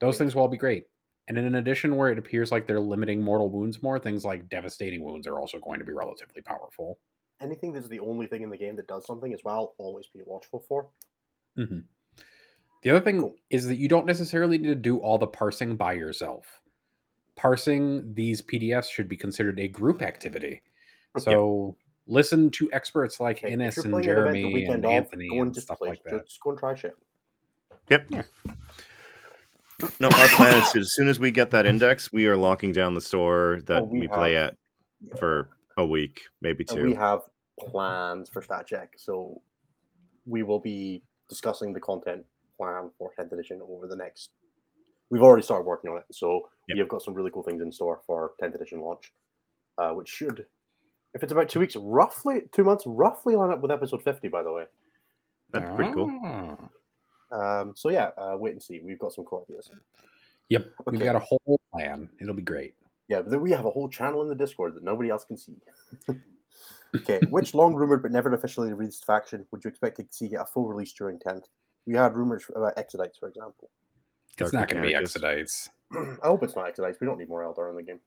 Those 0.00 0.16
things 0.16 0.34
will 0.34 0.42
all 0.42 0.48
be 0.48 0.56
great. 0.56 0.84
And 1.28 1.38
in 1.38 1.44
an 1.44 1.56
addition, 1.56 1.96
where 1.96 2.08
it 2.08 2.18
appears 2.18 2.50
like 2.50 2.66
they're 2.66 2.80
limiting 2.80 3.22
mortal 3.22 3.50
wounds 3.50 3.82
more, 3.82 3.98
things 3.98 4.24
like 4.24 4.48
devastating 4.48 5.04
wounds 5.04 5.26
are 5.26 5.38
also 5.38 5.58
going 5.58 5.78
to 5.78 5.84
be 5.84 5.92
relatively 5.92 6.42
powerful. 6.42 6.98
Anything 7.40 7.72
that's 7.72 7.88
the 7.88 8.00
only 8.00 8.26
thing 8.26 8.42
in 8.42 8.50
the 8.50 8.56
game 8.56 8.76
that 8.76 8.86
does 8.86 9.06
something 9.06 9.32
as 9.32 9.40
well, 9.44 9.74
always 9.78 10.06
be 10.08 10.20
watchful 10.26 10.60
for. 10.68 10.88
Mhm. 11.56 11.84
The 12.82 12.90
other 12.90 13.00
thing 13.00 13.20
Cool. 13.20 13.36
is 13.50 13.66
that 13.66 13.76
you 13.76 13.88
don't 13.88 14.06
necessarily 14.06 14.58
need 14.58 14.68
to 14.68 14.74
do 14.74 14.98
all 14.98 15.18
the 15.18 15.26
parsing 15.26 15.76
by 15.76 15.92
yourself. 15.94 16.46
Parsing 17.36 18.12
these 18.14 18.42
PDFs 18.42 18.90
should 18.90 19.08
be 19.08 19.16
considered 19.16 19.58
a 19.58 19.68
group 19.68 20.02
activity. 20.02 20.62
So 21.18 21.76
listen 22.06 22.50
to 22.52 22.70
experts 22.72 23.20
like 23.20 23.38
Okay, 23.38 23.48
if 23.48 23.52
Innes 23.54 23.76
you're 23.76 23.84
and 23.86 23.92
playing 23.94 24.08
an 24.08 24.12
event 24.18 24.32
the 24.34 24.40
Jeremy 24.42 24.54
weekend 24.54 24.74
and 24.74 24.86
off, 24.86 24.92
Anthony 24.92 25.28
and 25.28 25.40
and 25.40 25.54
just 25.54 25.66
stuff 25.66 25.78
play, 25.78 25.88
like 25.90 26.02
that. 26.04 26.26
Just 26.26 26.40
go 26.40 26.50
and 26.50 26.58
try 26.58 26.74
shit. 26.74 26.94
Yep. 27.88 28.06
Yeah. 28.10 28.22
No, 29.98 30.08
our 30.08 30.28
plan 30.28 30.62
is 30.62 30.70
to, 30.72 30.80
as 30.80 30.92
soon 30.92 31.08
as 31.08 31.18
we 31.18 31.30
get 31.30 31.50
that 31.52 31.64
index, 31.64 32.12
we 32.12 32.26
are 32.26 32.36
locking 32.36 32.70
down 32.72 32.94
the 32.94 33.00
store 33.00 33.60
that 33.64 33.82
Oh, 33.82 33.84
we 33.86 34.00
we, 34.00 34.08
play 34.08 34.36
at 34.36 34.54
for 35.18 35.48
a 35.80 35.86
week, 35.86 36.20
maybe 36.42 36.64
And 36.68 36.78
two. 36.78 36.84
we 36.84 36.94
have 36.94 37.22
plans 37.58 38.28
for 38.28 38.42
stat 38.42 38.66
check, 38.66 38.94
so 38.96 39.40
we 40.26 40.42
will 40.42 40.60
be 40.60 41.02
discussing 41.28 41.72
the 41.72 41.80
content 41.80 42.24
plan 42.56 42.90
for 42.98 43.12
10th 43.18 43.32
edition 43.32 43.60
over 43.68 43.86
the 43.86 43.96
next. 43.96 44.30
We've 45.10 45.22
already 45.22 45.42
started 45.42 45.64
working 45.64 45.90
on 45.90 45.98
it, 45.98 46.04
so 46.12 46.48
Yep. 46.68 46.74
we 46.76 46.78
have 46.80 46.88
got 46.88 47.02
some 47.02 47.14
really 47.14 47.30
cool 47.30 47.42
things 47.42 47.60
in 47.62 47.72
store 47.72 48.00
for 48.06 48.34
10th 48.40 48.54
edition 48.54 48.80
launch, 48.80 49.12
uh, 49.78 49.92
which 49.92 50.08
should, 50.08 50.46
if 51.14 51.22
it's 51.22 51.32
about 51.32 51.48
two 51.48 51.58
weeks, 51.60 51.74
roughly 51.76 52.42
two 52.52 52.62
months, 52.64 52.84
roughly 52.86 53.34
line 53.34 53.50
up 53.50 53.60
with 53.60 53.70
episode 53.72 54.02
50. 54.02 54.28
By 54.28 54.42
the 54.42 54.52
way, 54.52 54.66
That's 55.52 55.74
pretty 55.74 55.92
cool. 55.92 56.08
Ah. 57.32 57.60
um, 57.60 57.74
so 57.74 57.88
yeah, 57.90 58.10
uh, 58.16 58.36
wait 58.38 58.52
and 58.52 58.62
see. 58.62 58.80
We've 58.80 58.98
got 59.00 59.12
some 59.12 59.24
cool 59.24 59.44
ideas. 59.48 59.70
Yep. 60.48 60.66
We've 60.86 61.00
got 61.00 61.16
a 61.16 61.20
whole 61.20 61.60
plan. 61.72 62.08
It'll 62.20 62.34
be 62.34 62.42
great. 62.42 62.74
Yeah, 63.10 63.22
but 63.22 63.32
then 63.32 63.40
we 63.40 63.50
have 63.50 63.64
a 63.66 63.70
whole 63.70 63.88
channel 63.88 64.22
in 64.22 64.28
the 64.28 64.36
Discord 64.36 64.76
that 64.76 64.84
nobody 64.84 65.10
else 65.10 65.24
can 65.24 65.36
see. 65.36 65.56
okay, 66.96 67.18
which 67.28 67.54
long 67.54 67.74
rumored 67.74 68.02
but 68.02 68.12
never 68.12 68.32
officially 68.32 68.72
released 68.72 69.04
faction 69.04 69.44
would 69.50 69.64
you 69.64 69.68
expect 69.68 69.96
to 69.96 70.06
see 70.10 70.28
get 70.28 70.40
a 70.40 70.46
full 70.46 70.68
release 70.68 70.92
during 70.92 71.18
10th? 71.18 71.42
We 71.86 71.94
had 71.94 72.14
rumors 72.14 72.44
about 72.54 72.76
Exodites, 72.76 73.18
for 73.18 73.28
example. 73.28 73.68
It's 74.38 74.52
not 74.52 74.68
going 74.68 74.80
to 74.80 74.88
be 74.88 74.94
Exodites. 74.94 75.68
I 75.92 76.28
hope 76.28 76.44
it's 76.44 76.54
not 76.54 76.72
Exodites. 76.72 77.00
We 77.00 77.06
don't 77.08 77.18
need 77.18 77.28
more 77.28 77.42
Eldar 77.42 77.68
in 77.70 77.76
the 77.76 77.82
game. 77.82 77.98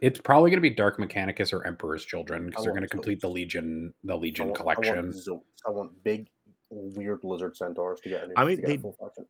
It's 0.00 0.20
probably 0.20 0.50
going 0.50 0.58
to 0.58 0.68
be 0.68 0.70
Dark 0.70 0.98
Mechanicus 0.98 1.52
or 1.52 1.66
Emperor's 1.66 2.04
Children 2.04 2.46
because 2.46 2.62
they're 2.62 2.72
going 2.72 2.82
to 2.82 2.88
complete 2.88 3.20
the. 3.20 3.28
Legion, 3.28 3.92
the 4.04 4.12
I 4.14 4.16
Legion 4.16 4.46
want, 4.46 4.60
I 4.60 4.62
collection. 4.62 4.94
want 4.94 5.16
Zoats. 5.16 5.40
I 5.66 5.70
want 5.70 6.04
big, 6.04 6.28
weird 6.70 7.24
lizard 7.24 7.56
centaurs 7.56 7.98
to 8.02 8.08
get 8.08 8.22
a 8.22 8.26
new 8.28 8.34
I 8.36 8.44
mean, 8.44 8.58
to 8.58 8.62
a 8.62 8.66
they- 8.68 8.76
full 8.76 8.94
faction. 9.00 9.26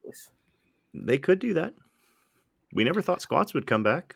They 0.92 1.16
could 1.16 1.38
do 1.38 1.54
that. 1.54 1.72
We 2.74 2.84
never 2.84 3.00
thought 3.00 3.22
squats 3.22 3.54
would 3.54 3.66
come 3.66 3.82
back. 3.82 4.14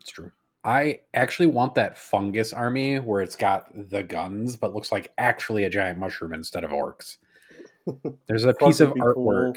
It's 0.00 0.10
true. 0.10 0.32
I 0.64 1.00
actually 1.14 1.46
want 1.46 1.74
that 1.76 1.96
fungus 1.96 2.52
army 2.52 2.98
where 2.98 3.22
it's 3.22 3.36
got 3.36 3.70
the 3.90 4.02
guns, 4.02 4.56
but 4.56 4.74
looks 4.74 4.92
like 4.92 5.12
actually 5.16 5.64
a 5.64 5.70
giant 5.70 5.98
mushroom 5.98 6.34
instead 6.34 6.64
of 6.64 6.70
orcs. 6.70 7.16
There's 8.26 8.44
a 8.44 8.52
piece 8.52 8.80
of 8.80 8.94
be 8.94 9.00
cool. 9.00 9.14
artwork. 9.14 9.56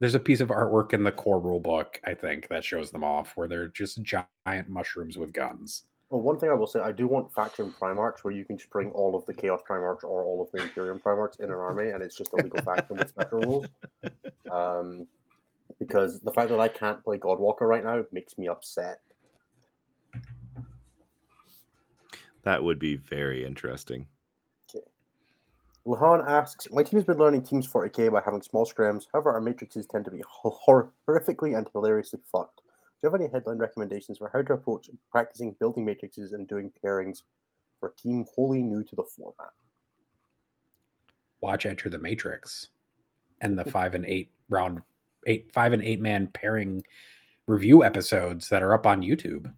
There's 0.00 0.14
a 0.14 0.20
piece 0.20 0.40
of 0.40 0.48
artwork 0.48 0.92
in 0.92 1.02
the 1.02 1.10
core 1.10 1.40
rule 1.40 1.60
book, 1.60 2.00
I 2.04 2.14
think, 2.14 2.48
that 2.48 2.64
shows 2.64 2.90
them 2.90 3.02
off 3.02 3.32
where 3.36 3.48
they're 3.48 3.68
just 3.68 4.02
giant 4.02 4.68
mushrooms 4.68 5.16
with 5.16 5.32
guns. 5.32 5.84
Well, 6.10 6.20
one 6.20 6.38
thing 6.38 6.50
I 6.50 6.54
will 6.54 6.66
say, 6.66 6.80
I 6.80 6.92
do 6.92 7.06
want 7.06 7.32
faction 7.32 7.74
Primarchs 7.78 8.20
where 8.22 8.32
you 8.32 8.44
can 8.44 8.56
just 8.56 8.70
bring 8.70 8.90
all 8.92 9.16
of 9.16 9.26
the 9.26 9.34
Chaos 9.34 9.60
Primarchs 9.68 10.04
or 10.04 10.22
all 10.22 10.40
of 10.40 10.50
the 10.52 10.62
Imperium 10.62 11.00
Primarchs 11.00 11.40
in 11.40 11.46
an 11.46 11.56
army, 11.56 11.90
and 11.90 12.02
it's 12.02 12.16
just 12.16 12.32
a 12.32 12.36
legal 12.36 12.62
faction 12.62 12.96
with 12.96 13.08
special 13.08 13.40
rules. 13.40 13.66
Um, 14.50 15.06
because 15.78 16.20
the 16.20 16.32
fact 16.32 16.48
that 16.48 16.58
I 16.58 16.68
can't 16.68 17.04
play 17.04 17.18
Godwalker 17.18 17.62
right 17.62 17.84
now 17.84 18.02
makes 18.12 18.38
me 18.38 18.48
upset. 18.48 19.00
That 22.48 22.64
would 22.64 22.78
be 22.78 22.96
very 22.96 23.44
interesting. 23.44 24.06
Okay. 24.74 24.82
Luhan 25.86 26.26
asks, 26.26 26.66
My 26.72 26.82
team 26.82 26.98
has 26.98 27.04
been 27.04 27.18
learning 27.18 27.42
Teams 27.42 27.70
40k 27.70 28.10
by 28.10 28.22
having 28.24 28.40
small 28.40 28.64
scrims. 28.64 29.04
However, 29.12 29.32
our 29.32 29.40
matrices 29.42 29.86
tend 29.86 30.06
to 30.06 30.10
be 30.10 30.22
hor- 30.26 30.90
horrifically 31.06 31.58
and 31.58 31.68
hilariously 31.74 32.20
fucked. 32.32 32.62
Do 32.62 32.62
you 33.02 33.10
have 33.10 33.20
any 33.20 33.30
headline 33.30 33.58
recommendations 33.58 34.16
for 34.16 34.30
how 34.32 34.40
to 34.40 34.54
approach 34.54 34.88
practicing 35.10 35.56
building 35.60 35.84
matrices 35.84 36.32
and 36.32 36.48
doing 36.48 36.72
pairings 36.82 37.18
for 37.80 37.90
a 37.90 38.00
team 38.00 38.24
wholly 38.34 38.62
new 38.62 38.82
to 38.82 38.96
the 38.96 39.04
format? 39.04 39.52
Watch 41.42 41.66
Enter 41.66 41.90
the 41.90 41.98
Matrix 41.98 42.68
and 43.42 43.58
the 43.58 43.64
hmm. 43.64 43.68
five 43.68 43.94
and 43.94 44.06
eight 44.06 44.30
round 44.48 44.80
eight 45.26 45.52
five 45.52 45.74
and 45.74 45.82
eight 45.82 46.00
man 46.00 46.28
pairing 46.28 46.82
review 47.46 47.84
episodes 47.84 48.48
that 48.48 48.62
are 48.62 48.72
up 48.72 48.86
on 48.86 49.02
YouTube. 49.02 49.52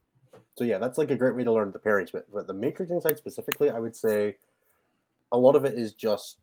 So 0.60 0.64
yeah, 0.64 0.76
that's 0.76 0.98
like 0.98 1.10
a 1.10 1.16
great 1.16 1.34
way 1.34 1.42
to 1.44 1.52
learn 1.54 1.72
the 1.72 1.78
pairings. 1.78 2.12
But, 2.12 2.30
but 2.30 2.46
the 2.46 2.52
matrixing 2.52 3.00
side 3.00 3.16
specifically, 3.16 3.70
I 3.70 3.78
would 3.78 3.96
say 3.96 4.36
a 5.32 5.38
lot 5.38 5.56
of 5.56 5.64
it 5.64 5.72
is 5.72 5.94
just 5.94 6.36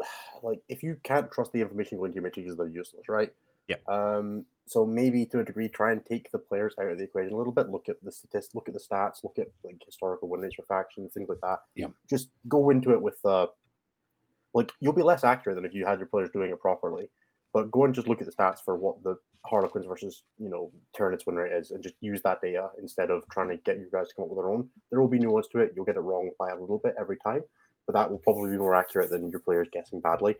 like 0.44 0.60
if 0.68 0.84
you 0.84 0.98
can't 1.02 1.32
trust 1.32 1.50
the 1.52 1.60
information 1.60 1.98
going 1.98 2.12
to 2.12 2.14
your 2.14 2.22
matrices, 2.22 2.56
they're 2.56 2.68
useless, 2.68 3.08
right? 3.08 3.32
Yeah. 3.66 3.78
Um. 3.88 4.44
So 4.66 4.86
maybe 4.86 5.26
to 5.26 5.40
a 5.40 5.44
degree, 5.44 5.68
try 5.68 5.90
and 5.90 6.06
take 6.06 6.30
the 6.30 6.38
players 6.38 6.76
out 6.80 6.92
of 6.92 6.98
the 6.98 7.02
equation 7.02 7.32
a 7.32 7.36
little 7.36 7.52
bit. 7.52 7.70
Look 7.70 7.88
at 7.88 7.96
the 8.04 8.12
statistics, 8.12 8.54
look 8.54 8.68
at 8.68 8.74
the 8.74 8.78
stats, 8.80 9.24
look 9.24 9.36
at 9.36 9.48
like 9.64 9.82
historical 9.84 10.28
win 10.28 10.42
rates 10.42 10.54
for 10.54 10.62
factions, 10.62 11.12
things 11.12 11.28
like 11.28 11.40
that. 11.42 11.58
Yeah. 11.74 11.88
Just 12.08 12.28
go 12.46 12.70
into 12.70 12.92
it 12.92 13.02
with 13.02 13.18
uh, 13.24 13.48
like 14.54 14.70
you'll 14.78 14.92
be 14.92 15.02
less 15.02 15.24
accurate 15.24 15.56
than 15.56 15.64
if 15.64 15.74
you 15.74 15.86
had 15.86 15.98
your 15.98 16.06
players 16.06 16.30
doing 16.32 16.52
it 16.52 16.60
properly. 16.60 17.10
But 17.52 17.72
go 17.72 17.84
and 17.84 17.96
just 17.96 18.06
look 18.06 18.20
at 18.20 18.28
the 18.28 18.32
stats 18.32 18.62
for 18.64 18.76
what 18.76 19.02
the 19.02 19.16
Harlequins 19.44 19.86
versus 19.86 20.22
you 20.38 20.48
know 20.48 20.70
Tyranids 20.96 21.26
win 21.26 21.36
rate 21.36 21.52
is, 21.52 21.70
and 21.70 21.82
just 21.82 21.94
use 22.00 22.20
that 22.22 22.40
data 22.40 22.68
instead 22.78 23.10
of 23.10 23.22
trying 23.30 23.48
to 23.48 23.56
get 23.58 23.78
you 23.78 23.88
guys 23.92 24.08
to 24.08 24.14
come 24.14 24.24
up 24.24 24.30
with 24.30 24.38
their 24.38 24.50
own. 24.50 24.68
There 24.90 25.00
will 25.00 25.08
be 25.08 25.18
nuance 25.18 25.48
to 25.52 25.60
it. 25.60 25.72
You'll 25.74 25.84
get 25.84 25.96
it 25.96 26.00
wrong 26.00 26.30
by 26.38 26.50
a 26.50 26.58
little 26.58 26.80
bit 26.82 26.94
every 26.98 27.16
time, 27.18 27.42
but 27.86 27.94
that 27.94 28.10
will 28.10 28.18
probably 28.18 28.50
be 28.50 28.58
more 28.58 28.74
accurate 28.74 29.10
than 29.10 29.30
your 29.30 29.40
players 29.40 29.68
guessing 29.72 30.00
badly. 30.00 30.36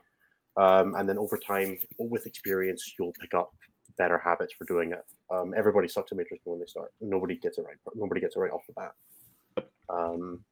Um, 0.56 0.94
and 0.96 1.08
then 1.08 1.18
over 1.18 1.38
time, 1.38 1.78
with 1.98 2.26
experience, 2.26 2.94
you'll 2.98 3.14
pick 3.20 3.34
up 3.34 3.54
better 3.96 4.18
habits 4.18 4.54
for 4.56 4.64
doing 4.64 4.92
it. 4.92 5.04
Um, 5.30 5.54
everybody 5.56 5.88
sucks 5.88 6.12
at 6.12 6.18
matrix 6.18 6.42
when 6.44 6.58
they 6.58 6.66
start. 6.66 6.92
Nobody 7.00 7.36
gets 7.36 7.58
it 7.58 7.64
right. 7.66 7.76
Nobody 7.94 8.20
gets 8.20 8.36
it 8.36 8.40
right 8.40 8.50
off 8.50 8.62
the 8.66 8.72
bat. 8.74 9.66
Um, 9.88 10.44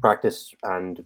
practice 0.00 0.54
and 0.62 1.04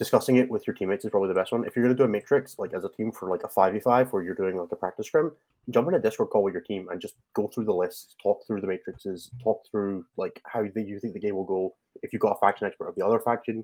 discussing 0.00 0.36
it 0.36 0.48
with 0.48 0.66
your 0.66 0.72
teammates 0.72 1.04
is 1.04 1.10
probably 1.10 1.28
the 1.28 1.34
best 1.34 1.52
one. 1.52 1.62
If 1.66 1.76
you're 1.76 1.84
going 1.84 1.94
to 1.94 2.02
do 2.02 2.06
a 2.06 2.08
matrix 2.08 2.58
like 2.58 2.72
as 2.72 2.84
a 2.84 2.88
team 2.88 3.12
for 3.12 3.28
like 3.28 3.42
a 3.44 3.48
five 3.48 3.74
v 3.74 3.80
five 3.80 4.10
where 4.10 4.22
you're 4.22 4.34
doing 4.34 4.56
like 4.56 4.72
a 4.72 4.76
practice 4.76 5.08
scrim, 5.08 5.30
jump 5.68 5.88
in 5.88 5.94
a 5.94 5.98
Discord 5.98 6.30
call 6.30 6.42
with 6.42 6.54
your 6.54 6.62
team 6.62 6.88
and 6.90 7.02
just 7.02 7.16
go 7.34 7.48
through 7.48 7.66
the 7.66 7.74
lists, 7.74 8.16
talk 8.22 8.46
through 8.46 8.62
the 8.62 8.66
matrices, 8.66 9.30
talk 9.44 9.60
through 9.70 10.06
like 10.16 10.40
how 10.46 10.62
you 10.62 10.70
think 10.72 11.12
the 11.12 11.20
game 11.20 11.36
will 11.36 11.44
go. 11.44 11.74
If 12.02 12.14
you've 12.14 12.22
got 12.22 12.32
a 12.32 12.40
faction 12.40 12.66
expert 12.66 12.88
of 12.88 12.94
the 12.94 13.04
other 13.04 13.20
faction, 13.20 13.62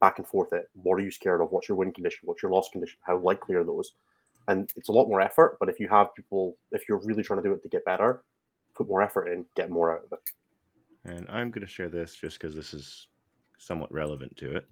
back 0.00 0.18
and 0.18 0.26
forth 0.26 0.52
it. 0.52 0.68
What 0.74 0.96
are 0.96 1.04
you 1.04 1.12
scared 1.12 1.40
of? 1.40 1.52
What's 1.52 1.68
your 1.68 1.78
win 1.78 1.92
condition? 1.92 2.22
What's 2.24 2.42
your 2.42 2.50
loss 2.50 2.68
condition? 2.68 2.98
How 3.02 3.18
likely 3.18 3.54
are 3.54 3.62
those? 3.62 3.92
And 4.48 4.68
it's 4.74 4.88
a 4.88 4.92
lot 4.92 5.06
more 5.06 5.20
effort, 5.20 5.56
but 5.60 5.68
if 5.68 5.78
you 5.78 5.86
have 5.86 6.12
people, 6.16 6.56
if 6.72 6.88
you're 6.88 7.00
really 7.04 7.22
trying 7.22 7.42
to 7.42 7.48
do 7.48 7.54
it 7.54 7.62
to 7.62 7.68
get 7.68 7.84
better, 7.84 8.24
put 8.74 8.88
more 8.88 9.02
effort 9.02 9.28
in, 9.28 9.44
get 9.54 9.70
more 9.70 9.96
out 9.96 10.04
of 10.04 10.18
it. 10.18 10.18
And 11.04 11.26
I'm 11.28 11.52
going 11.52 11.64
to 11.64 11.72
share 11.72 11.88
this 11.88 12.16
just 12.16 12.40
because 12.40 12.56
this 12.56 12.74
is 12.74 13.06
somewhat 13.56 13.92
relevant 13.92 14.36
to 14.38 14.56
it. 14.56 14.66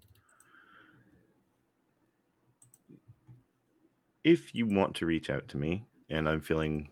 If 4.25 4.55
you 4.55 4.67
want 4.67 4.97
to 4.97 5.07
reach 5.07 5.31
out 5.31 5.47
to 5.49 5.59
me 5.59 5.85
and 6.09 6.29
I'm 6.29 6.41
feeling 6.41 6.89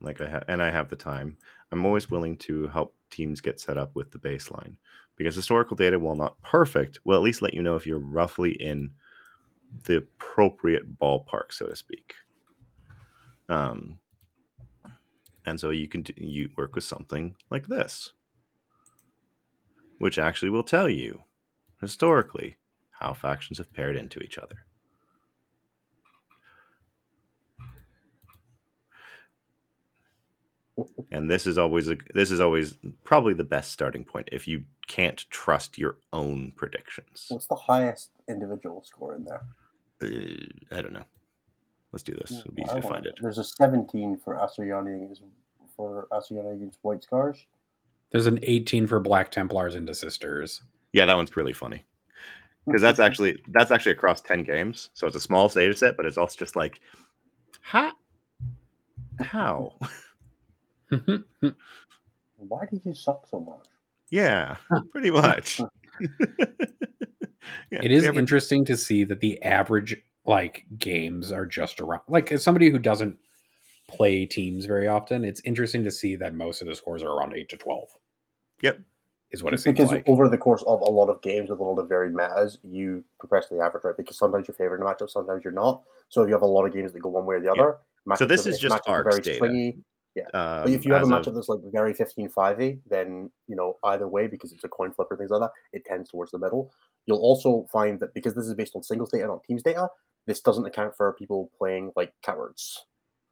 like 0.00 0.20
I 0.20 0.28
have, 0.28 0.44
and 0.48 0.62
I 0.62 0.70
have 0.70 0.88
the 0.88 0.96
time, 0.96 1.36
I'm 1.72 1.84
always 1.84 2.10
willing 2.10 2.36
to 2.38 2.68
help 2.68 2.94
teams 3.10 3.40
get 3.40 3.60
set 3.60 3.76
up 3.76 3.90
with 3.94 4.10
the 4.12 4.18
baseline 4.18 4.76
because 5.16 5.34
historical 5.34 5.76
data, 5.76 5.98
while 5.98 6.16
not 6.16 6.40
perfect, 6.42 7.00
will 7.04 7.16
at 7.16 7.22
least 7.22 7.42
let 7.42 7.54
you 7.54 7.62
know 7.62 7.76
if 7.76 7.86
you're 7.86 7.98
roughly 7.98 8.52
in 8.52 8.90
the 9.84 9.98
appropriate 9.98 10.98
ballpark, 10.98 11.50
so 11.50 11.66
to 11.66 11.76
speak. 11.76 12.14
Um, 13.48 13.98
and 15.46 15.58
so 15.58 15.70
you 15.70 15.88
can 15.88 16.04
you 16.16 16.50
work 16.56 16.74
with 16.74 16.84
something 16.84 17.34
like 17.50 17.66
this, 17.66 18.12
which 19.98 20.18
actually 20.18 20.50
will 20.50 20.62
tell 20.62 20.88
you 20.88 21.22
historically 21.80 22.56
how 22.90 23.12
factions 23.12 23.58
have 23.58 23.72
paired 23.72 23.96
into 23.96 24.20
each 24.20 24.38
other. 24.38 24.66
And 31.10 31.30
this 31.30 31.46
is 31.46 31.58
always 31.58 31.88
a 31.88 31.96
this 32.14 32.30
is 32.30 32.40
always 32.40 32.74
probably 33.04 33.34
the 33.34 33.44
best 33.44 33.72
starting 33.72 34.04
point 34.04 34.28
if 34.32 34.46
you 34.46 34.64
can't 34.86 35.24
trust 35.30 35.78
your 35.78 35.96
own 36.12 36.52
predictions. 36.56 37.26
What's 37.28 37.46
the 37.46 37.56
highest 37.56 38.10
individual 38.28 38.82
score 38.84 39.14
in 39.14 39.24
there? 39.24 39.42
Uh, 40.02 40.76
I 40.76 40.82
don't 40.82 40.92
know. 40.92 41.04
Let's 41.92 42.02
do 42.02 42.14
this. 42.14 42.30
It'll 42.30 42.52
be 42.52 42.62
easy 42.62 42.80
to 42.80 42.82
find 42.82 43.06
it. 43.06 43.18
There's 43.20 43.38
a 43.38 43.44
17 43.44 44.18
for 44.24 44.36
Asuryani 44.36 45.04
against 45.04 45.22
for 45.76 46.06
Asuryani 46.12 46.54
against 46.54 46.78
White 46.82 47.02
Scars. 47.02 47.46
There's 48.12 48.26
an 48.26 48.38
18 48.42 48.86
for 48.86 49.00
Black 49.00 49.30
Templars 49.30 49.74
into 49.74 49.94
Sisters. 49.94 50.62
Yeah, 50.92 51.06
that 51.06 51.16
one's 51.16 51.36
really 51.36 51.52
funny 51.52 51.84
because 52.66 52.82
that's 52.82 53.00
actually 53.00 53.42
that's 53.48 53.70
actually 53.70 53.92
across 53.92 54.20
ten 54.20 54.42
games, 54.42 54.90
so 54.94 55.06
it's 55.06 55.16
a 55.16 55.20
small 55.20 55.48
data 55.48 55.74
set, 55.74 55.96
but 55.96 56.06
it's 56.06 56.18
also 56.18 56.36
just 56.38 56.56
like, 56.56 56.80
how, 57.60 57.92
how, 59.20 59.74
Why 62.36 62.66
did 62.70 62.82
you 62.84 62.94
suck 62.94 63.26
so 63.30 63.40
much? 63.40 63.66
yeah, 64.10 64.56
pretty 64.92 65.10
much. 65.10 65.60
Yeah, 67.72 67.80
it 67.82 67.90
is 67.90 68.04
every- 68.04 68.18
interesting 68.18 68.64
to 68.66 68.76
see 68.76 69.02
that 69.04 69.20
the 69.20 69.40
average 69.42 69.96
like 70.26 70.66
games 70.78 71.32
are 71.32 71.46
just 71.46 71.80
around 71.80 72.02
like 72.08 72.30
as 72.32 72.42
somebody 72.44 72.68
who 72.70 72.78
doesn't 72.78 73.16
play 73.88 74.26
teams 74.26 74.66
very 74.66 74.86
often 74.86 75.24
it's 75.24 75.40
interesting 75.44 75.82
to 75.84 75.90
see 75.90 76.14
that 76.16 76.34
most 76.34 76.60
of 76.62 76.68
the 76.68 76.74
scores 76.74 77.02
are 77.02 77.08
around 77.10 77.34
8 77.34 77.48
to 77.48 77.56
12 77.56 77.88
Yep. 78.62 78.80
is 79.30 79.42
what 79.42 79.52
it 79.52 79.56
Just 79.56 79.64
seems 79.64 79.78
because 79.78 79.90
like 79.90 80.08
over 80.08 80.28
the 80.28 80.36
course 80.38 80.62
of 80.66 80.80
a 80.82 80.84
lot 80.90 81.08
of 81.08 81.22
games 81.22 81.48
with 81.50 81.58
a 81.60 81.62
lot 81.64 81.78
of 81.78 81.88
varied 81.88 82.12
metas, 82.14 82.58
you 82.62 83.02
progress 83.18 83.48
to 83.48 83.54
the 83.54 83.60
average, 83.62 83.84
right? 83.84 83.96
Because 83.96 84.18
sometimes 84.18 84.46
you're 84.46 84.54
favoring 84.54 84.82
a 84.82 84.84
matchup, 84.84 85.08
sometimes 85.10 85.42
you're 85.42 85.52
not. 85.52 85.82
So 86.08 86.22
if 86.22 86.28
you 86.28 86.34
have 86.34 86.42
a 86.42 86.46
lot 86.46 86.66
of 86.66 86.72
games 86.74 86.92
that 86.92 87.00
go 87.00 87.08
one 87.08 87.24
way 87.26 87.36
or 87.36 87.40
the 87.40 87.46
Yeah. 87.46 87.52
other, 87.62 87.78
So 88.16 88.26
this 88.26 88.46
are- 88.46 88.50
is 88.50 88.58
just 88.58 88.80
arcs 88.86 89.16
very 89.16 89.38
data. 89.40 89.72
Stringy, 90.12 90.26
Um, 90.34 90.62
But 90.64 90.72
if 90.72 90.84
you 90.84 90.92
have 90.92 91.02
a 91.02 91.06
matchup 91.06 91.28
of- 91.28 91.34
that's 91.34 91.48
like 91.48 91.60
very 91.72 91.94
15 91.94 92.28
5e, 92.28 92.80
then 92.86 93.30
you 93.46 93.56
know 93.56 93.78
either 93.84 94.08
way, 94.08 94.26
because 94.26 94.52
it's 94.52 94.64
a 94.64 94.68
coin 94.68 94.92
flip 94.92 95.08
or 95.10 95.16
things 95.16 95.30
like 95.30 95.40
that, 95.40 95.52
it 95.72 95.84
tends 95.84 96.10
towards 96.10 96.30
the 96.32 96.38
middle. 96.38 96.72
You'll 97.06 97.20
also 97.22 97.66
find 97.72 97.98
that 98.00 98.12
because 98.14 98.34
this 98.34 98.46
is 98.46 98.54
based 98.54 98.76
on 98.76 98.82
singles 98.82 99.10
data, 99.10 99.26
not 99.26 99.44
teams 99.44 99.62
data, 99.62 99.88
this 100.26 100.40
doesn't 100.40 100.66
account 100.66 100.96
for 100.96 101.12
people 101.14 101.50
playing 101.58 101.92
like 101.96 102.12
cowards. 102.22 102.86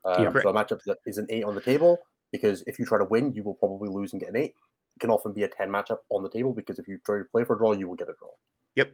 Um, 0.05 0.23
Yeah. 0.23 0.33
so 0.43 0.49
a 0.49 0.53
matchup 0.55 0.83
that 0.85 0.99
is 1.07 1.19
an 1.19 1.27
eight 1.29 1.45
on 1.45 1.55
the 1.55 1.61
table, 1.61 1.99
because 2.33 2.63
if 2.67 2.79
you 2.79 2.87
try 2.87 2.99
to 2.99 3.05
win, 3.05 3.33
you 3.33 3.43
will 3.43 3.55
probably 3.55 3.89
lose 3.89 4.13
and 4.13 4.21
get 4.21 4.31
an 4.31 4.37
eight. 4.37 4.55
It 4.97 5.01
can 5.01 5.11
often 5.11 5.33
be 5.33 5.43
a 5.45 5.49
10 5.49 5.71
matchup 5.71 6.01
on 6.11 6.23
the 6.23 6.31
table 6.31 6.53
because 6.53 6.79
if 6.79 6.89
you 6.89 6.99
try 7.05 7.19
to 7.19 7.25
play 7.25 7.45
for 7.45 7.55
a 7.55 7.59
draw, 7.59 7.73
you 7.73 7.89
will 7.89 7.95
get 7.97 8.09
a 8.09 8.15
draw. 8.15 8.31
yep, 8.75 8.93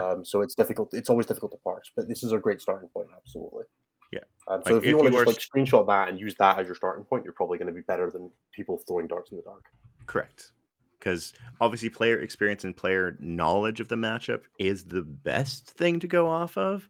Um, 0.00 0.24
so 0.24 0.40
it's 0.42 0.54
difficult. 0.54 0.92
It's 0.94 1.08
always 1.10 1.26
difficult 1.26 1.52
to 1.52 1.58
parse, 1.58 1.90
but 1.94 2.08
this 2.08 2.22
is 2.24 2.32
a 2.32 2.38
great 2.38 2.60
starting 2.60 2.88
point. 2.88 3.08
Absolutely. 3.16 3.64
Yeah. 4.12 4.20
Um, 4.48 4.62
so 4.66 4.74
Like, 4.74 4.82
if 4.82 4.88
you 4.88 4.96
if 4.96 5.02
want 5.02 5.14
to 5.14 5.24
just 5.24 5.52
like 5.54 5.66
screenshot 5.66 5.86
that 5.86 6.08
and 6.08 6.18
use 6.20 6.34
that 6.38 6.58
as 6.58 6.66
your 6.66 6.74
starting 6.74 7.04
point, 7.04 7.24
you're 7.24 7.32
probably 7.32 7.58
going 7.58 7.68
to 7.68 7.74
be 7.74 7.82
better 7.82 8.10
than 8.10 8.30
people 8.52 8.78
throwing 8.86 9.06
darts 9.06 9.30
in 9.30 9.36
the 9.36 9.42
dark. 9.42 9.64
correct. 10.06 10.52
Because 10.98 11.34
obviously, 11.60 11.88
player 11.88 12.20
experience 12.20 12.64
and 12.64 12.76
player 12.76 13.16
knowledge 13.20 13.80
of 13.80 13.88
the 13.88 13.94
matchup 13.94 14.42
is 14.58 14.84
the 14.84 15.02
best 15.02 15.70
thing 15.70 16.00
to 16.00 16.08
go 16.08 16.28
off 16.28 16.56
of, 16.56 16.88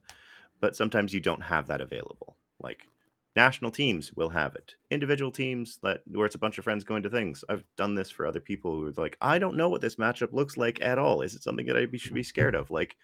but 0.60 0.74
sometimes 0.76 1.12
you 1.12 1.20
don't 1.20 1.42
have 1.42 1.66
that 1.66 1.82
available. 1.82 2.36
Like 2.60 2.86
national 3.34 3.70
teams 3.70 4.12
will 4.14 4.30
have 4.30 4.54
it. 4.54 4.74
Individual 4.90 5.30
teams 5.30 5.78
that 5.82 6.00
where 6.06 6.24
it's 6.24 6.34
a 6.34 6.38
bunch 6.38 6.56
of 6.56 6.64
friends 6.64 6.82
going 6.82 7.02
to 7.02 7.10
things. 7.10 7.44
I've 7.48 7.64
done 7.76 7.94
this 7.94 8.10
for 8.10 8.26
other 8.26 8.40
people 8.40 8.72
who 8.72 8.86
are 8.86 8.92
like, 8.96 9.18
I 9.20 9.38
don't 9.38 9.56
know 9.56 9.68
what 9.68 9.82
this 9.82 9.96
matchup 9.96 10.32
looks 10.32 10.56
like 10.56 10.80
at 10.80 10.98
all. 10.98 11.20
Is 11.20 11.34
it 11.34 11.42
something 11.42 11.66
that 11.66 11.76
I 11.76 11.86
should 11.96 12.14
be 12.14 12.22
scared 12.22 12.54
of? 12.54 12.70
Like, 12.70 12.96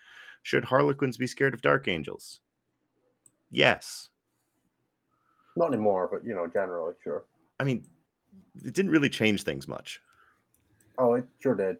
should 0.43 0.65
Harlequins 0.65 1.19
be 1.19 1.27
scared 1.27 1.53
of 1.53 1.61
Dark 1.61 1.87
Angels? 1.89 2.41
Yes. 3.53 4.09
Not 5.55 5.73
anymore, 5.73 6.09
but 6.11 6.27
you 6.27 6.35
know, 6.35 6.47
generally, 6.47 6.95
sure. 7.05 7.25
I 7.61 7.65
mean, 7.65 7.85
it 8.65 8.75
didn't 8.75 8.91
really 8.91 9.11
change 9.11 9.43
things 9.43 9.69
much. 9.69 10.01
Oh, 10.99 11.15
it 11.15 11.25
sure 11.41 11.55
did. 11.55 11.77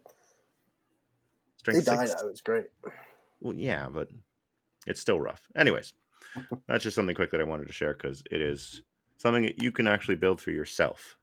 They 1.65 1.73
Strength 1.81 1.85
died 1.85 2.09
six, 2.09 2.21
out. 2.21 2.29
It's 2.29 2.41
great. 2.41 2.65
Well, 3.41 3.55
yeah, 3.55 3.87
but 3.89 4.09
it's 4.85 5.01
still 5.01 5.19
rough. 5.19 5.41
Anyways, 5.55 5.93
that's 6.67 6.83
just 6.83 6.95
something 6.95 7.15
quick 7.15 7.31
that 7.31 7.41
I 7.41 7.45
wanted 7.45 7.67
to 7.67 7.73
share 7.73 7.93
because 7.93 8.23
it 8.29 8.41
is 8.41 8.83
something 9.17 9.43
that 9.43 9.61
you 9.61 9.71
can 9.71 9.87
actually 9.87 10.15
build 10.15 10.39
for 10.39 10.51
yourself. 10.51 11.17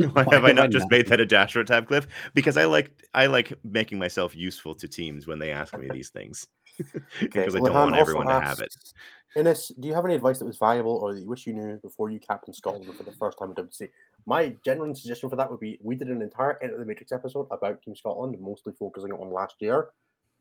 Why 0.12 0.24
have 0.30 0.44
I 0.44 0.52
not 0.52 0.70
just 0.70 0.90
made 0.90 1.06
that 1.08 1.20
a 1.20 1.26
Joshua 1.26 1.64
tab 1.64 1.86
clip? 1.86 2.06
Because 2.34 2.56
I 2.56 2.64
like 2.64 2.90
I 3.14 3.26
like 3.26 3.52
making 3.62 3.98
myself 3.98 4.34
useful 4.34 4.74
to 4.76 4.88
teams 4.88 5.26
when 5.26 5.38
they 5.38 5.50
ask 5.50 5.76
me 5.76 5.88
these 5.92 6.08
things. 6.08 6.46
because 7.20 7.54
I 7.54 7.60
don't 7.60 7.74
want 7.74 7.96
everyone 7.96 8.26
to 8.26 8.40
have 8.40 8.60
it. 8.60 8.74
asks, 8.76 8.94
Innes, 9.36 9.68
do 9.78 9.86
you 9.86 9.94
have 9.94 10.04
any 10.04 10.14
advice 10.14 10.40
that 10.40 10.44
was 10.44 10.58
valuable 10.58 10.96
or 10.96 11.14
that 11.14 11.20
you 11.20 11.28
wish 11.28 11.46
you 11.46 11.52
knew 11.52 11.78
before 11.82 12.10
you 12.10 12.18
captained 12.18 12.56
Scotland 12.56 12.92
for 12.96 13.04
the 13.04 13.12
first 13.12 13.38
time 13.38 13.50
in 13.50 13.54
WC? 13.54 13.88
My 14.26 14.56
genuine 14.64 14.94
suggestion 14.94 15.30
for 15.30 15.36
that 15.36 15.50
would 15.50 15.60
be 15.60 15.78
we 15.82 15.94
did 15.94 16.08
an 16.08 16.20
entire 16.20 16.58
Enter 16.62 16.78
the 16.78 16.84
Matrix 16.84 17.12
episode 17.12 17.46
about 17.50 17.80
Team 17.82 17.94
Scotland, 17.94 18.36
mostly 18.40 18.72
focusing 18.78 19.12
on 19.12 19.32
last 19.32 19.56
year. 19.60 19.88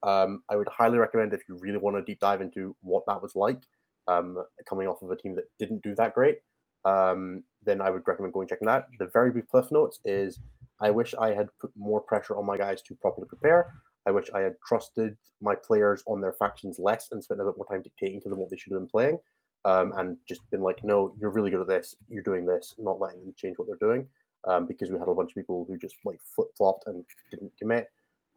Um, 0.02 0.44
I 0.50 0.56
would 0.56 0.68
highly 0.70 0.98
recommend 0.98 1.34
if 1.34 1.42
you 1.48 1.58
really 1.60 1.78
want 1.78 1.98
to 1.98 2.02
deep 2.02 2.20
dive 2.20 2.42
into 2.42 2.76
what 2.82 3.06
that 3.06 3.22
was 3.22 3.36
like, 3.36 3.62
um, 4.08 4.44
coming 4.68 4.88
off 4.88 5.02
of 5.02 5.12
a 5.12 5.16
team 5.16 5.36
that 5.36 5.46
didn't 5.60 5.84
do 5.84 5.94
that 5.96 6.16
great, 6.16 6.40
um, 6.86 7.44
then 7.64 7.82
I 7.82 7.90
would 7.90 8.08
recommend 8.08 8.34
going 8.34 8.48
checking 8.48 8.68
that. 8.68 8.88
The 8.98 9.08
very 9.14 9.30
brief 9.30 9.48
cliff 9.50 9.72
notes 9.72 10.00
is 10.06 10.40
I 10.82 10.90
wish 10.90 11.14
I 11.20 11.34
had 11.34 11.50
put 11.60 11.72
more 11.78 12.02
pressure 12.02 12.38
on 12.38 12.46
my 12.46 12.58
guys 12.58 12.82
to 12.84 12.96
properly 12.96 13.28
prepare. 13.28 13.74
I 14.06 14.12
wish 14.12 14.30
I 14.34 14.42
had 14.42 14.56
trusted 14.66 15.18
my 15.42 15.56
players 15.56 16.04
on 16.08 16.22
their 16.22 16.34
factions 16.34 16.80
less 16.80 17.10
and 17.12 17.24
spent 17.24 17.42
a 17.42 17.46
bit 17.46 17.58
more 17.58 17.66
time 17.66 17.82
dictating 17.82 18.22
to 18.22 18.30
them 18.30 18.40
what 18.40 18.50
they 18.50 18.58
should 18.58 18.72
have 18.72 18.82
been 18.82 18.90
playing. 18.90 19.20
Um, 19.66 19.94
and 19.98 20.18
just 20.28 20.50
been 20.52 20.62
like, 20.62 20.84
no, 20.84 21.14
you're 21.20 21.32
really 21.32 21.52
good 21.52 21.62
at 21.62 21.68
this. 21.68 21.96
You're 22.08 22.24
doing 22.24 22.46
this, 22.46 22.76
not 22.78 23.00
letting 23.00 23.20
them 23.20 23.34
change 23.36 23.58
what 23.58 23.68
they're 23.68 23.90
doing. 23.90 24.08
Um, 24.48 24.66
because 24.66 24.90
we 24.90 24.98
had 24.98 25.10
a 25.10 25.14
bunch 25.14 25.32
of 25.32 25.36
people 25.36 25.66
who 25.68 25.78
just 25.78 25.96
like 26.06 26.20
flip 26.24 26.48
flopped 26.58 26.88
and 26.88 27.04
didn't 27.30 27.52
commit. 27.60 27.88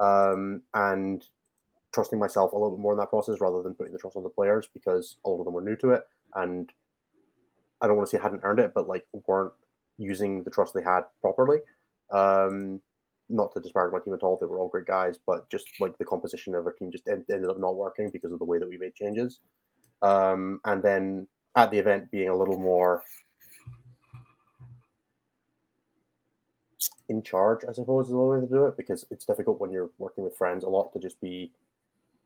Um, 0.01 0.63
and 0.75 1.25
trusting 1.95 2.19
myself 2.19 2.53
a 2.53 2.57
little 2.57 2.71
bit 2.71 2.81
more 2.81 2.93
in 2.93 2.99
that 2.99 3.11
process 3.11 3.41
rather 3.41 3.63
than 3.63 3.75
putting 3.75 3.93
the 3.93 3.99
trust 3.99 4.17
on 4.17 4.23
the 4.25 4.29
players 4.29 4.69
because 4.73 5.17
all 5.23 5.39
of 5.39 5.45
them 5.45 5.55
were 5.55 5.63
new 5.63 5.77
to 5.77 5.91
it. 5.91 6.03
And 6.35 6.73
I 7.81 7.87
don't 7.87 7.97
want 7.97 8.09
to 8.09 8.17
say 8.17 8.23
hadn't 8.23 8.43
earned 8.45 8.59
it, 8.59 8.73
but 8.75 8.89
like 8.89 9.05
weren't 9.27 9.53
using 9.99 10.43
the 10.43 10.51
trust 10.51 10.75
they 10.75 10.83
had 10.83 11.03
properly. 11.21 11.59
Um, 12.11 12.81
not 13.33 13.53
to 13.55 13.61
disparage 13.61 13.93
my 13.93 13.99
team 13.99 14.15
at 14.15 14.23
all, 14.23 14.37
they 14.41 14.47
were 14.47 14.59
all 14.59 14.69
great 14.69 14.87
guys, 14.87 15.19
but 15.27 15.49
just 15.51 15.67
like 15.81 15.97
the 15.99 16.05
composition 16.05 16.55
of 16.55 16.67
our 16.67 16.73
team 16.73 16.93
just 16.93 17.09
en- 17.09 17.25
ended 17.31 17.51
up 17.51 17.59
not 17.59 17.77
working 17.77 18.11
because 18.11 18.33
of 18.33 18.39
the 18.39 18.45
way 18.45 18.59
that 18.59 18.69
we 18.69 18.79
made 18.79 18.95
changes. 18.95 19.41
Um, 20.03 20.61
and 20.65 20.83
then 20.83 21.27
at 21.57 21.71
the 21.71 21.79
event 21.79 22.11
being 22.11 22.29
a 22.29 22.37
little 22.37 22.59
more 22.59 23.03
in 27.09 27.23
charge, 27.23 27.61
I 27.69 27.73
suppose, 27.73 28.07
is 28.07 28.13
the 28.13 28.19
way 28.19 28.41
to 28.41 28.47
do 28.47 28.67
it 28.67 28.77
because 28.77 29.05
it's 29.11 29.25
difficult 29.25 29.61
when 29.61 29.71
you're 29.71 29.91
working 29.99 30.25
with 30.25 30.37
friends 30.37 30.65
a 30.65 30.69
lot 30.69 30.93
to 30.93 30.99
just 30.99 31.21
be, 31.21 31.53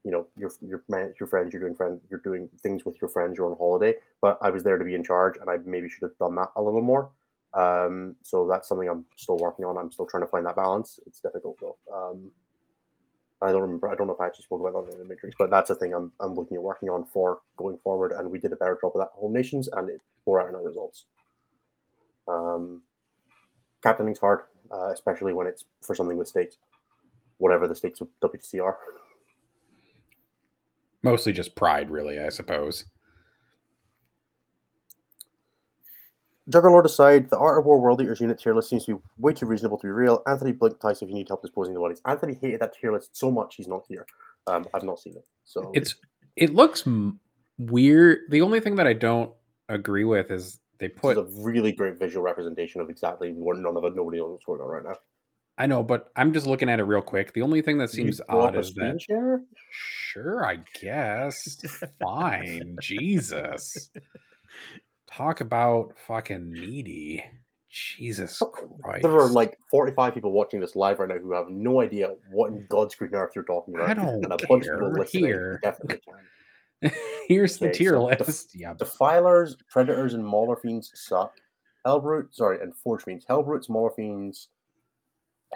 you 0.05 0.11
know, 0.11 0.27
your 0.37 0.51
your 0.61 0.83
your 1.19 1.27
friends, 1.29 1.53
you're 1.53 1.63
doing 1.63 1.75
friend, 1.75 2.01
you're 2.11 2.21
doing 2.21 2.49
things 2.63 2.85
with 2.85 2.97
your 3.01 3.09
friends, 3.09 3.37
you're 3.37 3.51
on 3.51 3.57
holiday. 3.57 3.95
But 4.23 4.39
I 4.41 4.51
was 4.51 4.63
there 4.63 4.79
to 4.79 4.85
be 4.85 4.95
in 4.95 5.05
charge, 5.05 5.37
and 5.41 5.51
I 5.51 5.59
maybe 5.65 5.89
should 5.89 6.03
have 6.03 6.19
done 6.19 6.37
that 6.37 6.51
a 6.57 6.63
little 6.63 6.83
more. 6.83 7.11
Um, 7.57 8.17
so 8.23 8.47
that's 8.47 8.69
something 8.69 8.89
I'm 8.89 9.07
still 9.17 9.39
working 9.39 9.65
on. 9.65 9.79
I'm 9.79 9.91
still 9.91 10.07
trying 10.07 10.23
to 10.23 10.27
find 10.29 10.45
that 10.47 10.57
balance. 10.57 11.01
It's 11.07 11.21
difficult 11.21 11.57
though. 11.61 11.77
Um, 11.93 12.31
I 13.43 13.53
don't 13.53 13.63
remember. 13.63 13.89
I 13.89 13.95
don't 13.95 14.07
know 14.07 14.15
if 14.15 14.21
I 14.21 14.27
actually 14.27 14.45
spoke 14.45 14.61
about 14.61 14.87
that 14.87 14.93
in 14.93 14.99
the 14.99 15.05
Matrix, 15.05 15.35
but 15.39 15.51
that's 15.51 15.71
a 15.71 15.75
thing 15.75 15.95
I'm 15.95 16.13
I'm 16.21 16.35
looking 16.35 16.57
at 16.57 16.63
working 16.63 16.91
on 16.91 17.05
for 17.05 17.41
going 17.57 17.79
forward. 17.79 18.13
And 18.13 18.31
we 18.31 18.39
did 18.39 18.53
a 18.53 18.57
better 18.57 18.79
job 18.81 18.93
of 18.95 19.01
that 19.01 19.11
home 19.15 19.33
nations, 19.33 19.69
and 19.69 19.89
it 19.91 20.01
bore 20.25 20.41
out 20.41 20.49
in 20.49 20.55
our 20.55 20.63
results. 20.63 21.07
Um, 22.29 22.83
captaining's 23.83 24.19
hard, 24.19 24.41
uh, 24.73 24.91
especially 24.93 25.33
when 25.33 25.47
it's 25.47 25.65
for 25.83 25.95
something 25.95 26.17
with 26.19 26.29
stakes. 26.29 26.59
whatever 27.39 27.69
the 27.69 27.75
stakes 27.75 28.01
of 28.01 28.09
WTC 28.23 28.63
are. 28.63 28.79
Mostly 31.03 31.33
just 31.33 31.55
pride, 31.55 31.91
really, 31.91 32.19
I 32.19 32.31
suppose. 32.31 32.85
Juggerlord 36.51 36.85
aside, 36.85 37.29
the 37.31 37.39
Art 37.39 37.59
of 37.59 37.65
War 37.65 37.81
World 37.81 38.01
Eaters 38.01 38.21
unit 38.21 38.39
tier 38.39 38.55
list 38.55 38.71
seems 38.71 38.85
to 38.87 38.97
be 38.97 39.03
way 39.19 39.33
too 39.33 39.47
reasonable 39.47 39.79
to 39.79 39.87
be 39.87 39.91
real. 39.91 40.23
Anthony 40.27 40.53
blink 40.53 40.79
twice 40.81 41.03
if 41.03 41.09
you 41.09 41.15
need 41.15 41.29
help 41.29 41.43
disposing 41.43 41.75
the 41.75 41.81
bodies. 41.81 42.01
Anthony 42.07 42.35
hated 42.41 42.61
that 42.61 42.75
tier 42.81 42.93
list 42.93 43.17
so 43.17 43.31
much 43.31 43.57
he's 43.57 43.67
not 43.67 43.85
here. 43.89 44.07
Um, 44.47 44.67
I've 44.73 44.85
not 44.85 45.01
seen 45.01 45.17
it, 45.17 45.27
so 45.45 45.73
It's 45.75 45.97
it 46.37 46.55
looks 46.55 46.87
m- 46.87 47.19
weird. 47.59 48.21
The 48.31 48.43
only 48.43 48.61
thing 48.61 48.77
that 48.77 48.87
I 48.87 48.93
don't 48.93 49.33
agree 49.69 50.05
with 50.05 50.31
is 50.31 50.61
they 50.79 50.89
This 50.89 50.97
put 50.97 51.19
is 51.19 51.39
a 51.39 51.43
really 51.43 51.73
great 51.73 51.99
visual 51.99 52.23
representation 52.23 52.81
of 52.81 52.91
exactly 52.91 53.33
what 53.33 53.59
none 53.59 53.77
of 53.77 53.85
it. 53.85 53.97
Nobody 53.97 54.19
knows 54.19 54.31
what's 54.31 54.45
going 54.45 54.61
on 54.61 54.69
right 54.69 54.85
now. 54.85 54.97
I 55.59 55.67
know, 55.67 55.83
but 55.83 56.13
I'm 56.17 56.33
just 56.33 56.47
looking 56.47 56.69
at 56.69 56.81
it 56.81 56.85
real 56.85 57.01
quick. 57.01 57.33
The 57.33 57.43
only 57.43 57.63
thing 57.63 57.79
that 57.79 57.91
seems 57.91 58.21
odd 58.29 58.57
is 58.57 58.75
that 58.75 59.01
share? 59.01 59.41
sure, 59.71 60.47
I 60.47 60.59
guess. 60.81 61.57
Fine. 62.01 62.77
Jesus. 62.81 63.91
Talk 65.11 65.41
about 65.41 65.93
fucking 66.07 66.53
needy. 66.53 67.25
Jesus 67.71 68.41
Christ. 68.83 69.03
There 69.03 69.13
are 69.13 69.29
like 69.29 69.59
45 69.71 70.15
people 70.15 70.33
watching 70.33 70.61
this 70.61 70.77
live 70.77 70.99
right 70.99 71.09
now 71.09 71.19
who 71.19 71.33
have 71.35 71.49
no 71.51 71.81
idea 71.83 72.15
what 72.31 72.51
in 72.53 72.67
God's 72.71 72.95
green 72.95 73.15
earth 73.15 73.33
you're 73.35 73.45
talking 73.45 73.75
about. 73.75 73.91
I 73.91 73.95
don't 73.95 74.25
and 74.25 74.27
a 74.27 74.29
bunch 74.29 74.43
of 74.43 74.49
care. 74.63 74.75
people 74.79 74.93
listening 74.93 75.25
Here. 75.25 75.61
definitely 75.63 76.01
can. 76.83 76.93
Here's 77.29 77.59
the 77.59 77.71
tier 77.71 77.91
so 77.95 78.09
the- 78.09 78.25
list. 78.25 78.51
yeah. 78.55 78.73
Defilers, 78.75 79.57
Predators, 79.71 80.15
and 80.15 80.25
Mauler 80.25 80.57
Fiends 80.57 80.91
suck. 80.95 81.33
Hellbrute, 81.87 82.33
sorry, 82.35 82.61
and 82.63 82.75
Forge 82.77 83.03
Fiends. 83.05 83.25
Hellbrutes, 83.29 83.69
Mauler 83.69 83.91
Fiends, 83.95 84.49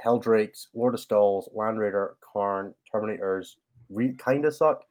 Heldrakes, 0.04 0.66
Lord 0.74 0.94
of 0.94 1.00
Skulls, 1.00 1.48
Land 1.54 1.78
Raider, 1.78 2.16
Khârn, 2.34 2.74
Terminators, 2.94 3.56
re- 3.88 4.14
kind 4.14 4.44
of 4.44 4.54
suck. 4.54 4.82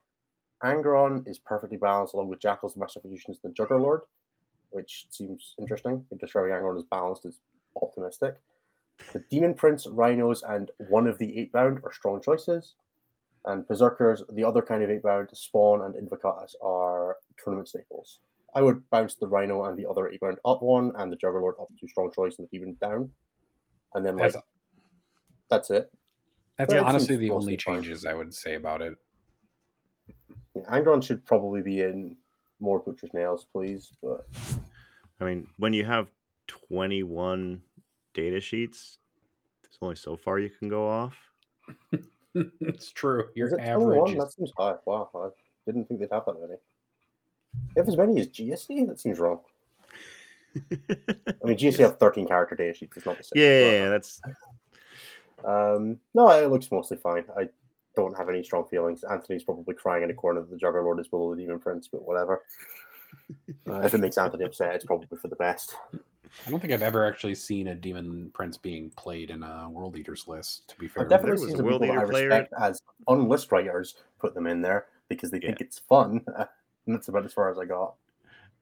Angron 0.63 1.27
is 1.27 1.39
perfectly 1.39 1.77
balanced 1.77 2.13
along 2.13 2.27
with 2.29 2.39
Jakhals, 2.41 2.75
Master 2.75 2.99
Fusions, 3.01 3.39
and 3.43 3.53
the 3.53 3.55
Juggerlord, 3.55 4.01
which 4.71 5.07
seems 5.09 5.55
interesting. 5.59 6.05
If 6.11 6.19
describing 6.19 6.51
Angron 6.51 6.77
as 6.77 6.83
balanced 6.83 7.25
is 7.25 7.39
optimistic. 7.81 8.35
The 9.13 9.23
Demon 9.29 9.53
Prince, 9.53 9.87
Rhinos, 9.87 10.43
and 10.43 10.71
one 10.89 11.07
of 11.07 11.17
the 11.17 11.27
Eightbound 11.27 11.83
are 11.83 11.93
strong 11.93 12.21
choices. 12.21 12.75
And 13.45 13.65
Berserkers, 13.67 14.23
the 14.33 14.43
other 14.43 14.61
kind 14.61 14.83
of 14.83 14.89
Eightbound, 14.89 15.35
Spawn 15.35 15.81
and 15.81 15.95
Invocatus 15.95 16.55
are 16.61 17.17
tournament 17.41 17.69
staples. 17.69 18.19
I 18.53 18.61
would 18.61 18.87
bounce 18.89 19.15
the 19.15 19.27
Rhino 19.27 19.65
and 19.65 19.77
the 19.77 19.89
other 19.89 20.11
Eightbound 20.11 20.37
up 20.43 20.61
one, 20.61 20.91
and 20.97 21.11
the 21.11 21.15
Juggerlord 21.15 21.53
up 21.61 21.69
to 21.79 21.87
strong 21.87 22.11
choice 22.13 22.37
and 22.37 22.47
the 22.47 22.57
Demon 22.57 22.75
down. 22.81 23.09
And 23.93 24.05
then 24.05 24.17
like 24.17 24.33
That's, 24.33 24.45
that's 25.49 25.69
it. 25.71 25.91
that's 26.57 26.73
that 26.73 26.83
honestly 26.83 27.15
the 27.15 27.31
only 27.31 27.57
changes 27.57 28.05
I 28.05 28.13
would 28.13 28.33
say 28.33 28.55
about 28.55 28.81
it. 28.81 28.95
Yeah, 30.55 30.63
Angron 30.63 31.03
should 31.03 31.25
probably 31.25 31.61
be 31.61 31.81
in 31.81 32.17
more 32.59 32.79
Butcher's 32.79 33.13
Nails, 33.13 33.45
please. 33.51 33.91
But 34.01 34.27
I 35.19 35.25
mean, 35.25 35.47
when 35.57 35.73
you 35.73 35.85
have 35.85 36.07
21 36.47 37.61
data 38.13 38.39
sheets, 38.39 38.97
there's 39.63 39.77
only 39.81 39.95
so 39.95 40.17
far 40.17 40.39
you 40.39 40.49
can 40.49 40.69
go 40.69 40.87
off. 40.89 41.15
it's 42.61 42.91
true. 42.91 43.21
is 43.21 43.27
Your 43.35 43.47
it 43.49 43.59
average 43.59 43.97
21? 43.97 44.09
is 44.11 44.15
That 44.17 44.31
seems 44.33 44.51
high. 44.57 44.75
Wow, 44.85 45.09
I 45.15 45.29
didn't 45.65 45.87
think 45.87 45.99
they'd 45.99 46.09
have 46.11 46.25
that 46.25 46.39
many. 46.39 46.55
If 47.75 47.87
as 47.87 47.97
many 47.97 48.19
as 48.19 48.27
GSC, 48.27 48.87
that 48.87 48.99
seems 48.99 49.19
wrong. 49.19 49.39
I 50.55 50.59
mean, 51.43 51.57
GSC 51.57 51.77
have 51.79 51.97
13 51.99 52.27
character 52.27 52.55
data 52.55 52.73
sheets. 52.73 52.97
It's 52.97 53.05
not 53.05 53.17
the 53.17 53.23
same. 53.23 53.31
yeah, 53.41 53.61
but- 53.63 53.73
yeah, 53.73 53.89
that's 53.89 54.21
Um, 55.45 55.99
no, 56.13 56.29
it 56.31 56.49
looks 56.49 56.71
mostly 56.71 56.97
fine. 56.97 57.25
I 57.37 57.49
don't 57.95 58.15
have 58.17 58.29
any 58.29 58.43
strong 58.43 58.65
feelings. 58.65 59.03
Anthony's 59.03 59.43
probably 59.43 59.75
crying 59.75 60.03
in 60.03 60.11
a 60.11 60.13
corner 60.13 60.41
that 60.41 60.49
the 60.49 60.57
Juggerlord 60.57 60.99
is 60.99 61.07
below 61.07 61.33
the 61.33 61.41
Demon 61.41 61.59
Prince, 61.59 61.87
but 61.91 62.05
whatever. 62.05 62.43
Uh, 63.69 63.79
if 63.83 63.93
it 63.93 63.99
makes 63.99 64.17
Anthony 64.17 64.45
upset, 64.45 64.75
it's 64.75 64.85
probably 64.85 65.07
for 65.17 65.27
the 65.27 65.35
best. 65.35 65.75
I 66.45 66.51
don't 66.51 66.59
think 66.59 66.71
I've 66.71 66.83
ever 66.83 67.05
actually 67.05 67.33
seen 67.35 67.69
a 67.69 67.75
demon 67.75 68.29
prince 68.35 68.55
being 68.55 68.91
played 68.91 69.31
in 69.31 69.41
a 69.41 69.67
world 69.67 69.97
eaters 69.97 70.27
list. 70.27 70.67
To 70.67 70.77
be 70.77 70.87
fair, 70.87 71.03
I've 71.03 71.09
definitely 71.09 71.31
was 71.33 71.41
seen 71.41 71.53
a 71.53 71.57
some 71.57 71.65
World 71.65 71.81
people 71.81 71.95
that 71.95 71.99
I 71.99 72.03
Eater 72.03 72.11
player- 72.11 72.27
respect 72.27 72.53
as 72.61 72.81
unlist 73.07 73.51
writers 73.51 73.95
put 74.19 74.35
them 74.35 74.45
in 74.45 74.61
there 74.61 74.85
because 75.07 75.31
they 75.31 75.39
think 75.39 75.59
it's 75.59 75.79
fun. 75.79 76.23
and 76.37 76.95
that's 76.95 77.07
about 77.07 77.25
as 77.25 77.33
far 77.33 77.49
as 77.49 77.57
I 77.57 77.65
got. 77.65 77.95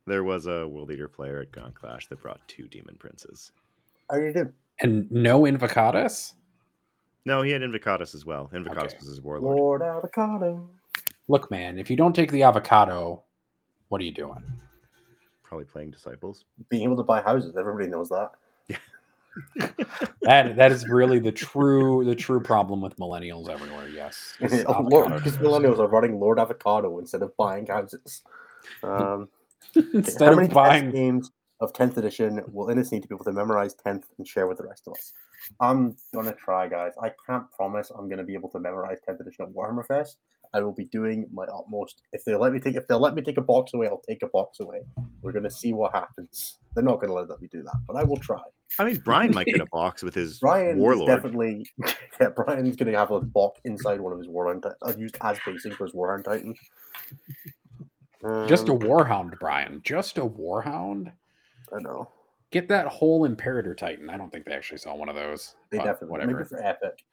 there 0.06 0.24
was 0.24 0.48
a 0.48 0.66
World 0.66 0.92
Eater 0.92 1.10
player 1.10 1.42
at 1.42 1.52
Gaunt 1.52 1.76
Clash 1.76 2.08
that 2.08 2.22
brought 2.22 2.40
two 2.48 2.70
Demon 2.70 2.96
Princes. 2.98 3.52
How 4.10 4.18
do 4.18 4.24
you 4.26 4.34
do? 4.34 4.54
and 4.80 5.12
no 5.12 5.42
invocatus. 5.42 6.34
No, 7.26 7.42
he 7.42 7.52
had 7.52 7.62
Invocatus 7.62 8.16
as 8.16 8.26
well. 8.26 8.50
Invocatus 8.54 8.86
Okay. 8.86 8.98
was 9.00 9.10
his 9.10 9.22
warlord. 9.22 9.58
Lord 9.58 9.82
Avocado. 9.82 10.70
Look, 11.28 11.52
man, 11.52 11.78
if 11.78 11.90
you 11.90 11.98
don't 11.98 12.16
take 12.16 12.32
the 12.32 12.44
avocado, 12.44 13.24
what 13.90 14.00
are 14.00 14.06
you 14.06 14.14
doing? 14.14 14.40
Probably 15.44 15.66
playing 15.66 15.92
Disciples. 15.92 16.46
Being 16.70 16.84
able 16.84 16.98
to 16.98 17.04
buy 17.04 17.22
houses, 17.22 17.56
everybody 17.58 17.88
knows 17.90 18.10
that. 18.10 18.32
That 20.24 20.58
that 20.58 20.72
is 20.74 20.86
really 20.88 21.20
the 21.20 21.32
true 21.32 22.04
the 22.04 22.16
true 22.16 22.42
problem 22.42 22.82
with 22.82 22.98
millennials 22.98 23.50
everywhere. 23.50 23.88
Yes, 23.88 24.34
is 24.42 24.66
Oh, 24.66 24.82
Lord, 24.82 25.06
avocado 25.06 25.20
because 25.20 25.38
millennials 25.38 25.80
are 25.80 25.88
running 25.88 26.20
Lord 26.20 26.38
Avocado 26.40 27.00
instead 27.00 27.22
of 27.22 27.36
buying 27.38 27.68
houses. 27.68 28.24
Um, 28.84 29.30
instead 29.94 30.28
How 30.30 30.36
many 30.36 30.48
of 30.48 30.50
test 30.50 30.56
buying. 30.56 30.92
games 30.92 31.32
of 31.60 31.74
10th 31.74 31.98
edition 31.98 32.42
will 32.52 32.70
Innes 32.70 32.92
need 32.92 33.02
to 33.04 33.08
be 33.08 33.16
able 33.16 33.26
to 33.26 33.32
memorize 33.32 33.76
10th 33.76 34.04
and 34.18 34.28
share 34.28 34.48
with 34.48 34.58
the 34.60 34.64
rest 34.66 34.88
of 34.88 34.94
us? 34.94 35.14
I'm 35.60 35.96
gonna 36.14 36.34
try, 36.34 36.68
guys. 36.68 36.94
I 37.02 37.12
can't 37.26 37.50
promise 37.52 37.92
I'm 37.92 38.08
gonna 38.10 38.24
be 38.24 38.34
able 38.34 38.50
to 38.50 38.60
memorize 38.60 39.00
10th 39.08 39.20
edition 39.22 39.46
at 39.46 39.52
Warhammer 39.54 39.86
Fest. 39.86 40.18
I 40.54 40.62
will 40.62 40.72
be 40.72 40.86
doing 40.86 41.28
my 41.34 41.44
utmost. 41.44 42.02
If 42.14 42.24
they 42.24 42.34
let 42.36 42.54
me 42.54 42.60
take 42.60 42.76
if 42.76 42.88
they'll 42.88 43.00
let 43.00 43.16
me 43.16 43.22
take 43.22 43.38
a 43.38 43.42
box 43.42 43.74
away, 43.74 43.88
I'll 43.88 44.02
take 44.08 44.24
a 44.24 44.28
box 44.28 44.60
away. 44.62 44.82
We're 45.22 45.34
gonna 45.34 45.52
see 45.52 45.74
what 45.74 45.94
happens. 45.94 46.58
They're 46.74 46.84
not 46.84 47.02
gonna 47.02 47.14
let 47.14 47.42
me 47.42 47.48
do 47.52 47.64
that, 47.64 47.76
but 47.86 47.96
I 47.98 48.04
will 48.04 48.18
try. 48.18 48.42
I 48.80 48.84
mean, 48.86 48.98
Brian 49.04 49.34
might 49.34 49.48
get 49.48 49.60
a 49.62 49.66
box 49.68 50.04
with 50.04 50.14
his 50.16 50.40
Brian 50.42 50.78
warlord. 50.78 51.08
definitely 51.08 51.66
yeah, 52.22 52.30
Brian's 52.30 52.76
gonna 52.78 52.98
have 52.98 53.12
a 53.12 53.20
box 53.20 53.60
inside 53.66 54.00
one 54.00 54.14
of 54.14 54.20
his 54.20 54.28
Warhound 54.28 54.62
Titans. 54.62 54.78
I've 54.84 55.00
used 55.00 55.18
as 55.22 55.38
basic 55.46 55.74
for 55.74 55.86
his 55.86 55.94
Warhound 55.94 56.24
Titan. 56.24 56.56
Just 58.48 58.70
a 58.70 58.74
Um, 58.74 58.80
warhound, 58.80 59.38
Brian. 59.40 59.82
Just 59.84 60.18
a 60.18 60.22
warhound. 60.26 61.12
I 61.76 61.82
know. 61.82 62.10
Get 62.52 62.70
that 62.70 62.88
whole 62.88 63.26
Imperator 63.26 63.76
Titan. 63.76 64.10
I 64.10 64.18
don't 64.18 64.32
think 64.32 64.46
they 64.46 64.54
actually 64.54 64.78
saw 64.78 64.96
one 64.96 65.10
of 65.10 65.16
those. 65.16 65.56
They 65.70 65.78
definitely 65.78 66.20
maybe 66.20 66.34
whatever. 66.34 66.46
for 66.46 66.64
epic. 66.64 67.04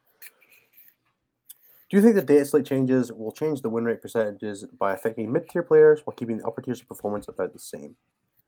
Do 1.90 1.96
you 1.96 2.02
think 2.02 2.14
the 2.14 2.22
data 2.22 2.44
slate 2.44 2.66
changes 2.66 3.12
will 3.12 3.32
change 3.32 3.60
the 3.60 3.68
win 3.68 3.84
rate 3.84 4.00
percentages 4.00 4.64
by 4.78 4.94
affecting 4.94 5.30
mid 5.30 5.48
tier 5.48 5.62
players 5.62 6.00
while 6.04 6.16
keeping 6.16 6.38
the 6.38 6.46
upper 6.46 6.62
tiers 6.62 6.80
of 6.80 6.88
performance 6.88 7.28
about 7.28 7.52
the 7.52 7.58
same? 7.58 7.96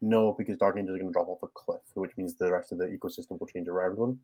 No, 0.01 0.35
because 0.37 0.57
Dark 0.59 0.77
Angels 0.77 0.97
are 0.97 0.99
going 0.99 1.11
to 1.11 1.13
drop 1.13 1.29
off 1.29 1.43
a 1.43 1.49
cliff, 1.49 1.81
which 1.95 2.17
means 2.17 2.35
the 2.35 2.53
rest 2.53 2.73
of 2.73 2.79
the 2.79 2.87
ecosystem 2.87 3.39
will 3.39 3.47
change 3.47 3.69
around 3.69 3.99
them. 3.99 4.21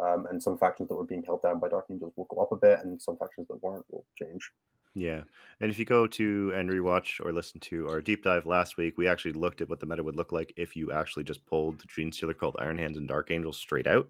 Um, 0.00 0.26
and 0.30 0.42
some 0.42 0.56
factions 0.56 0.88
that 0.88 0.94
were 0.94 1.04
being 1.04 1.24
held 1.24 1.42
down 1.42 1.58
by 1.58 1.68
Dark 1.68 1.86
Angels 1.90 2.12
will 2.16 2.26
go 2.26 2.40
up 2.40 2.52
a 2.52 2.56
bit, 2.56 2.80
and 2.84 3.00
some 3.00 3.16
factions 3.16 3.48
that 3.48 3.62
weren't 3.62 3.84
will 3.90 4.06
change. 4.16 4.50
Yeah. 4.98 5.22
And 5.60 5.70
if 5.70 5.78
you 5.78 5.84
go 5.84 6.06
to 6.06 6.52
and 6.54 6.68
rewatch 6.68 7.24
or 7.24 7.32
listen 7.32 7.60
to 7.60 7.88
our 7.88 8.00
deep 8.00 8.24
dive 8.24 8.46
last 8.46 8.76
week, 8.76 8.98
we 8.98 9.08
actually 9.08 9.32
looked 9.32 9.60
at 9.60 9.68
what 9.68 9.80
the 9.80 9.86
meta 9.86 10.02
would 10.02 10.16
look 10.16 10.32
like 10.32 10.52
if 10.56 10.76
you 10.76 10.92
actually 10.92 11.24
just 11.24 11.44
pulled 11.46 11.80
the 11.80 11.86
Genestealer 11.86 12.36
Cult 12.36 12.56
Iron 12.58 12.78
Hands 12.78 12.96
and 12.96 13.08
Dark 13.08 13.30
Angels 13.30 13.56
straight 13.56 13.86
out. 13.86 14.08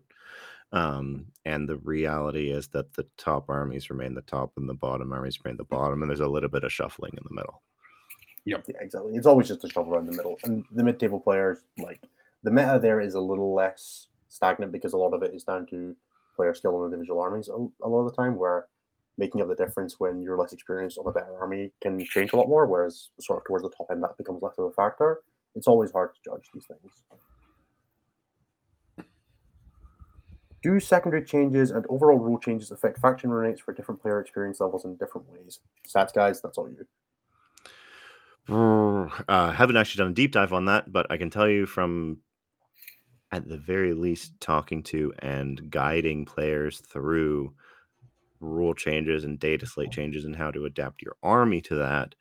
Um, 0.72 1.26
and 1.44 1.68
the 1.68 1.76
reality 1.76 2.50
is 2.50 2.68
that 2.68 2.92
the 2.94 3.06
top 3.16 3.48
armies 3.48 3.90
remain 3.90 4.14
the 4.14 4.22
top 4.22 4.52
and 4.56 4.68
the 4.68 4.74
bottom 4.74 5.12
armies 5.12 5.38
remain 5.42 5.56
the 5.56 5.64
bottom, 5.64 6.02
and 6.02 6.10
there's 6.10 6.20
a 6.20 6.28
little 6.28 6.50
bit 6.50 6.64
of 6.64 6.72
shuffling 6.72 7.12
in 7.12 7.24
the 7.26 7.34
middle. 7.34 7.62
Yeah, 8.44 8.58
exactly. 8.80 9.14
It's 9.14 9.26
always 9.26 9.48
just 9.48 9.64
a 9.64 9.68
shuffle 9.68 9.94
around 9.94 10.06
the 10.06 10.16
middle. 10.16 10.38
And 10.44 10.64
the 10.72 10.84
mid 10.84 11.00
table 11.00 11.20
players, 11.20 11.58
like 11.78 12.00
the 12.42 12.50
meta 12.50 12.78
there 12.80 13.00
is 13.00 13.14
a 13.14 13.20
little 13.20 13.54
less 13.54 14.08
stagnant 14.28 14.72
because 14.72 14.92
a 14.92 14.98
lot 14.98 15.14
of 15.14 15.22
it 15.22 15.34
is 15.34 15.44
down 15.44 15.66
to 15.66 15.96
player 16.36 16.54
skill 16.54 16.76
on 16.76 16.84
individual 16.84 17.20
armies 17.20 17.48
a, 17.48 17.52
a 17.52 17.88
lot 17.88 18.06
of 18.06 18.10
the 18.10 18.22
time, 18.22 18.36
where 18.36 18.66
making 19.18 19.42
up 19.42 19.48
the 19.48 19.54
difference 19.54 19.96
when 19.98 20.22
you're 20.22 20.38
less 20.38 20.52
experienced 20.52 20.96
on 20.96 21.06
a 21.06 21.12
better 21.12 21.36
army 21.38 21.72
can 21.82 22.02
change 22.06 22.32
a 22.32 22.36
lot 22.36 22.48
more, 22.48 22.66
whereas 22.66 23.10
sort 23.20 23.38
of 23.40 23.44
towards 23.44 23.64
the 23.64 23.70
top 23.70 23.88
end 23.90 24.02
that 24.02 24.16
becomes 24.16 24.40
less 24.40 24.54
of 24.56 24.66
a 24.66 24.70
factor. 24.70 25.20
It's 25.54 25.66
always 25.66 25.90
hard 25.90 26.14
to 26.14 26.20
judge 26.30 26.48
these 26.54 26.66
things. 26.66 27.02
Do 30.62 30.80
secondary 30.80 31.24
changes 31.24 31.70
and 31.70 31.84
overall 31.88 32.18
rule 32.18 32.38
changes 32.38 32.70
affect 32.70 32.98
faction 32.98 33.30
run 33.30 33.48
rates 33.48 33.60
for 33.60 33.72
different 33.72 34.00
player 34.00 34.20
experience 34.20 34.60
levels 34.60 34.84
in 34.84 34.96
different 34.96 35.28
ways? 35.30 35.60
Stats 35.88 36.12
guys, 36.12 36.40
that's 36.40 36.58
all 36.58 36.68
you. 36.68 36.86
Uh, 39.28 39.52
haven't 39.52 39.76
actually 39.76 40.02
done 40.02 40.12
a 40.12 40.14
deep 40.14 40.32
dive 40.32 40.52
on 40.52 40.64
that, 40.66 40.90
but 40.90 41.06
I 41.10 41.16
can 41.16 41.30
tell 41.30 41.48
you 41.48 41.66
from 41.66 42.18
at 43.30 43.46
the 43.48 43.58
very 43.58 43.92
least 43.92 44.40
talking 44.40 44.82
to 44.82 45.12
and 45.18 45.70
guiding 45.70 46.24
players 46.24 46.80
through 46.80 47.52
rule 48.40 48.74
changes 48.74 49.24
and 49.24 49.38
data 49.38 49.66
slate 49.66 49.90
changes 49.90 50.24
and 50.24 50.36
how 50.36 50.50
to 50.50 50.64
adapt 50.64 51.02
your 51.02 51.16
army 51.22 51.60
to 51.62 51.74
that, 51.76 52.14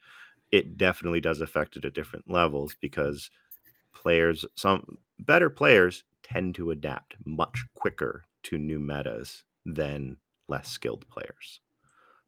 it 0.52 0.78
definitely 0.78 1.22
does 1.22 1.42
affect 1.42 1.76
it 1.76 1.86
at 1.86 1.94
different 1.94 2.30
levels 2.30 2.76
because 2.80 3.30
players, 3.94 4.46
some 4.56 4.98
better 5.20 5.50
players 5.50 6.04
tend 6.24 6.56
to 6.56 6.72
adapt 6.72 7.16
much 7.26 7.66
quicker 7.76 8.26
to 8.44 8.58
new 8.58 8.80
metas 8.80 9.44
than 9.66 10.18
less 10.48 10.70
skilled 10.70 11.08
players. 11.10 11.62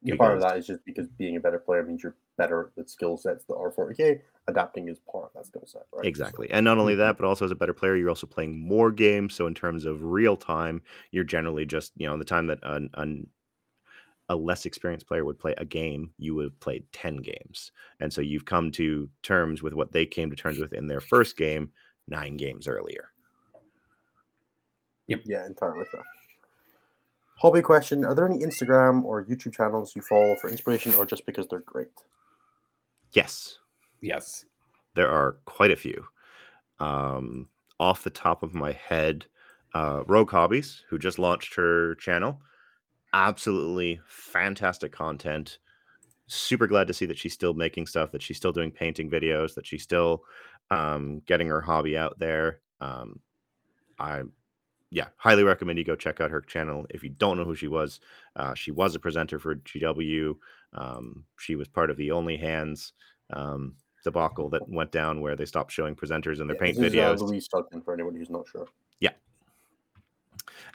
Yeah, 0.02 0.16
part 0.16 0.34
of 0.34 0.40
that 0.40 0.56
is 0.56 0.66
just 0.66 0.84
because 0.84 1.06
being 1.08 1.36
a 1.36 1.40
better 1.40 1.58
player 1.58 1.82
means 1.82 2.02
you're 2.02 2.16
better 2.38 2.72
at 2.78 2.88
skill 2.88 3.18
sets 3.18 3.44
that 3.44 3.54
are 3.54 3.70
40k. 3.70 4.22
Adapting 4.48 4.88
is 4.88 4.98
part 5.10 5.26
of 5.26 5.32
that 5.34 5.46
skill 5.46 5.64
set, 5.66 5.82
right? 5.92 6.06
Exactly. 6.06 6.50
And 6.50 6.64
not 6.64 6.78
only 6.78 6.94
that, 6.94 7.18
but 7.18 7.26
also 7.26 7.44
as 7.44 7.50
a 7.50 7.56
better 7.56 7.74
player, 7.74 7.96
you're 7.96 8.08
also 8.08 8.26
playing 8.26 8.58
more 8.58 8.90
games. 8.90 9.34
So 9.34 9.46
in 9.46 9.54
terms 9.54 9.84
of 9.84 10.02
real 10.02 10.36
time, 10.36 10.82
you're 11.10 11.24
generally 11.24 11.66
just, 11.66 11.92
you 11.96 12.06
know, 12.06 12.16
the 12.16 12.24
time 12.24 12.46
that 12.46 12.58
an, 12.62 12.88
an, 12.94 13.28
a 14.30 14.36
less 14.36 14.64
experienced 14.64 15.08
player 15.08 15.24
would 15.26 15.38
play 15.40 15.54
a 15.58 15.64
game, 15.66 16.12
you 16.16 16.34
would 16.36 16.44
have 16.44 16.60
played 16.60 16.84
10 16.92 17.18
games. 17.18 17.72
And 18.00 18.12
so 18.12 18.22
you've 18.22 18.46
come 18.46 18.70
to 18.72 19.10
terms 19.22 19.62
with 19.62 19.74
what 19.74 19.92
they 19.92 20.06
came 20.06 20.30
to 20.30 20.36
terms 20.36 20.58
with 20.58 20.72
in 20.72 20.86
their 20.86 21.00
first 21.02 21.36
game 21.36 21.72
nine 22.08 22.38
games 22.38 22.68
earlier. 22.68 23.10
Yep. 25.08 25.22
Yeah, 25.26 25.46
entirely 25.46 25.84
fair. 25.90 26.04
Hobby 27.38 27.62
question: 27.62 28.04
Are 28.04 28.14
there 28.14 28.26
any 28.28 28.38
Instagram 28.40 29.02
or 29.04 29.24
YouTube 29.24 29.54
channels 29.54 29.96
you 29.96 30.02
follow 30.02 30.36
for 30.36 30.48
inspiration, 30.50 30.94
or 30.94 31.06
just 31.06 31.26
because 31.26 31.48
they're 31.48 31.60
great? 31.60 31.88
Yes, 33.12 33.58
Yes. 34.00 34.44
there 34.94 35.10
are 35.10 35.38
quite 35.46 35.70
a 35.72 35.76
few. 35.76 36.04
Um, 36.78 37.48
off 37.80 38.04
the 38.04 38.10
top 38.10 38.42
of 38.42 38.54
my 38.54 38.72
head, 38.72 39.26
uh, 39.74 40.02
Rogue 40.06 40.30
Hobbies, 40.30 40.84
who 40.88 40.98
just 40.98 41.18
launched 41.18 41.54
her 41.56 41.94
channel, 41.96 42.40
absolutely 43.12 44.00
fantastic 44.06 44.92
content. 44.92 45.58
Super 46.26 46.66
glad 46.66 46.86
to 46.86 46.94
see 46.94 47.06
that 47.06 47.18
she's 47.18 47.32
still 47.32 47.54
making 47.54 47.86
stuff, 47.86 48.12
that 48.12 48.22
she's 48.22 48.36
still 48.36 48.52
doing 48.52 48.70
painting 48.70 49.10
videos, 49.10 49.54
that 49.54 49.66
she's 49.66 49.82
still 49.82 50.22
um, 50.70 51.20
getting 51.26 51.48
her 51.48 51.60
hobby 51.60 51.96
out 51.96 52.18
there. 52.18 52.60
Um, 52.80 53.20
I, 53.98 54.22
yeah, 54.90 55.08
highly 55.16 55.42
recommend 55.44 55.78
you 55.78 55.84
go 55.84 55.96
check 55.96 56.20
out 56.20 56.30
her 56.30 56.40
channel. 56.40 56.86
If 56.90 57.02
you 57.02 57.10
don't 57.10 57.36
know 57.36 57.44
who 57.44 57.54
she 57.54 57.68
was, 57.68 58.00
uh, 58.36 58.54
she 58.54 58.70
was 58.70 58.94
a 58.94 59.00
presenter 59.00 59.38
for 59.38 59.56
GW. 59.56 60.36
Um, 60.72 61.24
she 61.38 61.56
was 61.56 61.68
part 61.68 61.90
of 61.90 61.96
the 61.96 62.12
Only 62.12 62.36
Hands 62.36 62.92
um, 63.32 63.74
debacle 64.04 64.48
that 64.50 64.68
went 64.68 64.92
down 64.92 65.20
where 65.20 65.36
they 65.36 65.44
stopped 65.44 65.72
showing 65.72 65.94
presenters 65.94 66.40
in 66.40 66.46
their 66.46 66.56
Yeah, 66.56 66.62
paint 66.62 66.76
this 66.76 66.86
is, 66.86 66.94
videos. 66.94 67.20
Uh, 67.20 67.24
Louise 67.24 67.48
Sugden, 67.50 67.82
for 67.82 67.92
anybody 67.92 68.18
who's 68.18 68.30
not 68.30 68.46
sure. 68.48 68.66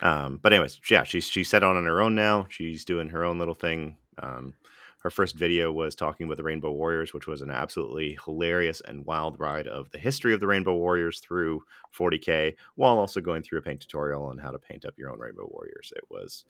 Um, 0.01 0.39
but 0.41 0.53
anyways, 0.53 0.79
yeah, 0.89 1.03
she's 1.03 1.27
she's 1.27 1.49
set 1.49 1.63
on 1.63 1.77
on 1.77 1.85
her 1.85 2.01
own 2.01 2.15
now. 2.15 2.47
She's 2.49 2.85
doing 2.85 3.09
her 3.09 3.23
own 3.23 3.39
little 3.39 3.55
thing. 3.55 3.97
Um, 4.21 4.53
her 4.99 5.11
first 5.11 5.35
video 5.35 5.71
was 5.71 5.93
talking 5.93 6.25
about 6.25 6.37
the 6.37 6.43
Rainbow 6.43 6.71
Warriors, 6.71 7.13
which 7.13 7.27
was 7.27 7.41
an 7.41 7.51
absolutely 7.51 8.17
hilarious 8.25 8.81
and 8.87 9.05
wild 9.05 9.39
ride 9.39 9.67
of 9.67 9.87
the 9.91 9.99
history 9.99 10.33
of 10.33 10.39
the 10.39 10.47
Rainbow 10.47 10.75
Warriors 10.75 11.19
through 11.19 11.63
40k, 11.95 12.55
while 12.73 12.97
also 12.97 13.21
going 13.21 13.43
through 13.43 13.59
a 13.59 13.61
paint 13.61 13.81
tutorial 13.81 14.25
on 14.25 14.39
how 14.39 14.49
to 14.49 14.57
paint 14.57 14.83
up 14.83 14.97
your 14.97 15.11
own 15.11 15.19
Rainbow 15.19 15.47
Warriors. 15.51 15.93
It 15.95 16.05
was 16.09 16.45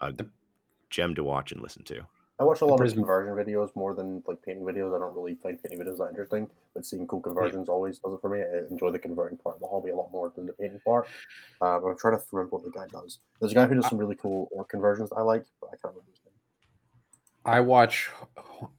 a 0.00 0.14
gem 0.88 1.14
to 1.16 1.22
watch 1.22 1.52
and 1.52 1.60
listen 1.60 1.84
to. 1.84 2.00
I 2.40 2.44
watch 2.44 2.60
a 2.60 2.64
lot 2.66 2.78
Prism- 2.78 3.00
of 3.00 3.06
conversion 3.06 3.34
videos 3.34 3.74
more 3.74 3.94
than 3.94 4.22
like 4.28 4.40
painting 4.42 4.64
videos. 4.64 4.94
I 4.94 5.00
don't 5.00 5.14
really 5.14 5.34
find 5.34 5.60
painting 5.60 5.80
videos 5.84 5.98
that 5.98 6.10
interesting, 6.10 6.48
but 6.74 6.86
seeing 6.86 7.06
cool 7.08 7.20
conversions 7.20 7.68
always 7.68 7.98
does 7.98 8.14
it 8.14 8.20
for 8.20 8.28
me. 8.30 8.40
I 8.40 8.70
enjoy 8.70 8.92
the 8.92 8.98
converting 8.98 9.38
part 9.38 9.56
of 9.56 9.60
the 9.60 9.66
hobby 9.66 9.90
a 9.90 9.96
lot 9.96 10.12
more 10.12 10.32
than 10.34 10.46
the 10.46 10.52
painting 10.52 10.80
part. 10.84 11.08
Um, 11.60 11.84
I'm 11.84 11.98
trying 11.98 12.16
to 12.16 12.22
remember 12.30 12.56
what 12.56 12.64
the 12.64 12.70
guy 12.70 12.86
does. 12.92 13.18
There's 13.40 13.52
a 13.52 13.54
guy 13.56 13.66
who 13.66 13.74
does 13.74 13.88
some 13.88 13.98
really 13.98 14.14
cool 14.14 14.48
orc 14.52 14.68
conversions 14.68 15.10
that 15.10 15.16
I 15.16 15.22
like, 15.22 15.44
but 15.60 15.68
I 15.68 15.70
can't 15.82 15.94
remember 15.94 16.10
his 16.12 16.20
name. 16.24 16.34
I 17.44 17.60
watch 17.60 18.08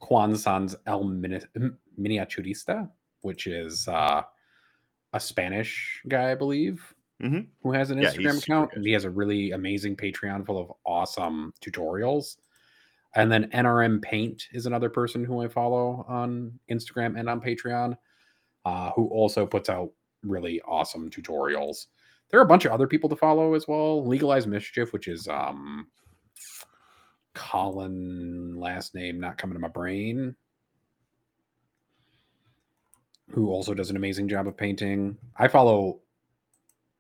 Juan 0.10 0.36
San's 0.38 0.76
El 0.86 1.04
Mini- 1.04 1.42
Miniaturista, 2.00 2.90
which 3.22 3.46
is 3.48 3.88
uh, 3.90 4.22
a 5.12 5.20
Spanish 5.20 6.02
guy, 6.08 6.32
I 6.32 6.36
believe, 6.36 6.94
Mhm. 7.22 7.48
who 7.62 7.74
has 7.74 7.92
an 7.92 7.98
Yeah, 7.98 8.12
Instagram 8.12 8.42
account. 8.42 8.72
And 8.76 8.86
he 8.86 8.94
has 8.94 9.04
a 9.04 9.10
really 9.10 9.52
amazing 9.52 9.98
Patreon 9.98 10.46
full 10.46 10.58
of 10.58 10.72
awesome 10.86 11.54
tutorials. 11.62 12.38
And 13.16 13.32
then 13.32 13.50
NRM 13.52 14.02
Paint 14.02 14.48
is 14.54 14.66
another 14.66 14.90
person 14.90 15.24
who 15.24 15.42
I 15.42 15.48
follow 15.48 16.06
on 16.08 16.60
Instagram 16.72 17.20
and 17.20 17.28
on 17.30 17.42
Patreon, 17.42 17.98
uh, 18.66 18.92
who 18.92 19.08
also 19.08 19.46
puts 19.46 19.68
out 19.70 19.90
really 20.24 20.62
awesome 20.62 21.10
tutorials. 21.10 21.88
There 22.30 22.40
are 22.40 22.44
a 22.44 22.48
bunch 22.48 22.66
of 22.66 22.72
other 22.72 22.88
people 22.88 23.10
to 23.10 23.16
follow 23.16 23.56
as 23.56 23.68
well. 23.68 24.06
Legalize 24.06 24.46
Mischief, 24.46 24.94
which 24.94 25.08
is 25.08 25.28
um, 25.28 25.88
Colin 27.34 28.56
last 28.60 28.94
name 28.94 29.20
not 29.20 29.38
coming 29.38 29.56
to 29.56 29.60
my 29.60 29.68
brain. 29.70 30.36
Who 33.32 33.50
also 33.50 33.74
does 33.74 33.90
an 33.90 33.96
amazing 33.96 34.28
job 34.28 34.48
of 34.48 34.58
painting. 34.58 35.18
I 35.38 35.48
follow 35.48 36.00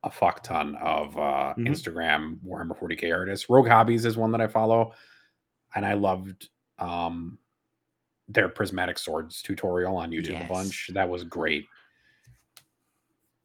a 0.03 0.11
fuck 0.11 0.44
ton 0.44 0.76
of 0.76 1.18
uh, 1.18 1.53
Mhm. 1.57 1.68
Instagram 1.68 2.40
Warhammer 2.45 2.77
40k 2.77 3.11
artists. 3.14 3.49
Rogue 3.49 3.68
Hobbies 3.68 4.06
is 4.06 4.15
one 4.18 4.31
that 4.31 4.41
I 4.41 4.48
follow, 4.48 4.94
and 5.76 5.86
I 5.86 5.94
loved 5.94 6.50
um, 6.80 7.38
their 8.28 8.50
prismatic 8.50 8.98
swords 8.98 9.41
tutorial 9.41 9.98
on 9.98 10.12
YouTube 10.12 10.30
a 10.46 10.48
bunch. 10.48 10.90
That 10.94 11.10
was 11.10 11.24
great. 11.24 11.66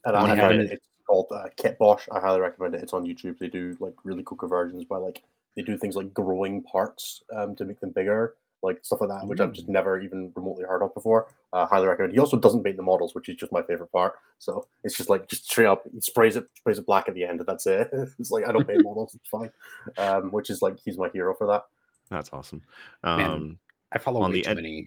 And 0.05 0.17
I 0.17 0.33
of 0.33 0.39
highly, 0.39 0.59
my- 0.59 0.65
it's 0.65 0.87
called 1.07 1.27
uh, 1.31 1.49
Kit 1.57 1.79
Bosch. 1.79 2.07
I 2.13 2.21
highly 2.21 2.41
recommend 2.41 2.75
it. 2.75 2.83
It's 2.83 2.93
on 2.93 3.05
YouTube. 3.05 3.39
They 3.39 3.49
do 3.49 3.77
like 3.81 3.95
really 4.05 4.23
cool 4.25 4.37
conversions 4.39 4.85
by 4.85 4.99
like 4.99 5.23
they 5.57 5.63
do 5.63 5.77
things 5.77 5.97
like 5.97 6.13
growing 6.13 6.63
parts 6.63 7.23
um, 7.35 7.55
to 7.57 7.65
make 7.65 7.81
them 7.81 7.91
bigger, 7.91 8.35
like 8.63 8.81
stuff 8.83 9.01
like 9.01 9.11
that, 9.11 9.27
which 9.27 9.39
I've 9.41 9.53
just 9.53 9.69
never 9.69 10.01
even 10.01 10.33
remotely 10.35 10.65
heard 10.65 10.83
of 10.83 10.93
before. 10.95 11.29
Uh, 11.53 11.65
highly 11.67 11.87
recommend. 11.87 12.13
He 12.13 12.19
also 12.19 12.37
doesn't 12.37 12.65
paint 12.65 12.77
the 12.77 12.83
models, 12.83 13.15
which 13.15 13.29
is 13.29 13.37
just 13.37 13.53
my 13.53 13.63
favorite 13.63 13.93
part. 13.93 14.15
So 14.39 14.67
it's 14.83 14.97
just 14.97 15.09
like 15.09 15.29
just 15.29 15.45
straight 15.49 15.67
up, 15.67 15.85
he 15.93 16.01
sprays 16.01 16.37
it, 16.37 16.47
sprays 16.57 16.79
it 16.79 16.87
black 16.87 17.09
at 17.09 17.15
the 17.15 17.25
end, 17.25 17.39
and 17.41 17.47
that's 17.47 17.67
it. 17.67 17.89
it's 18.19 18.31
like 18.31 18.47
I 18.49 18.53
don't 18.53 18.67
paint 18.67 18.83
models, 18.83 19.15
it's 19.15 19.29
fine. 19.29 19.51
Um, 19.97 20.31
which 20.33 20.51
is 20.51 20.61
like 20.61 20.79
he's 20.85 20.99
my 20.99 21.09
hero 21.11 21.35
for 21.35 21.47
that. 21.47 21.65
That's 22.11 22.31
awesome. 22.33 22.63
Man. 23.03 23.21
Um, 23.31 23.59
I 23.93 23.99
follow 23.99 24.23
On 24.23 24.33
the 24.33 24.43
too 24.43 24.51
ed- 24.51 24.57
many. 24.57 24.87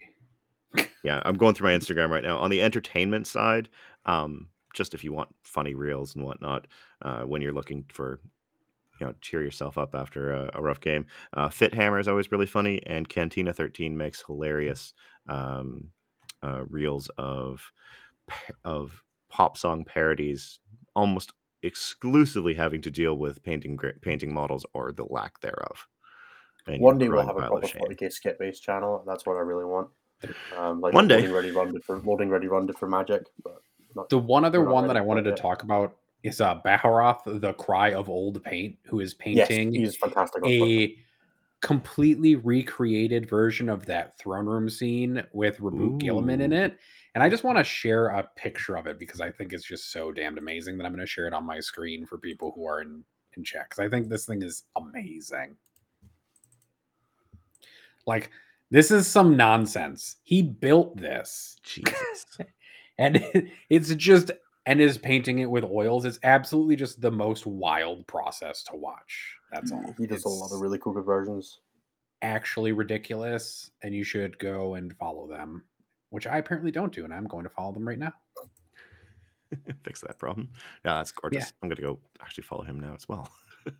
yeah, 1.03 1.21
I'm 1.25 1.35
going 1.37 1.55
through 1.55 1.69
my 1.69 1.77
Instagram 1.77 2.09
right 2.09 2.23
now. 2.23 2.37
On 2.37 2.49
the 2.49 2.61
entertainment 2.61 3.25
side, 3.27 3.69
um, 4.05 4.49
just 4.73 4.93
if 4.93 5.03
you 5.03 5.13
want 5.13 5.33
funny 5.43 5.73
reels 5.73 6.15
and 6.15 6.23
whatnot, 6.23 6.67
uh, 7.01 7.21
when 7.21 7.41
you're 7.41 7.53
looking 7.53 7.85
for, 7.91 8.19
you 8.99 9.07
know, 9.07 9.13
cheer 9.21 9.41
yourself 9.41 9.77
up 9.77 9.95
after 9.95 10.33
a, 10.33 10.49
a 10.55 10.61
rough 10.61 10.81
game. 10.81 11.05
Uh, 11.33 11.49
Fit 11.49 11.73
Hammer 11.73 11.99
is 11.99 12.07
always 12.07 12.31
really 12.31 12.45
funny, 12.45 12.81
and 12.85 13.07
Cantina 13.07 13.53
13 13.53 13.95
makes 13.97 14.23
hilarious 14.25 14.93
um, 15.29 15.89
uh, 16.43 16.63
reels 16.69 17.09
of 17.17 17.61
of 18.65 19.01
pop 19.29 19.57
song 19.57 19.85
parodies, 19.85 20.59
almost 20.95 21.31
exclusively 21.63 22.53
having 22.53 22.81
to 22.81 22.91
deal 22.91 23.17
with 23.17 23.41
painting 23.43 23.79
painting 24.01 24.33
models 24.33 24.65
or 24.73 24.91
the 24.91 25.05
lack 25.05 25.39
thereof. 25.39 25.87
And 26.67 26.81
One 26.81 26.97
day 26.97 27.07
we'll 27.09 27.25
have 27.25 27.35
a 27.37 27.39
pile 27.39 27.53
of 27.55 27.61
proper 27.61 27.67
shame. 27.67 27.81
40k 27.81 28.11
skit 28.11 28.39
based 28.39 28.63
channel. 28.63 29.03
That's 29.07 29.25
what 29.25 29.37
I 29.37 29.41
really 29.41 29.65
want. 29.65 29.89
Um, 30.57 30.81
like 30.81 30.93
One 30.93 31.07
day. 31.07 31.17
loading 31.27 31.33
ready 31.33 31.51
run 31.51 31.79
for 31.81 31.99
loading 31.99 32.29
ready 32.29 32.47
run 32.47 32.71
for 32.73 32.87
Magic, 32.89 33.23
but 33.43 33.61
not 33.95 34.09
The 34.09 34.17
one 34.17 34.43
other 34.45 34.63
one 34.63 34.87
that 34.87 34.97
I 34.97 35.01
wanted 35.01 35.23
to 35.23 35.29
yet. 35.31 35.37
talk 35.37 35.63
about 35.63 35.95
is 36.23 36.41
uh, 36.41 36.59
Baharroth, 36.65 37.39
the 37.41 37.53
Cry 37.53 37.93
of 37.93 38.09
Old 38.09 38.43
Paint, 38.43 38.77
who 38.85 38.99
is 38.99 39.13
painting 39.13 39.37
yes, 39.37 39.47
painting 39.47 39.81
he's 39.81 39.95
fantastic. 39.95 40.43
on 40.43 40.49
a 40.49 40.95
completely 41.61 42.35
recreated 42.35 43.29
version 43.29 43.69
of 43.69 43.85
that 43.85 44.17
throne 44.19 44.45
room 44.45 44.69
scene 44.69 45.23
with 45.33 45.59
Roboute 45.59 46.01
Guilliman 46.01 46.41
in 46.41 46.53
it. 46.53 46.77
And 47.15 47.23
I 47.23 47.29
just 47.29 47.43
want 47.43 47.57
to 47.57 47.63
share 47.63 48.07
a 48.07 48.27
picture 48.35 48.75
of 48.75 48.85
it 48.85 48.99
because 48.99 49.21
I 49.21 49.31
think 49.31 49.53
it's 49.53 49.63
just 49.65 49.91
so 49.91 50.11
damned 50.11 50.37
amazing 50.37 50.77
that 50.77 50.85
I'm 50.85 50.91
going 50.91 51.05
to 51.05 51.09
share 51.11 51.25
it 51.27 51.33
on 51.33 51.45
my 51.45 51.59
screen 51.59 52.05
for 52.05 52.17
people 52.19 52.51
who 52.55 52.67
are 52.67 52.81
in, 52.81 53.03
in 53.35 53.43
chat. 53.43 53.67
Because 53.69 53.83
I 53.83 53.89
think 53.89 54.07
this 54.07 54.25
thing 54.25 54.43
is 54.43 54.65
amazing. 54.75 55.55
Like, 58.07 58.31
this 58.71 58.89
is 58.91 59.07
some 59.07 59.37
nonsense. 59.37 60.15
He 60.23 60.41
built 60.41 60.97
this 60.97 61.57
Jesus. 61.63 62.25
and 62.97 63.23
it's 63.69 63.93
just 63.95 64.31
and 64.65 64.81
is 64.81 64.97
painting 64.97 65.39
it 65.39 65.49
with 65.49 65.63
oils 65.63 66.03
it's 66.03 66.19
absolutely 66.23 66.75
just 66.75 66.99
the 66.99 67.11
most 67.11 67.45
wild 67.45 68.05
process 68.07 68.63
to 68.63 68.75
watch 68.75 69.35
that's 69.51 69.71
all 69.71 69.93
He 69.97 70.07
does 70.07 70.25
a 70.25 70.29
lot 70.29 70.51
of 70.51 70.59
really 70.59 70.77
cool 70.79 70.93
conversions. 70.93 71.59
actually 72.21 72.71
ridiculous 72.73 73.71
and 73.83 73.93
you 73.93 74.03
should 74.03 74.37
go 74.39 74.73
and 74.73 74.93
follow 74.97 75.27
them 75.27 75.63
which 76.09 76.27
i 76.27 76.37
apparently 76.37 76.71
don't 76.71 76.91
do 76.91 77.05
and 77.05 77.13
i'm 77.13 77.27
going 77.27 77.43
to 77.43 77.49
follow 77.49 77.71
them 77.71 77.87
right 77.87 77.99
now 77.99 78.11
Fix 79.83 80.01
that 80.01 80.19
problem. 80.19 80.49
Yeah, 80.83 80.95
that's 80.95 81.13
gorgeous. 81.13 81.53
I'm 81.63 81.69
gonna 81.69 81.81
go 81.81 81.99
actually 82.21 82.43
follow 82.43 82.63
him 82.63 82.81
now 82.81 82.93
as 82.93 83.07
well. 83.07 83.29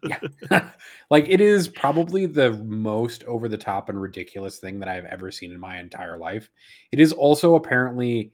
Yeah 0.04 0.70
like 1.10 1.26
it 1.28 1.42
is 1.42 1.68
probably 1.68 2.26
the 2.26 2.52
most 2.64 3.24
over 3.26 3.48
the 3.48 3.58
top 3.58 3.90
and 3.90 4.02
ridiculous 4.02 4.58
thing 4.60 4.80
that 4.80 4.88
i've 4.90 5.06
ever 5.06 5.32
seen 5.32 5.52
in 5.52 5.60
my 5.60 5.80
entire 5.80 6.18
life 6.18 6.50
it 6.92 7.00
is 7.00 7.14
also 7.14 7.56
apparently 7.56 8.32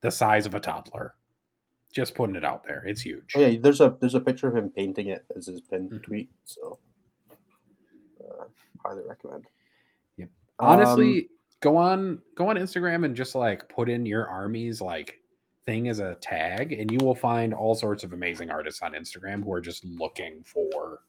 the 0.00 0.10
size 0.10 0.46
of 0.46 0.54
a 0.54 0.60
toddler 0.60 1.14
just 1.92 2.14
putting 2.14 2.36
it 2.36 2.44
out 2.44 2.62
there 2.64 2.84
it's 2.86 3.00
huge 3.00 3.32
Oh 3.36 3.40
yeah, 3.40 3.58
there's 3.60 3.80
a 3.80 3.96
there's 4.00 4.14
a 4.14 4.20
picture 4.20 4.48
of 4.48 4.56
him 4.56 4.70
painting 4.70 5.08
it 5.08 5.24
as 5.34 5.46
his 5.46 5.60
pinned 5.62 5.90
Mhm. 5.90 6.02
tweet. 6.02 6.30
So 6.44 6.78
uh, 8.20 8.44
highly 8.84 9.02
recommend. 9.06 9.44
Yep. 10.18 10.28
Um, 10.58 10.68
honestly 10.68 11.28
go 11.60 11.76
on 11.76 12.20
go 12.34 12.48
on 12.50 12.56
instagram 12.56 13.04
and 13.06 13.16
just 13.16 13.34
like 13.34 13.66
put 13.70 13.88
in 13.88 14.04
your 14.04 14.28
army's 14.28 14.80
like 14.82 15.20
thing 15.66 15.88
as 15.88 15.98
a 15.98 16.14
tag 16.16 16.72
and 16.72 16.90
you 16.90 16.98
will 16.98 17.14
find 17.14 17.52
all 17.52 17.74
sorts 17.74 18.04
of 18.04 18.12
amazing 18.12 18.50
artists 18.50 18.82
on 18.82 18.92
instagram 18.92 19.42
who 19.42 19.52
are 19.52 19.60
just 19.60 19.84
looking 19.84 20.42
for 20.44 21.00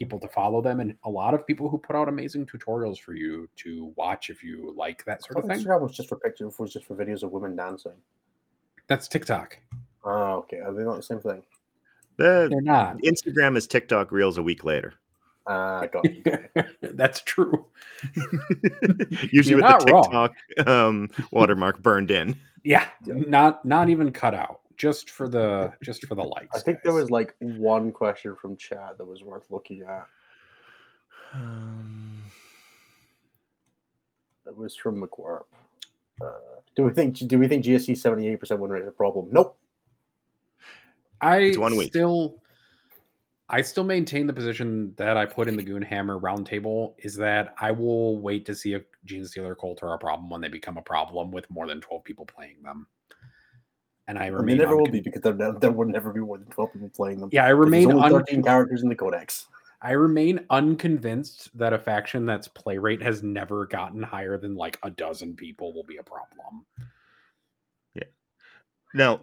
people 0.00 0.18
to 0.18 0.28
follow 0.28 0.62
them 0.62 0.80
and 0.80 0.94
a 1.04 1.10
lot 1.10 1.34
of 1.34 1.46
people 1.46 1.68
who 1.68 1.76
put 1.76 1.94
out 1.94 2.08
amazing 2.08 2.46
tutorials 2.46 2.98
for 2.98 3.14
you 3.14 3.46
to 3.54 3.92
watch 3.96 4.30
if 4.30 4.42
you 4.42 4.74
like 4.74 5.04
that 5.04 5.22
sort 5.22 5.36
oh, 5.36 5.40
of 5.40 5.46
thing. 5.46 5.62
Instagram 5.62 5.82
was 5.82 5.94
just 5.94 6.08
for 6.08 6.16
pictures, 6.16 6.58
was 6.58 6.72
just 6.72 6.86
for 6.86 6.96
videos 6.96 7.22
of 7.22 7.30
women 7.30 7.54
dancing. 7.54 7.92
That's 8.88 9.06
TikTok. 9.06 9.58
Oh, 10.02 10.38
okay. 10.38 10.60
Are 10.60 10.72
they 10.72 10.84
not 10.84 10.96
the 10.96 11.02
same 11.02 11.20
thing? 11.20 11.42
The 12.16 12.48
They're 12.50 12.62
not. 12.62 12.96
Instagram 13.02 13.58
is 13.58 13.66
TikTok 13.66 14.10
Reels 14.10 14.38
a 14.38 14.42
week 14.42 14.64
later. 14.64 14.94
Ah, 15.46 15.86
got. 15.86 16.04
That's 16.82 17.22
true. 17.22 17.66
Usually 19.32 19.50
You're 19.50 19.56
with 19.56 19.62
not 19.64 19.86
the 19.86 19.92
wrong. 19.92 20.02
TikTok 20.04 20.68
um, 20.68 21.08
watermark 21.32 21.82
burned 21.82 22.10
in. 22.10 22.36
Yeah, 22.64 22.86
Yeah. 23.06 23.14
not 23.26 23.64
not 23.64 23.88
even 23.88 24.12
cut 24.12 24.34
out, 24.34 24.60
just 24.76 25.08
for 25.10 25.28
the 25.28 25.72
just 25.82 26.06
for 26.06 26.14
the 26.14 26.22
likes. 26.22 26.54
I 26.56 26.60
think 26.60 26.82
there 26.82 26.92
was 26.92 27.10
like 27.10 27.34
one 27.40 27.90
question 27.90 28.36
from 28.36 28.56
chat 28.56 28.96
that 28.98 29.04
was 29.04 29.22
worth 29.22 29.46
looking 29.50 29.82
at. 29.82 30.06
Um, 31.32 32.22
It 34.46 34.56
was 34.56 34.76
from 34.76 35.00
McWarp. 35.00 35.44
Uh, 36.20 36.32
do 36.76 36.82
we 36.84 36.92
think 36.92 37.16
do 37.16 37.38
we 37.38 37.48
think 37.48 37.64
GSC 37.64 37.96
seventy 37.96 38.28
eight 38.28 38.36
percent 38.40 38.60
win 38.60 38.70
rate 38.70 38.82
is 38.82 38.88
a 38.88 38.92
problem? 38.92 39.28
Nope. 39.32 39.56
I 41.22 41.38
It's 41.38 41.58
one 41.58 41.76
week. 41.76 41.88
still 41.88 42.39
I 43.52 43.62
still 43.62 43.84
maintain 43.84 44.26
the 44.26 44.32
position 44.32 44.94
that 44.96 45.16
I 45.16 45.26
put 45.26 45.48
in 45.48 45.56
the 45.56 45.64
Goonhammer 45.64 46.20
roundtable 46.20 46.94
is 46.98 47.16
that 47.16 47.54
I 47.60 47.72
will 47.72 48.18
wait 48.18 48.46
to 48.46 48.54
see 48.54 48.74
if 48.74 48.84
Genestealer 49.06 49.56
Cult 49.58 49.82
are 49.82 49.94
a 49.94 49.98
problem 49.98 50.30
when 50.30 50.40
they 50.40 50.48
become 50.48 50.78
a 50.78 50.82
problem 50.82 51.32
with 51.32 51.50
more 51.50 51.66
than 51.66 51.80
12 51.80 52.04
people 52.04 52.24
playing 52.24 52.62
them. 52.62 52.86
And 54.06 54.18
I 54.18 54.26
And 54.26 54.34
they 54.34 54.36
remain 54.38 54.58
never 54.58 54.76
will 54.76 54.86
be 54.86 55.00
because 55.00 55.22
there, 55.22 55.34
ne- 55.34 55.58
there 55.60 55.70
would 55.70 55.88
never 55.88 56.12
be 56.12 56.20
more 56.20 56.38
than 56.38 56.48
twelve 56.48 56.72
people 56.72 56.88
playing 56.88 57.20
them. 57.20 57.28
Yeah, 57.32 57.44
I 57.44 57.50
remain 57.50 57.92
only 57.92 58.02
un- 58.02 58.10
thirteen 58.10 58.42
characters 58.42 58.82
in 58.82 58.88
the 58.88 58.96
codex. 58.96 59.46
I 59.82 59.92
remain 59.92 60.44
unconvinced 60.50 61.56
that 61.56 61.72
a 61.72 61.78
faction 61.78 62.26
that's 62.26 62.48
play 62.48 62.76
rate 62.76 63.00
has 63.02 63.22
never 63.22 63.66
gotten 63.66 64.02
higher 64.02 64.36
than 64.36 64.56
like 64.56 64.80
a 64.82 64.90
dozen 64.90 65.36
people 65.36 65.72
will 65.72 65.84
be 65.84 65.98
a 65.98 66.02
problem. 66.02 66.66
Yeah. 67.94 68.04
Now, 68.94 69.20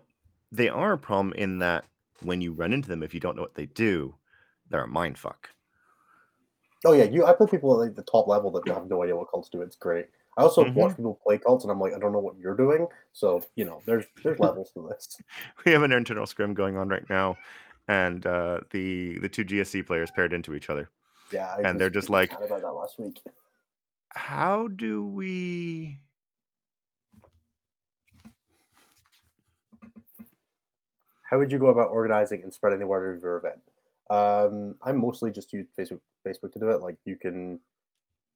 they 0.53 0.69
are 0.69 0.93
a 0.93 0.97
problem 0.97 1.33
in 1.33 1.59
that 1.59 1.83
when 2.21 2.41
you 2.41 2.53
run 2.53 2.73
into 2.73 2.89
them, 2.89 3.03
if 3.03 3.13
you 3.13 3.19
don't 3.19 3.35
know 3.35 3.41
what 3.41 3.55
they 3.55 3.65
do, 3.67 4.15
they're 4.69 4.83
a 4.83 4.87
mind 4.87 5.17
fuck. 5.17 5.49
Oh 6.85 6.93
yeah, 6.93 7.05
you. 7.05 7.25
I 7.25 7.33
play 7.33 7.47
people 7.47 7.73
at 7.73 7.87
like 7.87 7.95
the 7.95 8.03
top 8.03 8.27
level 8.27 8.51
that 8.51 8.67
have 8.67 8.87
no 8.89 9.03
idea 9.03 9.15
what 9.15 9.29
cults 9.31 9.49
do. 9.49 9.61
It's 9.61 9.75
great. 9.75 10.07
I 10.37 10.43
also 10.43 10.63
Mhm. 10.63 10.75
watch 10.75 10.95
people 10.95 11.19
play 11.23 11.39
cults, 11.39 11.63
and 11.63 11.71
I'm 11.71 11.79
like, 11.79 11.93
I 11.93 11.99
don't 11.99 12.11
know 12.11 12.19
what 12.19 12.37
you're 12.37 12.55
doing. 12.55 12.87
So 13.13 13.41
you 13.55 13.65
know, 13.65 13.81
there's 13.85 14.05
there's 14.23 14.39
levels 14.39 14.71
to 14.73 14.87
this. 14.89 15.17
We 15.65 15.71
have 15.71 15.81
an 15.83 15.91
internal 15.91 16.27
scrim 16.27 16.53
going 16.53 16.77
on 16.77 16.89
right 16.89 17.09
now, 17.09 17.37
and 17.87 18.25
uh, 18.25 18.59
the 18.71 19.17
the 19.19 19.29
two 19.29 19.43
GSC 19.43 19.85
players 19.87 20.11
paired 20.11 20.33
into 20.33 20.53
each 20.53 20.69
other. 20.69 20.89
Yeah, 21.31 21.53
I 21.57 21.61
And 21.67 21.79
they're 21.81 21.89
just 21.89 22.09
like- 22.09 22.31
about 22.33 22.61
that 22.61 22.71
last 22.71 22.99
week. 22.99 23.19
How 24.13 24.67
do 24.67 25.05
we? 25.05 25.99
How 31.29 31.37
would 31.37 31.51
you 31.51 31.59
go 31.59 31.67
about 31.67 31.89
organizing 31.89 32.41
and 32.43 32.53
spreading 32.53 32.79
the 32.79 32.87
word 32.87 33.17
of 33.17 33.21
your 33.21 33.37
event? 33.37 33.59
Um, 34.09 34.75
I 34.81 34.93
mostly 34.93 35.31
just 35.31 35.51
use 35.51 35.67
Facebook 35.77 35.99
Facebook 36.25 36.53
to 36.53 36.59
do 36.59 36.69
it. 36.69 36.81
Like 36.81 36.95
you 37.05 37.17
can 37.17 37.59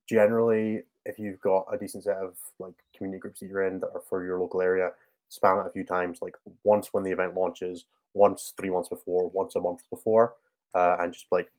generally, 0.10 0.84
if 1.06 1.18
you've 1.18 1.40
got 1.40 1.66
a 1.72 1.78
decent 1.78 2.04
set 2.04 2.18
of 2.18 2.36
like 2.60 2.74
community 2.96 3.20
groups 3.20 3.40
that 3.40 3.48
you're 3.48 3.66
in 3.66 3.80
that 3.80 3.92
are 3.94 4.04
for 4.10 4.26
your 4.26 4.40
local 4.40 4.62
area, 4.62 4.92
spam 5.32 5.64
it 5.64 5.70
a 5.70 5.72
few 5.72 5.86
times. 5.86 6.20
Like 6.22 6.36
once 6.66 6.90
when 6.92 7.04
the 7.04 7.12
event 7.12 7.36
launches, 7.36 7.86
once 8.14 8.54
three 8.58 8.70
months 8.70 8.90
before, 8.90 9.30
once 9.30 9.56
a 9.56 9.62
month 9.62 9.84
before, 9.90 10.34
uh, 10.76 10.98
and 11.00 11.14
just 11.14 11.28
like 11.32 11.50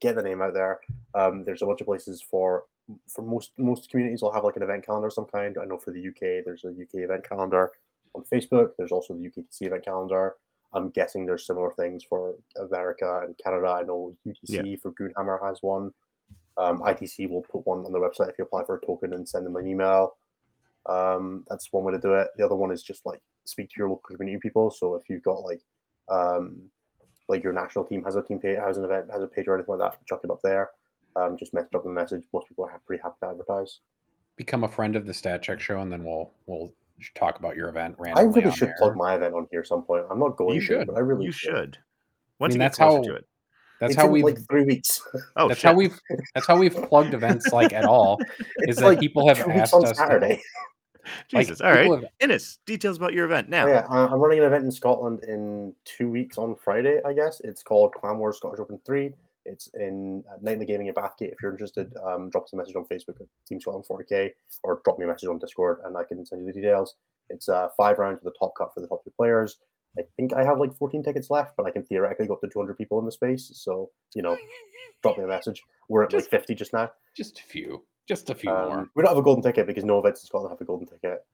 get 0.00 0.16
the 0.16 0.22
name 0.22 0.42
out 0.42 0.52
there. 0.52 0.80
Um, 1.14 1.44
there's 1.44 1.62
a 1.62 1.66
bunch 1.66 1.80
of 1.80 1.86
places 1.86 2.22
for 2.22 2.64
for 3.08 3.22
most 3.22 3.52
most 3.56 3.88
communities 3.88 4.20
will 4.20 4.32
have 4.32 4.44
like 4.44 4.56
an 4.56 4.62
event 4.62 4.84
calendar 4.84 5.06
of 5.06 5.14
some 5.14 5.24
kind. 5.24 5.56
I 5.60 5.64
know 5.64 5.78
for 5.78 5.92
the 5.92 6.08
UK, 6.08 6.44
there's 6.44 6.64
a 6.64 6.68
UK 6.68 7.04
event 7.04 7.26
calendar 7.26 7.70
on 8.14 8.24
Facebook. 8.24 8.72
There's 8.76 8.92
also 8.92 9.14
the 9.14 9.30
UKTC 9.30 9.62
event 9.62 9.84
calendar. 9.84 10.34
I'm 10.74 10.90
guessing 10.90 11.24
there's 11.24 11.46
similar 11.46 11.70
things 11.72 12.02
for 12.04 12.34
America 12.60 13.22
and 13.24 13.38
Canada. 13.42 13.68
I 13.68 13.82
know 13.82 14.14
UTC 14.26 14.80
for 14.80 14.92
Goonhammer 14.92 15.38
has 15.46 15.58
one. 15.62 15.92
Um, 16.56 16.80
ITC 16.80 17.28
will 17.30 17.42
put 17.42 17.66
one 17.66 17.84
on 17.84 17.92
the 17.92 17.98
website 17.98 18.30
if 18.30 18.38
you 18.38 18.44
apply 18.44 18.64
for 18.64 18.76
a 18.76 18.86
token 18.86 19.14
and 19.14 19.28
send 19.28 19.46
them 19.46 19.56
an 19.56 19.66
email. 19.66 20.16
Um, 20.86 21.44
that's 21.48 21.72
one 21.72 21.84
way 21.84 21.92
to 21.92 21.98
do 21.98 22.14
it. 22.14 22.28
The 22.36 22.44
other 22.44 22.56
one 22.56 22.70
is 22.70 22.82
just 22.82 23.06
like 23.06 23.20
speak 23.44 23.68
to 23.70 23.74
your 23.78 23.88
local 23.88 24.16
community 24.16 24.38
people. 24.40 24.70
So 24.70 24.94
if 24.96 25.08
you've 25.08 25.22
got 25.22 25.42
like 25.42 25.62
um, 26.08 26.62
like 27.28 27.42
your 27.42 27.52
national 27.52 27.84
team 27.84 28.04
has 28.04 28.16
a 28.16 28.22
team 28.22 28.38
page, 28.38 28.58
has 28.58 28.76
an 28.76 28.84
event, 28.84 29.10
has 29.10 29.22
a 29.22 29.26
page 29.26 29.46
or 29.48 29.54
anything 29.54 29.76
like 29.76 29.92
that, 29.92 30.06
chuck 30.06 30.20
it 30.24 30.30
up 30.30 30.40
there. 30.42 30.70
Um, 31.16 31.36
just 31.38 31.54
mess 31.54 31.66
up 31.74 31.84
the 31.84 31.90
message. 31.90 32.24
Most 32.32 32.48
people 32.48 32.64
are 32.64 32.80
pretty 32.86 33.02
happy 33.02 33.16
to 33.22 33.28
advertise. 33.28 33.78
Become 34.36 34.64
a 34.64 34.68
friend 34.68 34.96
of 34.96 35.06
the 35.06 35.14
Stat 35.14 35.42
Check 35.42 35.60
Show, 35.60 35.80
and 35.80 35.92
then 35.92 36.04
we'll 36.04 36.32
we'll 36.46 36.72
talk 37.14 37.38
about 37.38 37.56
your 37.56 37.68
event 37.68 37.96
I 38.14 38.22
really 38.22 38.50
should 38.50 38.68
there. 38.68 38.74
plug 38.78 38.96
my 38.96 39.14
event 39.16 39.34
on 39.34 39.46
here 39.50 39.64
some 39.64 39.82
point. 39.82 40.04
I'm 40.10 40.18
not 40.18 40.36
going 40.36 40.54
You 40.54 40.60
to, 40.60 40.66
should. 40.66 40.86
but 40.86 40.96
I 40.96 41.00
really 41.00 41.26
You 41.26 41.32
should. 41.32 41.78
Once 42.38 42.52
mean, 42.54 42.60
you 42.60 42.64
get 42.64 42.64
that's 42.66 42.78
closer 42.78 42.96
how- 42.96 43.02
to 43.02 43.14
it. 43.16 43.26
That's 43.80 43.92
It's 43.94 44.00
how 44.00 44.06
in, 44.06 44.12
we. 44.12 44.22
like 44.22 44.38
three 44.48 44.64
weeks. 44.64 45.02
Oh, 45.36 45.48
that's 45.48 45.60
shit. 45.60 45.68
how 45.70 45.74
we've. 45.76 45.98
That's 46.34 46.46
how 46.46 46.56
we've 46.56 46.74
plugged 46.74 47.12
events 47.12 47.52
like 47.52 47.72
at 47.72 47.84
all. 47.84 48.18
it's 48.58 48.70
Is 48.70 48.76
that 48.76 48.84
like 48.84 49.00
people 49.00 49.26
have 49.28 49.38
two 49.38 49.46
weeks 49.48 49.58
asked 49.60 49.74
on 49.74 49.82
us 49.84 49.90
to- 49.90 49.94
Saturday. 49.96 50.40
like, 51.32 51.46
Jesus. 51.48 51.60
All 51.60 51.70
right. 51.72 51.82
people 51.82 51.96
have- 51.96 52.04
Innes, 52.20 52.58
details 52.66 52.96
about 52.96 53.12
your 53.14 53.24
event 53.26 53.48
now. 53.48 53.66
Oh, 53.66 53.68
yeah, 53.68 53.86
I- 53.90 54.06
I'm 54.06 54.20
running 54.20 54.38
an 54.38 54.44
event 54.44 54.64
in 54.64 54.70
Scotland 54.70 55.24
in 55.24 55.74
two 55.84 56.08
weeks 56.08 56.38
on 56.38 56.54
Friday, 56.54 57.00
I 57.04 57.12
guess. 57.12 57.40
It's 57.42 57.62
called 57.64 57.92
Clan 57.94 58.16
Wars 58.18 58.36
Scottish 58.36 58.60
Open 58.60 58.80
3. 58.86 59.12
It's 59.44 59.68
in 59.74 60.24
uh, 60.30 60.36
Nightly 60.40 60.66
Gaming 60.66 60.86
in 60.86 60.94
Bathgate. 60.94 61.32
If 61.32 61.42
you're 61.42 61.52
interested, 61.52 61.92
um, 62.06 62.30
drop 62.30 62.44
us 62.44 62.52
a 62.52 62.56
message 62.56 62.76
on 62.76 62.84
Facebook 62.84 63.20
at 63.20 63.26
Team 63.46 63.60
Scotland 63.60 63.84
40k 63.90 64.30
or 64.62 64.80
drop 64.84 64.98
me 64.98 65.04
a 65.04 65.08
message 65.08 65.28
on 65.28 65.38
Discord 65.38 65.80
and 65.84 65.96
I 65.96 66.04
can 66.04 66.24
send 66.24 66.40
you 66.40 66.46
the 66.46 66.52
details. 66.52 66.94
It's 67.30 67.48
uh, 67.48 67.68
five 67.76 67.98
rounds 67.98 68.20
with 68.22 68.34
a 68.34 68.38
top 68.38 68.52
cut 68.56 68.72
for 68.74 68.80
the 68.80 68.86
top 68.86 69.04
two 69.04 69.12
players. 69.16 69.56
I 69.98 70.02
think 70.16 70.32
I 70.34 70.44
have 70.44 70.58
like 70.58 70.74
14 70.76 71.02
tickets 71.02 71.30
left, 71.30 71.56
but 71.56 71.66
I 71.66 71.70
can 71.70 71.84
theoretically 71.84 72.26
go 72.26 72.34
up 72.34 72.40
to 72.40 72.48
200 72.48 72.76
people 72.76 72.98
in 72.98 73.04
the 73.04 73.12
space. 73.12 73.50
So, 73.54 73.90
you 74.14 74.22
know, 74.22 74.36
drop 75.02 75.18
me 75.18 75.24
a 75.24 75.28
message. 75.28 75.62
We're 75.88 76.02
at 76.04 76.12
like 76.12 76.28
50 76.28 76.54
just 76.54 76.72
now. 76.72 76.90
just 77.16 77.38
a 77.38 77.42
few, 77.42 77.84
just 78.08 78.30
a 78.30 78.34
few 78.34 78.50
more. 78.50 78.80
Um, 78.80 78.90
we 78.96 79.02
don't 79.02 79.10
have 79.10 79.18
a 79.18 79.22
golden 79.22 79.42
ticket 79.42 79.66
because 79.66 79.84
no 79.84 79.98
events 79.98 80.22
in 80.22 80.26
Scotland 80.26 80.52
have 80.52 80.60
a 80.60 80.64
golden 80.64 80.86
ticket. 80.88 81.24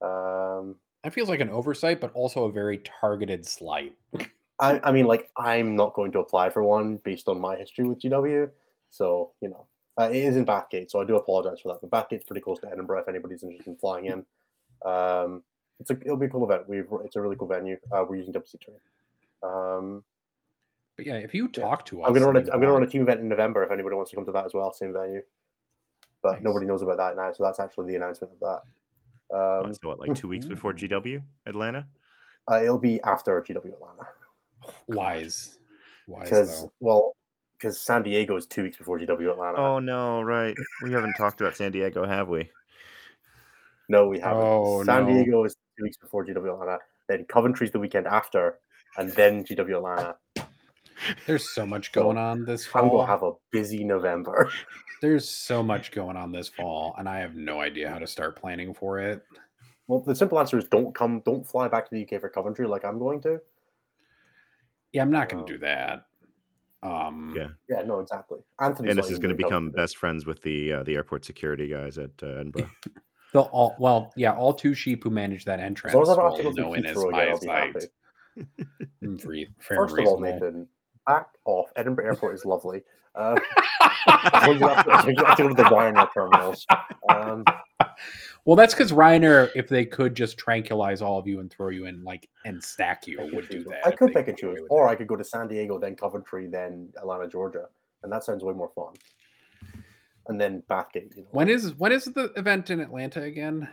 Um, 0.00 0.76
That 1.04 1.12
feels 1.12 1.28
like 1.28 1.40
an 1.40 1.50
oversight, 1.50 2.00
but 2.00 2.12
also 2.14 2.44
a 2.44 2.52
very 2.52 2.78
targeted 3.00 3.44
slight. 3.46 3.94
I, 4.58 4.80
I 4.82 4.92
mean, 4.92 5.06
like, 5.06 5.30
I'm 5.36 5.76
not 5.76 5.94
going 5.94 6.12
to 6.12 6.18
apply 6.20 6.50
for 6.50 6.62
one 6.62 6.96
based 6.98 7.28
on 7.28 7.40
my 7.40 7.56
history 7.56 7.84
with 7.84 8.00
GW. 8.00 8.50
So, 8.90 9.32
you 9.40 9.48
know, 9.50 9.66
uh, 10.00 10.08
it 10.10 10.16
is 10.16 10.36
in 10.36 10.46
Bathgate, 10.46 10.90
so 10.90 11.00
I 11.00 11.04
do 11.04 11.16
apologize 11.16 11.60
for 11.62 11.72
that. 11.72 11.80
But 11.86 11.90
Bathgate's 11.90 12.24
pretty 12.24 12.40
close 12.40 12.58
to 12.60 12.68
Edinburgh 12.70 13.00
if 13.00 13.08
anybody's 13.08 13.42
interested 13.42 13.70
in 13.70 13.76
flying 13.76 14.06
in. 14.06 14.24
Um, 14.90 15.42
it's 15.78 15.90
a, 15.90 15.94
it'll 16.00 16.16
be 16.16 16.26
a 16.26 16.28
cool 16.30 16.44
event. 16.44 16.68
We've, 16.68 16.86
it's 17.04 17.16
a 17.16 17.20
really 17.20 17.36
cool 17.36 17.48
venue. 17.48 17.76
Uh, 17.92 18.04
we're 18.08 18.16
using 18.16 18.32
WC 18.32 18.60
Train. 18.60 18.76
Um, 19.42 20.02
But 20.96 21.06
yeah, 21.06 21.16
if 21.16 21.34
you 21.34 21.48
talk 21.48 21.84
to 21.86 22.02
us, 22.02 22.08
I'm 22.08 22.14
gonna 22.14 22.26
run 22.26 22.36
a, 22.36 22.40
and 22.40 22.50
I'm 22.50 22.60
gonna 22.60 22.72
run 22.72 22.82
a 22.82 22.86
team 22.86 23.02
event 23.02 23.20
in 23.20 23.28
November 23.28 23.62
if 23.62 23.70
anybody 23.70 23.94
wants 23.96 24.10
to 24.12 24.16
come 24.16 24.24
to 24.26 24.32
that 24.32 24.46
as 24.46 24.54
well, 24.54 24.72
same 24.72 24.92
venue. 24.94 25.20
But 26.22 26.34
Nice. 26.36 26.42
nobody 26.42 26.64
knows 26.66 26.80
about 26.82 26.96
that 26.96 27.16
now, 27.16 27.30
so 27.32 27.44
that's 27.44 27.60
actually 27.60 27.88
the 27.88 27.96
announcement 27.96 28.32
of 28.32 28.40
that. 28.40 28.62
What, 29.28 29.66
Um, 29.66 29.74
so 29.74 29.88
what, 29.88 30.00
like 30.00 30.14
two 30.22 30.28
weeks 30.28 30.46
before 30.46 30.72
GW 30.72 31.22
Atlanta? 31.46 31.86
uh, 32.50 32.60
it'll 32.62 32.78
be 32.78 33.00
after 33.02 33.40
GW 33.42 33.72
Atlanta 33.74 34.06
wise, 34.88 35.58
wise 36.06 36.24
because 36.24 36.62
though. 36.62 36.72
well, 36.80 37.16
because 37.58 37.80
San 37.80 38.02
Diego 38.02 38.36
is 38.36 38.46
two 38.46 38.62
weeks 38.64 38.76
before 38.76 38.98
GW 38.98 39.30
Atlanta. 39.32 39.58
Oh 39.58 39.78
no, 39.78 40.22
right. 40.22 40.56
We 40.82 40.92
haven't 40.92 41.14
talked 41.14 41.40
about 41.40 41.56
San 41.56 41.72
Diego, 41.72 42.06
have 42.06 42.28
we? 42.28 42.50
No, 43.88 44.08
we 44.08 44.18
haven't. 44.18 44.42
Oh, 44.42 44.84
San 44.84 45.06
no. 45.06 45.12
Diego 45.12 45.44
is 45.44 45.54
two 45.76 45.84
weeks 45.84 45.96
before 45.96 46.24
GW 46.26 46.52
Atlanta. 46.52 46.78
Then 47.08 47.24
Coventry's 47.26 47.70
the 47.70 47.78
weekend 47.78 48.06
after, 48.06 48.58
and 48.98 49.10
then 49.12 49.44
GW 49.44 49.76
Atlanta. 49.76 50.16
There's 51.26 51.50
so 51.50 51.66
much 51.66 51.92
going 51.92 52.16
on 52.16 52.44
this 52.44 52.66
I'm 52.66 52.88
fall. 52.88 52.90
gonna 52.98 53.06
have 53.06 53.22
a 53.22 53.32
busy 53.52 53.84
November. 53.84 54.50
There's 55.02 55.28
so 55.28 55.62
much 55.62 55.92
going 55.92 56.16
on 56.16 56.32
this 56.32 56.48
fall, 56.48 56.94
and 56.98 57.08
I 57.08 57.18
have 57.18 57.36
no 57.36 57.60
idea 57.60 57.90
how 57.90 57.98
to 57.98 58.06
start 58.06 58.34
planning 58.34 58.72
for 58.72 58.98
it. 58.98 59.22
well, 59.88 60.00
the 60.00 60.14
simple 60.14 60.38
answer 60.40 60.58
is 60.58 60.64
don't 60.64 60.94
come, 60.94 61.22
don't 61.26 61.46
fly 61.46 61.68
back 61.68 61.88
to 61.88 61.94
the 61.94 62.02
UK 62.02 62.20
for 62.20 62.30
Coventry 62.30 62.66
like 62.66 62.84
I'm 62.84 62.98
going 62.98 63.20
to. 63.22 63.40
Yeah, 64.96 65.02
I'm 65.02 65.10
not 65.10 65.28
going 65.28 65.40
Um, 65.42 65.46
to 65.46 65.52
do 65.52 65.58
that. 65.58 66.06
Um, 66.82 67.34
Yeah. 67.36 67.48
Yeah, 67.68 67.82
no, 67.82 68.00
exactly. 68.00 68.38
Anthony's 68.58 68.90
and 68.90 68.98
this 68.98 69.10
is 69.10 69.18
going 69.18 69.28
to 69.28 69.34
become 69.36 69.66
Coventry. 69.66 69.82
best 69.82 69.96
friends 69.98 70.24
with 70.24 70.40
the 70.40 70.72
uh, 70.72 70.82
the 70.84 70.94
airport 70.94 71.26
security 71.26 71.68
guys 71.68 71.98
at 71.98 72.10
uh, 72.22 72.26
Edinburgh. 72.28 72.70
they'll 73.34 73.42
all 73.52 73.76
well, 73.78 74.10
yeah, 74.16 74.32
all 74.32 74.54
two 74.54 74.72
sheep 74.72 75.04
who 75.04 75.10
manage 75.10 75.44
that 75.44 75.60
entrance 75.60 75.94
As 75.94 75.94
long 75.94 76.02
as 76.04 76.08
I 76.10 76.14
don't 76.16 76.36
to 76.38 76.42
will 76.44 76.50
go 76.50 76.54
through 76.54 76.64
know 76.64 76.74
in 76.74 76.84
his 76.84 76.96
Heathrow 76.96 77.08
again, 77.10 77.28
I'll 77.28 77.72
be 77.72 77.80
sight. 77.80 77.90
Mm, 79.04 79.20
free- 79.20 79.48
First 79.58 79.96
and 79.98 80.06
of 80.06 80.12
all. 80.12 80.20
Nathan, 80.20 80.66
back 81.06 81.28
off. 81.44 81.70
Edinburgh 81.76 82.06
Airport 82.06 82.34
is 82.36 82.46
lovely. 82.46 82.82
Uh, 83.14 83.36
as 84.32 84.46
long 84.46 84.54
as 84.54 84.60
you 84.60 84.66
have 84.68 84.84
to- 84.86 84.92
as 84.92 85.04
long 85.04 85.10
as 85.10 85.16
you 85.18 85.24
have 85.26 85.36
to 85.36 85.42
go 85.42 85.48
to 85.50 85.54
the 85.54 85.62
Ryanair 85.64 86.08
terminals. 86.14 86.66
Um, 87.10 87.44
Well, 88.46 88.54
that's 88.54 88.72
because 88.74 88.92
Ryanair, 88.92 89.50
if 89.56 89.68
they 89.68 89.84
could 89.84 90.14
just 90.14 90.38
tranquilize 90.38 91.02
all 91.02 91.18
of 91.18 91.26
you 91.26 91.40
and 91.40 91.50
throw 91.52 91.68
you 91.70 91.86
in 91.86 92.02
like 92.04 92.28
and 92.44 92.62
stack 92.62 93.06
you, 93.08 93.18
I 93.20 93.24
could 93.24 93.34
would 93.34 93.48
do 93.48 93.64
that. 93.64 93.84
I 93.84 93.90
could 93.90 94.10
they 94.10 94.14
pick 94.14 94.28
and 94.28 94.38
choose, 94.38 94.60
or 94.70 94.86
it. 94.86 94.90
I 94.92 94.94
could 94.94 95.08
go 95.08 95.16
to 95.16 95.24
San 95.24 95.48
Diego, 95.48 95.78
then 95.80 95.96
Coventry, 95.96 96.46
then 96.46 96.88
Atlanta, 96.96 97.26
Georgia. 97.28 97.66
and 98.04 98.12
that 98.12 98.22
sounds 98.22 98.44
way 98.44 98.54
more 98.54 98.70
fun. 98.74 98.94
And 100.28 100.40
then 100.40 100.62
Bathgate. 100.70 101.16
You 101.16 101.22
know, 101.22 101.28
When 101.32 101.48
is 101.48 101.74
when 101.74 101.90
is 101.90 102.04
the 102.04 102.32
event 102.36 102.70
in 102.70 102.78
Atlanta 102.80 103.22
again? 103.22 103.68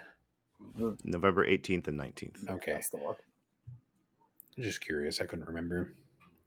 November 1.04 1.46
18th 1.48 1.88
and 1.90 2.00
19th. 2.00 2.50
Okay. 2.50 2.74
that's 2.74 2.90
the 2.90 2.98
one. 2.98 3.16
Just 4.58 4.82
curious, 4.82 5.22
I 5.22 5.26
couldn't 5.26 5.48
remember. 5.48 5.94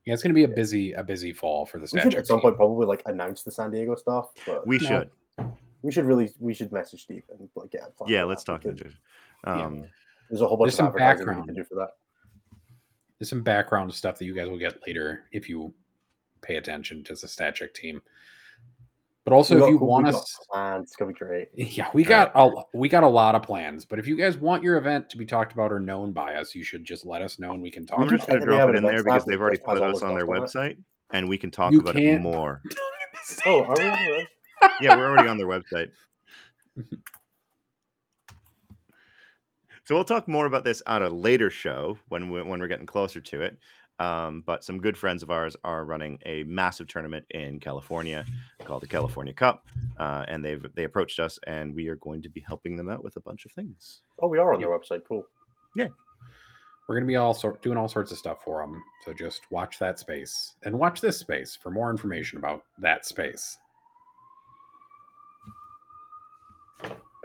Yeah, 0.04 0.14
it's 0.14 0.22
gonna 0.22 0.34
be 0.34 0.44
a 0.44 0.48
busy 0.48 0.92
a 0.94 1.02
busy 1.04 1.32
fall 1.32 1.64
for 1.66 1.78
the 1.78 1.88
We 1.92 2.00
should 2.00 2.14
at 2.14 2.26
some 2.26 2.40
point 2.40 2.56
probably 2.56 2.86
like 2.86 3.02
announce 3.06 3.42
the 3.42 3.50
San 3.52 3.70
Diego 3.70 3.94
stuff. 3.94 4.30
But 4.46 4.66
We 4.66 4.78
No. 4.78 4.86
should. 4.86 5.10
We 5.86 5.92
should 5.92 6.04
really 6.04 6.32
we 6.40 6.52
should 6.52 6.72
message 6.72 7.02
Steve 7.04 7.22
and 7.30 7.48
like 7.54 7.70
get. 7.70 7.82
a 7.82 7.90
Yeah, 8.10 8.24
let's 8.24 8.44
talk 8.44 8.60
to 8.62 8.72
because 8.72 8.92
Ninja. 9.46 9.64
Um, 9.64 9.84
There's 10.28 10.40
a 10.42 10.46
whole 10.46 10.56
bunch 10.56 10.68
There's 10.72 10.74
of 10.74 10.76
some 10.78 10.86
advertising 10.88 11.18
we 11.18 11.24
background. 11.26 11.46
can 11.46 11.54
do 11.54 11.64
for 11.64 11.74
that. 11.76 11.90
There's 13.18 13.28
some 13.30 13.42
background 13.42 13.94
stuff 13.94 14.18
that 14.18 14.24
you 14.24 14.34
guys 14.34 14.48
will 14.48 14.58
get 14.58 14.78
later 14.86 15.22
if 15.32 15.48
you 15.48 15.72
pay 16.42 16.56
attention 16.56 17.02
to 17.04 17.14
the 17.14 17.28
stat 17.28 17.54
check 17.54 17.72
team. 17.72 18.02
But 19.24 19.32
also, 19.32 19.56
We 19.56 19.62
if 19.64 19.68
you 19.70 19.78
want 19.78 20.04
got 20.06 20.14
us, 20.14 20.38
plans, 20.52 20.84
it's 20.84 20.96
gonna 20.96 21.12
be 21.12 21.18
great. 21.18 21.48
yeah, 21.54 21.88
we 21.94 22.04
got 22.04 22.30
a 22.34 22.50
we 22.74 22.88
got 22.88 23.02
a 23.02 23.08
lot 23.08 23.34
of 23.34 23.42
plans. 23.42 23.84
But 23.84 23.98
if 23.98 24.06
you 24.06 24.16
guys 24.16 24.36
want 24.36 24.62
your 24.62 24.76
event 24.76 25.08
to 25.10 25.16
be 25.16 25.26
talked 25.26 25.52
about 25.52 25.72
or 25.72 25.80
known 25.80 26.12
by 26.12 26.34
us, 26.34 26.54
you 26.54 26.62
should 26.62 26.84
just 26.84 27.04
let 27.06 27.22
us 27.22 27.38
know 27.38 27.52
and 27.52 27.60
we 27.62 27.70
can 27.70 27.86
talk. 27.86 27.98
I'm 28.00 28.08
just 28.08 28.26
going 28.28 28.40
to 28.40 28.46
technically 28.46 28.56
drop 28.56 28.70
it 28.70 28.76
in 28.76 28.82
there 28.84 29.02
because 29.02 29.24
they've 29.24 29.40
already 29.40 29.58
put 29.58 29.78
all 29.78 29.90
us 29.96 30.02
on 30.02 30.14
their 30.14 30.26
stuff 30.26 30.36
it. 30.36 30.42
website 30.42 30.76
and 31.12 31.28
we 31.28 31.38
can 31.38 31.50
talk 31.50 31.72
You 31.72 31.80
about 31.80 31.96
it 31.96 32.00
can't- 32.00 32.22
more. 32.22 32.62
Oh, 33.44 33.64
are 33.64 33.74
we 33.76 33.84
on 33.88 34.04
the 34.04 34.10
road? 34.12 34.26
Yeah, 34.80 34.96
we're 34.96 35.08
already 35.08 35.28
on 35.28 35.38
their 35.38 35.46
website. 35.46 35.90
So 39.84 39.94
we'll 39.94 40.04
talk 40.04 40.26
more 40.26 40.46
about 40.46 40.64
this 40.64 40.82
on 40.86 41.02
a 41.02 41.08
later 41.08 41.48
show 41.48 41.96
when 42.08 42.28
we, 42.28 42.42
when 42.42 42.58
we're 42.58 42.66
getting 42.66 42.86
closer 42.86 43.20
to 43.20 43.42
it. 43.42 43.56
Um, 43.98 44.42
but 44.44 44.64
some 44.64 44.78
good 44.78 44.96
friends 44.96 45.22
of 45.22 45.30
ours 45.30 45.56
are 45.64 45.84
running 45.84 46.18
a 46.26 46.42
massive 46.42 46.86
tournament 46.86 47.24
in 47.30 47.60
California 47.60 48.26
called 48.64 48.82
the 48.82 48.86
California 48.86 49.32
Cup, 49.32 49.64
uh, 49.98 50.24
and 50.28 50.44
they've 50.44 50.66
they 50.74 50.84
approached 50.84 51.18
us, 51.18 51.38
and 51.46 51.74
we 51.74 51.88
are 51.88 51.96
going 51.96 52.20
to 52.22 52.28
be 52.28 52.40
helping 52.40 52.76
them 52.76 52.90
out 52.90 53.02
with 53.02 53.16
a 53.16 53.20
bunch 53.20 53.46
of 53.46 53.52
things. 53.52 54.02
Oh, 54.20 54.28
we 54.28 54.38
are 54.38 54.52
on 54.52 54.60
their 54.60 54.68
website. 54.68 55.02
Cool. 55.08 55.24
Yeah, 55.76 55.88
we're 56.88 56.96
gonna 56.96 57.06
be 57.06 57.16
all 57.16 57.32
sort 57.32 57.62
doing 57.62 57.78
all 57.78 57.88
sorts 57.88 58.12
of 58.12 58.18
stuff 58.18 58.38
for 58.44 58.60
them. 58.60 58.82
So 59.04 59.14
just 59.14 59.42
watch 59.50 59.78
that 59.78 59.98
space 59.98 60.56
and 60.64 60.78
watch 60.78 61.00
this 61.00 61.18
space 61.18 61.56
for 61.60 61.70
more 61.70 61.90
information 61.90 62.38
about 62.38 62.64
that 62.78 63.06
space. 63.06 63.56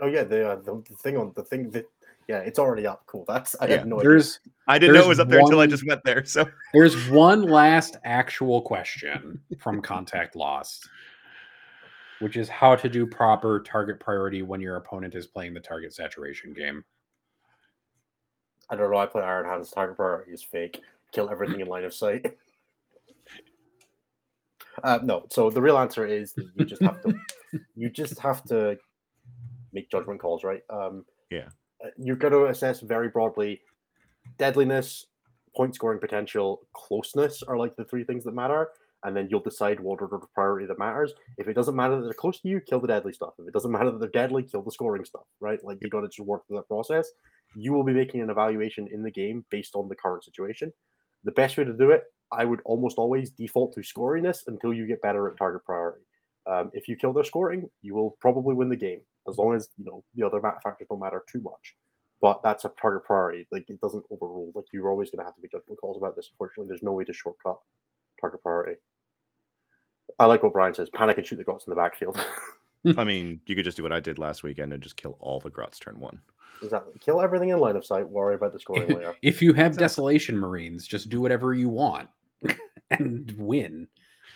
Oh 0.02 0.08
yeah, 0.08 0.24
the, 0.24 0.50
uh, 0.50 0.56
the 0.56 0.82
the 0.88 0.96
thing 0.96 1.16
on 1.16 1.32
the 1.36 1.44
thing 1.44 1.70
that 1.70 1.86
yeah, 2.28 2.38
it's 2.38 2.58
already 2.58 2.86
up. 2.88 3.04
Cool. 3.06 3.24
That's 3.26 3.54
I 3.60 3.66
Yeah. 3.66 3.78
had 3.78 3.86
no 3.86 4.00
idea. 4.00 4.20
I 4.66 4.78
didn't 4.78 4.94
know 4.96 5.04
it 5.04 5.08
was 5.08 5.20
up 5.20 5.28
there 5.28 5.38
until 5.38 5.60
I 5.60 5.66
just 5.66 5.86
went 5.86 6.02
there. 6.04 6.24
So 6.24 6.44
There's 6.74 7.08
one 7.08 7.42
last 7.42 7.96
actual 8.04 8.62
question 8.62 9.40
from 9.58 9.80
Contact 9.80 10.34
Lost, 10.34 10.88
which 12.18 12.36
is 12.36 12.48
how 12.48 12.74
to 12.74 12.88
do 12.88 13.06
proper 13.06 13.60
target 13.60 14.00
priority 14.00 14.42
when 14.42 14.60
your 14.60 14.74
opponent 14.76 15.14
is 15.14 15.28
playing 15.28 15.54
the 15.54 15.60
target 15.60 15.94
saturation 15.94 16.52
game. 16.52 16.84
I 18.70 18.74
don't 18.74 18.90
know. 18.90 18.96
I 18.96 19.06
play 19.06 19.22
Iron 19.22 19.46
Hands. 19.46 19.70
Target 19.70 19.96
priority 19.96 20.32
is 20.32 20.42
fake. 20.42 20.80
Kill 21.12 21.30
everything 21.30 21.60
in 21.60 21.68
line 21.68 21.84
of 21.84 21.94
sight. 21.94 22.26
Uh, 24.82 24.98
no. 25.02 25.26
So 25.30 25.50
the 25.50 25.60
real 25.60 25.76
answer 25.76 26.06
is 26.06 26.34
you 26.56 26.64
just 26.64 26.80
have 26.82 27.02
to. 27.02 27.14
you 27.76 27.90
just 27.90 28.18
have 28.18 28.42
to 28.44 28.78
make 29.72 29.90
judgment 29.90 30.20
calls, 30.20 30.44
right? 30.44 30.62
Um, 30.70 31.04
Yeah. 31.30 31.48
uh, 31.84 31.88
You're 31.96 32.16
going 32.16 32.32
to 32.32 32.46
assess 32.46 32.80
very 32.80 33.08
broadly 33.08 33.62
deadliness, 34.38 35.06
point 35.56 35.74
scoring 35.74 36.00
potential, 36.00 36.66
closeness 36.74 37.42
are 37.42 37.56
like 37.56 37.76
the 37.76 37.84
three 37.84 38.04
things 38.04 38.24
that 38.24 38.32
matter. 38.34 38.68
And 39.04 39.16
then 39.16 39.26
you'll 39.28 39.40
decide 39.40 39.80
what 39.80 40.00
order 40.00 40.14
of 40.14 40.32
priority 40.32 40.64
that 40.66 40.78
matters. 40.78 41.12
If 41.36 41.48
it 41.48 41.54
doesn't 41.54 41.74
matter 41.74 41.96
that 41.96 42.02
they're 42.02 42.12
close 42.12 42.38
to 42.40 42.48
you, 42.48 42.60
kill 42.60 42.78
the 42.78 42.86
deadly 42.86 43.12
stuff. 43.12 43.34
If 43.38 43.48
it 43.48 43.52
doesn't 43.52 43.72
matter 43.72 43.90
that 43.90 43.98
they're 43.98 44.08
deadly, 44.08 44.44
kill 44.44 44.62
the 44.62 44.70
scoring 44.70 45.04
stuff, 45.04 45.24
right? 45.40 45.58
Like 45.64 45.78
you've 45.80 45.90
got 45.90 46.02
to 46.02 46.06
just 46.06 46.20
work 46.20 46.46
through 46.46 46.58
that 46.58 46.68
process. 46.68 47.10
You 47.56 47.72
will 47.72 47.82
be 47.82 47.92
making 47.92 48.20
an 48.20 48.30
evaluation 48.30 48.86
in 48.92 49.02
the 49.02 49.10
game 49.10 49.44
based 49.50 49.74
on 49.74 49.88
the 49.88 49.96
current 49.96 50.22
situation. 50.22 50.72
The 51.24 51.32
best 51.32 51.56
way 51.58 51.64
to 51.64 51.72
do 51.72 51.90
it, 51.90 52.04
I 52.30 52.44
would 52.44 52.60
almost 52.64 52.96
always 52.96 53.30
default 53.30 53.74
to 53.74 53.80
scoriness 53.80 54.44
until 54.46 54.72
you 54.72 54.86
get 54.86 55.02
better 55.02 55.28
at 55.28 55.36
target 55.36 55.64
priority. 55.64 56.04
Um, 56.46 56.70
if 56.72 56.86
you 56.86 56.96
kill 56.96 57.12
their 57.12 57.24
scoring, 57.24 57.68
you 57.82 57.94
will 57.94 58.16
probably 58.20 58.54
win 58.54 58.68
the 58.68 58.76
game 58.76 59.00
as 59.28 59.36
long 59.38 59.54
as 59.54 59.68
you 59.78 59.84
know 59.84 60.04
the 60.14 60.24
other 60.26 60.40
ma- 60.40 60.58
factors 60.62 60.86
don't 60.90 61.00
matter 61.00 61.22
too 61.30 61.40
much. 61.40 61.74
But 62.20 62.40
that's 62.42 62.64
a 62.64 62.72
target 62.80 63.04
priority. 63.04 63.46
Like 63.50 63.68
it 63.68 63.80
doesn't 63.80 64.04
overrule. 64.10 64.52
Like 64.54 64.66
you're 64.72 64.88
always 64.90 65.10
going 65.10 65.18
to 65.20 65.24
have 65.24 65.34
to 65.34 65.40
make 65.42 65.50
judgment 65.52 65.80
calls 65.80 65.96
about 65.96 66.14
this. 66.14 66.28
Unfortunately, 66.32 66.68
there's 66.68 66.82
no 66.82 66.92
way 66.92 67.04
to 67.04 67.12
shortcut 67.12 67.56
target 68.20 68.42
priority. 68.42 68.78
I 70.18 70.26
like 70.26 70.42
what 70.42 70.52
Brian 70.52 70.74
says: 70.74 70.88
panic 70.90 71.18
and 71.18 71.26
shoot 71.26 71.36
the 71.36 71.44
grots 71.44 71.66
in 71.66 71.70
the 71.70 71.76
backfield. 71.76 72.24
I 72.98 73.04
mean, 73.04 73.40
you 73.46 73.54
could 73.56 73.64
just 73.64 73.76
do 73.76 73.82
what 73.82 73.92
I 73.92 74.00
did 74.00 74.18
last 74.18 74.42
weekend 74.42 74.72
and 74.72 74.82
just 74.82 74.96
kill 74.96 75.16
all 75.20 75.40
the 75.40 75.50
grots 75.50 75.78
turn 75.78 75.98
one. 76.00 76.20
exactly. 76.62 76.92
Kill 77.00 77.20
everything 77.20 77.50
in 77.50 77.58
line 77.58 77.76
of 77.76 77.86
sight. 77.86 78.08
Worry 78.08 78.34
about 78.34 78.52
the 78.52 78.58
scoring 78.60 78.88
later. 78.88 79.14
If 79.22 79.40
you 79.40 79.52
have 79.52 79.66
Exactly. 79.68 79.84
Desolation 79.84 80.36
Marines, 80.38 80.86
just 80.86 81.08
do 81.08 81.20
whatever 81.20 81.54
you 81.54 81.68
want 81.68 82.08
and 82.90 83.32
win. 83.38 83.86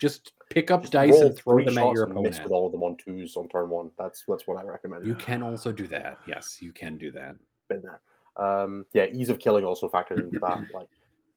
Just 0.00 0.32
pick 0.50 0.70
up 0.70 0.82
Just 0.82 0.92
dice 0.92 1.18
and 1.20 1.36
throw 1.36 1.64
them 1.64 1.78
at 1.78 1.92
your 1.92 2.04
opponent. 2.04 2.40
with 2.42 2.52
all 2.52 2.66
of 2.66 2.72
them 2.72 2.82
on 2.82 2.96
twos 2.96 3.36
on 3.36 3.48
turn 3.48 3.68
one. 3.70 3.90
That's 3.98 4.24
that's 4.28 4.46
what 4.46 4.58
I 4.58 4.62
recommend. 4.62 5.06
You 5.06 5.14
can 5.14 5.42
also 5.42 5.72
do 5.72 5.86
that. 5.88 6.18
Yes, 6.26 6.58
you 6.60 6.72
can 6.72 6.96
do 6.98 7.10
that. 7.12 7.36
been 7.68 7.82
there. 7.82 8.00
Um, 8.36 8.86
yeah, 8.92 9.06
ease 9.06 9.28
of 9.28 9.38
killing 9.40 9.64
also 9.64 9.88
factors 9.88 10.20
into 10.20 10.38
that. 10.40 10.60
Like, 10.74 10.88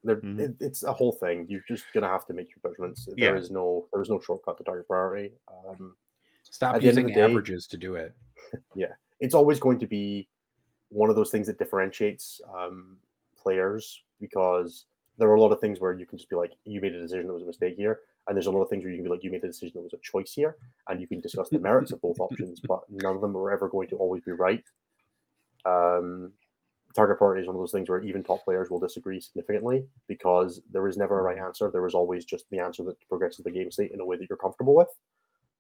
there, 0.03 0.18
Mhm. 0.18 0.40
it, 0.40 0.56
it's 0.60 0.84
a 0.84 0.94
whole 0.94 1.11
thing. 1.11 1.45
You're 1.49 1.64
just 1.68 1.86
gonna 1.94 2.07
have 2.07 2.26
to 2.27 2.34
make 2.34 2.49
your 2.49 2.72
judgments. 2.72 3.06
There 3.06 3.15
Yeah. 3.36 3.36
is 3.36 3.49
no 3.52 3.88
there 3.91 4.02
is 4.02 4.10
no 4.10 4.19
shortcut 4.19 4.57
to 4.60 4.64
target 4.64 4.88
priority. 4.88 5.34
Um, 5.48 5.95
Stop 6.44 6.76
At 6.76 6.81
the 6.81 6.88
end 6.90 6.98
of 6.98 7.03
using 7.03 7.07
the 7.07 7.14
day- 7.14 7.22
averages 7.22 7.68
to 7.68 7.77
do 7.77 7.95
it. 7.95 8.14
Yeah, 8.76 8.94
it's 9.19 9.34
always 9.36 9.60
going 9.60 9.77
to 9.80 9.88
be 9.88 10.27
one 10.90 11.10
of 11.10 11.15
those 11.15 11.30
things 11.31 11.45
that 11.48 11.57
differentiates 11.60 12.41
um, 12.53 12.98
players 13.38 14.02
because 14.19 14.86
there 15.18 15.30
are 15.30 15.36
a 15.36 15.41
lot 15.41 15.52
of 15.52 15.60
things 15.60 15.80
where 15.80 15.94
you 15.94 16.06
can 16.06 16.18
just 16.18 16.30
be 16.30 16.36
like, 16.36 16.53
you 16.65 16.80
made 16.81 16.95
a 16.95 17.02
decision 17.02 17.27
that 17.27 17.34
was 17.34 17.44
a 17.44 17.45
mistake 17.45 17.76
here, 17.76 17.99
and 18.27 18.35
there's 18.35 18.47
a 18.47 18.51
lot 18.51 18.61
of 18.61 18.69
things 18.69 18.83
where 18.83 18.91
you 18.91 18.97
can 18.97 19.05
be 19.05 19.09
like, 19.09 19.23
you 19.23 19.31
made 19.31 19.43
a 19.43 19.47
decision 19.47 19.73
that 19.75 19.83
was 19.83 19.93
a 19.93 19.97
choice 20.03 20.33
here, 20.33 20.57
and 20.87 21.01
you 21.01 21.07
can 21.07 21.19
discuss 21.19 21.49
the 21.49 21.59
merits 21.69 21.91
of 21.91 22.01
both 22.01 22.19
options, 22.19 22.59
but 22.59 22.81
none 22.89 23.15
of 23.15 23.21
them 23.21 23.35
are 23.35 23.51
ever 23.51 23.69
going 23.69 23.87
to 23.89 23.95
always 23.95 24.23
be 24.23 24.31
right. 24.31 24.63
Um, 25.65 26.31
target 26.95 27.17
priority 27.17 27.41
is 27.41 27.47
one 27.47 27.55
of 27.55 27.61
those 27.61 27.71
things 27.71 27.89
where 27.89 28.01
even 28.01 28.23
top 28.23 28.43
players 28.43 28.69
will 28.69 28.79
disagree 28.79 29.21
significantly 29.21 29.85
because 30.07 30.61
there 30.71 30.87
is 30.87 30.97
never 30.97 31.19
a 31.19 31.23
right 31.23 31.37
answer. 31.37 31.69
There 31.71 31.85
is 31.85 31.93
always 31.93 32.25
just 32.25 32.45
the 32.49 32.59
answer 32.59 32.83
that 32.83 32.95
progresses 33.07 33.43
the 33.43 33.51
game 33.51 33.71
state 33.71 33.91
in 33.91 33.99
a 33.99 34.05
way 34.05 34.17
that 34.17 34.27
you're 34.29 34.37
comfortable 34.37 34.75
with. 34.75 34.89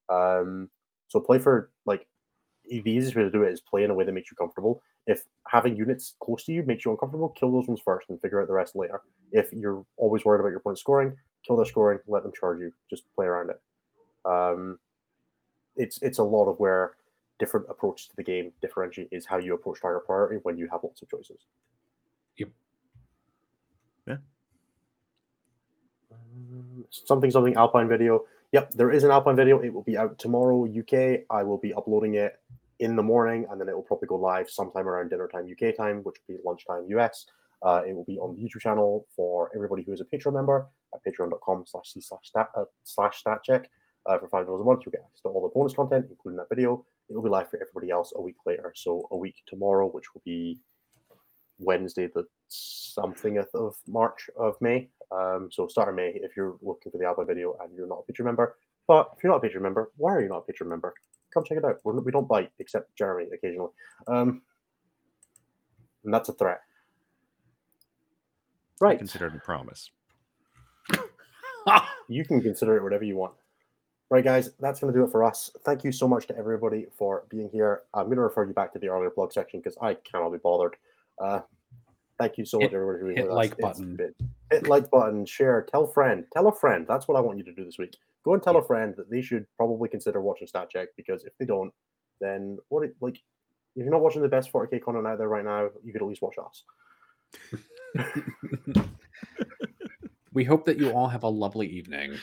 Um, 0.09 0.69
so 1.07 1.19
play 1.19 1.39
for 1.39 1.71
like 1.85 2.07
the 2.65 2.89
easiest 2.89 3.15
way 3.15 3.23
to 3.23 3.31
do 3.31 3.43
it 3.43 3.53
is 3.53 3.61
play 3.61 3.83
in 3.83 3.91
a 3.91 3.93
way 3.93 4.05
that 4.05 4.11
makes 4.11 4.31
you 4.31 4.37
comfortable. 4.37 4.81
If 5.07 5.23
having 5.47 5.75
units 5.75 6.15
close 6.21 6.43
to 6.45 6.51
you 6.51 6.63
makes 6.63 6.85
you 6.85 6.91
uncomfortable, 6.91 7.29
kill 7.29 7.51
those 7.51 7.67
ones 7.67 7.81
first 7.83 8.09
and 8.09 8.21
figure 8.21 8.41
out 8.41 8.47
the 8.47 8.53
rest 8.53 8.75
later. 8.75 9.01
If 9.31 9.51
you're 9.53 9.85
always 9.97 10.25
worried 10.25 10.39
about 10.39 10.51
your 10.51 10.59
point 10.59 10.77
scoring, 10.77 11.15
kill 11.45 11.57
their 11.57 11.65
scoring, 11.65 11.99
let 12.07 12.23
them 12.23 12.31
charge 12.37 12.59
you. 12.59 12.71
Just 12.89 13.03
play 13.15 13.25
around 13.25 13.49
it. 13.49 13.61
Um, 14.25 14.79
it's 15.75 15.99
it's 16.01 16.17
a 16.17 16.23
lot 16.23 16.49
of 16.49 16.59
where 16.59 16.93
different 17.39 17.65
approaches 17.69 18.07
to 18.07 18.15
the 18.15 18.23
game 18.23 18.51
differentiate 18.61 19.07
is 19.11 19.25
how 19.25 19.37
you 19.37 19.53
approach 19.53 19.81
target 19.81 20.05
priority 20.05 20.39
when 20.43 20.57
you 20.57 20.67
have 20.71 20.81
lots 20.83 21.01
of 21.01 21.09
choices. 21.09 21.37
Yep. 22.37 22.49
Yeah. 24.07 24.17
Um, 26.11 26.85
something 26.89 27.31
something 27.31 27.55
Alpine 27.55 27.87
video. 27.87 28.25
Yep, 28.51 28.71
there 28.73 28.91
is 28.91 29.03
an 29.03 29.11
Alpine 29.11 29.35
video. 29.35 29.59
It 29.59 29.73
will 29.73 29.83
be 29.83 29.97
out 29.97 30.17
tomorrow 30.17 30.65
UK. 30.65 31.21
I 31.29 31.43
will 31.43 31.59
be 31.59 31.73
uploading 31.73 32.15
it 32.15 32.39
in 32.79 32.95
the 32.95 33.03
morning, 33.03 33.45
and 33.49 33.59
then 33.59 33.69
it 33.69 33.75
will 33.75 33.83
probably 33.83 34.07
go 34.07 34.15
live 34.15 34.49
sometime 34.49 34.87
around 34.87 35.09
dinner 35.09 35.27
time 35.27 35.47
UK 35.49 35.75
time, 35.75 35.97
which 36.03 36.15
will 36.27 36.35
be 36.35 36.41
lunchtime 36.43 36.85
US. 36.89 37.25
Uh, 37.61 37.81
it 37.87 37.93
will 37.93 38.05
be 38.05 38.17
on 38.17 38.35
the 38.35 38.41
YouTube 38.41 38.61
channel 38.61 39.05
for 39.15 39.51
everybody 39.53 39.83
who 39.83 39.91
is 39.91 40.01
a 40.01 40.05
Patreon 40.05 40.33
member 40.33 40.67
at 40.93 41.01
patreon.com 41.03 41.63
slash 41.67 41.93
c 41.93 42.01
slash 42.01 42.21
stat 42.23 42.49
uh, 42.55 42.65
slash 42.83 43.19
stat 43.19 43.39
check. 43.43 43.69
Uh, 44.05 44.17
for 44.17 44.27
five 44.27 44.45
dollars 44.45 44.61
a 44.61 44.63
month, 44.63 44.81
you'll 44.85 44.91
get 44.91 45.01
access 45.01 45.21
to 45.21 45.27
all 45.27 45.41
the 45.41 45.53
bonus 45.53 45.73
content, 45.73 46.05
including 46.09 46.37
that 46.37 46.49
video. 46.49 46.85
It 47.09 47.15
will 47.15 47.23
be 47.23 47.29
live 47.29 47.49
for 47.49 47.59
everybody 47.61 47.91
else 47.91 48.13
a 48.15 48.21
week 48.21 48.37
later. 48.45 48.71
So 48.75 49.07
a 49.11 49.17
week 49.17 49.35
tomorrow, 49.47 49.87
which 49.87 50.13
will 50.13 50.21
be 50.25 50.59
Wednesday, 51.59 52.07
the 52.13 52.25
somethingth 52.47 53.53
of 53.53 53.75
March 53.87 54.29
of 54.37 54.55
May. 54.61 54.89
Um, 55.11 55.49
so 55.51 55.67
start 55.67 55.89
of 55.89 55.95
May 55.95 56.11
if 56.15 56.35
you're 56.37 56.57
looking 56.61 56.91
for 56.91 56.97
the 56.97 57.05
Alpha 57.05 57.25
video 57.25 57.57
and 57.61 57.75
you're 57.75 57.87
not 57.87 58.03
a 58.07 58.11
Patreon 58.11 58.25
member. 58.25 58.57
But 58.87 59.11
if 59.15 59.23
you're 59.23 59.31
not 59.31 59.43
a 59.43 59.47
Patreon 59.47 59.61
member, 59.61 59.91
why 59.97 60.13
are 60.13 60.21
you 60.21 60.29
not 60.29 60.45
a 60.47 60.51
Patreon 60.51 60.67
member? 60.67 60.93
Come 61.33 61.43
check 61.43 61.57
it 61.57 61.65
out. 61.65 61.79
We're, 61.83 61.99
we 61.99 62.11
don't 62.11 62.27
bite 62.27 62.51
except 62.59 62.95
Jeremy 62.95 63.29
occasionally. 63.33 63.71
Um, 64.07 64.41
and 66.03 66.13
that's 66.13 66.29
a 66.29 66.33
threat. 66.33 66.61
Right. 68.81 68.97
consider 68.97 69.27
it 69.27 69.35
a 69.35 69.39
promise. 69.39 69.91
you 72.07 72.25
can 72.25 72.41
consider 72.41 72.77
it 72.77 72.83
whatever 72.83 73.03
you 73.03 73.15
want. 73.15 73.33
Right, 74.11 74.23
guys, 74.23 74.49
that's 74.59 74.79
going 74.79 74.91
to 74.91 74.99
do 74.99 75.05
it 75.05 75.11
for 75.11 75.23
us. 75.23 75.51
Thank 75.63 75.83
you 75.83 75.91
so 75.91 76.07
much 76.07 76.25
to 76.27 76.37
everybody 76.37 76.87
for 76.97 77.25
being 77.29 77.47
here. 77.51 77.83
I'm 77.93 78.05
going 78.05 78.15
to 78.15 78.23
refer 78.23 78.43
you 78.47 78.53
back 78.53 78.73
to 78.73 78.79
the 78.79 78.87
earlier 78.89 79.11
blog 79.11 79.31
section 79.31 79.59
because 79.59 79.77
I 79.81 79.93
cannot 79.93 80.31
be 80.31 80.39
bothered. 80.39 80.77
Uh, 81.21 81.41
thank 82.17 82.37
you 82.39 82.45
so 82.45 82.57
much, 82.57 82.71
Hit- 82.71 82.73
everybody. 82.73 83.13
hit 83.15 83.25
with 83.25 83.31
us. 83.31 83.35
like 83.35 83.57
button. 83.57 83.95
been- 83.95 84.15
hit 84.49 84.67
like 84.67 84.89
button, 84.89 85.27
share, 85.27 85.61
tell 85.61 85.85
friend, 85.85 86.25
tell 86.33 86.47
a 86.47 86.51
friend. 86.51 86.87
That's 86.87 87.07
what 87.07 87.17
I 87.17 87.21
want 87.21 87.37
you 87.37 87.43
to 87.43 87.53
do 87.53 87.63
this 87.63 87.77
week. 87.77 87.97
Go 88.25 88.33
and 88.33 88.41
tell 88.41 88.57
a 88.57 88.65
friend 88.65 88.95
that 88.97 89.11
they 89.11 89.21
should 89.21 89.45
probably 89.55 89.87
consider 89.89 90.21
watching 90.21 90.47
Stat 90.47 90.71
Check 90.71 90.89
because 90.97 91.23
if 91.23 91.37
they 91.37 91.45
don't, 91.45 91.71
then 92.19 92.57
what 92.69 92.83
it, 92.83 92.95
like 93.01 93.17
if 93.75 93.83
you're 93.83 93.91
not 93.91 94.01
watching 94.01 94.23
the 94.23 94.27
best 94.27 94.51
40k 94.51 94.81
content 94.83 95.05
out 95.05 95.19
there 95.19 95.29
right 95.29 95.45
now, 95.45 95.69
you 95.83 95.93
could 95.93 96.01
at 96.01 96.07
least 96.07 96.23
watch 96.23 96.35
us. 96.39 96.63
We 100.33 100.43
hope 100.43 100.65
that 100.65 100.77
you 100.77 100.91
all 100.91 101.07
have 101.07 101.23
a 101.23 101.29
lovely 101.29 101.67
evening. 101.67 102.17